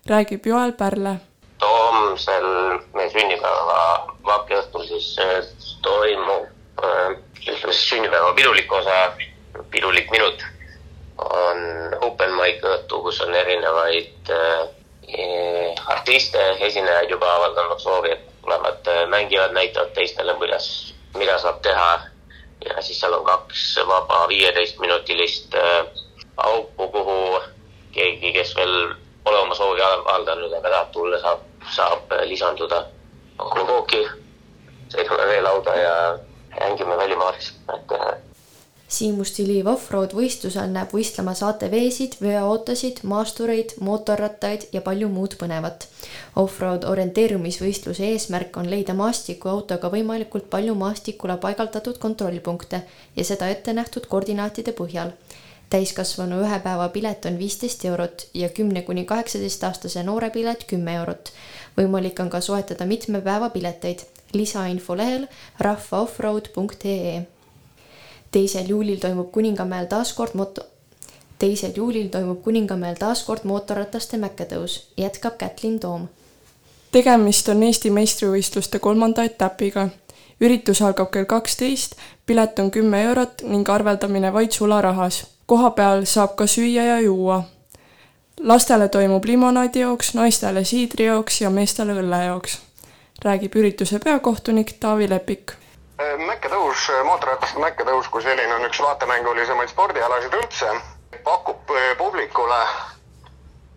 räägib 0.06 0.46
Joel 0.46 0.72
Pärle. 0.72 1.16
homsel 1.62 2.46
meie 2.94 3.10
sünnipäeva 3.10 4.16
vapiõhtul 4.24 4.86
siis 4.86 5.16
äh, 5.18 5.44
toimub 5.82 6.46
äh, 6.84 7.16
ütleme 7.48 7.72
siis 7.72 7.88
sünnipäeva 7.88 8.32
pidulik 8.34 8.72
osa, 8.72 9.12
pidulik 9.70 10.10
minut 10.10 10.44
on 11.18 11.58
open 12.00 12.34
mic 12.36 12.64
õhtu, 12.64 13.00
kus 13.02 13.20
on 13.24 13.34
erinevaid 13.34 14.30
äh, 14.30 14.68
artiste, 15.86 16.42
esinejaid 16.60 17.10
juba 17.10 17.28
avaldanud 17.36 17.80
soovi, 17.80 18.10
et 18.12 18.25
tulevad 18.46 18.86
äh,, 18.86 19.08
mängivad, 19.10 19.52
näitavad 19.52 19.90
teistele, 19.94 20.34
kuidas, 20.38 20.94
mida 21.18 21.38
saab 21.38 21.58
teha. 21.62 22.00
ja 22.64 22.82
siis 22.82 23.00
seal 23.00 23.12
on 23.12 23.24
kaks 23.24 23.64
vaba 23.86 24.28
viieteistminutilist 24.28 25.54
äh, 25.54 25.86
auku, 26.36 26.88
kuhu 26.88 27.40
keegi, 27.92 28.32
kes 28.32 28.54
veel 28.56 28.94
pole 29.24 29.38
oma 29.38 29.54
soovi 29.54 29.82
avaldanud, 29.82 30.52
aga 30.52 30.70
tahab 30.70 30.92
tulla, 30.94 31.18
saab, 31.20 31.42
saab 31.74 32.14
lisanduda. 32.30 32.86
pakume 33.36 33.64
kooki, 33.64 34.06
seisame 34.88 35.26
veelauda 35.26 35.74
ja 35.76 35.96
mängime 36.60 36.96
välimaaris, 36.96 37.52
et 37.74 37.92
Siimu 38.88 39.24
stiili 39.26 39.58
offroad 39.66 40.12
võistlusel 40.14 40.70
näeb 40.70 40.92
võistlemas 40.94 41.40
ATV-sid, 41.42 42.20
veoautosid, 42.22 43.00
maastureid, 43.02 43.74
mootorrattaid 43.82 44.68
ja 44.72 44.80
palju 44.80 45.08
muud 45.10 45.34
põnevat. 45.40 45.88
Offroad 46.36 46.84
orienteerumisvõistluse 46.84 48.04
eesmärk 48.12 48.56
on 48.60 48.66
leida 48.70 48.94
maastikuautoga 48.94 49.88
võimalikult 49.92 50.50
palju 50.52 50.74
maastikule 50.76 51.36
paigaldatud 51.40 51.96
kontrollpunkte 51.98 52.82
ja 53.16 53.24
seda 53.24 53.48
ette 53.48 53.72
nähtud 53.72 54.06
koordinaatide 54.06 54.74
põhjal. 54.80 55.12
täiskasvanu 55.70 56.40
ühe 56.44 56.58
päeva 56.64 56.88
pilet 56.88 57.24
on 57.26 57.38
viisteist 57.38 57.84
eurot 57.84 58.26
ja 58.34 58.48
kümne 58.48 58.82
kuni 58.82 59.04
kaheksateistaastase 59.04 60.02
noore 60.02 60.30
pilet 60.30 60.64
kümme 60.64 60.94
eurot. 60.94 61.32
võimalik 61.78 62.20
on 62.20 62.30
ka 62.30 62.40
soetada 62.40 62.86
mitme 62.86 63.20
päeva 63.20 63.50
pileteid. 63.50 64.04
lisainfo 64.32 64.96
lehel 64.96 65.26
rahvaoffroad.ee 65.58 67.26
teisel 68.30 68.68
juulil 68.68 68.98
toimub 69.00 69.32
Kuningamäel 69.32 69.86
taas 69.86 70.12
kord 70.12 70.34
moto-, 70.34 70.66
teisel 71.38 71.72
juulil 71.76 72.08
toimub 72.08 72.42
Kuningamäel 72.42 73.00
taas 73.00 73.22
kord 73.24 73.44
mootorrataste 73.44 74.20
mäkketõus, 74.20 74.92
jätkab 74.96 75.38
Kätlin 75.38 75.80
Toom. 75.80 76.08
Tegemist 76.96 77.48
on 77.52 77.62
Eesti 77.62 77.90
meistrivõistluste 77.92 78.78
kolmanda 78.78 79.24
etapiga. 79.28 79.88
üritus 80.40 80.80
algab 80.82 81.10
kell 81.10 81.24
kaksteist, 81.24 81.96
pilet 82.26 82.58
on 82.58 82.70
kümme 82.70 83.02
eurot 83.08 83.42
ning 83.42 83.68
arveldamine 83.68 84.32
vaid 84.32 84.52
sularahas. 84.52 85.26
koha 85.46 85.70
peal 85.70 86.04
saab 86.04 86.36
ka 86.36 86.46
süüa 86.46 86.84
ja 86.84 87.00
juua. 87.00 87.42
lastele 88.40 88.88
toimub 88.88 89.24
limonaadijooks, 89.24 90.14
naistele 90.14 90.64
siidrijooks 90.64 91.40
ja 91.40 91.50
meestele 91.50 91.92
õllejooks. 91.92 92.58
räägib 93.24 93.56
ürituse 93.56 93.98
peakohtunik 93.98 94.72
Taavi 94.80 95.10
Lepik 95.10 95.52
mäkketõus, 96.26 96.90
mootorrataste 97.04 97.58
mäkketõus 97.58 98.08
kui 98.08 98.22
selline 98.22 98.54
on 98.54 98.64
üks 98.64 98.80
vaatemängulisemaid 98.80 99.68
spordialasid 99.68 100.34
üldse. 100.34 100.66
pakub 101.24 101.70
eh, 101.70 101.96
publikule 101.98 102.64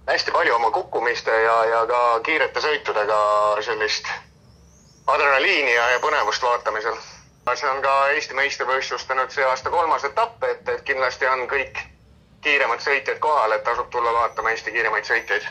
hästi 0.09 0.31
palju 0.31 0.55
oma 0.55 0.71
kukkumiste 0.71 1.31
ja, 1.31 1.55
ja 1.65 1.85
ka 1.87 2.01
kiirete 2.25 2.61
sõitudega 2.61 3.19
sellist 3.61 4.09
adrenaliini 5.07 5.73
ja, 5.75 5.89
ja 5.93 6.01
põnevust 6.03 6.43
vaatamisel. 6.43 6.97
see 7.55 7.69
on 7.69 7.81
ka 7.81 7.93
Eesti 8.15 8.35
meistrivõistluste 8.37 9.15
nüüd 9.17 9.31
see 9.33 9.45
aasta 9.45 9.69
kolmas 9.73 10.03
etapp, 10.05 10.43
et, 10.43 10.67
et 10.69 10.83
kindlasti 10.85 11.25
on 11.27 11.47
kõik 11.49 11.79
kiiremad 12.45 12.83
sõitjad 12.85 13.17
kohal, 13.19 13.51
et 13.51 13.63
tasub 13.63 13.89
tulla 13.89 14.13
vaatama 14.13 14.53
Eesti 14.53 14.71
kiiremaid 14.71 15.05
sõitjaid 15.05 15.49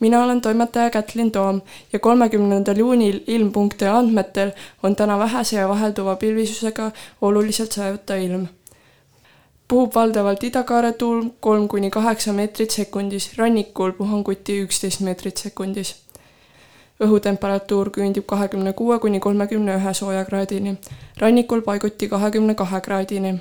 mina 0.00 0.24
olen 0.24 0.40
toimetaja 0.40 0.90
Kätlin 0.90 1.32
Toom 1.32 1.60
ja 1.92 1.98
kolmekümnendal 1.98 2.76
juunil 2.76 3.20
ilmpunkti 3.26 3.86
andmetel 3.86 4.50
on 4.82 4.96
täna 4.96 5.18
vähese 5.18 5.56
ja 5.56 5.68
vahelduva 5.68 6.16
pilvisusega 6.16 6.90
oluliselt 7.20 7.72
sajuta 7.72 8.16
ilm. 8.16 8.46
Puhub 9.68 9.94
valdavalt 9.94 10.44
idakaare 10.44 10.92
tuul 10.92 11.24
kolm 11.40 11.68
kuni 11.68 11.90
kaheksa 11.90 12.32
meetrit 12.32 12.70
sekundis, 12.70 13.30
rannikul 13.36 13.92
puhanguti 13.92 14.60
üksteist 14.62 15.00
meetrit 15.00 15.36
sekundis. 15.36 15.94
õhutemperatuur 17.04 17.90
küündib 17.92 18.24
kahekümne 18.26 18.72
kuue 18.72 18.98
kuni 18.98 19.20
kolmekümne 19.20 19.74
ühe 19.76 19.94
soojakraadini, 19.94 20.78
rannikul 21.18 21.60
paiguti 21.60 22.08
kahekümne 22.08 22.54
kahe 22.54 22.80
kraadini 22.80 23.34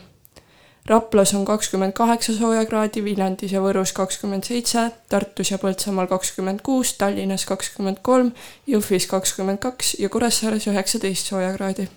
Raplas 0.85 1.33
on 1.33 1.45
kakskümmend 1.45 1.93
kaheksa 1.93 2.33
soojakraadi, 2.33 3.01
Viljandis 3.03 3.55
ja 3.55 3.61
Võrus 3.61 3.89
kakskümmend 3.97 4.45
seitse, 4.45 4.83
Tartus 5.09 5.49
ja 5.49 5.57
Põltsamaal 5.57 6.05
kakskümmend 6.11 6.61
kuus, 6.61 6.93
Tallinnas 6.99 7.47
kakskümmend 7.49 8.03
kolm, 8.05 8.29
Jõhvis 8.69 9.09
kakskümmend 9.09 9.63
kaks 9.65 9.95
ja 9.99 10.09
Kuressaares 10.13 10.69
üheksateist 10.69 11.33
soojakraadi. 11.33 11.89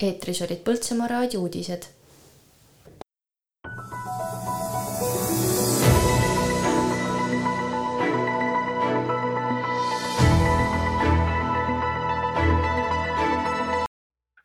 eetris 0.00 0.42
olid 0.42 0.62
Põltsamaa 0.62 1.08
raadio 1.10 1.40
uudised 1.40 1.97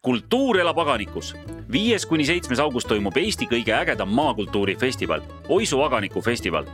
kultuur 0.04 0.60
elab 0.60 0.78
Aganikus. 0.80 1.36
viies 1.72 2.06
kuni 2.06 2.26
seitsmes 2.26 2.60
august 2.60 2.88
toimub 2.88 3.18
Eesti 3.18 3.48
kõige 3.48 3.72
ägedam 3.74 4.12
maakultuurifestival, 4.14 5.22
Oisu 5.50 5.82
Aganiku 5.82 6.22
festival. 6.22 6.66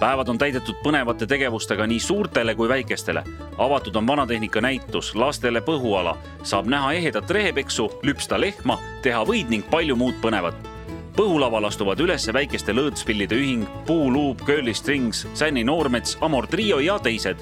päevad 0.00 0.28
on 0.28 0.38
täidetud 0.38 0.74
põnevate 0.84 1.26
tegevustega 1.26 1.86
nii 1.86 2.00
suurtele 2.00 2.54
kui 2.54 2.68
väikestele. 2.68 3.24
avatud 3.58 3.96
on 3.96 4.06
vanatehnika 4.06 4.60
näitus, 4.60 5.14
lastele 5.14 5.60
põhuala, 5.60 6.16
saab 6.42 6.66
näha 6.66 6.92
ehedat 6.92 7.30
rehepeksu, 7.30 7.90
lüpsta 8.02 8.40
lehma, 8.40 8.78
teha 9.02 9.24
võid 9.24 9.48
ning 9.48 9.70
palju 9.70 9.96
muud 9.96 10.14
põnevat 10.22 10.69
põhulaval 11.16 11.66
astuvad 11.68 12.00
üles 12.00 12.28
väikeste 12.32 12.72
lõõtspillide 12.72 13.36
ühing, 13.36 13.66
Puuluup, 13.86 14.44
Curly 14.46 14.74
Strings, 14.74 15.26
Sänni 15.34 15.64
Noormets, 15.64 16.18
Amor 16.20 16.46
Trio 16.46 16.78
ja 16.78 16.98
teised. 16.98 17.36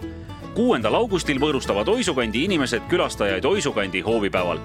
kuuendal 0.54 0.94
augustil 0.94 1.38
võõrustavad 1.38 1.88
Oisukandi 1.88 2.44
inimesed 2.44 2.82
külastajaid 2.90 3.44
Oisukandi 3.44 4.00
hoovipäeval 4.00 4.58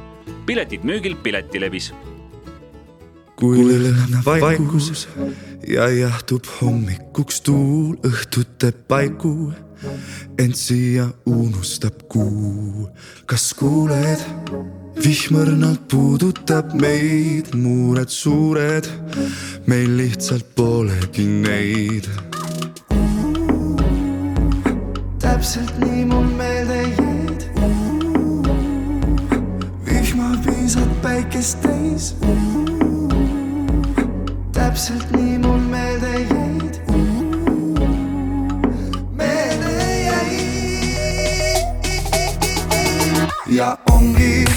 piletid 0.46 0.84
müügil 0.84 1.16
Piletilevis. 1.24 1.94
kui 3.36 3.64
lõhnab 3.66 4.26
vaikus 4.26 5.08
ja 5.68 5.88
jahtub 5.90 6.48
hommikuks 6.60 7.42
tuul 7.42 7.98
õhtute 8.08 8.72
paiku, 8.88 9.52
ent 10.40 10.56
siia 10.56 11.10
unustab 11.26 12.08
kuu. 12.08 12.88
kas 13.26 13.54
kuuled? 13.54 14.83
Vihmõrnalt 15.02 15.88
puudutab 15.90 16.74
meid, 16.78 17.54
muured 17.58 18.10
suured, 18.10 18.88
meil 19.66 19.98
lihtsalt 19.98 20.46
polegi 20.56 21.26
neid. 21.26 22.10
täpselt 25.24 25.74
nii 25.82 26.06
mul 26.06 26.28
meelde 26.38 26.82
jäid 26.84 27.42
vihmapiisad 29.86 30.90
päikest 31.02 31.58
täis. 31.62 32.16
täpselt 34.54 35.12
nii 35.12 35.38
mul 35.38 35.60
meelde 35.60 36.14
jäid. 36.30 36.80
meelde 39.18 39.74
jäid. 40.06 41.58
ja 43.48 43.78
ongi 43.92 44.53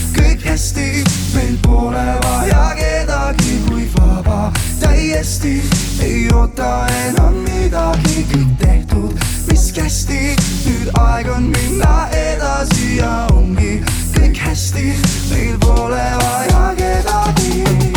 hästi, 0.56 1.04
meil 1.34 1.56
pole 1.60 2.04
vaja 2.24 2.72
kedagi 2.76 3.58
kui 3.68 3.90
vaba 3.96 4.52
täiesti. 4.80 5.62
ei 6.00 6.28
oota 6.32 6.86
enam 7.08 7.34
midagi, 7.44 8.24
kõik 8.30 8.54
tehtud, 8.62 9.20
mis 9.50 9.66
kästi, 9.76 10.32
nüüd 10.64 10.88
aeg 11.00 11.28
on 11.36 11.50
minna 11.52 12.08
edasi. 12.08 12.96
ja 13.02 13.26
ongi 13.36 13.82
kõik 14.16 14.40
hästi, 14.46 14.96
meil 15.34 15.60
pole 15.60 16.06
vaja 16.24 16.72
kedagi. 16.80 17.95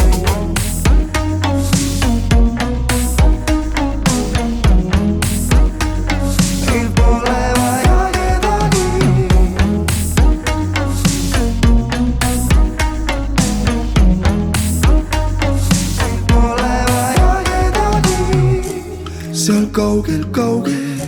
Seal 19.69 19.73
kaugel-kaugel 19.73 20.99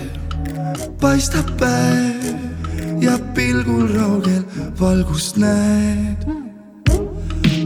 paistab 0.99 1.45
päev 1.57 3.01
ja 3.01 3.17
pilgul 3.35 3.87
raugel 3.95 4.43
valgust 4.79 5.37
näed. 5.37 6.25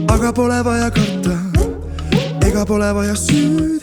aga 0.08 0.32
pole 0.32 0.64
vaja 0.64 0.90
karta 0.90 1.36
ega 2.46 2.64
pole 2.64 2.94
vaja 2.94 3.14
süüd, 3.14 3.82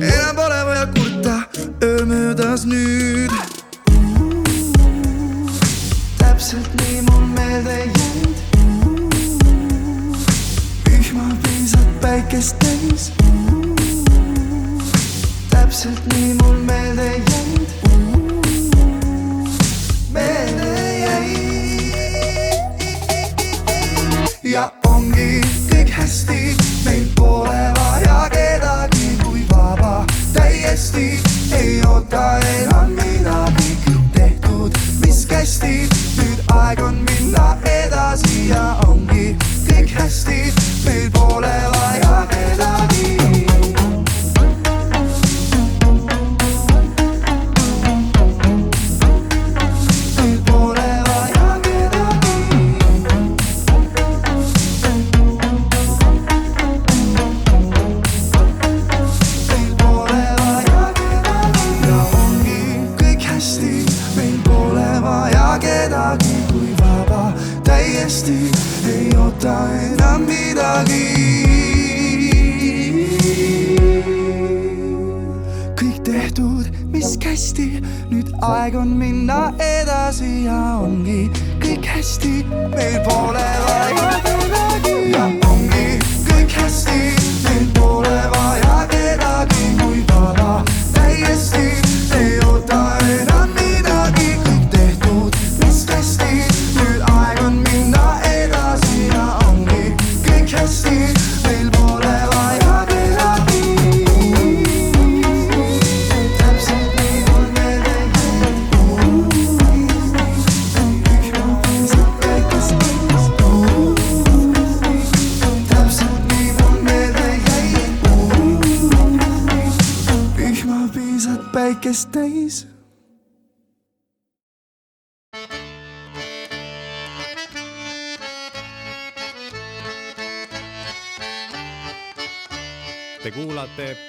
enam 0.00 0.36
pole 0.36 0.64
vaja 0.66 0.86
kurta, 0.86 1.42
öö 1.82 2.04
möödas 2.04 2.64
nüüd. 2.66 3.30
täpselt 6.18 6.70
nii 6.74 7.02
mul 7.10 7.26
meelde 7.26 7.78
jäid. 7.78 8.36
vihmapiisad 10.86 11.88
päikest 12.00 12.58
täis. 12.58 13.19
Täpselt 15.70 16.06
nii 16.12 16.34
mul 16.34 16.56
meelde 16.66 17.04
jäid. 17.06 17.68
meelde 20.12 20.98
jäid. 20.98 21.94
ja 24.42 24.72
ongi 24.84 25.40
kõik 25.70 25.90
hästi, 25.94 26.56
meil 26.84 27.06
pole 27.14 27.60
vaja 27.78 28.26
kedagi, 28.34 29.14
kui 29.22 29.46
vaba 29.52 30.06
täiesti 30.34 31.22
ei 31.54 31.78
oota 31.86 32.38
enam 32.38 32.90
midagi, 32.90 33.78
kõik 33.86 34.10
tehtud, 34.18 34.74
mis 35.04 35.22
kästi, 35.26 35.86
nüüd 36.18 36.42
aeg 36.50 36.82
on 36.82 36.98
minna 37.06 37.54
edasi 37.62 38.48
ja 38.50 38.74
ongi 38.88 39.36
kõik 39.70 39.94
hästi, 40.02 40.42
meil 40.82 41.10
pole 41.14 41.54
vaja 41.76 42.26
kedagi. 42.34 43.49
Aeg 78.40 78.76
on 78.76 78.88
minna 78.96 79.52
edasi 79.60 80.44
ja 80.46 80.60
ongi 80.80 81.28
kõik 81.60 81.84
hästi, 81.96 82.34
meil 82.72 83.00
pole 83.04 83.46
vaja 83.66 84.19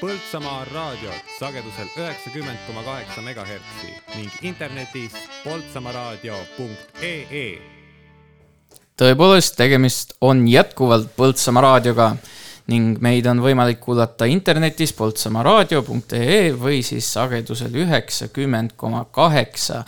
Põltsamaa 0.01 0.63
raadiot 0.65 1.27
sagedusel 1.37 1.85
üheksakümmend 1.93 2.57
koma 2.65 2.81
kaheksa 2.81 3.21
megahertsi 3.21 3.91
ning 4.15 4.31
internetis 4.49 5.13
poltsamaaraadio.ee. 5.43 7.43
tõepoolest, 8.97 9.53
tegemist 9.59 10.15
on 10.25 10.41
jätkuvalt 10.49 11.13
Põltsamaa 11.13 11.61
raadioga 11.67 12.07
ning 12.73 12.97
meid 12.97 13.29
on 13.29 13.45
võimalik 13.45 13.77
kuulata 13.85 14.25
internetis 14.25 14.89
poltsamaaraadio.ee 14.97 16.49
või 16.57 16.81
siis 16.81 17.05
sagedusel 17.13 17.77
üheksakümmend 17.85 18.73
koma 18.73 19.05
kaheksa 19.13 19.85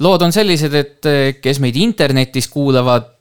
lood 0.00 0.24
on 0.24 0.32
sellised, 0.32 0.72
et 0.72 1.04
kes 1.44 1.60
meid 1.60 1.76
internetis 1.76 2.48
kuulavad, 2.48 3.20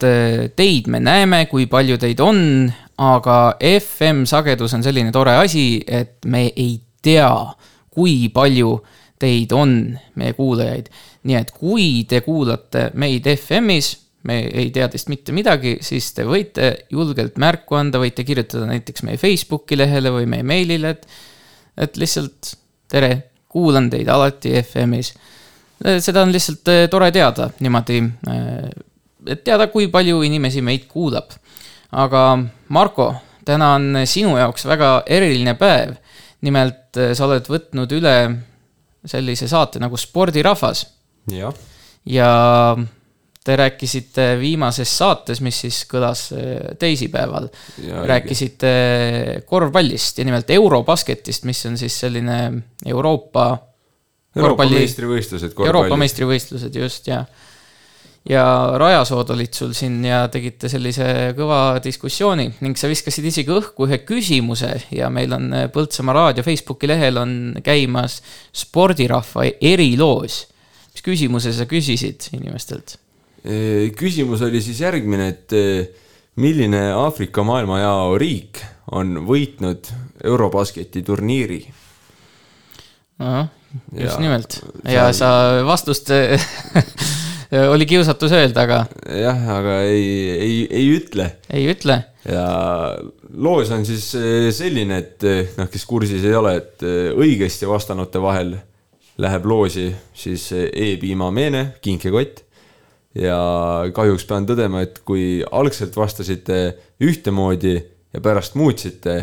teid 0.55 0.88
me 0.88 1.03
näeme, 1.03 1.51
kui 1.51 1.67
palju 1.67 1.99
teid 1.99 2.23
on, 2.23 2.71
aga 2.97 3.37
FM-sagedus 3.61 4.73
on 4.77 4.83
selline 4.85 5.11
tore 5.13 5.35
asi, 5.37 5.81
et 5.85 6.25
me 6.25 6.47
ei 6.49 6.79
tea, 7.03 7.29
kui 7.93 8.27
palju 8.33 8.73
teid 9.21 9.53
on, 9.53 9.77
meie 10.17 10.33
kuulajaid. 10.37 10.89
nii 11.27 11.35
et 11.35 11.49
kui 11.51 12.05
te 12.07 12.21
kuulate 12.23 12.89
meid 12.95 13.25
FM-is, 13.27 13.93
me 14.27 14.39
ei 14.47 14.69
tea 14.75 14.87
teist 14.91 15.09
mitte 15.11 15.33
midagi, 15.35 15.77
siis 15.83 16.11
te 16.15 16.25
võite 16.27 16.73
julgelt 16.91 17.37
märku 17.41 17.75
anda, 17.77 17.99
võite 17.99 18.23
kirjutada 18.27 18.67
näiteks 18.69 19.03
meie 19.07 19.19
Facebooki 19.19 19.77
lehele 19.77 20.11
või 20.13 20.29
meie 20.29 20.45
meilile, 20.45 20.95
et 20.95 21.09
et 21.77 21.97
lihtsalt 22.01 22.55
tere, 22.89 23.11
kuulan 23.53 23.89
teid 23.91 24.07
alati 24.09 24.55
FM-is 24.63 25.11
seda 26.01 26.23
on 26.25 26.33
lihtsalt 26.33 26.71
eh, 26.73 26.85
tore 26.91 27.09
teada 27.13 27.49
niimoodi, 27.61 27.99
et 29.27 29.43
teada, 29.45 29.67
kui 29.71 29.89
palju 29.93 30.21
inimesi 30.25 30.63
meid 30.65 30.87
kuulab. 30.89 31.35
Aga 31.91 32.23
Marko, 32.73 33.14
täna 33.47 33.73
on 33.77 34.03
sinu 34.05 34.35
jaoks 34.38 34.68
väga 34.68 34.91
eriline 35.05 35.55
päev. 35.59 35.95
nimelt 36.41 36.97
eh, 36.97 37.15
sa 37.18 37.26
oled 37.26 37.47
võtnud 37.49 37.91
üle 37.97 38.18
sellise 39.07 39.47
saate 39.49 39.80
nagu 39.81 39.97
Spordirahvas. 39.97 40.85
Jah, 41.34 41.53
ja 42.05 42.30
te 43.47 43.55
rääkisite 43.55 44.35
viimases 44.39 44.91
saates, 44.97 45.41
mis 45.41 45.59
siis 45.64 45.80
kõlas 45.89 46.27
eh, 46.35 46.76
teisipäeval, 46.80 47.49
Ja 47.84 48.03
rääkisite 48.05 48.72
korvpallist 49.47 50.19
ja 50.19 50.26
nimelt 50.27 50.49
Eurobasketist, 50.51 51.47
mis 51.47 51.65
on 51.65 51.77
siis 51.77 51.99
selline 51.99 52.38
Euroopa 52.85 53.49
Euroopa 54.38 54.68
meistrivõistlused. 54.69 55.55
Euroopa 55.65 55.97
meistrivõistlused, 55.97 56.76
just, 56.76 57.07
ja 57.09 57.23
ja 58.29 58.43
Rajasood 58.77 59.29
olid 59.35 59.55
sul 59.55 59.73
siin 59.77 60.01
ja 60.05 60.25
tegite 60.31 60.69
sellise 60.71 61.33
kõva 61.37 61.79
diskussiooni 61.83 62.49
ning 62.63 62.79
sa 62.79 62.89
viskasid 62.91 63.25
isegi 63.29 63.53
õhku 63.53 63.87
ühe 63.87 64.01
küsimuse 64.07 64.73
ja 64.95 65.09
meil 65.13 65.33
on 65.37 65.49
äh, 65.55 65.67
Põltsamaa 65.71 66.15
raadio 66.17 66.45
Facebooki 66.45 66.89
lehel 66.91 67.19
on 67.21 67.33
käimas 67.63 68.19
spordirahva 68.51 69.47
eriloos. 69.61 70.45
mis 70.93 71.05
küsimuse 71.05 71.53
sa 71.55 71.65
küsisid 71.69 72.29
inimestelt? 72.33 72.97
küsimus 73.95 74.41
oli 74.43 74.59
siis 74.61 74.81
järgmine, 74.81 75.27
et 75.31 75.53
eh, 75.55 75.87
milline 76.41 76.89
Aafrika 76.91 77.45
maailmajao 77.47 78.17
riik 78.19 78.59
on 78.91 79.21
võitnud 79.27 79.87
Eurobasketi 80.23 81.03
turniiri? 81.03 81.61
ahah, 83.19 83.47
just 83.93 84.17
Ja 84.17 84.19
nimelt 84.21 84.59
ja 84.89 85.07
sa 85.13 85.29
vastust 85.65 86.11
oli 87.51 87.85
kiusatus 87.87 88.33
öelda, 88.35 88.65
aga 88.67 88.79
jah, 89.21 89.43
aga 89.57 89.81
ei, 89.87 90.07
ei, 90.35 90.55
ei 90.71 90.87
ütle. 90.97 91.29
ei 91.53 91.67
ütle. 91.71 91.99
ja 92.27 92.47
loos 93.33 93.71
on 93.71 93.85
siis 93.87 94.09
eh, 94.19 94.49
selline, 94.55 94.97
et 95.03 95.27
eh, 95.27 95.53
noh, 95.59 95.69
kes 95.71 95.85
kursis 95.87 96.25
ei 96.27 96.35
ole, 96.35 96.57
et 96.59 96.83
õigesti 97.15 97.69
vastanute 97.69 98.21
vahel 98.23 98.57
läheb 99.17 99.47
loosi 99.49 99.87
siis 100.13 100.51
E-piimameene, 100.53 101.79
kinkekott 101.81 102.43
ja 103.17 103.37
kahjuks 103.95 104.27
pean 104.29 104.45
tõdema, 104.47 104.83
et 104.85 105.01
kui 105.07 105.41
algselt 105.51 105.95
vastasite 105.97 106.59
ühtemoodi 107.03 107.75
ja 108.13 108.21
pärast 108.23 108.57
muutsite, 108.59 109.17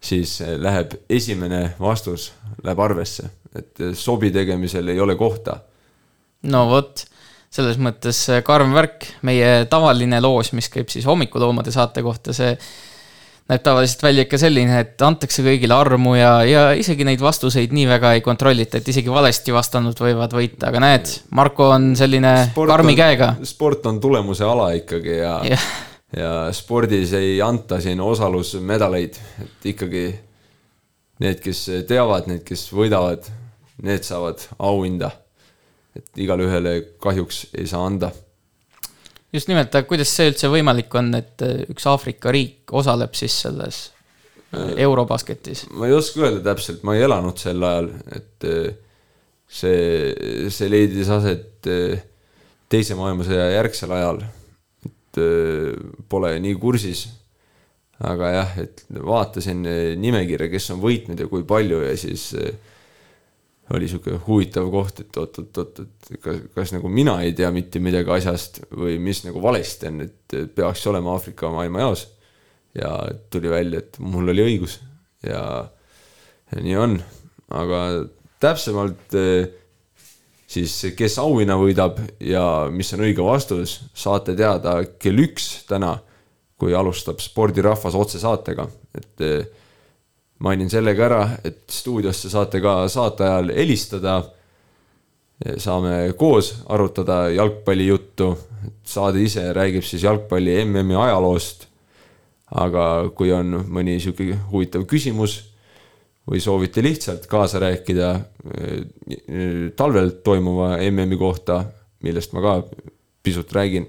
siis 0.00 0.38
läheb 0.60 0.98
esimene 1.08 1.76
vastus, 1.80 2.30
läheb 2.64 2.80
arvesse, 2.84 3.30
et 3.56 3.86
sobi 3.96 4.30
tegemisel 4.34 4.92
ei 4.92 5.00
ole 5.00 5.16
kohta. 5.16 5.60
no 6.42 6.66
vot, 6.68 7.06
selles 7.56 7.78
mõttes 7.82 8.18
karm 8.46 8.74
värk, 8.76 9.08
meie 9.26 9.64
tavaline 9.70 10.20
loos, 10.24 10.52
mis 10.56 10.68
käib 10.72 10.92
siis 10.92 11.06
hommikuloomade 11.08 11.72
saate 11.74 12.04
kohta, 12.04 12.34
see 12.36 12.52
näeb 13.46 13.62
tavaliselt 13.62 14.02
välja 14.02 14.24
ikka 14.26 14.38
selline, 14.42 14.80
et 14.82 15.02
antakse 15.06 15.42
kõigile 15.46 15.74
armu 15.76 16.16
ja, 16.18 16.30
ja 16.46 16.62
isegi 16.74 17.06
neid 17.06 17.22
vastuseid 17.22 17.74
nii 17.76 17.86
väga 17.88 18.16
ei 18.16 18.22
kontrollita, 18.24 18.80
et 18.80 18.88
isegi 18.90 19.12
valesti 19.12 19.54
vastanud 19.54 19.98
võivad 20.02 20.34
võita, 20.34 20.70
aga 20.72 20.82
näed, 20.82 21.12
Marko 21.38 21.70
on 21.76 21.92
selline 21.98 22.32
sport 22.50 22.72
karmi 22.74 22.94
on, 22.96 22.98
käega. 22.98 23.32
sport 23.46 23.86
on 23.86 24.00
tulemuse 24.02 24.46
ala 24.46 24.72
ikkagi 24.80 25.18
ja, 25.20 25.36
ja., 25.46 25.60
ja 26.16 26.32
spordis 26.56 27.14
ei 27.18 27.36
anta 27.42 27.78
siin 27.82 28.02
osalusmedaleid, 28.02 29.20
et 29.44 29.70
ikkagi 29.74 30.08
need, 31.22 31.38
kes 31.44 31.62
teavad, 31.88 32.26
need, 32.30 32.42
kes 32.46 32.66
võidavad, 32.74 33.30
need 33.86 34.02
saavad 34.06 34.42
auhinda. 34.58 35.12
Et 35.98 36.22
igale 36.22 36.46
ühele 36.46 36.78
kahjuks 37.02 37.46
ei 37.56 37.66
saa 37.70 37.84
anda 37.86 38.12
just 39.36 39.50
nimelt, 39.50 39.74
aga 39.74 39.88
kuidas 39.88 40.12
see 40.12 40.30
üldse 40.30 40.50
võimalik 40.52 40.94
on, 40.98 41.12
et 41.18 41.44
äh, 41.44 41.62
üks 41.72 41.86
Aafrika 41.90 42.32
riik 42.34 42.72
osaleb 42.76 43.16
siis 43.18 43.36
selles 43.46 43.80
äh, 44.52 44.76
Eurobasketis? 44.86 45.66
ma 45.74 45.88
ei 45.90 45.96
oska 45.96 46.24
öelda 46.24 46.42
täpselt, 46.50 46.84
ma 46.86 46.96
ei 46.96 47.04
elanud 47.06 47.40
sel 47.40 47.62
ajal, 47.66 47.90
et 48.16 48.48
äh, 48.48 48.70
see, 49.46 50.48
see 50.52 50.70
leidis 50.70 51.10
aset 51.12 51.68
teise 52.70 52.96
maailmasõja 52.98 53.50
järgsel 53.54 53.92
ajal. 53.94 54.24
et 54.86 55.20
pole 56.10 56.32
nii 56.42 56.56
kursis. 56.60 57.06
aga 58.04 58.30
jah, 58.34 58.56
et 58.60 58.82
vaatasin 58.90 59.62
nimekirja, 60.02 60.50
kes 60.52 60.70
on 60.74 60.82
võitnud 60.82 61.22
ja 61.22 61.28
kui 61.30 61.46
palju 61.48 61.78
ja 61.86 61.94
siis 61.98 62.28
äh, 62.36 62.74
oli 63.74 63.88
sihuke 63.90 64.18
huvitav 64.26 64.68
koht, 64.70 65.00
et 65.02 65.16
oot-oot-oot, 65.18 65.80
et 65.82 66.20
kas, 66.22 66.42
kas 66.54 66.72
nagu 66.76 66.90
mina 66.92 67.16
ei 67.24 67.32
tea 67.36 67.48
mitte 67.54 67.80
midagi 67.82 68.12
asjast 68.14 68.60
või 68.70 69.00
mis 69.02 69.24
nagu 69.26 69.42
valesti 69.42 69.90
on, 69.90 70.04
et 70.06 70.36
peaks 70.54 70.84
olema 70.86 71.16
Aafrika 71.16 71.50
maailmajaos. 71.54 72.06
ja 72.76 72.92
tuli 73.30 73.50
välja, 73.50 73.80
et 73.80 73.98
mul 73.98 74.28
oli 74.28 74.44
õigus 74.44 74.78
ja, 75.24 75.42
ja 76.52 76.62
nii 76.62 76.76
on, 76.76 76.98
aga 77.56 77.80
täpsemalt 78.42 79.16
eh, 79.16 79.48
siis 80.46 80.74
kes 80.96 81.18
auhinna 81.18 81.56
võidab 81.58 81.98
ja 82.20 82.68
mis 82.70 82.92
on 82.94 83.06
õige 83.08 83.24
vastus, 83.24 83.80
saate 83.94 84.36
teada 84.36 84.78
kell 85.00 85.24
üks 85.24 85.64
täna, 85.68 85.96
kui 86.56 86.74
alustab 86.76 87.18
Spordirahvas 87.20 87.96
otsesaatega, 87.98 88.68
et 88.96 89.24
eh, 89.26 89.64
mainin 90.38 90.70
selle 90.70 90.94
ka 90.96 91.06
ära, 91.06 91.20
et 91.44 91.64
stuudiosse 91.72 92.30
saate 92.32 92.60
ka 92.64 92.84
saate 92.92 93.24
ajal 93.24 93.52
helistada. 93.56 94.22
saame 95.60 96.14
koos 96.16 96.62
arutada 96.72 97.28
jalgpallijuttu, 97.28 98.30
saade 98.84 99.20
ise 99.20 99.42
räägib 99.52 99.84
siis 99.84 100.02
jalgpalli 100.02 100.64
MM-i 100.64 100.96
ajaloost. 100.96 101.66
aga 102.46 103.10
kui 103.14 103.32
on 103.32 103.64
mõni 103.66 103.98
sihuke 104.00 104.36
huvitav 104.52 104.84
küsimus 104.86 105.40
või 106.30 106.40
soovite 106.40 106.82
lihtsalt 106.82 107.26
kaasa 107.26 107.58
rääkida 107.58 108.10
eh, 108.14 109.72
talvel 109.76 110.12
toimuva 110.24 110.76
MM-i 110.78 111.18
kohta, 111.18 111.64
millest 112.02 112.32
ma 112.32 112.40
ka 112.40 112.54
pisut 113.22 113.52
räägin 113.52 113.88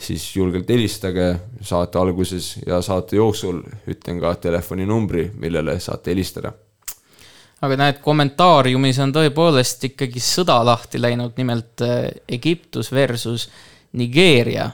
siis 0.00 0.36
julgelt 0.36 0.68
helistage 0.68 1.28
saate 1.64 1.98
alguses 1.98 2.56
ja 2.66 2.80
saate 2.84 3.16
jooksul 3.16 3.62
ütlen 3.88 4.20
ka 4.20 4.34
telefoninumbri, 4.40 5.30
millele 5.40 5.78
saate 5.80 6.12
helistada. 6.12 6.52
aga 7.64 7.76
näed, 7.80 8.02
kommentaariumis 8.04 8.98
on 9.00 9.14
tõepoolest 9.16 9.86
ikkagi 9.88 10.20
sõda 10.20 10.58
lahti 10.64 11.00
läinud, 11.00 11.32
nimelt 11.40 11.80
äh, 11.84 12.10
Egiptus 12.28 12.92
versus 12.92 13.48
Nigeeria. 13.92 14.70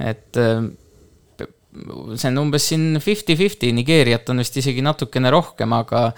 et 0.00 0.36
äh, 0.36 0.66
see 2.16 2.32
on 2.32 2.38
umbes 2.42 2.68
siin 2.68 2.98
fifty-fifty, 3.00 3.70
Nigeeriat 3.72 4.28
on 4.28 4.42
vist 4.42 4.56
isegi 4.56 4.82
natukene 4.82 5.30
rohkem, 5.30 5.72
aga 5.72 6.10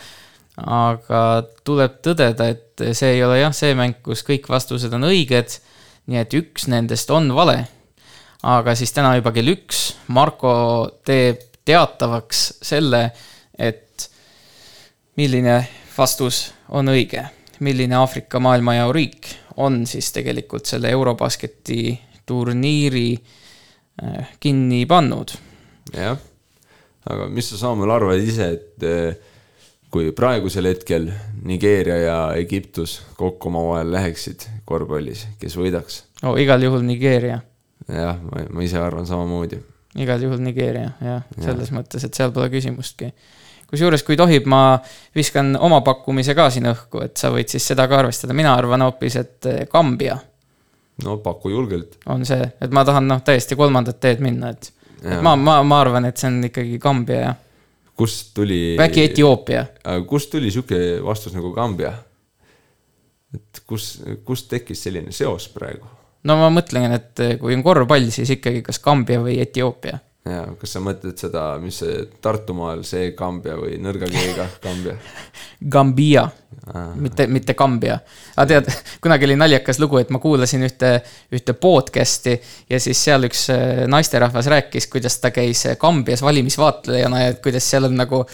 aga 0.60 1.20
tuleb 1.64 2.00
tõdeda, 2.04 2.48
et 2.52 2.82
see 2.96 3.14
ei 3.14 3.20
ole 3.24 3.38
jah, 3.38 3.52
see 3.56 3.76
mäng, 3.76 4.00
kus 4.04 4.24
kõik 4.26 4.48
vastused 4.48 4.92
on 4.96 5.04
õiged. 5.08 5.60
nii 6.10 6.18
et 6.18 6.34
üks 6.34 6.66
nendest 6.72 7.10
on 7.12 7.28
vale 7.36 7.68
aga 8.42 8.74
siis 8.78 8.92
täna 8.96 9.14
juba 9.18 9.32
kell 9.36 9.52
üks 9.52 9.82
Marko 10.14 10.52
teeb 11.04 11.42
teatavaks 11.66 12.46
selle, 12.64 13.02
et 13.58 14.08
milline 15.20 15.58
vastus 15.96 16.48
on 16.72 16.88
õige, 16.90 17.22
milline 17.60 17.98
Aafrika 18.00 18.40
maailmajao 18.40 18.92
riik 18.96 19.28
on 19.60 19.84
siis 19.86 20.08
tegelikult 20.14 20.66
selle 20.70 20.90
Eurobasketi 20.94 21.92
turniiri 22.26 23.08
äh, 23.14 24.30
kinni 24.40 24.86
pannud. 24.88 25.34
jah, 25.92 26.16
aga 27.10 27.28
mis 27.28 27.50
sa, 27.52 27.60
Samuel, 27.66 27.92
arvad 27.92 28.24
ise, 28.24 28.48
et 28.56 28.86
äh, 28.88 29.18
kui 29.90 30.14
praegusel 30.16 30.70
hetkel 30.70 31.10
Nigeeria 31.44 31.98
ja 31.98 32.18
Egiptus 32.38 33.00
kokku 33.18 33.50
omavahel 33.52 33.92
läheksid 33.92 34.48
korvpallis, 34.64 35.26
kes 35.42 35.58
võidaks 35.60 36.04
oh,? 36.22 36.38
igal 36.40 36.62
juhul 36.64 36.86
Nigeeria 36.86 37.42
jah, 37.94 38.16
ma, 38.22 38.46
ma 38.50 38.64
ise 38.64 38.78
arvan 38.80 39.06
samamoodi. 39.06 39.60
igal 39.98 40.22
juhul 40.22 40.40
Nigeeria, 40.44 40.92
jah, 41.02 41.22
selles 41.36 41.70
ja. 41.70 41.76
mõttes, 41.78 42.04
et 42.06 42.16
seal 42.16 42.32
pole 42.34 42.48
küsimustki. 42.52 43.10
kusjuures, 43.70 44.02
kui 44.06 44.18
tohib, 44.18 44.48
ma 44.50 44.78
viskan 45.16 45.54
oma 45.60 45.80
pakkumise 45.86 46.34
ka 46.38 46.48
siin 46.50 46.70
õhku, 46.70 47.04
et 47.06 47.16
sa 47.20 47.32
võid 47.34 47.52
siis 47.52 47.66
seda 47.72 47.86
ka 47.90 48.00
arvestada, 48.02 48.36
mina 48.36 48.54
arvan 48.54 48.86
hoopis, 48.86 49.16
et 49.20 49.50
Kambja. 49.70 50.18
no 51.04 51.16
paku 51.24 51.54
julgelt. 51.54 51.98
on 52.06 52.26
see, 52.26 52.50
et 52.60 52.74
ma 52.74 52.84
tahan 52.84 53.08
noh, 53.08 53.22
täiesti 53.26 53.58
kolmandat 53.58 54.00
teed 54.00 54.22
minna, 54.24 54.54
et, 54.54 54.72
et 55.02 55.22
ma, 55.22 55.36
ma, 55.36 55.60
ma 55.62 55.80
arvan, 55.84 56.10
et 56.10 56.16
see 56.16 56.30
on 56.30 56.42
ikkagi 56.50 56.78
Kambja, 56.82 57.22
jah. 57.26 57.40
kust 57.96 58.34
tuli? 58.34 58.76
äkki 58.80 59.08
Etioopia? 59.10 59.66
kust 60.06 60.30
tuli 60.30 60.50
sihuke 60.50 61.00
vastus 61.04 61.34
nagu 61.36 61.54
Kambja? 61.54 61.94
et 63.34 63.64
kus, 63.66 63.96
kust 64.24 64.50
tekkis 64.50 64.86
selline 64.86 65.12
seos 65.14 65.48
praegu? 65.54 65.99
No 66.28 66.36
ma 66.40 66.52
mõtlen, 66.52 66.94
et 66.96 67.24
kui 67.40 67.56
on 67.56 67.64
korvpall, 67.64 68.12
siis 68.14 68.36
ikkagi 68.36 68.64
kas 68.66 68.80
Kambja 68.82 69.20
või 69.24 69.38
Etioopia. 69.42 70.00
ja 70.28 70.42
kas 70.60 70.74
sa 70.76 70.82
mõtled 70.84 71.16
seda, 71.16 71.44
mis 71.62 71.80
see 71.80 72.02
Tartumaal 72.20 72.82
see 72.84 73.14
Kambja 73.16 73.56
või 73.56 73.78
nõrga 73.80 74.08
G-ga 74.10 74.50
Kambja 74.60 74.98
Gambia, 75.72 76.26
mitte, 77.00 77.26
mitte 77.26 77.54
Kambja. 77.56 77.96
aga 78.36 78.46
tead, 78.48 78.68
kunagi 79.04 79.24
oli 79.30 79.38
naljakas 79.40 79.80
lugu, 79.80 79.96
et 80.02 80.12
ma 80.12 80.20
kuulasin 80.20 80.66
ühte, 80.68 80.92
ühte 81.32 81.54
podcast'i 81.56 82.36
ja 82.68 82.80
siis 82.80 83.00
seal 83.00 83.24
üks 83.28 83.46
äh, 83.54 83.86
naisterahvas 83.88 84.50
rääkis, 84.52 84.90
kuidas 84.92 85.16
ta 85.24 85.32
käis 85.32 85.64
Kambjas 85.80 86.20
valimisvaatlejana 86.26 87.22
ja 87.24 87.32
kuidas 87.40 87.70
seal 87.70 87.88
on 87.88 87.96
nagu 88.00 88.26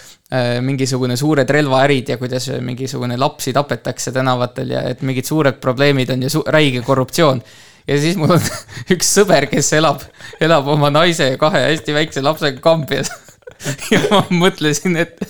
mingisugune 0.66 1.14
suured 1.14 1.46
relvaärid 1.54 2.08
ja 2.10 2.16
kuidas 2.18 2.48
mingisugune 2.58 3.14
lapsi 3.14 3.52
tapetakse 3.54 4.10
tänavatel 4.10 4.72
ja 4.74 4.82
et 4.90 5.04
mingid 5.06 5.28
suured 5.28 5.60
probleemid 5.62 6.10
on 6.10 6.26
ja 6.26 6.30
su-, 6.34 6.42
räige 6.50 6.82
korruptsioon 6.82 7.44
ja 7.86 8.00
siis 8.00 8.18
mul 8.20 8.36
on 8.36 8.50
üks 8.94 9.12
sõber, 9.18 9.48
kes 9.50 9.72
elab, 9.78 10.02
elab 10.42 10.68
oma 10.74 10.90
naise 10.94 11.32
ja 11.32 11.40
kahe 11.40 11.68
hästi 11.70 11.96
väikse 11.96 12.24
lapsega 12.24 12.62
Kambjas 12.64 13.12
ja 13.92 14.00
ma 14.10 14.20
mõtlesin, 14.34 14.96
et, 15.00 15.20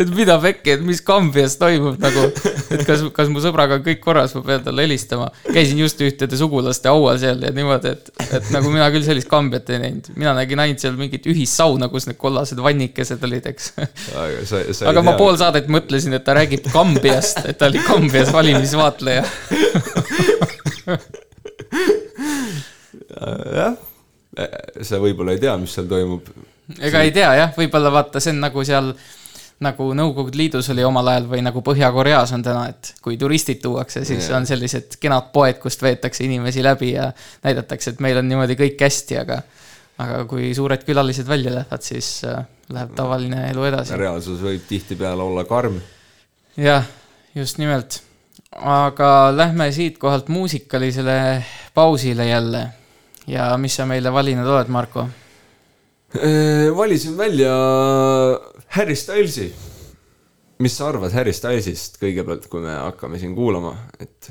et 0.00 0.10
mida 0.16 0.36
pekki, 0.42 0.76
et 0.76 0.82
mis 0.84 1.00
Kambjas 1.04 1.56
toimub 1.60 2.00
nagu, 2.02 2.24
et 2.72 2.82
kas, 2.88 3.04
kas 3.14 3.28
mu 3.32 3.42
sõbraga 3.44 3.78
on 3.78 3.84
kõik 3.84 4.00
korras, 4.02 4.34
ma 4.36 4.42
pean 4.46 4.64
talle 4.64 4.86
helistama. 4.86 5.28
käisin 5.44 5.78
just 5.80 6.00
ühtede 6.02 6.38
sugulaste 6.40 6.90
haual 6.90 7.18
seal 7.22 7.42
ja 7.44 7.52
niimoodi, 7.54 7.92
et, 7.94 8.10
et 8.26 8.50
nagu 8.54 8.72
mina 8.72 8.88
küll 8.94 9.06
sellist 9.06 9.30
Kambjat 9.30 9.70
ei 9.74 9.82
näinud. 9.84 10.10
mina 10.16 10.34
nägin 10.38 10.62
ainult 10.64 10.82
seal 10.82 10.96
mingit 10.98 11.28
ühissauna, 11.30 11.90
kus 11.92 12.08
need 12.08 12.18
kollased 12.20 12.60
vannikesed 12.62 13.22
olid, 13.28 13.50
eks. 13.52 13.72
aga, 13.76 14.40
sa, 14.48 14.64
sa 14.72 14.90
aga 14.90 15.04
ma 15.04 15.14
tea. 15.14 15.20
pool 15.22 15.38
saadet 15.40 15.70
mõtlesin, 15.72 16.16
et 16.18 16.26
ta 16.26 16.36
räägib 16.38 16.72
Kambjast, 16.72 17.44
et 17.46 17.60
ta 17.60 17.70
oli 17.70 17.84
Kambjas 17.86 18.32
valimisvaatleja 18.34 19.24
jah, 23.56 23.76
sa 24.84 25.00
võib-olla 25.02 25.36
ei 25.36 25.42
tea, 25.42 25.56
mis 25.60 25.76
seal 25.76 25.88
toimub. 25.90 26.28
ega 26.78 27.04
ei 27.06 27.14
tea 27.14 27.30
jah, 27.40 27.54
võib-olla 27.56 27.92
vaata, 27.94 28.20
see 28.20 28.34
on 28.34 28.42
nagu 28.44 28.64
seal 28.66 28.92
nagu 29.64 29.86
Nõukogude 29.96 30.36
Liidus 30.36 30.66
oli 30.68 30.84
omal 30.84 31.08
ajal 31.08 31.28
või 31.30 31.38
nagu 31.40 31.62
Põhja-Koreas 31.64 32.34
on 32.36 32.42
täna, 32.44 32.66
et 32.74 32.92
kui 33.00 33.16
turistid 33.16 33.62
tuuakse, 33.62 34.02
siis 34.04 34.26
yeah. 34.26 34.36
on 34.36 34.48
sellised 34.48 34.98
kenad 35.00 35.30
poed, 35.32 35.56
kust 35.62 35.80
veetakse 35.80 36.26
inimesi 36.26 36.64
läbi 36.64 36.90
ja 36.92 37.06
näidatakse, 37.44 37.94
et 37.94 38.02
meil 38.04 38.20
on 38.20 38.28
niimoodi 38.28 38.58
kõik 38.58 38.84
hästi, 38.84 39.20
aga 39.22 39.40
aga 40.02 40.24
kui 40.28 40.50
suured 40.56 40.82
külalised 40.84 41.28
välja 41.28 41.54
lähevad, 41.54 41.84
siis 41.84 42.20
äh, 42.28 42.42
läheb 42.72 42.92
tavaline 42.96 43.46
elu 43.50 43.68
edasi. 43.70 43.96
reaalsus 43.96 44.42
võib 44.44 44.66
tihtipeale 44.68 45.24
olla 45.24 45.46
karm. 45.48 45.78
jah, 46.60 46.84
just 47.34 47.56
nimelt. 47.62 48.02
aga 48.56 49.32
lähme 49.36 49.70
siitkohalt 49.72 50.28
muusikalisele 50.28 51.44
pausile 51.74 52.28
jälle 52.28 52.66
ja 53.30 53.50
mis 53.60 53.76
sa 53.78 53.86
meile 53.88 54.12
valinud 54.14 54.48
oled, 54.48 54.72
Marko? 54.72 55.06
Äh, 56.16 56.70
valisin 56.76 57.16
välja 57.18 57.52
Harry 58.76 58.96
Stylesi. 58.96 59.52
mis 60.58 60.76
sa 60.76 60.88
arvad 60.88 61.12
Harry 61.12 61.34
Stylesist 61.36 61.98
kõigepealt, 62.00 62.46
kui 62.48 62.62
me 62.64 62.72
hakkame 62.78 63.18
siin 63.20 63.34
kuulama, 63.36 63.74
et 64.00 64.30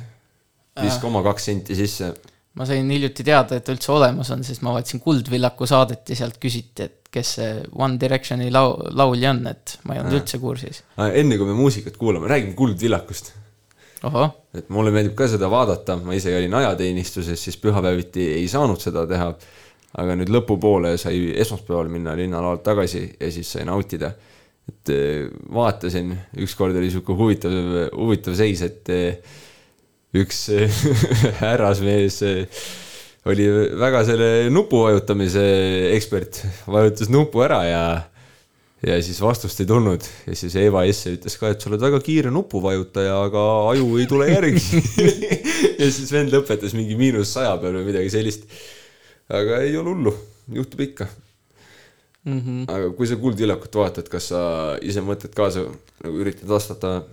viska 0.82 1.06
oma 1.08 1.22
kaks 1.26 1.52
senti 1.52 1.76
sisse. 1.78 2.14
ma 2.56 2.66
sain 2.66 2.90
hiljuti 2.90 3.24
teada, 3.28 3.58
et 3.58 3.66
ta 3.68 3.74
üldse 3.76 3.92
olemas 3.92 4.32
on, 4.32 4.44
sest 4.48 4.64
ma 4.64 4.74
vaatasin 4.78 5.04
Kuldvillaku 5.04 5.68
saadet 5.70 6.10
ja 6.10 6.16
sealt 6.24 6.40
küsiti, 6.42 6.88
et 6.88 7.10
kes 7.12 7.34
see 7.38 7.50
One 7.76 8.00
Directioni 8.00 8.48
lau-, 8.52 8.78
laulja 8.96 9.34
on, 9.36 9.42
et 9.52 9.78
ma 9.84 9.96
ei 9.96 10.02
olnud 10.02 10.22
üldse 10.22 10.40
kursis. 10.40 10.82
enne 10.98 11.38
kui 11.38 11.50
me 11.50 11.58
muusikat 11.58 12.00
kuulame, 12.00 12.32
räägime 12.32 12.56
Kuldvillakust. 12.58 13.34
Et 14.56 14.70
mulle 14.74 14.92
meeldib 14.94 15.16
ka 15.18 15.28
seda 15.30 15.50
vaadata, 15.52 15.98
ma 16.04 16.16
ise 16.18 16.34
olin 16.36 16.54
ajateenistuses, 16.60 17.40
siis 17.42 17.58
pühapäeviti 17.62 18.28
ei 18.36 18.48
saanud 18.52 18.82
seda 18.82 19.06
teha. 19.10 19.36
aga 19.96 20.12
nüüd 20.20 20.28
lõpupoole 20.28 20.98
sai 21.00 21.30
esmaspäeval 21.40 21.88
minna 21.88 22.18
linnalaalt 22.20 22.66
tagasi 22.66 23.06
ja 23.16 23.30
siis 23.32 23.52
sai 23.56 23.64
nautida. 23.66 24.12
et 24.68 24.90
eh, 24.90 25.28
vaatasin, 25.54 26.16
ükskord 26.42 26.76
oli 26.76 26.90
sihuke 26.90 27.14
huvitav, 27.14 27.52
huvitav 27.94 28.36
seis, 28.36 28.62
et 28.66 28.90
eh, 28.90 29.20
üks 30.14 30.50
härrasmees 31.42 32.22
eh, 32.26 32.66
oli 33.26 33.46
väga 33.80 34.04
selle 34.06 34.50
nupu 34.54 34.84
vajutamise 34.86 35.46
ekspert, 35.96 36.42
vajutas 36.68 37.10
nupu 37.14 37.42
ära 37.46 37.64
ja 37.66 37.86
ja 38.84 38.98
siis 39.04 39.20
vastust 39.24 39.60
ei 39.64 39.68
tulnud 39.70 40.04
ja 40.28 40.36
siis 40.36 40.56
Eva 40.60 40.84
Esse 40.88 41.14
ütles 41.16 41.38
ka, 41.40 41.52
et 41.54 41.64
sa 41.64 41.70
oled 41.72 41.84
väga 41.84 42.00
kiire 42.04 42.32
nupuvajutaja, 42.34 43.18
aga 43.30 43.44
aju 43.72 43.92
ei 44.02 44.08
tule 44.10 44.30
järgi. 44.30 44.82
ja 45.82 45.90
siis 45.90 46.12
vend 46.12 46.34
lõpetas 46.34 46.76
mingi 46.78 46.98
miinus 47.00 47.34
saja 47.36 47.56
peal 47.62 47.80
või 47.80 47.90
midagi 47.92 48.12
sellist. 48.14 48.50
aga 49.32 49.62
ei 49.66 49.78
ole 49.80 49.94
hullu, 49.94 50.16
juhtub 50.60 50.84
ikka. 50.86 51.10
Mhm. 52.26 52.64
aga 52.74 52.90
kui 52.98 53.06
sa 53.06 53.20
Kuldvillakut 53.22 53.76
vaatad, 53.78 54.08
kas 54.10 54.32
sa 54.32 54.40
ise 54.82 55.04
mõtled 55.06 55.36
kaasa, 55.38 55.68
nagu 56.02 56.24
üritad 56.24 56.50
vastata? 56.50 57.04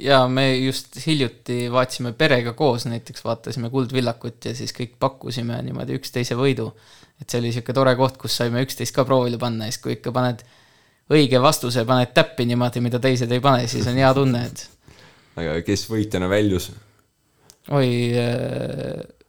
ja 0.00 0.22
me 0.28 0.54
just 0.56 0.96
hiljuti 1.06 1.66
vaatasime 1.72 2.12
perega 2.16 2.54
koos 2.56 2.86
näiteks, 2.88 3.24
vaatasime 3.24 3.70
Kuldvillakut 3.70 4.48
ja 4.48 4.54
siis 4.56 4.72
kõik 4.76 4.96
pakkusime 5.02 5.58
niimoodi 5.66 5.98
üksteise 5.98 6.38
võidu. 6.38 6.70
et 7.20 7.28
see 7.28 7.40
oli 7.42 7.52
sihuke 7.52 7.74
tore 7.76 7.92
koht, 7.96 8.16
kus 8.16 8.36
saime 8.40 8.62
üksteist 8.64 8.94
ka 8.96 9.04
proovile 9.04 9.36
panna 9.38 9.68
ja 9.68 9.74
siis, 9.74 9.82
kui 9.82 9.92
ikka 9.98 10.12
paned 10.12 10.40
õige 11.10 11.40
vastuse, 11.42 11.84
paned 11.88 12.12
täppi 12.14 12.46
niimoodi, 12.48 12.82
mida 12.84 13.00
teised 13.02 13.32
ei 13.32 13.42
pane, 13.42 13.66
siis 13.70 13.86
on 13.90 13.98
hea 13.98 14.12
tunne, 14.14 14.44
et 14.46 14.66
aga 15.40 15.58
kes 15.66 15.84
võitjana 15.90 16.30
väljus? 16.30 16.70
oi, 17.76 17.90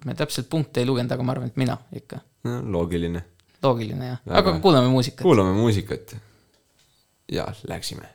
me 0.05 0.15
täpselt 0.17 0.49
punkte 0.49 0.81
ei 0.81 0.89
lugenud, 0.89 1.11
aga 1.11 1.25
ma 1.25 1.35
arvan, 1.35 1.51
et 1.51 1.59
mina 1.61 1.77
ikka. 1.95 2.21
loogiline. 2.45 3.25
loogiline 3.63 4.13
jah, 4.13 4.23
aga 4.41 4.57
kuulame 4.63 4.89
muusikat. 4.93 5.25
kuulame 5.25 5.53
muusikat. 5.57 6.15
ja 7.31 7.47
läksime. 7.67 8.09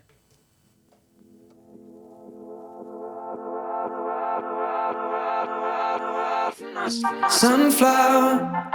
Sunflower. 6.87 7.29
Sunflower, 7.29 8.66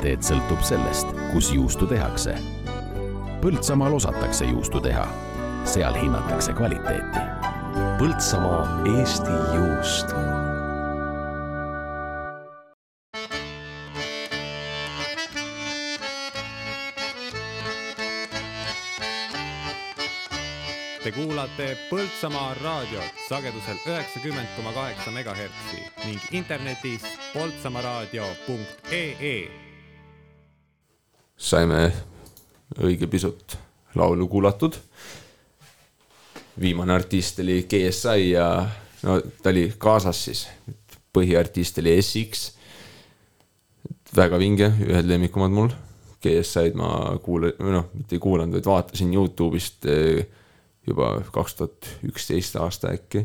kvaliteet 0.00 0.24
sõltub 0.24 0.62
sellest, 0.64 1.10
kus 1.28 1.50
juustu 1.52 1.84
tehakse. 1.86 2.32
Põltsamaal 3.42 3.92
osatakse 3.98 4.46
juustu 4.48 4.80
teha, 4.80 5.04
seal 5.68 5.92
hinnatakse 5.92 6.54
kvaliteeti. 6.56 7.20
Põltsamaa 8.00 8.80
Eesti 8.88 9.36
juust 9.52 10.16
Te 21.04 21.12
kuulate 21.12 21.76
Põltsamaa 21.92 22.56
raadiot 22.64 23.24
sagedusel 23.28 23.76
üheksakümmend 23.84 24.48
koma 24.56 24.72
kaheksa 24.72 25.12
megahertsi 25.12 25.84
ning 26.06 26.20
internetis 26.32 27.04
poltsamaaraadio.ee 27.34 29.59
saime 31.40 31.88
õige 32.84 33.08
pisut 33.10 33.56
laulu 33.94 34.28
kuulatud. 34.28 34.76
viimane 36.60 36.92
artist 36.92 37.38
oli 37.40 37.62
GSI 37.64 38.30
ja 38.30 38.68
no 39.02 39.20
ta 39.42 39.50
oli 39.50 39.72
kaasas 39.78 40.24
siis, 40.24 40.46
põhiartist 41.12 41.80
oli 41.80 41.96
SX. 42.02 42.50
väga 44.16 44.38
vinge, 44.38 44.72
ühed 44.86 45.06
lemmikumad 45.06 45.50
mul. 45.54 45.72
GSI-d 46.20 46.76
ma 46.76 47.16
kuula-, 47.24 47.54
või 47.56 47.72
noh, 47.72 47.86
mitte 47.96 48.18
ei 48.18 48.20
kuulanud, 48.20 48.58
vaid 48.58 48.66
vaatasin 48.68 49.12
Youtube'ist 49.14 49.86
eh, 49.88 50.26
juba 50.86 51.14
kaks 51.32 51.54
tuhat 51.56 51.88
üksteist 52.04 52.58
aasta 52.60 52.90
äkki. 52.92 53.24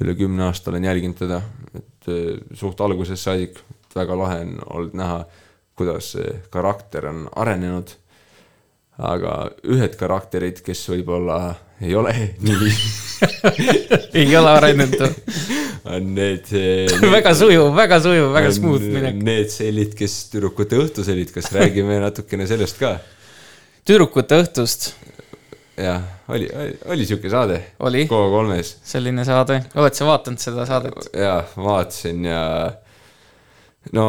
üle 0.00 0.14
kümne 0.14 0.44
aasta 0.44 0.70
olen 0.70 0.84
jälginud 0.84 1.18
teda, 1.18 1.42
et 1.74 2.08
eh, 2.08 2.38
suht 2.54 2.80
algusest 2.80 3.22
saadik 3.22 3.60
väga 3.94 4.16
lahe 4.16 4.40
on 4.40 4.56
olnud 4.66 4.96
näha, 4.96 5.26
kuidas 5.76 6.12
see 6.16 6.34
karakter 6.50 7.06
on 7.12 7.26
arenenud. 7.36 7.90
aga 8.98 9.32
ühed 9.68 9.96
karakterid, 10.00 10.62
kes 10.64 10.86
võib-olla 10.88 11.54
ei 11.84 11.92
ole 11.94 12.12
nii 12.46 12.70
Ei 14.14 14.36
ole 14.36 14.50
arenenud. 14.50 15.02
on 15.84 16.14
need, 16.16 16.48
Väga 17.16 17.34
sujuv, 17.36 17.74
väga 17.76 17.98
sujuv, 18.00 18.30
väga 18.34 18.52
smooth 18.56 18.86
minek. 18.92 19.18
Need 19.24 19.52
sellid, 19.52 19.92
kes 19.98 20.14
tüdrukute 20.32 20.80
õhtuselid, 20.80 21.30
kas 21.34 21.50
räägime 21.54 22.00
natukene 22.06 22.48
sellest 22.48 22.80
ka? 22.80 22.96
tüdrukute 23.86 24.40
õhtust. 24.42 24.88
jah, 25.78 26.02
oli, 26.32 26.48
oli, 26.56 26.72
oli 26.96 27.06
sihuke 27.06 27.30
saade. 27.30 27.60
oli. 27.78 28.06
Go3-s. 28.10 28.76
selline 28.96 29.24
saade, 29.28 29.60
oled 29.76 29.94
sa 29.96 30.08
vaadanud 30.08 30.40
seda 30.42 30.66
saadet? 30.68 31.12
jaa, 31.12 31.42
vaatasin 31.56 32.24
ja 32.32 32.42
no 33.92 34.08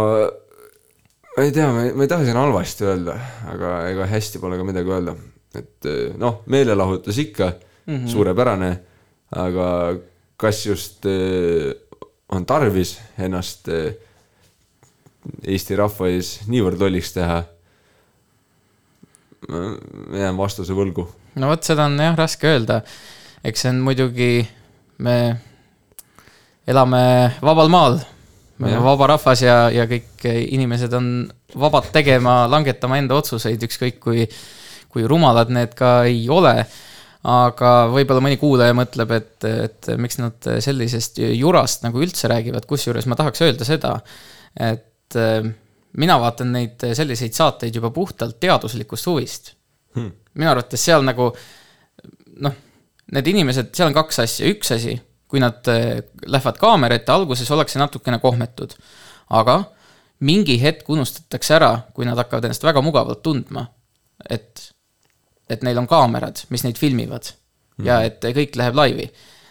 ma 1.38 1.43
ei 1.45 1.51
tea, 1.53 1.69
ma 1.72 1.85
ei, 1.85 2.09
taha 2.09 2.25
siin 2.25 2.38
halvasti 2.40 2.85
öelda, 2.88 3.16
aga 3.53 3.72
ega 3.91 4.09
hästi 4.09 4.41
pole 4.41 4.57
ka 4.57 4.66
midagi 4.66 4.93
öelda. 4.93 5.16
et 5.57 5.88
noh, 6.17 6.41
meelelahutus 6.45 7.17
ikka 7.17 7.51
mm. 7.88 7.95
-hmm. 7.95 8.07
suurepärane, 8.11 8.72
aga 9.32 9.67
kas 10.38 10.66
just 10.66 11.06
eh, 11.06 11.74
on 12.30 12.45
tarvis 12.45 12.98
ennast 13.17 13.69
eh, 13.69 13.93
Eesti 15.43 15.75
rahva 15.75 16.07
ees 16.07 16.48
niivõrd 16.48 16.80
lolliks 16.80 17.11
teha? 17.11 17.41
ma 19.48 20.17
jään 20.17 20.38
vastuse 20.38 20.74
võlgu. 20.74 21.07
no 21.35 21.49
vot, 21.51 21.64
seda 21.64 21.85
on 21.85 21.99
jah 21.99 22.16
raske 22.17 22.48
öelda. 22.49 22.82
eks 23.43 23.61
see 23.61 23.72
on 23.72 23.82
muidugi, 23.85 24.48
me 24.98 25.17
elame 26.67 27.33
vabal 27.41 27.69
maal. 27.72 27.99
Me 28.58 28.69
oleme 28.69 28.84
vaba 28.86 29.10
rahvas 29.14 29.44
ja, 29.44 29.58
ja 29.74 29.86
kõik 29.90 30.26
inimesed 30.27 30.94
on 30.98 31.10
vabad 31.58 31.92
tegema, 31.94 32.45
langetama 32.52 33.00
enda 33.02 33.18
otsuseid, 33.19 33.64
ükskõik 33.68 34.00
kui, 34.03 34.26
kui 34.92 35.08
rumalad 35.10 35.52
need 35.53 35.76
ka 35.77 36.00
ei 36.10 36.26
ole. 36.30 36.56
aga 37.27 37.72
võib-olla 37.92 38.22
mõni 38.24 38.38
kuulaja 38.40 38.76
mõtleb, 38.77 39.11
et, 39.18 39.45
et 39.45 39.90
miks 40.00 40.19
nad 40.22 40.50
sellisest 40.64 41.18
jurast 41.19 41.84
nagu 41.84 42.00
üldse 42.00 42.30
räägivad, 42.32 42.66
kusjuures 42.69 43.08
ma 43.10 43.18
tahaks 43.19 43.42
öelda 43.44 43.68
seda, 43.68 43.98
et 44.56 45.18
äh, 45.18 45.50
mina 45.98 46.18
vaatan 46.22 46.53
neid 46.56 46.88
selliseid 46.95 47.36
saateid 47.36 47.76
juba 47.76 47.92
puhtalt 47.92 48.40
teaduslikust 48.40 49.10
huvist 49.10 49.58
Hmm. 49.98 50.11
minu 50.38 50.52
arvates 50.52 50.84
seal 50.84 51.02
nagu 51.06 51.32
noh, 52.44 52.58
need 53.16 53.30
inimesed, 53.32 53.72
seal 53.74 53.90
on 53.90 53.95
kaks 53.95 54.19
asja, 54.22 54.50
üks 54.52 54.69
asi, 54.76 54.94
kui 55.28 55.42
nad 55.44 55.68
eh, 55.72 56.04
lähevad 56.26 56.60
kaamera 56.62 56.96
ette, 56.96 57.12
alguses 57.12 57.50
ollakse 57.52 57.80
natukene 57.80 58.20
kohmetud, 58.24 58.76
aga 59.36 59.60
mingi 60.28 60.58
hetk 60.62 60.90
unustatakse 60.90 61.58
ära, 61.58 61.72
kui 61.94 62.08
nad 62.08 62.18
hakkavad 62.18 62.48
ennast 62.48 62.66
väga 62.66 62.82
mugavalt 62.82 63.22
tundma, 63.26 63.68
et, 64.30 64.70
et 65.50 65.66
neil 65.66 65.78
on 65.78 65.90
kaamerad, 65.90 66.46
mis 66.50 66.64
neid 66.66 66.80
filmivad. 66.82 67.34
Ja 67.86 68.00
et 68.02 68.24
kõik 68.34 68.56
läheb 68.58 68.74
laivi. 68.74 69.04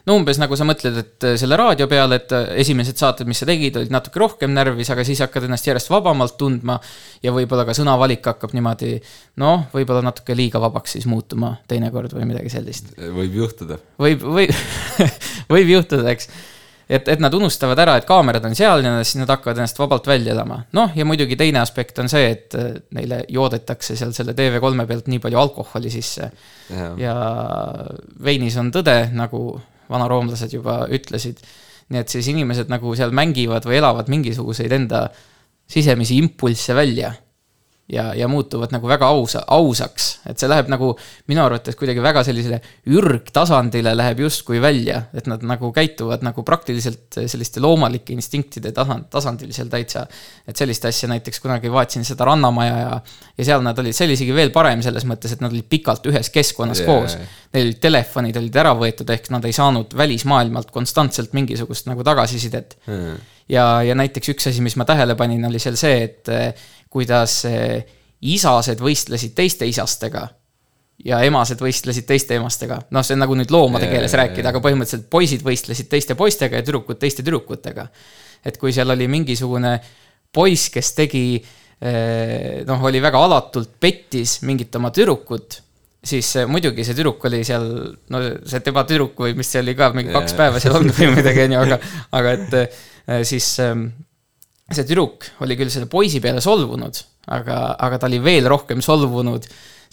No 0.07 0.17
umbes 0.21 0.39
nagu 0.39 0.57
sa 0.59 0.67
mõtled, 0.67 0.99
et 1.03 1.27
selle 1.41 1.59
raadio 1.59 1.89
peale, 1.91 2.21
et 2.21 2.35
esimesed 2.63 2.99
saated, 3.01 3.29
mis 3.29 3.41
sa 3.43 3.49
tegid, 3.49 3.79
olid 3.81 3.93
natuke 3.95 4.23
rohkem 4.23 4.55
närvis, 4.55 4.91
aga 4.95 5.05
siis 5.07 5.23
hakkad 5.25 5.49
ennast 5.49 5.67
järjest 5.67 5.91
vabamalt 5.91 6.37
tundma 6.39 6.79
ja 7.25 7.35
võib-olla 7.35 7.67
ka 7.67 7.75
sõnavalik 7.77 8.27
hakkab 8.31 8.55
niimoodi 8.57 8.97
noh, 9.43 9.67
võib-olla 9.75 10.05
natuke 10.07 10.37
liiga 10.39 10.63
vabaks 10.63 10.97
siis 10.97 11.09
muutuma 11.11 11.57
teinekord 11.69 12.15
või 12.15 12.31
midagi 12.31 12.55
sellist. 12.55 12.95
võib 12.97 13.35
juhtuda. 13.43 13.81
võib, 13.99 14.23
võib, 14.23 14.55
võib 15.59 15.75
juhtuda, 15.75 16.07
eks. 16.15 16.31
et, 16.87 17.11
et 17.17 17.23
nad 17.23 17.35
unustavad 17.35 17.83
ära, 17.83 17.99
et 17.99 18.07
kaamerad 18.07 18.47
on 18.47 18.55
seal 18.55 18.87
ja 18.87 18.97
siis 19.03 19.19
nad 19.25 19.35
hakkavad 19.35 19.59
ennast 19.59 19.83
vabalt 19.83 20.07
välja 20.07 20.39
elama. 20.39 20.63
noh, 20.79 20.95
ja 20.95 21.09
muidugi 21.09 21.35
teine 21.35 21.65
aspekt 21.67 21.99
on 21.99 22.13
see, 22.13 22.31
et 22.31 22.55
äh, 22.55 22.77
neile 22.95 23.25
joodetakse 23.27 23.99
seal 23.99 24.15
selle 24.15 24.39
TV3 24.39 24.87
pealt 24.87 25.11
nii 25.11 25.25
palju 25.27 25.47
alkoholi 25.49 25.91
sisse. 25.91 26.31
Jaa. 26.71 26.93
ja 26.99 27.15
veinis 28.23 28.55
on 28.63 28.71
tõde, 28.75 29.01
nagu 29.15 29.49
vanaroomlased 29.91 30.53
juba 30.53 30.85
ütlesid. 30.93 31.41
nii 31.87 32.01
et 32.03 32.11
siis 32.11 32.27
inimesed 32.33 32.71
nagu 32.73 32.95
seal 32.99 33.13
mängivad 33.15 33.67
või 33.69 33.77
elavad 33.79 34.09
mingisuguseid 34.11 34.73
enda 34.75 35.05
sisemisi 35.71 36.17
impulsse 36.19 36.75
välja 36.75 37.13
ja, 37.89 38.15
ja 38.15 38.29
muutuvad 38.29 38.73
nagu 38.75 38.89
väga 38.89 39.07
ausa, 39.07 39.43
ausaks, 39.55 40.09
et 40.27 40.41
see 40.41 40.49
läheb 40.51 40.71
nagu 40.73 40.89
minu 41.31 41.43
arvates 41.45 41.77
kuidagi 41.79 42.03
väga 42.03 42.25
sellisele 42.27 42.59
ürgtasandile 42.91 43.93
läheb 43.95 44.25
justkui 44.25 44.59
välja, 44.63 45.05
et 45.15 45.29
nad 45.31 45.45
nagu 45.47 45.71
käituvad 45.75 46.25
nagu 46.27 46.43
praktiliselt 46.47 47.21
selliste 47.31 47.63
loomalike 47.63 48.15
instinktide 48.17 48.73
tasand, 48.75 49.07
tasandil 49.13 49.53
seal 49.55 49.71
täitsa. 49.71 50.07
et 50.47 50.57
sellist 50.57 50.85
asja 50.85 51.09
näiteks 51.13 51.41
kunagi 51.41 51.71
vaatasin 51.73 52.05
seda 52.05 52.27
Rannamaja 52.27 52.77
ja, 52.81 52.99
ja 53.39 53.49
seal 53.53 53.63
nad 53.63 53.79
olid, 53.79 53.95
see 53.95 54.09
oli 54.09 54.19
isegi 54.19 54.35
veel 54.35 54.51
parem 54.55 54.83
selles 54.83 55.07
mõttes, 55.07 55.37
et 55.37 55.45
nad 55.45 55.55
olid 55.55 55.71
pikalt 55.71 56.11
ühes 56.11 56.31
keskkonnas 56.35 56.83
yeah. 56.83 56.91
koos. 56.91 57.17
Neil 57.55 57.71
olid 57.71 57.81
telefonid 57.81 58.37
olid 58.43 58.61
ära 58.65 58.75
võetud, 58.75 59.11
ehk 59.15 59.31
nad 59.31 59.47
ei 59.47 59.55
saanud 59.55 59.95
välismaailmalt 59.97 60.75
konstantselt 60.75 61.39
mingisugust 61.39 61.87
nagu 61.87 62.03
tagasisidet 62.07 62.77
ja, 63.49 63.67
ja 63.87 63.95
näiteks 63.99 64.33
üks 64.35 64.49
asi, 64.51 64.63
mis 64.65 64.77
ma 64.79 64.87
tähele 64.89 65.15
panin, 65.19 65.45
oli 65.49 65.61
seal 65.63 65.79
see, 65.79 66.03
et 66.09 66.31
kuidas 66.97 67.43
eh, 67.51 67.85
isased 68.25 68.81
võistlesid 68.81 69.37
teiste 69.37 69.69
isastega 69.69 70.25
ja 71.05 71.21
emased 71.27 71.61
võistlesid 71.61 72.07
teiste 72.09 72.39
emastega. 72.39 72.81
noh, 72.91 73.05
see 73.05 73.17
on 73.17 73.23
nagu 73.27 73.37
nüüd 73.37 73.53
loomade 73.53 73.91
keeles 73.91 74.15
jaa, 74.15 74.23
rääkida, 74.23 74.53
aga 74.53 74.63
põhimõtteliselt 74.65 75.11
poisid 75.13 75.45
võistlesid 75.45 75.91
teiste 75.93 76.17
poistega 76.17 76.61
ja 76.61 76.67
tüdrukud 76.67 77.01
teiste 77.03 77.25
tüdrukutega. 77.27 77.87
et 78.47 78.57
kui 78.59 78.73
seal 78.73 78.91
oli 78.95 79.09
mingisugune 79.11 79.77
poiss, 80.33 80.71
kes 80.73 80.95
tegi 80.97 81.27
eh, 81.37 82.65
noh, 82.67 82.89
oli 82.89 83.03
väga 83.05 83.21
alatult 83.29 83.77
pettis 83.81 84.41
mingit 84.49 84.75
oma 84.81 84.91
tüdrukut, 84.95 85.61
siis 86.01 86.33
eh, 86.41 86.49
muidugi 86.49 86.87
see 86.87 86.97
tüdruk 86.97 87.29
oli 87.29 87.45
seal, 87.45 87.69
no 88.09 88.25
see 88.41 88.65
tema 88.65 88.87
tüdruk 88.89 89.21
või 89.27 89.37
mis 89.37 89.53
see 89.53 89.61
oli 89.65 89.77
ka, 89.77 89.93
mingi 89.97 90.17
kaks 90.17 90.33
Jaa. 90.33 90.41
päeva 90.41 90.65
seal 90.65 90.81
olnud 90.81 90.97
või 90.97 91.13
midagi, 91.21 91.45
onju, 91.45 91.63
aga, 91.69 91.81
aga 92.17 92.37
et 92.41 93.27
siis 93.29 93.53
see 94.75 94.87
tüdruk 94.89 95.29
oli 95.45 95.57
küll 95.59 95.71
selle 95.71 95.87
poisi 95.91 96.21
peale 96.23 96.43
solvunud, 96.43 96.99
aga, 97.37 97.61
aga 97.79 98.01
ta 98.01 98.09
oli 98.11 98.19
veel 98.23 98.49
rohkem 98.51 98.83
solvunud 98.83 99.47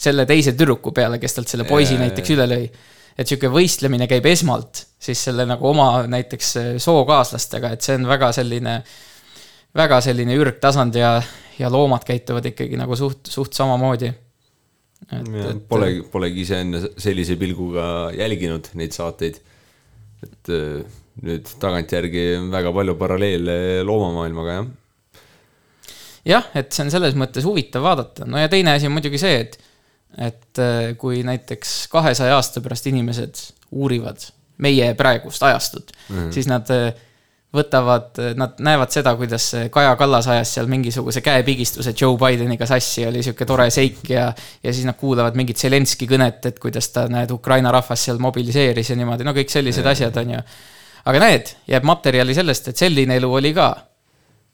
selle 0.04 0.26
teise 0.26 0.56
tüdruku 0.58 0.90
peale, 0.94 1.20
kes 1.22 1.36
talt 1.36 1.52
selle 1.52 1.66
poisi 1.68 1.94
Jaa, 1.94 2.08
näiteks 2.08 2.30
jaa. 2.30 2.38
üle 2.38 2.48
lõi. 2.50 2.66
et 3.14 3.30
sihuke 3.30 3.50
võistlemine 3.52 4.08
käib 4.10 4.26
esmalt 4.26 4.82
siis 5.04 5.20
selle 5.28 5.46
nagu 5.46 5.68
oma 5.68 5.88
näiteks 6.10 6.56
äh, 6.58 6.72
sookaaslastega, 6.82 7.74
et 7.74 7.86
see 7.86 7.98
on 8.00 8.08
väga 8.08 8.32
selline, 8.34 8.80
väga 9.76 10.00
selline 10.04 10.36
ürgtasand 10.40 10.98
ja, 10.98 11.14
ja 11.58 11.70
loomad 11.70 12.06
käituvad 12.08 12.50
ikkagi 12.50 12.78
nagu 12.80 12.96
suht, 12.98 13.30
suht 13.30 13.54
samamoodi. 13.56 14.12
Polegi, 15.68 16.00
polegi 16.08 16.44
ise 16.46 16.62
enne 16.64 16.80
sellise 16.80 17.36
pilguga 17.36 17.86
jälginud 18.16 18.70
neid 18.80 18.94
saateid. 18.96 19.40
et 20.24 20.48
äh, 20.48 20.84
nüüd 21.22 21.50
tagantjärgi 21.62 22.24
väga 22.50 22.72
palju 22.74 22.96
paralleele 22.98 23.56
loomamaailmaga, 23.86 24.56
jah. 24.58 25.20
jah, 26.34 26.50
et 26.58 26.72
see 26.74 26.86
on 26.86 26.92
selles 26.94 27.14
mõttes 27.18 27.46
huvitav 27.46 27.86
vaadata, 27.86 28.26
no 28.26 28.40
ja 28.40 28.50
teine 28.50 28.74
asi 28.74 28.90
on 28.90 28.96
muidugi 28.96 29.20
see, 29.22 29.44
et, 29.44 29.58
et 30.18 30.62
äh, 30.62 30.92
kui 30.98 31.22
näiteks 31.26 31.84
kahesaja 31.92 32.34
aasta 32.38 32.64
pärast 32.64 32.90
inimesed 32.90 33.44
uurivad 33.74 34.26
meie 34.64 34.92
praegust 34.94 35.42
ajastut 35.42 35.90
mm. 36.08 36.16
-hmm. 36.16 36.32
siis 36.34 36.50
nad 36.50 36.70
äh, 36.70 36.94
võtavad, 37.54 38.18
nad 38.38 38.58
näevad 38.64 38.92
seda, 38.94 39.14
kuidas 39.18 39.46
Kaja 39.70 39.94
Kallas 39.98 40.26
ajas 40.30 40.54
seal 40.56 40.68
mingisuguse 40.70 41.22
käepigistuse 41.24 41.94
Joe 42.00 42.18
Bideniga 42.18 42.66
sassi, 42.66 43.06
oli 43.06 43.22
sihuke 43.22 43.46
tore 43.46 43.68
seik 43.70 44.10
ja, 44.10 44.26
ja 44.62 44.72
siis 44.72 44.86
nad 44.88 44.98
kuulavad 44.98 45.36
mingit 45.38 45.60
Zelenski 45.60 46.08
kõnet, 46.10 46.42
et 46.50 46.58
kuidas 46.62 46.90
ta, 46.94 47.06
näed, 47.10 47.30
Ukraina 47.34 47.72
rahvast 47.74 48.08
seal 48.08 48.18
mobiliseeris 48.22 48.90
ja 48.90 48.98
niimoodi, 48.98 49.26
no 49.26 49.34
kõik 49.36 49.52
sellised 49.54 49.86
Jaa. 49.86 49.94
asjad 49.94 50.22
on 50.24 50.34
ju. 50.36 50.42
Aga 51.04 51.20
näed, 51.22 51.54
jääb 51.68 51.84
materjali 51.88 52.36
sellest, 52.36 52.70
et 52.70 52.80
selline 52.80 53.18
elu 53.20 53.32
oli 53.40 53.52
ka 53.56 53.68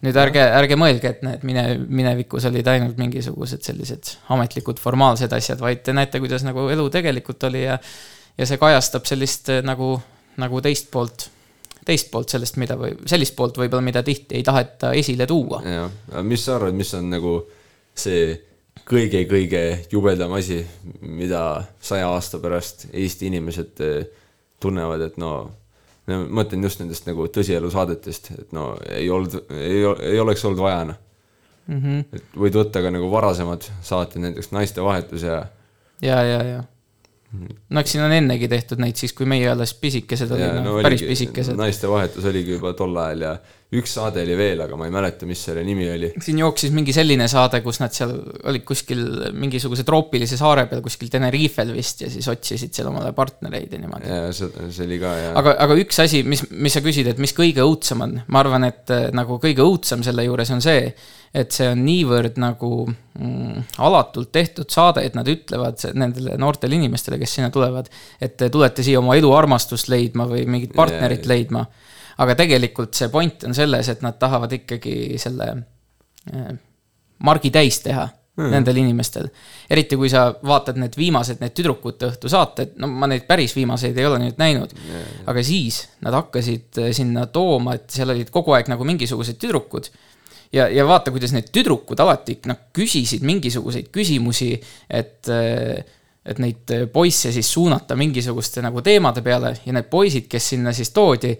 nüüd 0.04 0.16
ärge, 0.16 0.40
ärge 0.56 0.76
mõelge, 0.80 1.10
et 1.12 1.20
need 1.26 1.42
mine, 1.44 1.64
minevikus 1.88 2.46
olid 2.48 2.68
ainult 2.72 2.96
mingisugused 3.00 3.66
sellised 3.66 4.14
ametlikud 4.32 4.80
formaalsed 4.80 5.32
asjad, 5.36 5.60
vaid 5.60 5.84
te 5.84 5.92
näete, 5.96 6.22
kuidas 6.22 6.46
nagu 6.46 6.70
elu 6.72 6.86
tegelikult 6.92 7.44
oli 7.50 7.66
ja 7.66 7.76
ja 8.40 8.48
see 8.48 8.60
kajastab 8.60 9.08
sellist 9.08 9.50
eh, 9.52 9.62
nagu, 9.66 9.94
nagu 10.40 10.60
teist 10.64 10.90
poolt, 10.92 11.26
teist 11.86 12.10
poolt 12.12 12.32
sellest, 12.32 12.56
mida 12.60 12.76
või 12.80 12.94
sellist 13.10 13.36
poolt 13.36 13.58
võib-olla, 13.60 13.84
mida 13.84 14.04
tihti 14.06 14.38
ei 14.38 14.46
taheta 14.46 14.94
esile 14.96 15.26
tuua. 15.28 15.60
jah, 15.66 15.90
mis 16.24 16.46
sa 16.46 16.56
arvad, 16.56 16.76
mis 16.78 16.92
on 16.96 17.10
nagu 17.12 17.34
see 17.96 18.32
kõige-kõige 18.90 19.64
jubedam 19.92 20.32
asi, 20.38 20.62
mida 21.04 21.42
saja 21.82 22.08
aasta 22.10 22.40
pärast 22.42 22.88
Eesti 22.92 23.28
inimesed 23.28 23.84
eh, 23.84 23.98
tunnevad, 24.60 25.04
et 25.10 25.20
no 25.20 25.34
ma 26.10 26.42
mõtlen 26.42 26.64
just 26.66 26.82
nendest 26.82 27.06
nagu 27.08 27.26
tõsielusaadetest, 27.32 28.30
et 28.38 28.52
no 28.56 28.72
ei 28.88 29.10
olnud, 29.10 29.36
ei, 29.54 29.84
ei 30.10 30.20
oleks 30.20 30.44
olnud 30.44 30.62
vaja 30.62 30.82
noh. 30.92 31.06
Mhm. 31.70 31.98
et 32.16 32.32
võid 32.34 32.56
võtta 32.56 32.80
ka 32.82 32.90
nagu 32.90 33.10
varasemad 33.12 33.66
saated, 33.86 34.22
näiteks 34.24 34.50
Naistevahetus 34.50 35.22
ja 35.22 35.44
ja, 36.02 36.22
ja, 36.24 36.42
ja. 36.42 36.62
No 37.30 37.82
eks 37.82 37.94
siin 37.94 38.02
on 38.02 38.12
ennegi 38.14 38.48
tehtud 38.50 38.80
neid 38.82 38.98
siis, 38.98 39.14
kui 39.14 39.28
meie 39.30 39.46
alles 39.52 39.72
pisikesed 39.78 40.32
olime 40.34 40.64
no,, 40.64 40.76
päris 40.82 41.04
oligi- 41.04 41.14
pisikesed. 41.14 41.58
naistevahetus 41.58 42.26
oligi 42.26 42.56
juba 42.56 42.72
tol 42.78 42.96
ajal 42.98 43.26
ja 43.28 43.34
üks 43.78 43.92
saade 43.94 44.24
oli 44.24 44.34
veel, 44.34 44.58
aga 44.64 44.74
ma 44.74 44.88
ei 44.88 44.94
mäleta, 44.94 45.28
mis 45.30 45.44
selle 45.46 45.62
nimi 45.66 45.86
oli. 45.92 46.10
siin 46.24 46.40
jooksis 46.42 46.72
mingi 46.74 46.94
selline 46.94 47.28
saade, 47.30 47.60
kus 47.62 47.78
nad 47.82 47.94
seal 47.94 48.16
olid 48.50 48.64
kuskil 48.66 49.04
mingisuguse 49.38 49.86
troopilise 49.86 50.38
saare 50.40 50.66
peal 50.70 50.82
kuskil 50.82 51.12
Tenerifel 51.12 51.70
vist 51.76 52.02
ja 52.02 52.10
siis 52.10 52.26
otsisid 52.32 52.74
seal 52.74 52.90
omale 52.90 53.14
partnereid 53.14 53.78
ja 53.78 53.82
niimoodi. 53.82 54.10
ja 54.10 54.34
see, 54.34 54.50
see 54.74 54.88
oli 54.88 54.98
ka 55.02 55.14
ja 55.20 55.30
aga, 55.38 55.54
aga 55.68 55.78
üks 55.84 56.02
asi, 56.02 56.24
mis, 56.26 56.42
mis 56.50 56.74
sa 56.74 56.82
küsid, 56.82 57.12
et 57.12 57.22
mis 57.22 57.34
kõige 57.36 57.62
õudsem 57.62 58.02
on, 58.08 58.18
ma 58.26 58.42
arvan, 58.42 58.66
et 58.72 58.90
eh, 58.96 59.06
nagu 59.14 59.38
kõige 59.42 59.62
õudsem 59.62 60.02
selle 60.06 60.26
juures 60.26 60.50
on 60.56 60.66
see, 60.66 60.90
et 61.34 61.54
see 61.54 61.68
on 61.70 61.82
niivõrd 61.86 62.38
nagu 62.42 62.70
mm, 62.88 63.66
alatult 63.86 64.32
tehtud 64.34 64.70
saade, 64.72 65.04
et 65.06 65.14
nad 65.14 65.28
ütlevad 65.30 65.82
nendele 65.94 66.34
noortele 66.40 66.74
inimestele, 66.78 67.20
kes 67.20 67.36
sinna 67.38 67.52
tulevad, 67.54 67.90
et 68.20 68.36
te 68.40 68.50
tulete 68.50 68.84
siia 68.86 68.98
oma 68.98 69.14
eluarmastust 69.18 69.90
leidma 69.92 70.26
või 70.30 70.46
mingit 70.50 70.74
partnerit 70.76 71.22
Jaa. 71.22 71.34
leidma. 71.34 71.66
aga 72.20 72.34
tegelikult 72.36 72.98
see 72.98 73.08
point 73.08 73.46
on 73.46 73.54
selles, 73.54 73.88
et 73.88 74.02
nad 74.02 74.18
tahavad 74.18 74.52
ikkagi 74.58 75.18
selle 75.22 75.52
eh, 76.32 76.50
margi 77.22 77.54
täis 77.54 77.78
teha 77.80 78.08
mm. 78.36 78.50
nendel 78.50 78.82
inimestel. 78.82 79.30
eriti 79.70 79.96
kui 79.96 80.10
sa 80.10 80.26
vaatad 80.34 80.82
need 80.82 80.98
viimased, 80.98 81.38
need 81.40 81.54
tüdrukute 81.54 82.10
õhtusaated, 82.10 82.74
no 82.82 82.90
ma 82.90 83.06
neid 83.06 83.30
päris 83.30 83.54
viimaseid 83.54 83.98
ei 83.98 84.10
ole 84.10 84.18
nüüd 84.24 84.42
näinud, 84.42 84.74
aga 85.30 85.46
siis 85.46 85.84
nad 86.02 86.18
hakkasid 86.18 86.82
eh, 86.82 86.92
sinna 86.96 87.28
tooma, 87.30 87.78
et 87.78 87.86
seal 87.94 88.10
olid 88.18 88.34
kogu 88.34 88.58
aeg 88.58 88.74
nagu 88.74 88.82
mingisugused 88.88 89.38
tüdrukud 89.38 89.92
ja, 90.52 90.68
ja 90.68 90.86
vaata, 90.86 91.12
kuidas 91.14 91.32
need 91.36 91.52
tüdrukud 91.54 92.00
alati 92.00 92.38
noh, 92.50 92.58
küsisid 92.76 93.22
mingisuguseid 93.26 93.90
küsimusi, 93.94 94.52
et, 94.90 95.30
et 95.30 96.42
neid 96.42 96.74
poisse 96.92 97.32
siis 97.32 97.52
suunata 97.52 97.96
mingisuguste 97.96 98.62
nagu 98.64 98.82
teemade 98.82 99.22
peale 99.22 99.54
ja 99.64 99.72
need 99.76 99.88
poisid, 99.90 100.26
kes 100.30 100.52
sinna 100.54 100.72
siis 100.76 100.90
toodi, 100.96 101.32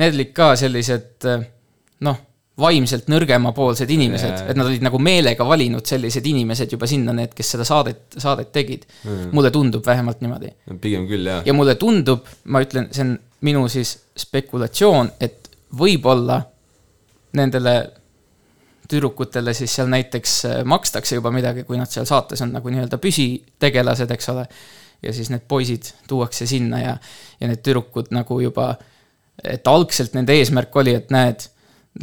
need 0.00 0.14
olid 0.14 0.32
ka 0.36 0.54
sellised 0.60 1.28
noh, 2.04 2.22
vaimselt 2.60 3.08
nõrgemapoolsed 3.10 3.90
inimesed 3.90 4.30
Jaa., 4.30 4.50
et 4.52 4.58
nad 4.58 4.68
olid 4.68 4.84
nagu 4.86 4.98
meelega 5.02 5.42
valinud 5.46 5.82
sellised 5.90 6.26
inimesed 6.30 6.70
juba 6.70 6.86
sinna, 6.86 7.10
need, 7.16 7.32
kes 7.34 7.48
seda 7.56 7.64
saadet, 7.66 8.04
saadet 8.18 8.52
tegid 8.54 8.84
Mm. 9.04 9.32
mulle 9.34 9.50
tundub 9.50 9.84
vähemalt 9.86 10.20
niimoodi 10.22 10.52
pigem 10.80 11.08
küll 11.08 11.26
jah. 11.26 11.42
ja 11.44 11.52
mulle 11.52 11.74
tundub, 11.74 12.22
ma 12.44 12.62
ütlen, 12.62 12.86
see 12.94 13.02
on 13.02 13.18
minu 13.44 13.66
siis 13.68 13.90
spekulatsioon, 14.16 15.10
et 15.20 15.50
võib-olla 15.76 16.38
nendele 17.36 17.74
tüdrukutele 18.90 19.54
siis 19.56 19.74
seal 19.78 19.88
näiteks 19.92 20.34
äh, 20.48 20.56
makstakse 20.68 21.18
juba 21.18 21.32
midagi, 21.34 21.64
kui 21.64 21.78
nad 21.80 21.90
seal 21.90 22.06
saates 22.08 22.42
on 22.44 22.52
nagu 22.54 22.72
nii-öelda 22.72 22.98
püsitegelased, 23.00 24.10
eks 24.14 24.28
ole. 24.34 24.46
ja 25.04 25.12
siis 25.12 25.28
need 25.28 25.44
poisid 25.48 25.90
tuuakse 26.08 26.46
sinna 26.48 26.80
ja, 26.80 26.92
ja 27.40 27.48
need 27.48 27.60
tüdrukud 27.64 28.08
nagu 28.16 28.38
juba, 28.40 28.70
et 29.42 29.66
algselt 29.68 30.14
nende 30.16 30.36
eesmärk 30.38 30.76
oli, 30.80 30.94
et 30.96 31.10
näed, 31.12 31.44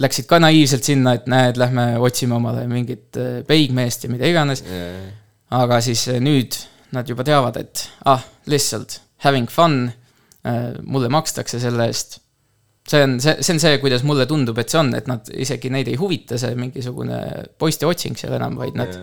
läksid 0.01 0.27
ka 0.29 0.37
naiivselt 0.39 0.85
sinna, 0.85 1.15
et 1.17 1.25
näed, 1.31 1.57
lähme 1.57 1.95
otsime 1.99 2.37
omale 2.37 2.67
mingit 2.69 3.17
äh, 3.17 3.39
peigmeest 3.47 4.05
ja 4.05 4.11
mida 4.13 4.29
iganes. 4.29 4.63
aga 5.51 5.81
siis 5.81 6.07
äh, 6.07 6.21
nüüd 6.23 6.57
nad 6.91 7.09
juba 7.09 7.23
teavad, 7.27 7.57
et 7.57 7.87
ah, 8.05 8.23
lihtsalt 8.45 8.99
having 9.23 9.49
fun, 9.49 9.91
mulle 10.83 11.07
makstakse 11.13 11.59
selle 11.61 11.85
eest. 11.85 12.17
See 12.91 13.03
on, 13.05 13.17
see, 13.23 13.37
see 13.39 13.55
on 13.55 13.61
see, 13.63 13.77
kuidas 13.83 14.03
mulle 14.07 14.27
tundub, 14.29 14.59
et 14.61 14.71
see 14.71 14.79
on, 14.81 14.91
et 14.97 15.07
nad 15.09 15.27
isegi 15.31 15.71
neid 15.73 15.89
ei 15.91 15.99
huvita 15.99 16.39
see 16.41 16.55
mingisugune 16.59 17.19
poiste 17.61 17.87
otsing 17.89 18.19
seal 18.19 18.35
enam, 18.37 18.57
vaid 18.59 18.77
nad, 18.79 18.95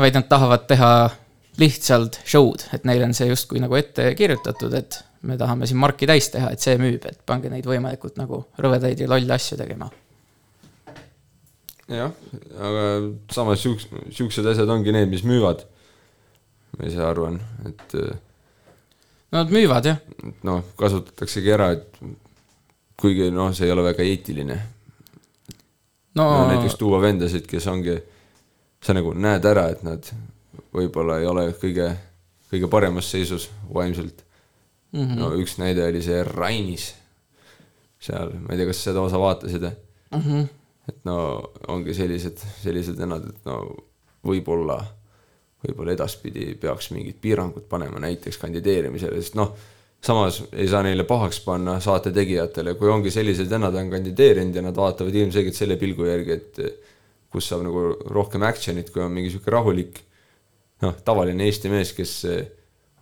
vaid 0.00 0.16
nad 0.16 0.28
tahavad 0.30 0.66
teha 0.70 0.92
lihtsalt 1.60 2.20
show'd, 2.24 2.64
et 2.72 2.86
neil 2.88 3.04
on 3.04 3.12
see 3.16 3.28
justkui 3.28 3.60
nagu 3.60 3.76
ette 3.76 4.12
kirjutatud, 4.16 4.72
et 4.78 5.02
me 5.28 5.36
tahame 5.38 5.68
siin 5.68 5.80
marki 5.82 6.08
täis 6.08 6.30
teha, 6.32 6.52
et 6.54 6.64
see 6.64 6.78
müüb, 6.80 7.04
et 7.08 7.20
pange 7.28 7.50
neid 7.52 7.66
võimalikult 7.68 8.16
nagu 8.20 8.44
rõvedaid 8.62 9.04
ja 9.04 9.10
lolle 9.10 9.36
asju 9.36 9.58
tegema. 9.60 9.90
jah, 11.92 12.14
aga 12.56 12.84
samas 13.34 13.60
siuks-, 13.60 13.90
siuksed 14.16 14.46
asjad 14.48 14.70
ongi 14.72 14.94
need, 14.96 15.10
mis 15.12 15.26
müüvad. 15.28 15.66
ma 16.78 16.88
ise 16.88 17.04
arvan, 17.04 17.36
et. 17.68 17.96
no 19.28 19.42
nad 19.42 19.52
müüvad 19.52 19.90
jah. 19.90 20.00
noh, 20.48 20.64
kasutataksegi 20.80 21.52
ära, 21.52 21.74
et 21.76 22.00
kuigi 23.00 23.30
noh, 23.30 23.52
see 23.54 23.66
ei 23.66 23.72
ole 23.74 23.82
väga 23.82 24.02
eetiline 24.06 24.58
No- 26.14 26.24
no,. 26.28 26.48
näiteks 26.50 26.74
tuua 26.76 27.00
vendasid, 27.00 27.46
kes 27.48 27.66
ongi, 27.72 27.94
sa 28.84 28.92
nagu 28.92 29.14
näed 29.16 29.44
ära, 29.48 29.68
et 29.72 29.82
nad 29.86 30.08
võib-olla 30.74 31.18
ei 31.22 31.26
ole 31.26 31.46
kõige, 31.56 31.86
kõige 32.52 32.68
paremas 32.68 33.08
seisus 33.10 33.48
vaimselt 33.72 34.20
mm. 34.92 35.00
-hmm. 35.00 35.20
no 35.20 35.30
üks 35.40 35.56
näide 35.58 35.86
oli 35.88 36.02
see 36.04 36.22
Rainis. 36.24 36.94
seal, 38.02 38.32
ma 38.34 38.52
ei 38.52 38.58
tea, 38.58 38.66
kas 38.66 38.84
seda 38.84 39.00
osa 39.00 39.18
vaatasid 39.18 39.70
Mhm. 40.12 40.40
et 40.88 41.04
no 41.04 41.16
ongi 41.68 41.94
sellised, 41.94 42.36
sellised 42.62 42.98
vennad, 42.98 43.28
et 43.28 43.44
no 43.44 43.54
võib-olla, 44.26 44.76
võib-olla 45.64 45.92
edaspidi 45.92 46.54
peaks 46.60 46.90
mingid 46.90 47.16
piirangud 47.20 47.64
panema 47.68 47.98
näiteks 47.98 48.36
kandideerimisele, 48.38 49.16
sest 49.22 49.34
noh, 49.34 49.56
samas 50.02 50.40
ei 50.52 50.68
saa 50.70 50.82
neile 50.86 51.04
pahaks 51.08 51.40
panna 51.44 51.78
saate 51.82 52.12
tegijatele, 52.14 52.74
kui 52.78 52.90
ongi 52.90 53.12
sellised 53.14 53.50
vennad 53.50 53.76
on 53.78 53.90
kandideerinud 53.92 54.56
ja 54.58 54.64
nad 54.66 54.78
vaatavad 54.78 55.14
ilmselgelt 55.14 55.58
selle 55.58 55.76
pilgu 55.80 56.08
järgi, 56.08 56.38
et 56.38 56.62
kus 57.32 57.48
saab 57.48 57.64
nagu 57.66 57.84
rohkem 58.12 58.44
action'it, 58.44 58.90
kui 58.92 59.04
on 59.04 59.12
mingi 59.14 59.30
sihuke 59.32 59.52
rahulik 59.54 60.02
noh, 60.82 60.96
tavaline 61.06 61.46
Eesti 61.46 61.70
mees, 61.72 61.94
kes 61.96 62.16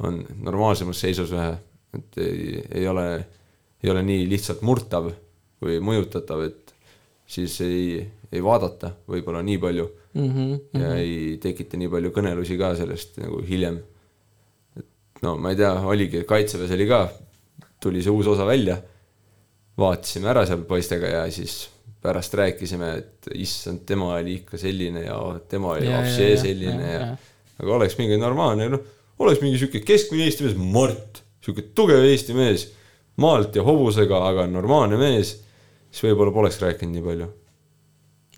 on 0.04 0.20
normaalsemas 0.44 1.00
seisus 1.00 1.32
vähe, 1.32 1.54
et 1.96 2.20
ei, 2.22 2.60
ei 2.82 2.88
ole, 2.88 3.06
ei 3.82 3.92
ole 3.92 4.04
nii 4.06 4.28
lihtsalt 4.30 4.60
murtav 4.66 5.10
või 5.60 5.80
mõjutatav, 5.84 6.44
et 6.46 6.76
siis 7.30 7.56
ei, 7.64 7.98
ei 8.30 8.44
vaadata 8.44 8.92
võib-olla 9.08 9.42
nii 9.44 9.58
palju 9.60 9.88
Mhm, 10.14 10.50
ja 10.74 10.88
mhm. 10.88 10.96
ei 10.96 11.38
tekita 11.42 11.78
nii 11.78 11.88
palju 11.90 12.10
kõnelusi 12.14 12.58
ka 12.58 12.72
sellest 12.78 13.20
nagu 13.22 13.40
hiljem. 13.46 13.78
No 15.24 15.34
ma 15.40 15.52
ei 15.52 15.58
tea, 15.60 15.72
oligi, 15.88 16.24
kaitseväes 16.28 16.72
oli 16.76 16.86
ka, 16.90 17.02
tuli 17.82 18.02
see 18.04 18.14
uus 18.14 18.30
osa 18.32 18.46
välja, 18.48 18.78
vaatasime 19.80 20.30
ära 20.32 20.46
seal 20.48 20.64
poistega 20.68 21.12
ja 21.18 21.26
siis 21.32 21.62
pärast 22.00 22.34
rääkisime, 22.38 22.94
et 22.96 23.28
issand, 23.36 23.84
tema 23.88 24.14
oli 24.16 24.38
ikka 24.40 24.58
selline 24.60 25.04
ja 25.04 25.18
tema 25.48 25.74
oli 25.76 25.88
ja, 25.90 26.00
selline 26.08 26.86
ja, 26.86 26.92
ja. 26.94 27.10
ja 27.10 27.16
aga 27.60 27.76
oleks 27.76 27.96
mingi 27.98 28.16
normaalne, 28.20 28.68
noh, 28.72 28.84
oleks 29.20 29.42
mingi 29.44 29.60
sihuke 29.60 29.82
keskmine 29.84 30.26
Eesti 30.28 30.46
mees, 30.46 30.56
Mart, 30.56 31.20
sihuke 31.44 31.66
tugev 31.76 32.04
Eesti 32.08 32.36
mees, 32.36 32.66
maalt 33.20 33.56
ja 33.56 33.64
hobusega, 33.66 34.22
aga 34.30 34.46
normaalne 34.48 34.98
mees, 35.00 35.34
siis 35.90 36.06
võib-olla 36.08 36.32
poleks 36.34 36.60
rääkinud 36.62 36.96
nii 36.96 37.06
palju. 37.06 37.30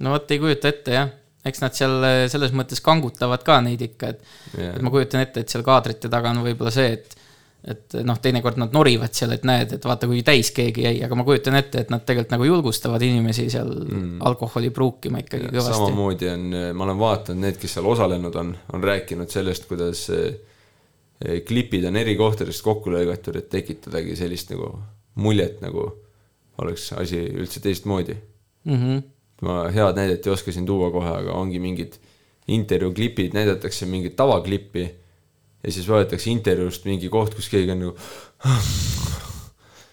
no 0.02 0.14
vot, 0.14 0.34
ei 0.34 0.42
kujuta 0.42 0.72
ette 0.72 0.96
jah, 0.98 1.12
eks 1.44 1.64
nad 1.64 1.74
seal 1.76 1.96
eh, 2.06 2.20
selles 2.32 2.54
mõttes 2.56 2.82
kangutavad 2.84 3.42
ka 3.46 3.60
neid 3.64 3.82
ikka, 3.88 4.12
et 4.12 4.22
Jaa. 4.58 4.76
et 4.76 4.84
ma 4.84 4.92
kujutan 4.94 5.24
ette, 5.24 5.42
et 5.42 5.52
seal 5.52 5.64
kaadrite 5.66 6.10
taga 6.12 6.32
on 6.34 6.44
võib-olla 6.46 6.74
see, 6.74 6.94
et 6.98 7.18
et 7.62 7.94
noh, 8.02 8.16
teinekord 8.18 8.56
nad 8.58 8.72
norivad 8.74 9.12
seal, 9.14 9.36
et 9.36 9.44
näed, 9.46 9.76
et 9.76 9.84
vaata, 9.86 10.08
kui 10.10 10.24
täis 10.26 10.48
keegi 10.50 10.82
jäi, 10.82 10.96
aga 11.06 11.14
ma 11.14 11.22
kujutan 11.22 11.54
ette, 11.54 11.84
et 11.84 11.92
nad 11.94 12.02
tegelikult 12.02 12.32
nagu 12.34 12.48
julgustavad 12.48 13.04
inimesi 13.06 13.44
seal 13.52 13.70
mm. 13.84 14.16
alkoholi 14.26 14.72
pruukima 14.74 15.20
ikkagi 15.22 15.46
kõvasti. 15.46 15.76
samamoodi 15.76 16.30
on, 16.32 16.48
ma 16.74 16.88
olen 16.88 16.98
vaadanud 16.98 17.44
need, 17.44 17.60
kes 17.62 17.76
seal 17.78 17.86
osalenud 17.86 18.38
on, 18.42 18.50
on 18.74 18.88
rääkinud 18.90 19.30
sellest, 19.30 19.68
kuidas 19.70 20.08
eh, 20.10 20.26
eh, 21.22 21.38
klipid 21.46 21.86
on 21.86 22.02
eri 22.02 22.16
kohtadest 22.18 22.66
kokku 22.66 22.90
lõigatud, 22.96 23.38
et 23.38 23.46
tekitadagi 23.54 24.18
sellist 24.18 24.50
nagu 24.56 24.72
muljet, 25.22 25.62
nagu 25.62 25.86
oleks 26.58 26.90
asi 26.98 27.22
üldse 27.30 27.62
teistmoodi 27.62 28.18
Mhm. 28.64 28.98
Ma 29.42 29.66
head 29.74 29.98
näidet 29.98 30.26
ei 30.26 30.32
oska 30.32 30.52
siin 30.54 30.66
tuua 30.68 30.90
kohe, 30.94 31.10
aga 31.22 31.34
ongi 31.38 31.58
mingid 31.62 31.98
intervjuuklipid, 32.52 33.34
näidatakse 33.36 33.86
mingit 33.86 34.14
tavaklippi 34.18 34.82
ja 35.62 35.72
siis 35.72 35.86
võetakse 35.90 36.30
intervjuust 36.32 36.86
mingi 36.90 37.10
koht, 37.12 37.34
kus 37.38 37.48
keegi 37.52 37.70
on 37.74 37.84
nagu 37.84 37.96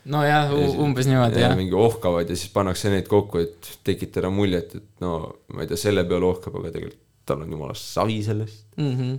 nojah, 0.09 0.53
umbes 0.81 1.05
niimoodi 1.09 1.41
ja 1.41 1.49
jah. 1.49 1.57
mingi 1.59 1.75
ohkavad 1.77 2.29
ja 2.29 2.37
siis 2.37 2.51
pannakse 2.53 2.89
need 2.93 3.07
kokku, 3.11 3.41
et 3.43 3.69
tekitada 3.85 4.31
muljet, 4.33 4.73
et 4.79 5.03
no 5.05 5.11
ma 5.53 5.65
ei 5.65 5.69
tea, 5.69 5.77
selle 5.77 6.05
peale 6.09 6.25
ohkab, 6.29 6.55
aga 6.61 6.71
tegelikult 6.75 7.05
tal 7.29 7.43
on 7.45 7.51
jumala 7.53 7.75
savi 7.77 8.15
sellest. 8.25 8.63
Mhm. 8.81 9.11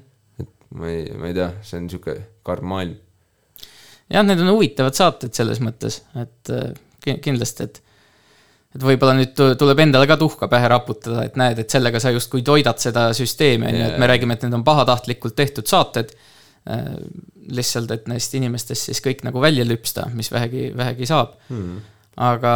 et 0.43 0.49
ma 0.75 0.89
ei, 0.91 1.05
ma 1.15 1.29
ei 1.31 1.37
tea, 1.37 1.53
see 1.63 1.79
on 1.79 1.87
sihuke 1.93 2.17
karm 2.47 2.67
maailm. 2.73 2.97
jah, 4.11 4.25
need 4.27 4.43
on 4.43 4.51
huvitavad 4.57 4.97
saated 4.99 5.37
selles 5.37 5.61
mõttes, 5.63 6.01
et 6.19 6.51
ki- 7.05 7.21
kindlasti, 7.23 7.69
et 7.69 7.83
et 8.75 8.83
võib-olla 8.83 9.15
nüüd 9.19 9.33
tu- 9.35 9.55
tuleb 9.59 9.79
endale 9.83 10.07
ka 10.07 10.17
tuhka 10.17 10.49
pähe 10.49 10.69
raputada, 10.69 11.25
et 11.25 11.37
näed, 11.37 11.59
et 11.59 11.71
sellega 11.71 12.01
sa 12.01 12.11
justkui 12.15 12.43
toidad 12.47 12.79
seda 12.79 13.09
süsteemi, 13.17 13.67
on 13.67 13.75
ju, 13.81 13.87
et 13.91 13.99
me 13.99 14.07
räägime, 14.07 14.33
et 14.39 14.43
need 14.47 14.55
on 14.55 14.65
pahatahtlikult 14.65 15.35
tehtud 15.37 15.67
saated. 15.67 16.13
lihtsalt, 17.51 17.91
et 17.91 18.07
neist 18.11 18.35
inimestest 18.37 18.91
siis 18.91 19.01
kõik 19.03 19.25
nagu 19.27 19.41
välja 19.43 19.65
lüpsta, 19.67 20.05
mis 20.15 20.29
vähegi, 20.31 20.69
vähegi 20.77 21.07
saab 21.09 21.33
Mhm. 21.49 21.79
aga, 22.21 22.53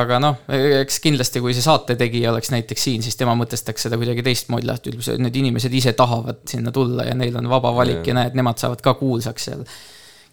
aga 0.00 0.18
noh, 0.18 0.36
eks 0.48 0.98
kindlasti, 1.00 1.40
kui 1.40 1.54
see 1.54 1.62
saate 1.62 1.94
tegija 1.96 2.32
oleks 2.32 2.50
näiteks 2.50 2.82
siin, 2.88 3.02
siis 3.02 3.16
tema 3.16 3.34
mõtestaks 3.38 3.86
seda 3.86 3.96
kuidagi 3.96 4.22
teistmoodi 4.26 4.66
lahti, 4.66 4.90
need 5.18 5.36
inimesed 5.36 5.72
ise 5.72 5.92
tahavad 5.92 6.42
sinna 6.50 6.72
tulla 6.72 7.04
ja 7.04 7.14
neil 7.14 7.36
on 7.36 7.48
vaba 7.48 7.70
valik 7.74 8.02
Jaa. 8.02 8.10
ja 8.10 8.14
näed, 8.14 8.34
nemad 8.34 8.58
saavad 8.58 8.82
ka 8.82 8.94
kuulsaks 8.94 9.44
seal. 9.44 9.64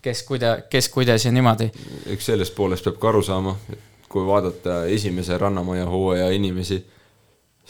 kes 0.02 0.24
kuida-, 0.26 0.64
kes 0.70 0.90
kuidas 0.90 1.26
ja 1.26 1.32
niimoodi. 1.32 1.70
eks 2.10 2.26
sellest 2.26 2.56
poolest 2.56 2.84
peab 2.84 2.98
ka 3.00 3.10
aru 3.10 3.22
saama, 3.22 3.56
et 3.72 3.80
kui 4.12 4.26
vaadata 4.28 4.84
esimese 4.92 5.38
Rannamaja 5.40 5.86
hooaja 5.90 6.30
inimesi, 6.36 6.80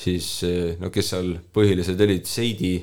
siis 0.01 0.27
eh, 0.47 0.77
no 0.81 0.89
kes 0.93 1.11
seal 1.13 1.35
põhilised 1.53 2.01
olid, 2.01 2.25
Seidi, 2.29 2.75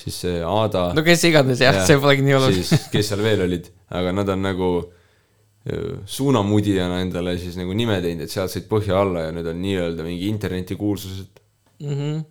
siis 0.00 0.22
see 0.24 0.40
Aada. 0.46 0.88
No 0.96 1.04
kes 1.06 1.22
iganes, 1.28 1.62
jah, 1.62 1.82
see 1.86 2.00
polegi 2.02 2.24
nii 2.26 2.38
oluline. 2.38 2.64
siis, 2.66 2.88
kes 2.92 3.12
seal 3.12 3.22
veel 3.24 3.44
olid, 3.46 3.68
aga 4.00 4.14
nad 4.16 4.32
on 4.34 4.42
nagu 4.48 4.70
eh, 4.80 6.00
suunamudijana 6.10 7.00
endale 7.04 7.36
siis 7.40 7.58
nagu 7.60 7.76
nime 7.76 8.00
teinud, 8.02 8.26
et 8.26 8.34
sealt 8.34 8.52
said 8.52 8.66
põhja 8.70 8.98
alla 9.04 9.28
ja 9.28 9.34
nüüd 9.36 9.50
on 9.52 9.60
nii-öelda 9.62 10.06
mingi 10.06 10.30
internetikuulsused. 10.32 11.42
Mhm. 11.80 12.22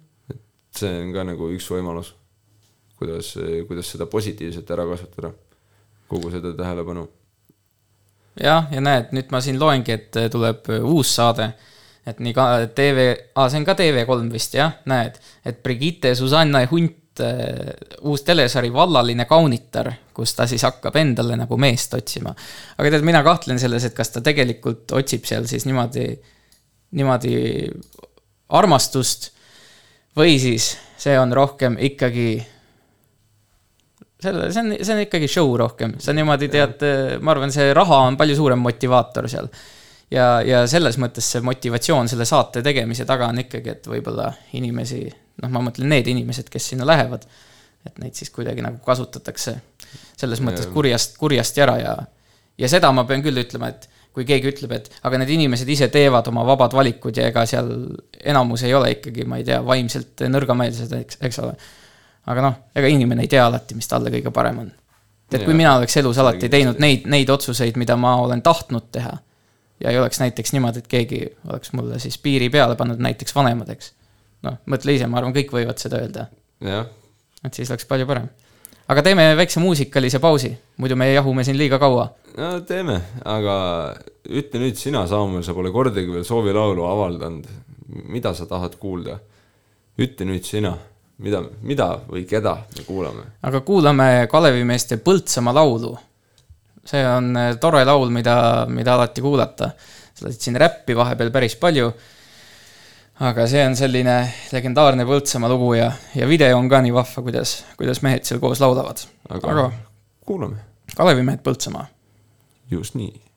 see 0.80 0.90
on 1.02 1.14
ka 1.16 1.24
nagu 1.26 1.48
üks 1.56 1.66
võimalus, 1.72 2.12
kuidas, 3.00 3.32
kuidas 3.68 3.88
seda 3.90 4.06
positiivselt 4.12 4.70
ära 4.76 4.86
kasutada, 4.92 5.32
kogu 6.12 6.30
seda 6.32 6.52
tähelepanu 6.58 7.08
jah, 8.44 8.70
ja 8.72 8.84
näed, 8.84 9.12
nüüd 9.16 9.34
ma 9.34 9.42
siin 9.44 9.60
loengi, 9.60 9.96
et 9.96 10.22
tuleb 10.32 10.70
uus 10.82 11.16
saade. 11.20 11.52
et 12.10 12.20
nii 12.24 12.34
ka 12.34 12.46
TV, 12.74 13.12
aa, 13.36 13.50
see 13.52 13.60
on 13.60 13.66
ka 13.68 13.76
TV3 13.78 14.32
vist 14.34 14.56
jah, 14.58 14.80
näed, 14.90 15.20
et 15.46 15.60
Brigitte 15.64 16.16
Susanna 16.18 16.64
Hunt, 16.72 17.22
uus 18.08 18.24
telesari 18.24 18.72
Vallaline 18.74 19.26
kaunitar, 19.30 19.92
kus 20.16 20.34
ta 20.38 20.48
siis 20.48 20.64
hakkab 20.64 20.96
endale 20.96 21.36
nagu 21.38 21.58
meest 21.60 21.94
otsima. 21.94 22.34
aga 22.78 22.94
tead, 22.96 23.06
mina 23.06 23.22
kahtlen 23.24 23.60
selles, 23.60 23.86
et 23.86 23.98
kas 23.98 24.10
ta 24.16 24.24
tegelikult 24.26 24.92
otsib 24.98 25.28
seal 25.28 25.46
siis 25.50 25.68
niimoodi, 25.68 26.08
niimoodi 26.96 27.36
armastust 28.50 29.30
või 30.18 30.40
siis 30.42 30.74
see 31.00 31.20
on 31.20 31.34
rohkem 31.36 31.78
ikkagi 31.80 32.40
selle, 34.22 34.52
see 34.52 34.64
on, 34.64 34.72
see 34.78 34.96
on 34.96 35.02
ikkagi 35.06 35.30
show 35.32 35.52
rohkem, 35.60 35.96
sa 36.04 36.16
niimoodi 36.16 36.50
tead, 36.52 36.86
ma 37.24 37.36
arvan, 37.36 37.54
see 37.56 37.72
raha 37.76 38.02
on 38.10 38.18
palju 38.20 38.38
suurem 38.40 38.62
motivaator 38.64 39.30
seal. 39.32 39.50
ja, 40.12 40.40
ja 40.46 40.64
selles 40.68 41.00
mõttes 41.02 41.28
see 41.36 41.44
motivatsioon 41.46 42.10
selle 42.12 42.28
saate 42.28 42.64
tegemise 42.66 43.08
taga 43.10 43.30
on 43.32 43.44
ikkagi, 43.46 43.76
et 43.78 43.92
võib-olla 43.92 44.32
inimesi, 44.60 45.06
noh, 45.44 45.54
ma 45.54 45.64
mõtlen 45.70 45.92
need 45.94 46.10
inimesed, 46.12 46.50
kes 46.52 46.72
sinna 46.74 46.88
lähevad, 46.90 47.28
et 47.88 48.02
neid 48.04 48.18
siis 48.18 48.34
kuidagi 48.36 48.66
nagu 48.66 48.82
kasutatakse 48.86 49.56
selles 50.20 50.42
mõttes 50.44 50.68
kurjast, 50.74 51.16
kurjasti 51.18 51.64
ära 51.64 51.78
ja, 51.80 51.96
ja 52.60 52.70
seda 52.70 52.92
ma 52.92 53.06
pean 53.08 53.24
küll 53.24 53.40
ütlema, 53.40 53.72
et 53.72 53.88
kui 54.14 54.26
keegi 54.28 54.50
ütleb, 54.52 54.74
et 54.76 54.90
aga 55.06 55.20
need 55.22 55.32
inimesed 55.38 55.70
ise 55.70 55.88
teevad 55.94 56.28
oma 56.32 56.44
vabad 56.48 56.74
valikud 56.76 57.16
ja 57.16 57.30
ega 57.30 57.46
seal 57.48 57.70
enamus 58.20 58.66
ei 58.68 58.74
ole 58.76 58.96
ikkagi, 58.98 59.24
ma 59.30 59.38
ei 59.40 59.46
tea, 59.48 59.62
vaimselt 59.64 60.26
nõrgameelsed, 60.28 60.96
eks, 60.98 61.22
eks 61.30 61.40
ole 61.46 61.54
aga 62.26 62.44
noh, 62.44 62.60
ega 62.76 62.92
inimene 62.92 63.26
ei 63.26 63.32
tea 63.32 63.46
alati, 63.46 63.78
mis 63.78 63.88
talle 63.88 64.12
kõige 64.14 64.32
parem 64.36 64.60
on. 64.66 64.72
et 65.32 65.44
kui 65.46 65.54
mina 65.54 65.76
oleks 65.78 65.98
elus 66.02 66.18
alati 66.18 66.50
teinud 66.50 66.80
neid, 66.82 67.06
neid 67.06 67.30
otsuseid, 67.30 67.78
mida 67.78 67.96
ma 67.96 68.16
olen 68.24 68.42
tahtnud 68.42 68.90
teha, 68.92 69.14
ja 69.84 69.94
ei 69.94 70.00
oleks 70.00 70.20
näiteks 70.20 70.54
niimoodi, 70.54 70.84
et 70.84 70.88
keegi 70.92 71.22
oleks 71.48 71.74
mulle 71.74 72.00
siis 72.00 72.18
piiri 72.18 72.50
peale 72.50 72.76
pannud 72.76 73.00
näiteks 73.00 73.36
vanemad, 73.36 73.70
eks. 73.76 73.94
noh, 74.48 74.60
mõtle 74.70 74.96
ise, 74.96 75.08
ma 75.08 75.22
arvan, 75.22 75.36
kõik 75.36 75.54
võivad 75.56 75.82
seda 75.82 76.02
öelda. 76.02 76.28
et 77.46 77.54
siis 77.54 77.70
oleks 77.72 77.88
palju 77.90 78.08
parem. 78.10 78.28
aga 78.88 79.06
teeme 79.06 79.30
väikse 79.38 79.62
muusikalise 79.64 80.20
pausi, 80.20 80.52
muidu 80.78 80.98
me 81.00 81.14
jahume 81.14 81.44
siin 81.44 81.58
liiga 81.58 81.80
kaua. 81.80 82.10
no 82.38 82.52
teeme, 82.68 83.00
aga 83.26 83.56
ütle 84.30 84.66
nüüd 84.66 84.78
sina, 84.78 85.08
Samuel, 85.08 85.44
sa 85.44 85.54
pole 85.54 85.72
kordagi 85.72 86.12
veel 86.12 86.26
soovilaulu 86.28 86.86
avaldanud. 86.86 87.48
mida 88.10 88.34
sa 88.34 88.46
tahad 88.46 88.76
kuulda? 88.82 89.20
ütle 90.00 90.26
nüüd 90.26 90.44
sina 90.44 90.78
mida, 91.24 91.42
mida 91.62 91.90
või 92.10 92.26
keda 92.28 92.56
me 92.78 92.86
kuulame? 92.88 93.26
aga 93.44 93.62
kuulame 93.66 94.28
Kalevimeeste 94.32 95.00
Põltsamaa 95.04 95.56
laulu. 95.56 95.98
see 96.86 97.04
on 97.06 97.36
eh, 97.38 97.56
tore 97.62 97.84
laul, 97.86 98.10
mida, 98.10 98.66
mida 98.70 98.96
alati 98.96 99.22
kuulata. 99.22 99.72
sa 100.14 100.28
lasid 100.28 100.48
siin 100.48 100.60
räppi 100.60 100.96
vahepeal 100.96 101.32
päris 101.32 101.56
palju. 101.56 101.92
aga 103.20 103.48
see 103.48 103.66
on 103.66 103.76
selline 103.76 104.18
legendaarne 104.52 105.06
Põltsamaa 105.06 105.52
lugu 105.52 105.74
ja, 105.74 105.92
ja 106.16 106.28
video 106.28 106.58
on 106.58 106.70
ka 106.70 106.82
nii 106.82 106.94
vahva, 106.94 107.24
kuidas, 107.24 107.64
kuidas 107.78 108.02
mehed 108.02 108.24
seal 108.24 108.40
koos 108.40 108.60
laulavad. 108.60 109.06
aga, 109.30 109.48
aga 109.52 109.72
kuulame. 110.26 110.66
Kalevimehed 110.96 111.44
Põltsamaa. 111.46 111.88
just 112.72 112.96
nii 112.96 113.29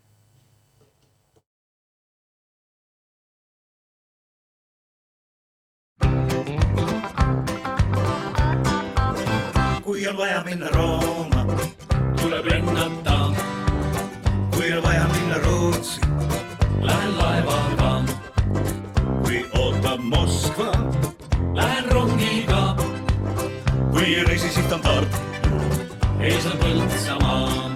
on 10.13 10.19
vaja 10.19 10.43
minna 10.45 10.69
Rooma, 10.69 11.47
tuleb 12.21 12.45
lennata. 12.47 13.33
kui 14.51 14.73
on 14.73 14.83
vaja 14.83 15.07
minna 15.13 15.39
Rootsi, 15.39 16.01
lähen 16.81 17.19
laevaga. 17.19 18.05
kui 19.23 19.47
ootab 19.59 20.01
Moskva, 20.01 20.73
lähen 21.55 21.93
rongiga. 21.93 22.77
kui 23.93 24.25
reisisiht 24.25 24.73
on 24.73 24.81
Tartu, 24.81 25.17
ees 26.21 26.47
on 26.47 26.59
Põltsamaa. 26.59 27.71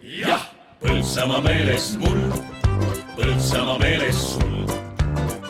jah, 0.00 0.40
Põltsamaa 0.80 1.40
meeles 1.40 1.98
mul, 1.98 2.20
Põltsamaa 3.16 3.78
meeles 3.78 4.32
sul, 4.32 4.66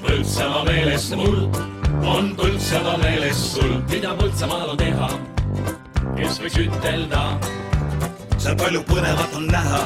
Põltsamaa 0.02 0.64
meeles 0.64 1.10
mul 1.16 1.38
on 2.02 2.34
Põltsamaa 2.36 2.98
meeles 2.98 3.54
sul, 3.54 3.78
mida 3.90 4.14
Põltsamaal 4.18 4.70
on 4.70 4.76
teha 4.76 5.10
kes 6.16 6.40
võiks 6.42 6.58
ütelda. 6.64 7.22
seal 8.38 8.56
palju 8.60 8.82
põnevat 8.88 9.36
on 9.38 9.46
näha, 9.48 9.82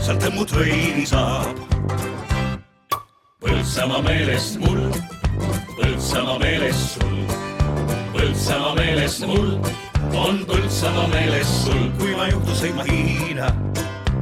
sealt 0.00 0.24
õmmut 0.28 0.52
veini 0.56 1.04
saab. 1.08 1.60
Põltsamaa 3.42 4.02
meeles 4.04 4.56
mul, 4.62 4.82
Põltsamaa 5.76 6.38
meeles 6.42 6.82
sul, 6.94 7.18
Põltsamaa 8.12 8.74
meeles 8.78 9.18
mul 9.26 9.54
on 10.18 10.42
Põltsamaa 10.48 11.08
meeles 11.14 11.52
sul. 11.64 11.86
kui 11.98 12.14
ma 12.16 12.28
juhtu 12.30 12.58
sõitma 12.60 12.86
Hiina, 12.90 13.48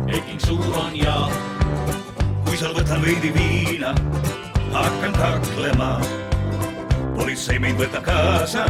Peking 0.07 0.41
suur 0.47 0.77
on 0.85 0.97
ja 0.97 1.17
kui 2.47 2.57
seal 2.57 2.75
võtan 2.77 3.03
veidi 3.05 3.33
viina, 3.35 3.95
hakkan 4.73 5.13
kaklema. 5.19 5.91
politsei 7.17 7.59
mind 7.59 7.83
võtab 7.83 8.07
kaasa, 8.07 8.65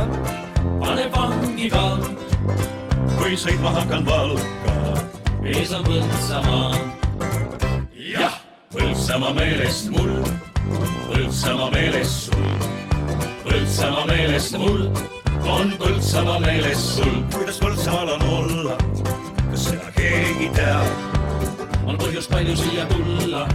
paneb 0.81 1.15
vangi 1.17 1.69
ka 1.71 1.85
kui 3.19 3.37
sõitma 3.37 3.71
hakkan 3.77 4.05
Valka. 4.07 4.75
ees 5.45 5.73
on 5.77 5.85
Põltsamaa. 5.85 6.75
jah, 7.95 8.35
Põltsamaa 8.75 9.33
meelest 9.35 9.91
mul, 9.91 10.13
Põltsamaa 11.11 11.71
meeles 11.75 12.11
sul, 12.27 12.51
Põltsamaa 13.45 14.07
meelest 14.07 14.59
mul 14.59 14.83
on 15.51 15.73
Põltsamaa 15.79 16.41
meeles 16.41 16.83
sul. 16.97 17.15
kuidas 17.33 17.59
Põltsamaal 17.61 18.15
on 18.17 18.23
olla, 18.39 18.77
kas 19.51 19.65
seda 19.71 19.91
keegi 19.97 20.51
teab? 20.55 20.87
on 21.87 21.97
põhjust 21.99 22.31
palju 22.31 22.55
siia 22.57 22.85
tulla, 22.93 23.47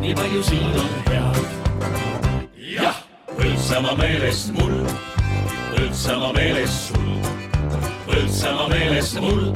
nii 0.00 0.14
palju 0.14 0.42
siin 0.42 0.74
on 0.82 0.90
head. 1.10 1.44
jah, 2.74 2.96
Põltsamaa 3.36 3.96
meelest 4.00 4.52
mul, 4.58 4.80
Põltsamaa 5.80 6.32
meeles 6.36 6.72
sul 6.86 7.12
Põltsamaa 8.04 8.66
meeles 8.68 9.12
mul 9.16 9.46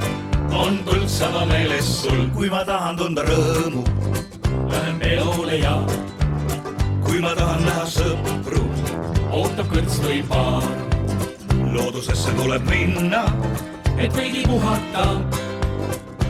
on 0.57 0.79
Põltsamaa 0.87 1.43
meeles 1.51 1.89
sul. 2.01 2.23
kui 2.33 2.49
ma 2.49 2.63
tahan 2.65 2.97
tunda 2.97 3.21
rõõmu, 3.27 3.83
lähen 4.71 4.97
peole 5.03 5.59
ja 5.59 5.75
kui 7.05 7.21
ma 7.21 7.35
tahan 7.37 7.61
näha 7.67 7.85
sõpru, 7.97 8.63
ootab 9.37 9.69
kõrts 9.75 9.99
või 10.07 10.23
paar. 10.31 10.65
loodusesse 11.75 12.33
tuleb 12.41 12.65
minna, 12.71 13.27
et 13.99 14.17
veidi 14.17 14.47
puhata. 14.49 15.05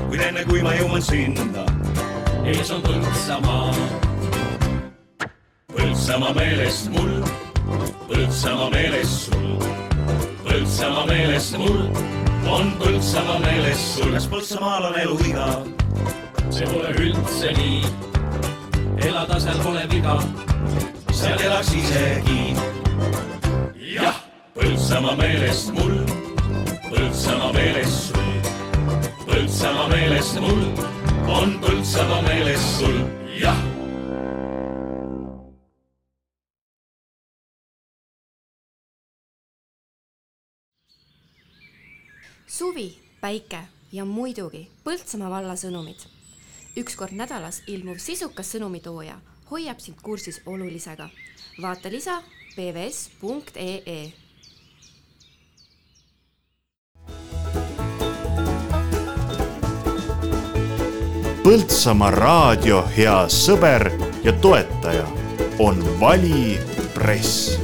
kuid 0.08 0.26
enne 0.26 0.44
kui 0.50 0.62
ma 0.62 0.74
jõuan 0.74 1.06
sinna, 1.06 1.68
ees 2.42 2.74
on 2.74 2.82
Põltsamaa. 2.82 3.70
Põltsamaa 5.70 6.34
meelest 6.34 6.90
mul, 6.90 7.16
Põltsamaa 8.10 8.70
meeles 8.74 9.16
sul 9.28 9.83
Põltsamaa 10.54 11.06
meeles 11.08 11.46
mul 11.58 11.80
on 12.46 12.68
Põltsamaa 12.78 13.40
meeles 13.42 13.80
sul. 13.96 14.12
kas 14.14 14.28
Põltsamaal 14.30 14.86
on 14.86 14.98
elu 15.00 15.16
iga? 15.26 15.48
see 16.54 16.68
pole 16.70 16.92
üldse 17.02 17.50
nii. 17.56 17.80
elada 19.08 19.40
seal 19.42 19.58
pole 19.64 19.82
viga. 19.90 20.14
seal 21.10 21.42
elaks 21.48 21.74
isegi. 21.80 22.54
jah, 23.96 24.22
Põltsamaa 24.54 25.18
meelest 25.24 25.74
mul, 25.74 25.98
Põltsamaa 26.86 27.52
meeles 27.58 28.00
sul. 28.06 28.32
Põltsamaa 29.26 29.90
meelest 29.90 30.38
mul 30.46 30.66
on 31.42 31.58
Põltsamaa 31.66 32.22
meeles 32.30 32.74
sul, 32.78 33.00
jah 33.42 33.73
suvi, 42.58 42.98
päike 43.20 43.58
ja 43.92 44.04
muidugi 44.04 44.68
Põltsamaa 44.84 45.30
valla 45.30 45.56
sõnumid. 45.58 46.04
üks 46.78 46.94
kord 46.96 47.14
nädalas 47.18 47.62
ilmuv 47.66 47.98
sisukas 47.98 48.52
sõnumitooja 48.54 49.16
hoiab 49.50 49.80
sind 49.80 49.98
kursis 50.02 50.40
olulisega. 50.46 51.08
vaata 51.62 51.90
lisa 51.90 52.22
pvs.ee. 52.54 54.12
Põltsamaa 61.42 62.10
raadio 62.10 62.84
hea 62.96 63.18
sõber 63.28 63.90
ja 64.24 64.32
toetaja 64.32 65.10
on 65.58 65.82
Vali 66.00 66.58
Press 66.94 67.63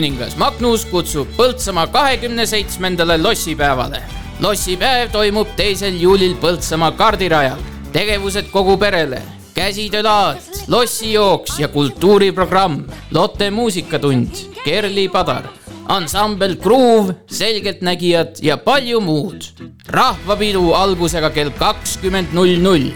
kuningas 0.00 0.32
Magnus 0.40 0.86
kutsub 0.88 1.28
Põltsamaa 1.36 1.90
kahekümne 1.92 2.46
seitsmendale 2.48 3.18
lossipäevale. 3.20 3.98
lossipäev 4.40 5.10
toimub 5.12 5.48
teisel 5.56 5.98
juulil 6.00 6.36
Põltsamaa 6.40 6.92
kardirajal. 6.96 7.58
tegevused 7.92 8.48
kogu 8.50 8.76
perele, 8.76 9.22
käsitöölaad, 9.54 10.38
lossijooks 10.68 11.58
ja 11.58 11.68
kultuuriprogramm, 11.68 12.84
Lotte 13.10 13.50
muusikatund, 13.50 14.28
Kerli 14.64 15.08
Padar, 15.08 15.44
ansambel 15.88 16.56
Gruuv, 16.56 17.10
Selgeltnägijad 17.26 18.40
ja 18.42 18.56
palju 18.56 19.00
muud. 19.00 19.44
rahvapidu 19.86 20.72
algusega 20.72 21.30
kell 21.30 21.50
kakskümmend 21.50 22.32
null 22.32 22.56
null 22.56 22.88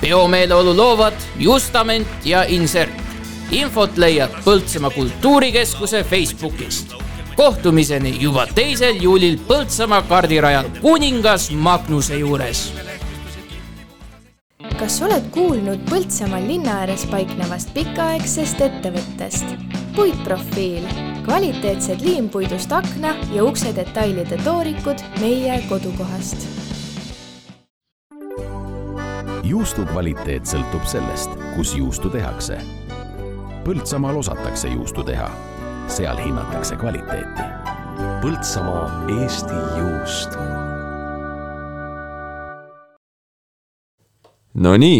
peomeeleolu 0.00 0.76
loovad 0.76 1.16
Justament 1.38 2.08
ja 2.24 2.44
Insert. 2.48 3.13
Infot 3.50 3.96
leiad 3.96 4.30
Põltsamaa 4.44 4.90
kultuurikeskuse 4.90 6.04
Facebookist. 6.04 6.94
kohtumiseni 7.36 8.16
juba 8.20 8.46
teisel 8.54 9.02
juulil 9.02 9.38
Põltsamaa 9.48 10.02
kardirajal 10.02 10.70
Kuningas 10.80 11.50
Magnuse 11.50 12.18
juures 12.18 12.72
kas 14.78 14.96
oled 15.06 15.30
kuulnud 15.30 15.84
Põltsamaal 15.90 16.46
linna 16.48 16.80
ääres 16.82 17.06
paiknevast 17.06 17.74
pikaaegsest 17.74 18.60
ettevõttest? 18.60 19.54
puitprofiil, 19.96 20.86
kvaliteetsed 21.24 22.02
liimpuidust 22.02 22.72
akna 22.72 23.14
ja 23.32 23.44
ukse 23.44 23.70
detailide 23.76 24.38
toorikud 24.44 24.98
meie 25.20 25.62
kodukohast. 25.68 26.48
juustu 29.44 29.84
kvaliteet 29.86 30.50
sõltub 30.50 30.84
sellest, 30.88 31.30
kus 31.54 31.76
juustu 31.78 32.10
tehakse. 32.10 32.58
Põltsamaal 33.64 34.18
osatakse 34.20 34.68
juustu 34.68 35.00
teha, 35.08 35.24
seal 35.88 36.18
hinnatakse 36.20 36.76
kvaliteeti. 36.76 37.44
Põltsamaa 38.20 38.82
Eesti 39.14 39.60
juust. 39.78 40.34
Nonii, 44.60 44.98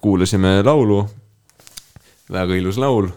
kuulasime 0.00 0.54
laulu, 0.64 1.02
väga 2.32 2.56
ilus 2.56 2.80
laul. 2.80 3.10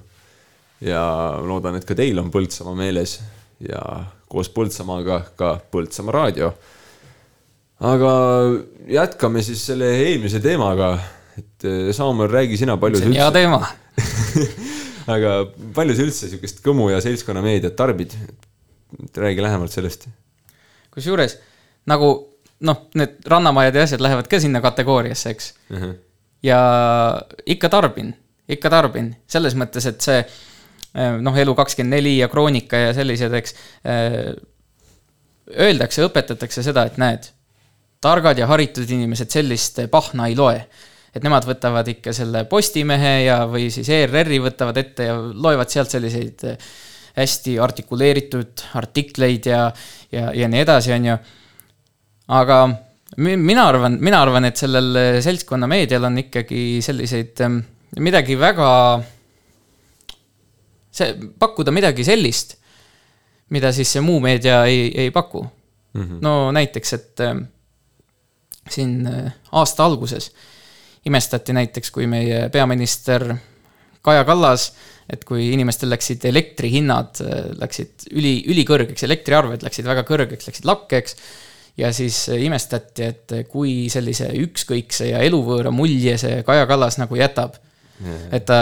Ja 0.84 1.06
loodan, 1.40 1.78
et 1.80 1.88
ka 1.88 1.96
teil 1.96 2.20
on 2.20 2.28
Põltsamaa 2.34 2.76
meeles 2.76 3.22
ja 3.64 3.80
koos 4.28 4.52
Põltsamaaga 4.52 5.22
ka 5.40 5.54
Põltsamaa 5.72 6.18
raadio. 6.18 6.52
aga 7.80 8.12
jätkame 8.92 9.42
siis 9.42 9.64
selle 9.72 9.94
eelmise 10.04 10.44
teemaga, 10.44 10.98
et 11.38 11.64
eh, 11.64 11.94
Saamar, 11.96 12.28
räägi 12.30 12.60
sina, 12.60 12.76
palju 12.78 13.00
see 13.00 13.08
on 13.08 13.16
hea 13.16 13.32
teema 13.32 13.62
aga 15.14 15.36
palju 15.76 15.96
sa 15.98 16.06
üldse 16.08 16.30
sihukest 16.32 16.62
kõmu 16.66 16.90
ja 16.92 17.02
seltskonnameediat 17.04 17.76
tarbid? 17.76 18.16
räägi 19.16 19.42
lähemalt 19.42 19.72
sellest. 19.72 20.08
kusjuures 20.92 21.38
nagu 21.88 22.12
noh, 22.62 22.86
need 23.00 23.22
rannamajad 23.28 23.76
ja 23.76 23.84
asjad 23.88 24.04
lähevad 24.04 24.28
ka 24.30 24.40
sinna 24.40 24.62
kategooriasse, 24.62 25.30
eks 25.30 25.54
uh. 25.72 25.78
-huh. 25.78 25.94
ja 26.44 26.62
ikka 27.46 27.70
tarbin, 27.70 28.14
ikka 28.48 28.70
tarbin, 28.70 29.16
selles 29.28 29.56
mõttes, 29.56 29.88
et 29.88 30.02
see 30.02 30.24
noh, 30.94 31.36
Elu24 31.36 32.16
ja 32.18 32.28
Kroonika 32.28 32.78
ja 32.78 32.94
sellised, 32.94 33.34
eks. 33.34 33.56
Öeldakse, 35.52 36.04
õpetatakse 36.08 36.64
seda, 36.64 36.86
et 36.88 36.98
näed, 37.02 37.28
targad 38.04 38.40
ja 38.40 38.48
haritud 38.48 38.90
inimesed 38.90 39.32
sellist 39.32 39.82
pahna 39.92 40.30
ei 40.32 40.36
loe. 40.36 40.62
Et 41.16 41.24
nemad 41.24 41.46
võtavad 41.48 41.88
ikka 41.92 42.14
selle 42.16 42.46
Postimehe 42.50 43.16
ja, 43.26 43.42
või 43.50 43.70
siis 43.74 43.90
ERR-i 43.92 44.40
võtavad 44.44 44.78
ette 44.80 45.10
ja 45.10 45.18
loevad 45.18 45.70
sealt 45.70 45.92
selliseid 45.92 46.46
hästi 47.18 47.58
artikuleeritud 47.60 48.64
artikleid 48.80 49.50
ja, 49.52 49.66
ja, 50.12 50.32
ja 50.32 50.48
nii 50.48 50.64
edasi, 50.64 50.94
on 50.96 51.10
ju 51.10 51.18
aga 52.32 52.62
mina 53.18 53.66
arvan, 53.68 53.98
mina 54.00 54.22
arvan, 54.24 54.48
et 54.48 54.60
sellel 54.60 55.20
seltskonna 55.24 55.68
meedial 55.70 56.08
on 56.08 56.20
ikkagi 56.22 56.80
selliseid 56.84 57.42
ähm, 57.44 57.60
midagi 58.00 58.38
väga, 58.40 58.70
see, 60.96 61.16
pakkuda 61.40 61.74
midagi 61.76 62.06
sellist, 62.08 62.56
mida 63.52 63.74
siis 63.76 63.92
see 63.92 64.04
muu 64.06 64.22
meedia 64.24 64.62
ei, 64.70 64.88
ei 64.96 65.12
paku 65.12 65.44
mm. 65.44 66.02
-hmm. 66.02 66.22
no 66.24 66.52
näiteks, 66.56 66.94
et 66.94 67.26
äh, 67.28 67.36
siin 68.70 69.04
aasta 69.52 69.86
alguses 69.86 70.32
imestati 71.06 71.54
näiteks, 71.54 71.92
kui 71.92 72.08
meie 72.10 72.48
peaminister 72.54 73.32
Kaja 74.02 74.24
Kallas, 74.26 74.72
et 75.12 75.24
kui 75.28 75.52
inimestel 75.54 75.92
läksid 75.92 76.26
elektrihinnad, 76.30 77.22
äh, 77.26 77.40
läksid 77.62 78.08
üli, 78.16 78.40
ülikõrgeks, 78.50 79.06
elektriarved 79.06 79.66
läksid 79.66 79.88
väga 79.88 80.06
kõrgeks, 80.08 80.48
läksid 80.50 80.68
lakkeks 80.70 81.18
ja 81.82 81.92
siis 81.96 82.24
äh, 82.32 82.42
imestati, 82.48 83.10
et 83.12 83.36
äh, 83.36 83.44
kui 83.50 83.90
sellise 83.94 84.32
ükskõikse 84.42 85.12
ja 85.12 85.22
eluvõõra 85.26 85.74
mulje 85.74 86.16
see 86.22 86.40
Kaja 86.48 86.70
Kallas 86.70 86.98
nagu 87.02 87.20
jätab. 87.20 87.60
et 88.34 88.48
ta, 88.50 88.56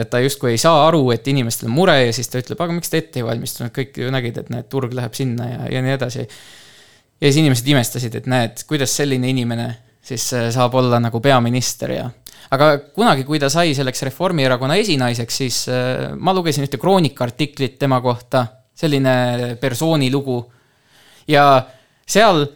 et 0.00 0.08
ta 0.10 0.18
justkui 0.18 0.50
ei 0.50 0.58
saa 0.58 0.88
aru, 0.88 1.12
et 1.14 1.28
inimestel 1.30 1.68
on 1.68 1.76
mure 1.76 1.94
ja 1.94 2.12
siis 2.12 2.26
ta 2.26 2.40
ütleb, 2.40 2.58
aga 2.58 2.74
miks 2.74 2.90
te 2.90 2.98
ette 2.98 3.20
ei 3.20 3.22
valmistunud, 3.22 3.70
kõik 3.70 4.00
ju 4.02 4.08
nägid, 4.10 4.40
et 4.42 4.48
näed, 4.50 4.66
turg 4.66 4.96
läheb 4.98 5.14
sinna 5.14 5.46
ja, 5.46 5.68
ja 5.76 5.82
nii 5.84 5.92
edasi. 5.94 6.24
ja 6.26 7.28
siis 7.28 7.38
inimesed 7.38 7.70
imestasid, 7.70 8.16
et 8.18 8.26
näed, 8.26 8.64
kuidas 8.66 8.96
selline 8.98 9.30
inimene 9.30 9.68
siis 10.02 10.32
äh, 10.36 10.48
saab 10.54 10.74
olla 10.80 11.00
nagu 11.02 11.20
peaminister 11.20 11.94
ja 11.94 12.06
aga 12.50 12.70
kunagi, 12.94 13.24
kui 13.24 13.38
ta 13.38 13.50
sai 13.52 13.74
selleks 13.76 14.02
Reformierakonna 14.08 14.78
esinaiseks, 14.80 15.36
siis 15.42 15.58
ma 16.18 16.32
lugesin 16.34 16.64
ühte 16.66 16.80
Kroonika 16.82 17.22
artiklit 17.28 17.76
tema 17.78 18.00
kohta, 18.02 18.46
selline 18.74 19.56
persooni 19.60 20.10
lugu. 20.10 20.40
ja 21.28 21.62
seal 22.10 22.46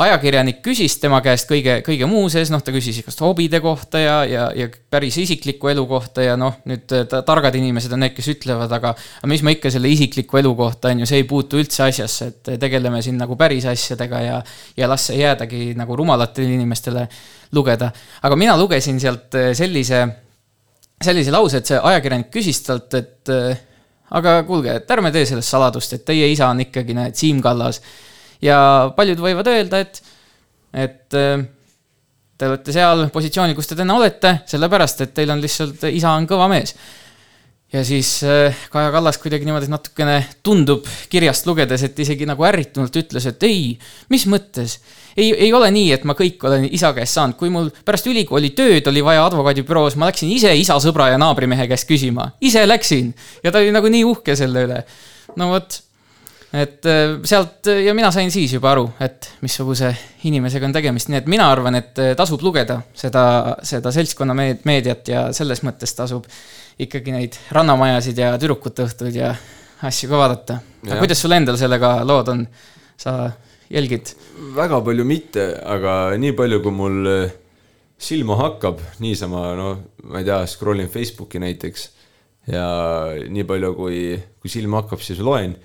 ajakirjanik 0.00 0.62
küsis 0.64 0.94
tema 1.02 1.18
käest 1.20 1.44
kõige, 1.50 1.74
kõige 1.84 2.06
muu 2.08 2.24
sees, 2.32 2.48
noh, 2.52 2.62
ta 2.64 2.72
küsis 2.72 3.02
igast 3.02 3.20
hobide 3.20 3.58
kohta 3.60 4.00
ja, 4.00 4.14
ja, 4.24 4.44
ja 4.56 4.68
päris 4.90 5.18
isikliku 5.20 5.68
elu 5.68 5.82
kohta 5.88 6.24
ja 6.24 6.36
noh, 6.40 6.54
nüüd 6.68 6.86
ta, 6.88 7.20
targad 7.26 7.58
inimesed 7.58 7.92
on 7.92 8.00
need, 8.00 8.14
kes 8.16 8.30
ütlevad, 8.32 8.72
aga 8.72 8.94
mis 9.28 9.42
ma 9.44 9.52
ikka 9.52 9.68
selle 9.74 9.90
isikliku 9.92 10.40
elu 10.40 10.54
kohta, 10.56 10.94
on 10.94 11.02
ju, 11.02 11.08
see 11.10 11.20
ei 11.20 11.26
puutu 11.28 11.60
üldse 11.60 11.84
asjasse, 11.84 12.30
et 12.32 12.52
tegeleme 12.62 13.02
siin 13.04 13.20
nagu 13.20 13.36
päris 13.36 13.66
asjadega 13.68 14.20
ja 14.24 14.38
ja 14.78 14.88
las 14.88 15.10
see 15.10 15.18
jäädagi 15.20 15.74
nagu 15.76 15.96
rumalatele 15.98 16.54
inimestele 16.56 17.04
lugeda. 17.52 17.90
aga 18.22 18.38
mina 18.40 18.56
lugesin 18.56 19.00
sealt 19.00 19.36
sellise, 19.52 20.06
sellise 21.04 21.34
lause, 21.34 21.60
et 21.60 21.68
see 21.68 21.82
ajakirjanik 21.92 22.32
küsis 22.32 22.62
talt, 22.64 22.96
et 22.96 23.34
aga 24.16 24.38
kuulge, 24.48 24.78
et 24.80 24.96
ärme 24.96 25.12
tee 25.12 25.28
sellest 25.28 25.52
saladust, 25.52 25.92
et 25.92 26.04
teie 26.08 26.32
isa 26.32 26.48
on 26.48 26.64
ikkagi, 26.64 26.96
näed, 26.96 27.18
Siim 27.18 27.44
Kallas 27.44 27.82
ja 28.42 28.58
paljud 28.96 29.20
võivad 29.22 29.50
öelda, 29.52 29.82
et, 29.82 30.02
et 30.84 31.18
äh, 31.18 31.44
te 32.38 32.50
olete 32.50 32.74
seal 32.74 33.06
positsioonil, 33.14 33.54
kus 33.58 33.70
te 33.70 33.78
täna 33.78 33.94
olete, 33.98 34.40
sellepärast 34.50 35.06
et 35.06 35.14
teil 35.14 35.30
on 35.30 35.42
lihtsalt, 35.42 35.86
isa 35.92 36.16
on 36.16 36.26
kõva 36.30 36.48
mees. 36.50 36.74
ja 37.72 37.80
siis 37.86 38.08
äh, 38.28 38.64
Kaja 38.72 38.90
Kallas 38.92 39.16
kuidagi 39.22 39.46
niimoodi 39.48 39.70
natukene 39.70 40.16
tundub 40.44 40.88
kirjast 41.12 41.46
lugedes, 41.46 41.86
et 41.86 42.02
isegi 42.04 42.26
nagu 42.28 42.44
ärritunult 42.44 42.98
ütles, 42.98 43.28
et 43.30 43.46
ei, 43.48 43.78
mis 44.12 44.26
mõttes? 44.26 44.80
Ei, 45.16 45.30
ei 45.30 45.52
ole 45.52 45.70
nii, 45.72 45.92
et 45.94 46.04
ma 46.08 46.16
kõik 46.18 46.42
olen 46.48 46.66
isa 46.72 46.90
käest 46.96 47.16
saanud, 47.16 47.38
kui 47.38 47.52
mul 47.52 47.70
pärast 47.84 48.10
ülikooli 48.10 48.50
tööd 48.58 48.90
oli 48.90 49.04
vaja 49.04 49.24
advokaadibüroos, 49.28 49.96
ma 50.00 50.10
läksin 50.10 50.34
ise 50.34 50.52
isa 50.56 50.76
sõbra 50.82 51.12
ja 51.12 51.20
naabrimehe 51.20 51.68
käest 51.70 51.88
küsima, 51.88 52.30
ise 52.40 52.66
läksin. 52.66 53.14
Ja 53.44 53.52
ta 53.52 53.62
oli 53.62 53.72
nagu 53.72 53.92
nii 53.92 54.04
uhke 54.08 54.36
selle 54.36 54.66
üle. 54.66 54.82
no 55.36 55.52
vot 55.52 55.78
et 56.52 56.84
äh, 56.86 57.14
sealt 57.24 57.66
äh, 57.70 57.80
ja 57.86 57.94
mina 57.96 58.10
sain 58.12 58.30
siis 58.32 58.52
juba 58.52 58.72
aru, 58.74 58.84
et 59.00 59.30
missuguse 59.40 59.88
inimesega 60.28 60.68
on 60.68 60.74
tegemist, 60.76 61.08
nii 61.08 61.22
et 61.22 61.30
mina 61.32 61.46
arvan, 61.48 61.78
et 61.80 62.00
äh, 62.02 62.12
tasub 62.18 62.44
lugeda 62.44 62.82
seda, 62.96 63.24
seda 63.64 63.92
seltskonna 63.94 64.36
meediat 64.36 65.08
ja 65.08 65.24
selles 65.36 65.64
mõttes 65.64 65.96
tasub 65.96 66.28
ikkagi 66.82 67.14
neid 67.14 67.38
rannamajasid 67.56 68.20
ja 68.20 68.34
tüdrukute 68.40 68.84
õhtuid 68.84 69.16
ja 69.16 69.32
asju 69.88 70.10
ka 70.12 70.20
vaadata. 70.20 70.58
aga 70.84 71.00
kuidas 71.00 71.24
sul 71.24 71.32
endal 71.32 71.56
sellega 71.60 71.94
lood 72.04 72.28
on, 72.34 72.44
sa 73.00 73.16
jälgid? 73.72 74.12
väga 74.56 74.82
palju 74.84 75.08
mitte, 75.08 75.48
aga 75.64 76.18
nii 76.20 76.36
palju, 76.36 76.60
kui 76.60 76.76
mul 76.76 77.10
silma 78.02 78.36
hakkab, 78.42 78.80
niisama 79.00 79.48
no 79.56 79.72
ma 80.04 80.20
ei 80.20 80.28
tea, 80.28 80.44
scroll 80.50 80.84
in 80.84 80.92
Facebooki 80.92 81.40
näiteks 81.40 81.88
ja 82.52 82.64
nii 83.24 83.44
palju, 83.48 83.76
kui, 83.78 84.00
kui 84.42 84.52
silma 84.52 84.82
hakkab, 84.82 85.00
siis 85.00 85.22
loen 85.24 85.56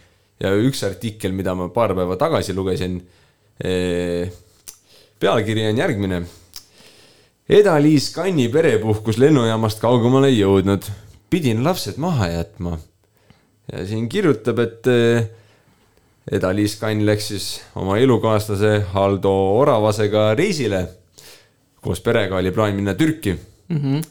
ja 0.41 0.53
üks 0.53 0.83
artikkel, 0.85 1.33
mida 1.35 1.55
ma 1.57 1.69
paar 1.73 1.95
päeva 1.97 2.17
tagasi 2.19 2.55
lugesin. 2.55 2.99
Eh, 3.57 4.29
pealkiri 5.19 5.65
on 5.71 5.81
järgmine. 5.81 6.21
Eda-Liis 7.47 8.11
Kanni 8.13 8.49
perepuhkus 8.51 9.17
lennujaamast 9.21 9.79
kaugemale 9.81 10.29
ei 10.33 10.41
jõudnud, 10.41 10.83
pidin 11.31 11.63
lapsed 11.63 11.97
maha 11.97 12.29
jätma. 12.33 12.77
ja 13.71 13.83
siin 13.87 14.09
kirjutab, 14.09 14.59
et 14.59 14.87
eh, 14.87 15.29
Eda-Liis 16.31 16.77
Kann 16.79 17.05
läks 17.07 17.31
siis 17.31 17.47
oma 17.75 17.97
elukaaslase 17.97 18.85
Haldo 18.93 19.33
Oravasega 19.57 20.35
reisile. 20.35 20.87
koos 21.81 22.01
perega 22.01 22.35
oli 22.37 22.51
plaan 22.51 22.75
minna 22.75 22.93
Türki 22.93 23.33
mm. 23.69 23.77
-hmm 23.77 24.05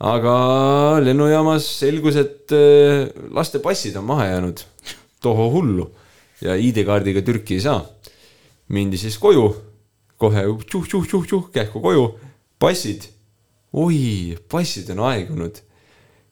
aga 0.00 1.00
lennujaamas 1.00 1.64
selgus, 1.78 2.16
et 2.16 2.52
eh, 2.52 3.08
laste 3.32 3.58
passid 3.58 3.96
on 3.96 4.04
maha 4.04 4.26
jäänud 4.26 4.60
toho 5.26 5.50
hullu 5.52 5.90
ja 6.40 6.56
ID-kaardiga 6.56 7.22
Türki 7.26 7.58
ei 7.58 7.60
saa. 7.60 7.84
mindi 8.68 8.98
siis 8.98 9.18
koju, 9.18 9.46
kohe 10.18 10.42
tšuh-tšuh-tšuh-tšuh, 10.42 11.50
kähku 11.52 11.80
koju, 11.80 12.06
passid. 12.58 13.06
oi, 13.72 14.36
passid 14.48 14.90
on 14.90 15.04
aegunud. 15.10 15.62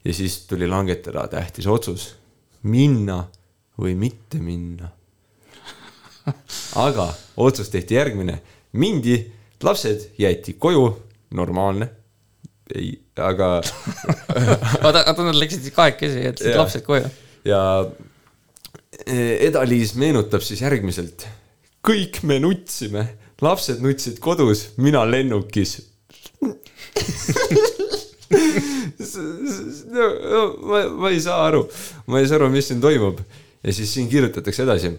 ja 0.04 0.14
siis 0.14 0.44
tuli 0.46 0.68
langetada 0.68 1.28
tähtis 1.28 1.66
otsus, 1.66 2.14
minna 2.62 3.24
või 3.78 3.94
mitte 3.94 4.38
minna. 4.38 4.90
aga 6.76 7.08
otsus 7.36 7.68
tehti 7.68 7.94
järgmine, 7.94 8.40
mindi, 8.72 9.18
lapsed 9.62 10.10
jäeti 10.18 10.56
koju, 10.58 10.88
normaalne, 11.30 11.88
ei, 12.74 12.94
aga 13.16 13.60
oota, 14.84 15.04
oota, 15.04 15.24
nad 15.24 15.36
läksid 15.36 15.64
siis 15.66 15.76
kahekesi, 15.76 16.24
jätsid 16.24 16.56
lapsed 16.56 16.84
koju. 16.86 17.08
ja 17.44 17.60
Eda-Liis 19.06 19.94
meenutab 19.98 20.42
siis 20.44 20.60
järgmiselt. 20.62 21.26
kõik 21.84 22.22
me 22.24 22.38
nutsime, 22.40 23.08
lapsed 23.44 23.82
nutsid 23.84 24.18
kodus, 24.24 24.70
mina 24.76 25.04
lennukis. 25.04 25.80
ma, 30.70 30.78
ma 30.88 31.10
ei 31.10 31.20
saa 31.20 31.44
aru, 31.48 31.64
ma 32.06 32.20
ei 32.20 32.28
saa 32.28 32.38
aru, 32.40 32.48
mis 32.52 32.68
siin 32.70 32.80
toimub. 32.80 33.20
ja 33.64 33.72
siis 33.72 33.94
siin 33.94 34.08
kirjutatakse 34.08 34.62
edasi. 34.62 34.92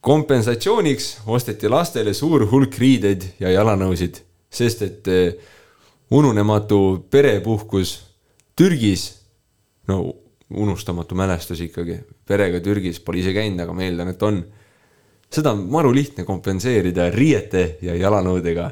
kompensatsiooniks 0.00 1.16
osteti 1.26 1.68
lastele 1.68 2.14
suur 2.14 2.46
hulk 2.50 2.78
riideid 2.78 3.24
ja 3.40 3.50
jalanõusid, 3.50 4.20
sest 4.50 4.82
et 4.82 5.08
eh, 5.08 5.34
ununematu 6.10 7.06
perepuhkus 7.10 8.02
Türgis, 8.56 9.18
no 9.88 10.14
unustamatu 10.50 11.14
mälestus 11.14 11.60
ikkagi, 11.60 11.98
perega 12.26 12.60
Türgis 12.62 13.00
pole 13.04 13.22
ise 13.22 13.34
käinud, 13.36 13.60
aga 13.62 13.74
ma 13.76 13.84
eeldan, 13.86 14.12
et 14.14 14.22
on. 14.26 14.42
seda 15.30 15.52
on 15.54 15.64
maru 15.70 15.92
lihtne 15.94 16.24
kompenseerida 16.24 17.10
riiete 17.14 17.78
ja 17.82 17.94
jalanõudega. 17.94 18.70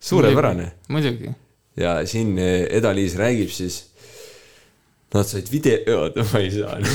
suurepärane. 0.00 0.72
muidugi. 0.88 1.34
ja 1.76 1.98
siin 2.06 2.38
eh, 2.38 2.66
Eda-Liis 2.78 3.16
räägib 3.16 3.50
siis, 3.50 3.84
nad 5.14 5.26
said 5.26 5.50
video, 5.52 6.02
oota 6.02 6.26
ma 6.32 6.42
ei 6.42 6.50
saa. 6.50 6.80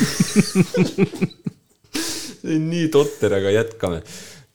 see 2.42 2.58
on 2.58 2.70
nii 2.72 2.90
totter, 2.94 3.34
aga 3.38 3.54
jätkame. 3.54 4.02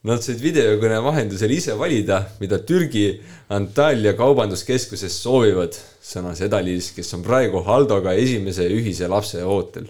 Nad 0.07 0.23
said 0.23 0.39
videokõne 0.39 1.01
vahendusel 1.03 1.51
ise 1.51 1.75
valida, 1.79 2.21
mida 2.39 2.61
Türgi 2.63 3.09
Antalya 3.51 4.13
kaubanduskeskuses 4.19 5.17
soovivad, 5.23 5.75
sõnas 6.03 6.43
Eda-Liis, 6.47 6.93
kes 6.95 7.11
on 7.17 7.25
praegu 7.27 7.65
Haldoga 7.67 8.15
esimese 8.15 8.69
ühise 8.71 9.09
lapse 9.11 9.43
ootel. 9.43 9.89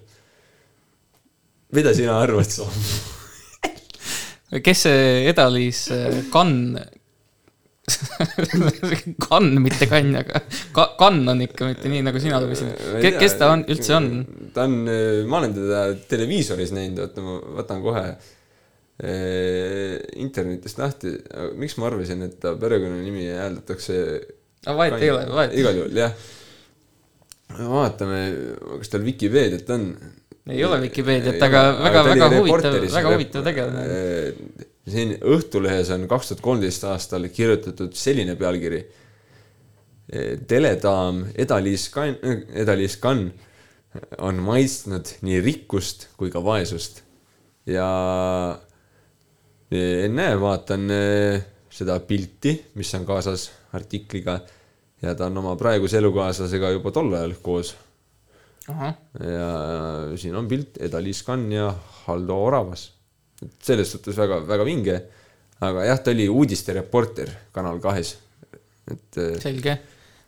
Mida 1.76 1.92
sina 1.96 2.18
arvad, 2.22 2.48
Soom? 2.50 2.72
kes 4.62 4.82
see 4.86 5.26
Eda-Liis 5.30 5.80
Kann, 6.32 6.52
Kann, 9.28 9.50
mitte 9.62 9.86
Kann, 9.90 10.14
aga 10.18 10.40
Ka- 10.74 10.92
Kann 10.98 11.20
on 11.28 11.42
ikka 11.44 11.68
mitte 11.70 11.90
nii, 11.90 12.02
nagu 12.06 12.18
sina 12.22 12.40
lugesid. 12.42 12.72
kes 13.20 13.36
ta 13.38 13.50
on, 13.55 13.62
üldse 13.70 13.94
on? 13.98 14.08
ta 14.55 14.64
on, 14.66 14.74
ma 15.30 15.38
olen 15.42 15.55
teda 15.55 15.82
televiisoris 16.10 16.72
näinud, 16.74 16.98
oota 17.05 17.22
ma 17.26 17.36
võtan 17.60 17.82
kohe 17.84 18.05
eh, 18.10 20.00
internetist 20.22 20.80
lahti, 20.82 21.12
miks 21.60 21.76
ma 21.78 21.86
arvasin, 21.90 22.24
et 22.26 22.38
ta 22.42 22.55
perekonnanimi 22.58 23.28
hääldatakse. 23.36 24.00
Aga 24.66 24.76
vahet 24.80 24.98
ei 25.05 25.12
ole, 25.14 25.26
vahet 25.30 25.55
igal 25.60 25.78
juhul 25.82 26.00
jah. 26.00 26.14
vaatame, 27.56 28.20
kas 28.80 28.90
tal 28.94 29.05
Vikipeediat 29.06 29.68
on. 29.76 29.90
Ei 30.47 30.62
ole 30.65 30.78
Vikipeediat, 30.84 31.41
aga 31.42 31.62
väga- 31.83 32.05
väga 32.07 32.28
huvitav- 32.36 32.92
väga 32.94 33.12
huvitav 33.15 33.44
tegelane. 33.44 33.86
siin 34.89 35.16
Õhtulehes 35.18 35.91
on 35.94 36.07
kaks 36.08 36.28
tuhat 36.28 36.41
kolmteist 36.44 36.84
aastal 36.84 37.26
kirjutatud 37.28 37.92
selline 37.94 38.36
pealkiri. 38.36 38.84
teledaam 40.47 41.25
Eda-Liis 41.34 41.89
Kann, 41.91 42.15
Eda-Liis 42.55 42.97
Kann 43.02 43.33
on 44.18 44.36
maitsnud 44.36 45.08
nii 45.26 45.41
rikkust 45.42 46.08
kui 46.16 46.31
ka 46.31 46.39
vaesust. 46.44 47.02
ja 47.66 48.57
ennäe, 49.73 50.36
vaatan 50.41 50.86
seda 51.70 51.99
pilti, 52.07 52.52
mis 52.78 52.94
on 52.94 53.05
kaasas 53.08 53.50
artikliga 53.75 54.41
ja 55.02 55.15
ta 55.15 55.26
on 55.26 55.39
oma 55.39 55.57
praeguse 55.57 55.99
elukaaslasega 55.99 56.70
juba 56.70 56.92
tol 56.94 57.12
ajal 57.12 57.34
koos. 57.42 57.75
Ja 58.66 59.50
siin 60.18 60.34
on 60.36 60.48
pilt 60.50 60.80
Eda-Liis 60.82 61.22
Kann 61.26 61.50
ja 61.52 61.70
Haldo 62.06 62.38
Oravas. 62.44 62.92
selles 63.62 63.90
suhtes 63.92 64.16
väga, 64.16 64.40
väga 64.48 64.64
vinge. 64.64 65.02
aga 65.60 65.84
jah, 65.84 66.00
ta 66.02 66.10
oli 66.10 66.28
uudistereporter 66.28 67.30
Kanal 67.52 67.78
kahes. 67.80 68.16
et 68.90 69.18
eh, 69.22 69.38
selge. 69.40 69.78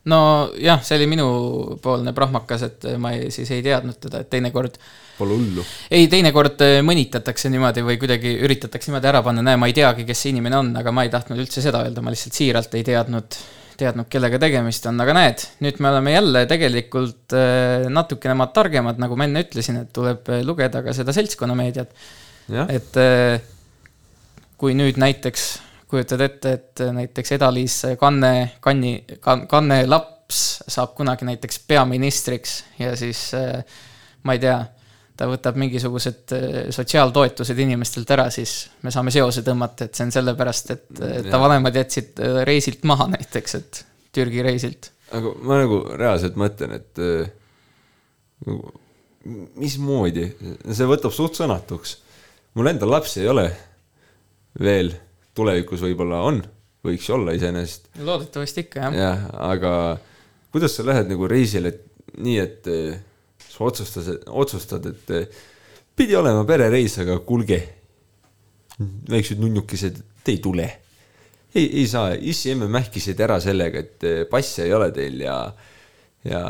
nojah, 0.05 0.83
see 0.83 0.97
oli 0.97 1.07
minupoolne 1.07 2.13
prahmakas, 2.13 2.63
et 2.63 2.89
ma 2.99 3.13
ei, 3.13 3.31
siis 3.31 3.51
ei 3.51 3.63
teadnud 3.63 3.99
teda, 4.01 4.23
et 4.23 4.31
teinekord 4.31 4.79
Pole 5.19 5.35
hullu. 5.35 5.65
ei, 5.91 6.07
teinekord 6.09 6.63
eh, 6.63 6.79
mõnitatakse 6.87 7.51
niimoodi 7.51 7.83
või 7.83 7.99
kuidagi 7.99 8.37
üritatakse 8.47 8.93
niimoodi 8.93 9.11
ära 9.11 9.23
panna, 9.27 9.43
näe, 9.43 9.59
ma 9.59 9.67
ei 9.67 9.75
teagi, 9.75 10.07
kes 10.07 10.23
see 10.25 10.35
inimene 10.37 10.61
on, 10.61 10.71
aga 10.79 10.95
ma 10.95 11.05
ei 11.05 11.11
tahtnud 11.11 11.43
üldse 11.43 11.65
seda 11.65 11.83
öelda, 11.87 12.05
ma 12.07 12.15
lihtsalt 12.15 12.39
siiralt 12.39 12.79
ei 12.79 12.87
teadnud, 12.87 13.41
teadnud, 13.79 14.09
kellega 14.11 14.41
tegemist 14.43 14.87
on, 14.91 14.99
aga 15.03 15.15
näed, 15.17 15.45
nüüd 15.65 15.79
me 15.83 15.91
oleme 15.93 16.15
jälle 16.15 16.43
tegelikult 16.51 17.37
eh, 17.37 17.87
natukene 17.93 18.35
maad 18.39 18.53
targemad, 18.57 18.99
nagu 19.03 19.19
ma 19.19 19.29
enne 19.29 19.45
ütlesin, 19.47 19.83
et 19.85 19.93
tuleb 19.95 20.29
eh, 20.35 20.43
lugeda 20.47 20.83
ka 20.85 20.95
seda 20.97 21.15
seltskonnameediat. 21.17 21.95
et 22.69 23.01
eh, 23.03 23.41
kui 24.59 24.75
nüüd 24.79 24.99
näiteks 25.01 25.49
kujutad 25.89 26.25
ette, 26.25 26.55
et 26.59 26.83
näiteks 26.93 27.37
Eda-Liis 27.39 27.77
Kanne, 28.01 28.33
Kanni, 28.61 28.97
Kanne 29.23 29.79
laps 29.87 30.43
saab 30.69 30.93
kunagi 30.99 31.25
näiteks 31.29 31.63
peaministriks 31.69 32.59
ja 32.81 32.93
siis 32.99 33.31
ma 34.27 34.35
ei 34.37 34.43
tea 34.43 34.59
ta 35.19 35.27
võtab 35.27 35.59
mingisugused 35.59 36.35
eh, 36.37 36.59
sotsiaaltoetused 36.75 37.59
inimestelt 37.65 38.11
ära, 38.15 38.29
siis 38.35 38.69
me 38.87 38.93
saame 38.95 39.13
seose 39.15 39.43
tõmmata, 39.47 39.89
et 39.89 39.99
see 39.99 40.07
on 40.07 40.15
sellepärast, 40.15 40.75
et 40.75 41.01
ta 41.27 41.41
vanemad 41.43 41.79
jätsid 41.81 42.23
eh, 42.23 42.43
reisilt 42.49 42.87
maha 42.89 43.09
näiteks, 43.17 43.57
et 43.59 43.83
Türgi 44.15 44.45
reisilt. 44.47 44.93
aga 45.15 45.33
ma 45.43 45.59
nagu 45.63 45.81
reaalselt 45.99 46.39
mõtlen, 46.39 46.77
et 46.79 47.03
eh, 47.03 47.33
nagu, 48.47 48.75
mismoodi, 49.59 50.29
see 50.71 50.89
võtab 50.89 51.15
suht 51.15 51.41
sõnatuks. 51.41 51.99
mul 52.55 52.71
endal 52.71 52.95
lapsi 52.95 53.25
ei 53.25 53.33
ole 53.33 53.49
veel, 54.63 54.95
tulevikus 55.35 55.83
võib-olla 55.83 56.23
on, 56.31 56.41
võiks 56.87 57.11
olla 57.11 57.35
iseenesest. 57.35 57.91
loodetavasti 57.99 58.69
ikka, 58.69 58.87
jah. 58.87 59.03
jah, 59.03 59.27
aga 59.51 59.73
kuidas 60.55 60.79
sa 60.79 60.87
lähed 60.87 61.11
nagu 61.11 61.27
reisile 61.27 61.75
nii, 62.23 62.39
et 62.39 62.71
sa 63.59 64.17
otsustad, 64.31 64.87
et 64.91 65.15
eh, 65.15 65.41
pidi 65.97 66.17
olema 66.17 66.45
perereis, 66.49 66.99
aga 67.03 67.19
kuulge, 67.27 67.59
väiksed 69.11 69.41
nunnukesed, 69.43 69.99
te 70.25 70.35
ei 70.37 70.43
tule. 70.43 70.69
ei, 71.55 71.65
ei 71.81 71.87
saa, 71.89 72.13
issi-emme 72.15 72.69
mähkisid 72.71 73.21
ära 73.25 73.41
sellega, 73.43 73.83
et 73.83 74.07
eh, 74.07 74.23
passe 74.31 74.67
ei 74.67 74.75
ole 74.77 74.93
teil 74.95 75.27
ja 75.27 75.41
ja 76.29 76.41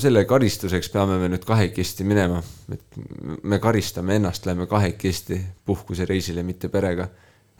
selle 0.00 0.22
karistuseks 0.24 0.88
peame 0.90 1.18
me 1.20 1.28
nüüd 1.28 1.44
kahekesti 1.46 2.06
minema, 2.08 2.40
et 2.72 2.96
me 3.44 3.58
karistame 3.60 4.16
ennast, 4.16 4.46
lähme 4.48 4.66
kahekesti 4.66 5.36
puhkusereisile, 5.68 6.42
mitte 6.42 6.72
perega. 6.72 7.08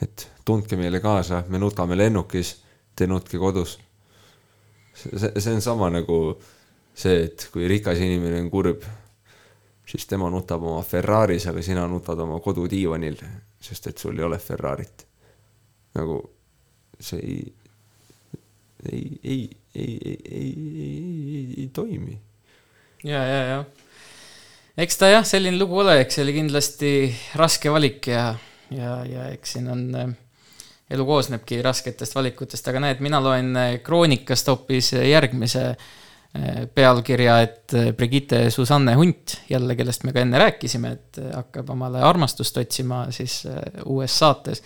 et 0.03 0.29
tundke 0.47 0.77
meile 0.79 1.01
kaasa, 1.03 1.43
me 1.49 1.59
nutame 1.59 1.97
lennukis, 1.99 2.55
te 2.97 3.07
nutke 3.07 3.39
kodus 3.39 3.79
see, 4.99 5.41
see 5.41 5.55
on 5.55 5.61
sama 5.61 5.91
nagu 5.91 6.19
see, 6.99 7.25
et 7.29 7.49
kui 7.53 7.69
rikas 7.71 8.01
inimene 8.03 8.41
on 8.43 8.51
kurb, 8.51 8.87
siis 9.89 10.07
tema 10.09 10.29
nutab 10.33 10.65
oma 10.67 10.83
Ferraris, 10.85 11.47
aga 11.51 11.63
sina 11.65 11.87
nutad 11.89 12.19
oma 12.25 12.41
kodudiivanil, 12.45 13.21
sest 13.63 13.91
et 13.93 14.03
sul 14.03 14.19
ei 14.19 14.27
ole 14.27 14.39
Ferrarit. 14.43 15.07
nagu 15.99 16.19
see 17.01 17.19
ei, 17.19 17.53
ei, 18.93 19.21
ei, 19.25 19.51
ei, 19.75 19.99
ei, 20.05 20.19
ei, 20.31 20.43
ei, 20.43 21.35
ei, 21.35 21.55
ei 21.57 21.71
toimi. 21.75 22.19
ja, 23.05 23.23
ja, 23.25 23.43
ja 23.53 23.65
eks 24.79 24.99
ta 24.99 25.09
jah, 25.11 25.27
selline 25.27 25.59
lugu 25.59 25.79
ole, 25.83 26.01
eks 26.03 26.19
see 26.19 26.27
oli 26.27 26.35
kindlasti 26.37 26.91
raske 27.39 27.71
valik 27.71 28.11
ja, 28.13 28.29
ja, 28.71 28.99
ja 29.07 29.29
eks 29.33 29.57
siin 29.57 29.71
on 29.73 29.87
äh, 29.95 30.13
elu 30.91 31.07
koosnebki 31.07 31.63
rasketest 31.63 32.15
valikutest, 32.15 32.69
aga 32.69 32.83
näed, 32.85 33.03
mina 33.03 33.23
loen 33.23 33.57
äh, 33.57 33.73
Kroonikast 33.83 34.51
hoopis 34.53 34.93
järgmise 34.99 35.65
äh, 35.73 35.89
pealkirja, 36.75 37.41
et 37.41 37.75
äh, 37.75 37.93
Brigitte 37.93 38.51
Susanne 38.51 38.95
Hunt 38.95 39.41
jälle, 39.51 39.77
kellest 39.77 40.05
me 40.05 40.13
ka 40.13 40.21
enne 40.21 40.39
rääkisime, 40.39 40.93
et 40.93 41.19
äh, 41.19 41.31
hakkab 41.35 41.71
omale 41.71 42.03
armastust 42.05 42.57
otsima 42.57 43.07
siis 43.15 43.41
äh, 43.47 43.59
uues 43.87 44.19
saates, 44.19 44.63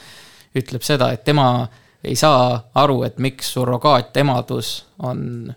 ütleb 0.58 0.82
seda, 0.84 1.12
et 1.12 1.24
tema 1.24 1.68
ei 2.04 2.16
saa 2.18 2.70
aru, 2.74 3.02
et 3.06 3.18
miks 3.22 3.52
surrogaatemadus 3.54 4.72
on, 5.06 5.52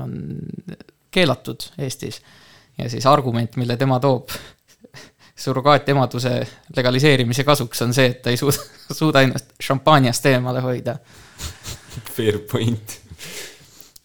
on 0.00 0.14
keelatud 1.10 1.68
Eestis. 1.78 2.22
ja 2.78 2.88
siis 2.90 3.06
argument, 3.06 3.56
mille 3.56 3.76
tema 3.76 4.00
toob 4.00 4.32
surrogaatemaduse 5.44 6.32
legaliseerimise 6.76 7.44
kasuks 7.44 7.82
on 7.82 7.92
see, 7.94 8.14
et 8.14 8.22
ta 8.22 8.32
ei 8.32 8.40
suuda, 8.40 8.64
suuda 9.00 9.22
ennast 9.28 9.52
šampaaniast 9.60 10.26
eemale 10.32 10.64
hoida. 10.64 10.96
Fair 12.16 12.40
point. 12.50 12.98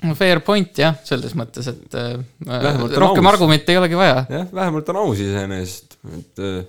No 0.03 0.15
fair 0.19 0.41
point 0.45 0.77
jah, 0.77 0.97
selles 1.07 1.35
mõttes, 1.39 1.67
et 1.71 1.95
äh, 1.99 2.17
Vähemalt 2.45 2.97
rohkem 3.03 3.29
argumente 3.31 3.71
ei 3.73 3.79
olegi 3.81 3.99
vaja. 3.99 4.25
jah, 4.29 4.47
vähemalt 4.53 4.89
on 4.93 5.01
aus 5.05 5.23
iseenesest, 5.23 5.97
et 6.19 6.43
äh, 6.43 6.59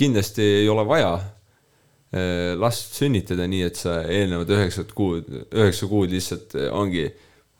kindlasti 0.00 0.46
ei 0.62 0.68
ole 0.72 0.86
vaja 0.88 1.14
äh, 1.20 2.56
last 2.58 2.96
sünnitada 2.98 3.46
nii, 3.50 3.62
et 3.68 3.76
sa 3.80 4.00
eelnevad 4.08 4.50
üheksat 4.56 4.94
kuud, 4.96 5.28
üheksa 5.52 5.88
kuud 5.90 6.12
lihtsalt 6.14 6.56
ongi 6.72 7.08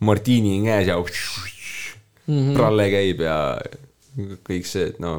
martini 0.01 0.59
käes 0.65 0.89
ja 0.89 0.97
Mhm. 2.31 2.55
pralle 2.55 2.87
käib 2.93 3.23
ja 3.25 3.37
kõik 4.47 4.67
see, 4.69 4.91
et 4.93 4.99
no 5.03 5.17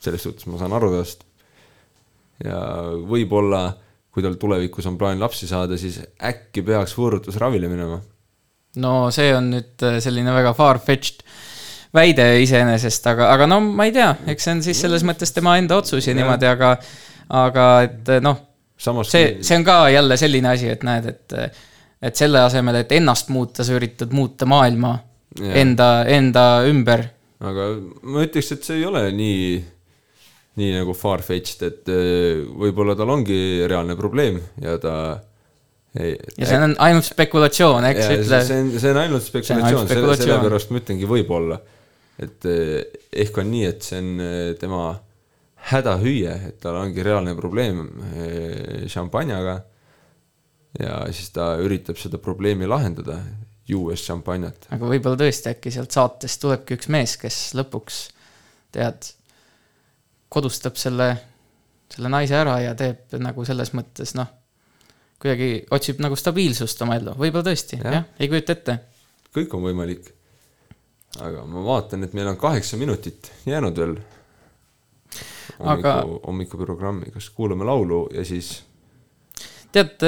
selles 0.00 0.22
suhtes 0.24 0.46
ma 0.48 0.60
saan 0.60 0.74
aru 0.76 0.92
temast. 0.94 1.24
ja 2.44 2.58
võib-olla, 3.10 3.72
kui 4.14 4.22
tal 4.22 4.36
tulevikus 4.38 4.86
on 4.86 4.96
plaan 5.00 5.18
lapsi 5.20 5.48
saada, 5.50 5.76
siis 5.80 5.98
äkki 6.22 6.62
peaks 6.62 6.94
võõrutusravile 6.94 7.66
minema. 7.70 7.98
No 8.80 9.08
see 9.14 9.32
on 9.36 9.52
nüüd 9.54 9.86
äh, 9.86 9.98
selline 10.04 10.34
väga 10.34 10.54
far-fetched 10.56 11.24
väide 11.94 12.26
iseenesest, 12.42 13.06
aga, 13.08 13.30
aga 13.32 13.48
no 13.48 13.60
ma 13.64 13.88
ei 13.88 13.94
tea, 13.94 14.10
eks 14.28 14.44
see 14.44 14.56
on 14.56 14.64
siis 14.66 14.82
selles 14.84 15.04
mõttes 15.08 15.32
tema 15.34 15.56
enda 15.60 15.78
otsus 15.80 16.04
ja 16.04 16.12
Jah. 16.12 16.18
niimoodi, 16.20 16.48
aga, 16.50 16.74
aga 17.40 17.68
et 17.86 18.10
noh, 18.24 18.42
samas 18.78 19.12
see, 19.12 19.38
see 19.44 19.56
on 19.58 19.64
ka 19.66 19.80
jälle 19.94 20.18
selline 20.20 20.52
asi, 20.52 20.68
et 20.74 20.84
näed, 20.86 21.08
et, 21.08 21.38
et 22.10 22.20
selle 22.20 22.42
asemel, 22.44 22.82
et 22.82 22.92
ennast 22.98 23.32
muuta, 23.32 23.64
sa 23.64 23.76
üritad 23.78 24.12
muuta 24.14 24.48
maailma 24.48 24.98
Jah. 25.38 25.56
enda, 25.62 25.88
enda 26.12 26.44
ümber. 26.68 27.08
aga 27.40 27.72
ma 28.04 28.26
ütleks, 28.26 28.52
et 28.52 28.68
see 28.68 28.82
ei 28.82 28.86
ole 28.88 29.06
nii, 29.16 29.48
nii 30.60 30.76
nagu 30.76 30.92
far-fetched, 30.96 31.64
et 31.64 31.94
võib-olla 32.58 32.98
tal 32.98 33.16
ongi 33.16 33.64
reaalne 33.64 33.96
probleem 33.96 34.42
ja 34.60 34.76
ta 34.82 34.94
ja 35.98 36.46
see 36.46 36.60
on 36.60 36.76
ainult 36.84 37.06
spekulatsioon, 37.08 37.86
eks 37.90 38.12
ütle. 38.14 38.40
see 38.46 38.60
on, 38.62 38.70
see 38.76 38.92
on 38.92 39.00
ainult 39.02 39.24
spekulatsioon, 39.26 39.88
selle, 39.90 40.14
sellepärast 40.20 40.72
ma 40.72 40.82
ütlengi 40.82 41.08
võib-olla. 41.10 41.58
et 42.22 42.48
eh, 42.50 43.00
ehk 43.24 43.40
on 43.42 43.50
nii, 43.50 43.64
et 43.72 43.86
see 43.86 44.00
on 44.02 44.22
eh, 44.22 44.52
tema 44.60 44.82
hädahüüe, 45.72 46.36
et 46.50 46.60
tal 46.62 46.78
ongi 46.80 47.04
reaalne 47.04 47.34
probleem 47.38 47.82
eh, 48.12 48.86
šampanjaga. 48.90 49.58
ja 50.78 51.02
siis 51.10 51.32
ta 51.34 51.54
üritab 51.64 51.98
seda 51.98 52.20
probleemi 52.22 52.68
lahendada, 52.68 53.18
juues 53.68 54.04
šampanjat. 54.06 54.70
aga 54.74 54.92
võib-olla 54.94 55.18
tõesti 55.24 55.52
äkki 55.54 55.74
sealt 55.74 55.94
saatest 55.96 56.42
tulebki 56.44 56.78
üks 56.78 56.92
mees, 56.92 57.16
kes 57.20 57.40
lõpuks 57.58 58.06
tead, 58.76 59.12
kodustab 60.28 60.76
selle, 60.76 61.14
selle 61.90 62.12
naise 62.12 62.36
ära 62.36 62.58
ja 62.62 62.74
teeb 62.78 63.16
nagu 63.22 63.46
selles 63.48 63.72
mõttes 63.76 64.12
noh, 64.18 64.28
kuidagi 65.18 65.64
otsib 65.74 65.98
nagu 66.04 66.16
stabiilsust 66.16 66.82
oma 66.86 66.96
ellu, 66.98 67.14
võib-olla 67.18 67.48
tõesti, 67.50 67.80
Jah. 67.82 67.92
jah, 67.98 68.04
ei 68.20 68.28
kujuta 68.30 68.52
ette. 68.54 68.78
kõik 69.34 69.54
on 69.58 69.62
võimalik. 69.66 70.12
aga 71.20 71.44
ma 71.48 71.64
vaatan, 71.64 72.04
et 72.04 72.14
meil 72.14 72.28
on 72.30 72.36
kaheksa 72.36 72.76
minutit 72.76 73.32
jäänud 73.46 73.76
veel. 73.76 73.96
hommiku 75.58 75.88
Aga- 75.88 76.04
hommikuprogrammi, 76.26 77.10
kas 77.14 77.30
kuulame 77.34 77.64
laulu 77.66 78.08
ja 78.14 78.24
siis 78.24 78.62
tead, 79.72 79.98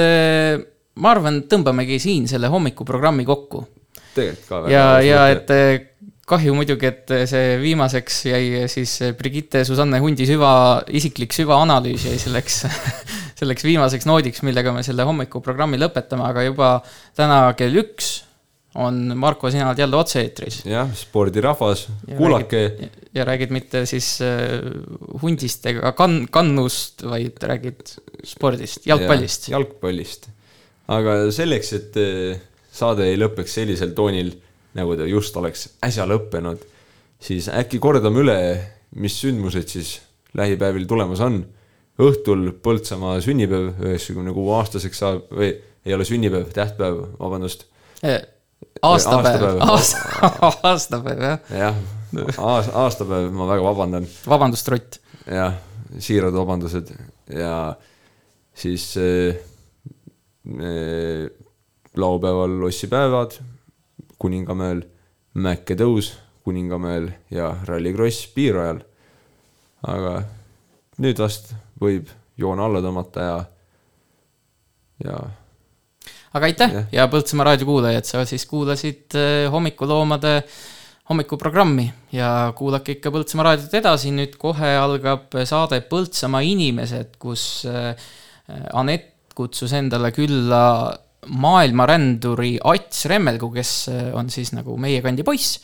ma 0.95 1.11
arvan, 1.11 1.43
tõmbamegi 1.49 1.99
siin 1.99 2.27
selle 2.27 2.47
hommikuprogrammi 2.47 3.25
kokku. 3.25 3.65
tegelikult 4.15 4.47
ka 4.49 4.71
ja, 4.71 4.85
ja 5.03 5.25
et 5.33 5.49
eh, 5.55 5.87
kahju 6.27 6.53
muidugi, 6.55 6.87
et 6.87 7.11
see 7.27 7.57
viimaseks 7.59 8.21
jäi 8.29 8.67
siis 8.71 8.93
Brigitte 9.19 9.65
Susanne 9.67 9.99
Hundi 9.99 10.25
süva, 10.29 10.81
isiklik 10.87 11.33
süvaanalüüs 11.35 12.05
jäi 12.07 12.17
selleks, 12.21 12.61
selleks 13.41 13.65
viimaseks 13.65 14.05
noodiks, 14.09 14.43
millega 14.45 14.73
me 14.75 14.83
selle 14.85 15.05
hommikuprogrammi 15.07 15.79
lõpetame, 15.81 16.27
aga 16.27 16.45
juba 16.45 16.73
täna 17.17 17.47
kell 17.57 17.81
üks 17.81 18.19
on 18.79 19.17
Marko, 19.19 19.49
sina 19.51 19.67
oled 19.67 19.81
jälle 19.81 19.97
otse-eetris. 19.99 20.61
jah, 20.65 20.91
spordirahvas, 20.95 21.87
Ja 22.07 22.17
kuulake. 22.17 22.61
ja 23.13 23.25
räägid 23.27 23.51
mitte 23.51 23.85
siis 23.85 24.21
äh, 24.21 24.61
hundist 25.21 25.65
ega 25.65 25.91
kann-, 25.97 26.27
kannust, 26.31 27.03
vaid 27.03 27.43
räägid 27.43 27.97
spordist, 28.23 28.87
jalgpallist. 28.87 29.49
jalgpallist. 29.51 30.29
aga 30.87 31.17
selleks, 31.31 31.73
et 31.73 31.97
eh, 31.99 32.39
saade 32.71 33.09
ei 33.11 33.19
lõpeks 33.19 33.59
sellisel 33.59 33.91
toonil, 33.95 34.31
nagu 34.79 34.95
ta 34.95 35.07
just 35.07 35.35
oleks 35.37 35.67
äsja 35.83 36.07
lõppenud, 36.07 36.63
siis 37.19 37.49
äkki 37.51 37.79
kordame 37.79 38.23
üle, 38.23 38.37
mis 38.95 39.19
sündmused 39.19 39.67
siis 39.71 39.97
lähipäevil 40.37 40.87
tulemas 40.87 41.19
on. 41.19 41.43
Õhtul 41.99 42.51
Põltsamaa 42.63 43.19
sünnipäev, 43.23 43.73
üheksakümne 43.83 44.33
kuue 44.35 44.55
aastaseks 44.59 45.01
saab, 45.03 45.25
või 45.33 45.51
ei 45.85 45.95
ole 45.95 46.05
sünnipäev, 46.07 46.51
tähtpäev, 46.55 47.01
vabandust. 47.19 47.65
aastapäev, 48.81 49.59
aasta, 49.65 50.31
aastapäev, 50.71 51.21
jah. 51.25 51.39
jah, 51.57 52.71
aastapäev, 52.83 53.29
ma 53.35 53.47
väga 53.49 53.65
vabandan. 53.65 54.07
vabandust, 54.27 54.67
Rott. 54.71 54.99
jah, 55.25 55.57
siirad 55.99 56.35
vabandused 56.35 56.93
ja 57.35 57.75
siis 58.53 58.97
eh, 58.97 59.35
eh, 60.47 61.29
laupäeval 61.95 62.59
lossipäevad 62.61 63.39
Kuningamäel, 64.21 64.83
Mäkke-tõus 65.33 66.13
Kuningamäel 66.43 67.09
ja 67.31 67.55
Rally 67.65 67.93
Cross 67.93 68.27
Piirajal. 68.35 68.81
aga 69.81 70.23
nüüd 71.01 71.17
vast 71.17 71.55
võib 71.81 72.09
joon 72.41 72.61
alla 72.63 72.81
tõmmata 72.83 73.27
ja, 73.27 73.37
ja 75.05 75.21
aga 76.31 76.47
aitäh 76.47 76.75
Jah. 76.75 76.85
ja 76.95 77.07
Põltsamaa 77.11 77.51
raadio 77.51 77.67
kuulajad, 77.67 78.07
sa 78.07 78.23
siis 78.27 78.45
kuulasid 78.49 79.17
eh, 79.19 79.47
hommikuloomade 79.51 80.39
hommikuprogrammi 81.11 81.87
ja 82.15 82.51
kuulake 82.55 82.97
ikka 82.97 83.11
Põltsamaa 83.13 83.51
raadiot 83.51 83.77
edasi, 83.81 84.13
nüüd 84.15 84.37
kohe 84.41 84.73
algab 84.79 85.33
saade 85.47 85.81
Põltsamaa 85.91 86.43
inimesed, 86.47 87.17
kus 87.21 87.65
eh, 87.69 87.93
Anett 88.77 89.35
kutsus 89.35 89.71
endale 89.75 90.11
külla 90.11 90.63
maailmaränduri 91.31 92.57
Ats 92.67 93.05
Remmelgu, 93.11 93.51
kes 93.55 93.73
eh, 93.91 94.07
on 94.17 94.31
siis 94.33 94.53
nagu 94.55 94.77
meie 94.79 95.03
kandi 95.03 95.27
poiss. 95.27 95.59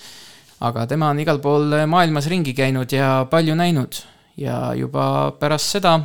aga 0.59 0.87
tema 0.89 1.11
on 1.13 1.19
igal 1.21 1.39
pool 1.39 1.73
maailmas 1.85 2.27
ringi 2.27 2.53
käinud 2.57 2.91
ja 2.91 3.27
palju 3.29 3.55
näinud 3.55 3.99
ja 4.37 4.73
juba 4.77 5.31
pärast 5.39 5.77
seda 5.77 5.99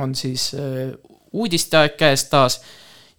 on 0.00 0.14
siis 0.14 0.52
eh, 0.54 0.94
uudisteaeg 1.32 1.96
käes 1.98 2.24
taas 2.30 2.60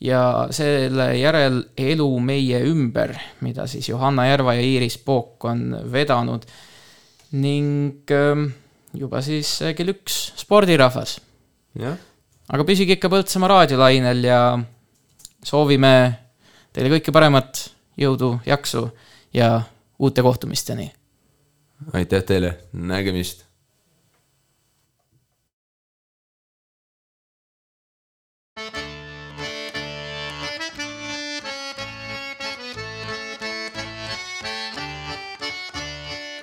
ja 0.03 0.47
selle 0.51 1.13
järel 1.17 1.61
Elu 1.77 2.09
meie 2.19 2.59
ümber, 2.67 3.15
mida 3.45 3.67
siis 3.71 3.87
Johanna 3.89 4.27
Järva 4.27 4.55
ja 4.57 4.65
Iiris 4.65 4.97
Pook 4.97 5.45
on 5.47 5.69
vedanud 5.91 6.45
ning 7.39 8.11
ähm, 8.11 8.49
juba 8.93 9.21
siis 9.25 9.55
äh, 9.61 9.73
kell 9.77 9.93
üks 9.93 10.33
spordirahvas. 10.41 11.19
aga 12.53 12.65
püsige 12.67 12.97
ikka 12.97 13.09
Põltsamaa 13.09 13.49
raadiolainel 13.55 14.27
ja 14.27 14.41
soovime 15.43 15.93
teile 16.73 16.91
kõike 16.97 17.13
paremat, 17.15 17.63
jõudu, 17.97 18.35
jaksu 18.45 18.85
ja 19.33 19.55
uute 19.99 20.21
kohtumisteni. 20.21 20.91
aitäh 21.93 22.23
teile, 22.27 22.57
nägemist 22.73 23.47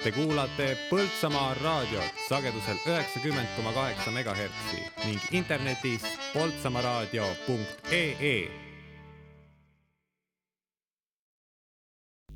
Te 0.01 0.09
kuulate 0.17 0.79
Põltsamaa 0.89 1.51
raadiot 1.59 2.21
sagedusel 2.25 2.79
üheksakümmend 2.89 3.51
koma 3.53 3.69
kaheksa 3.77 4.09
megahertsi 4.15 4.79
ning 5.05 5.21
internetis 5.37 6.07
poltsamaaraadio.ee 6.33 8.70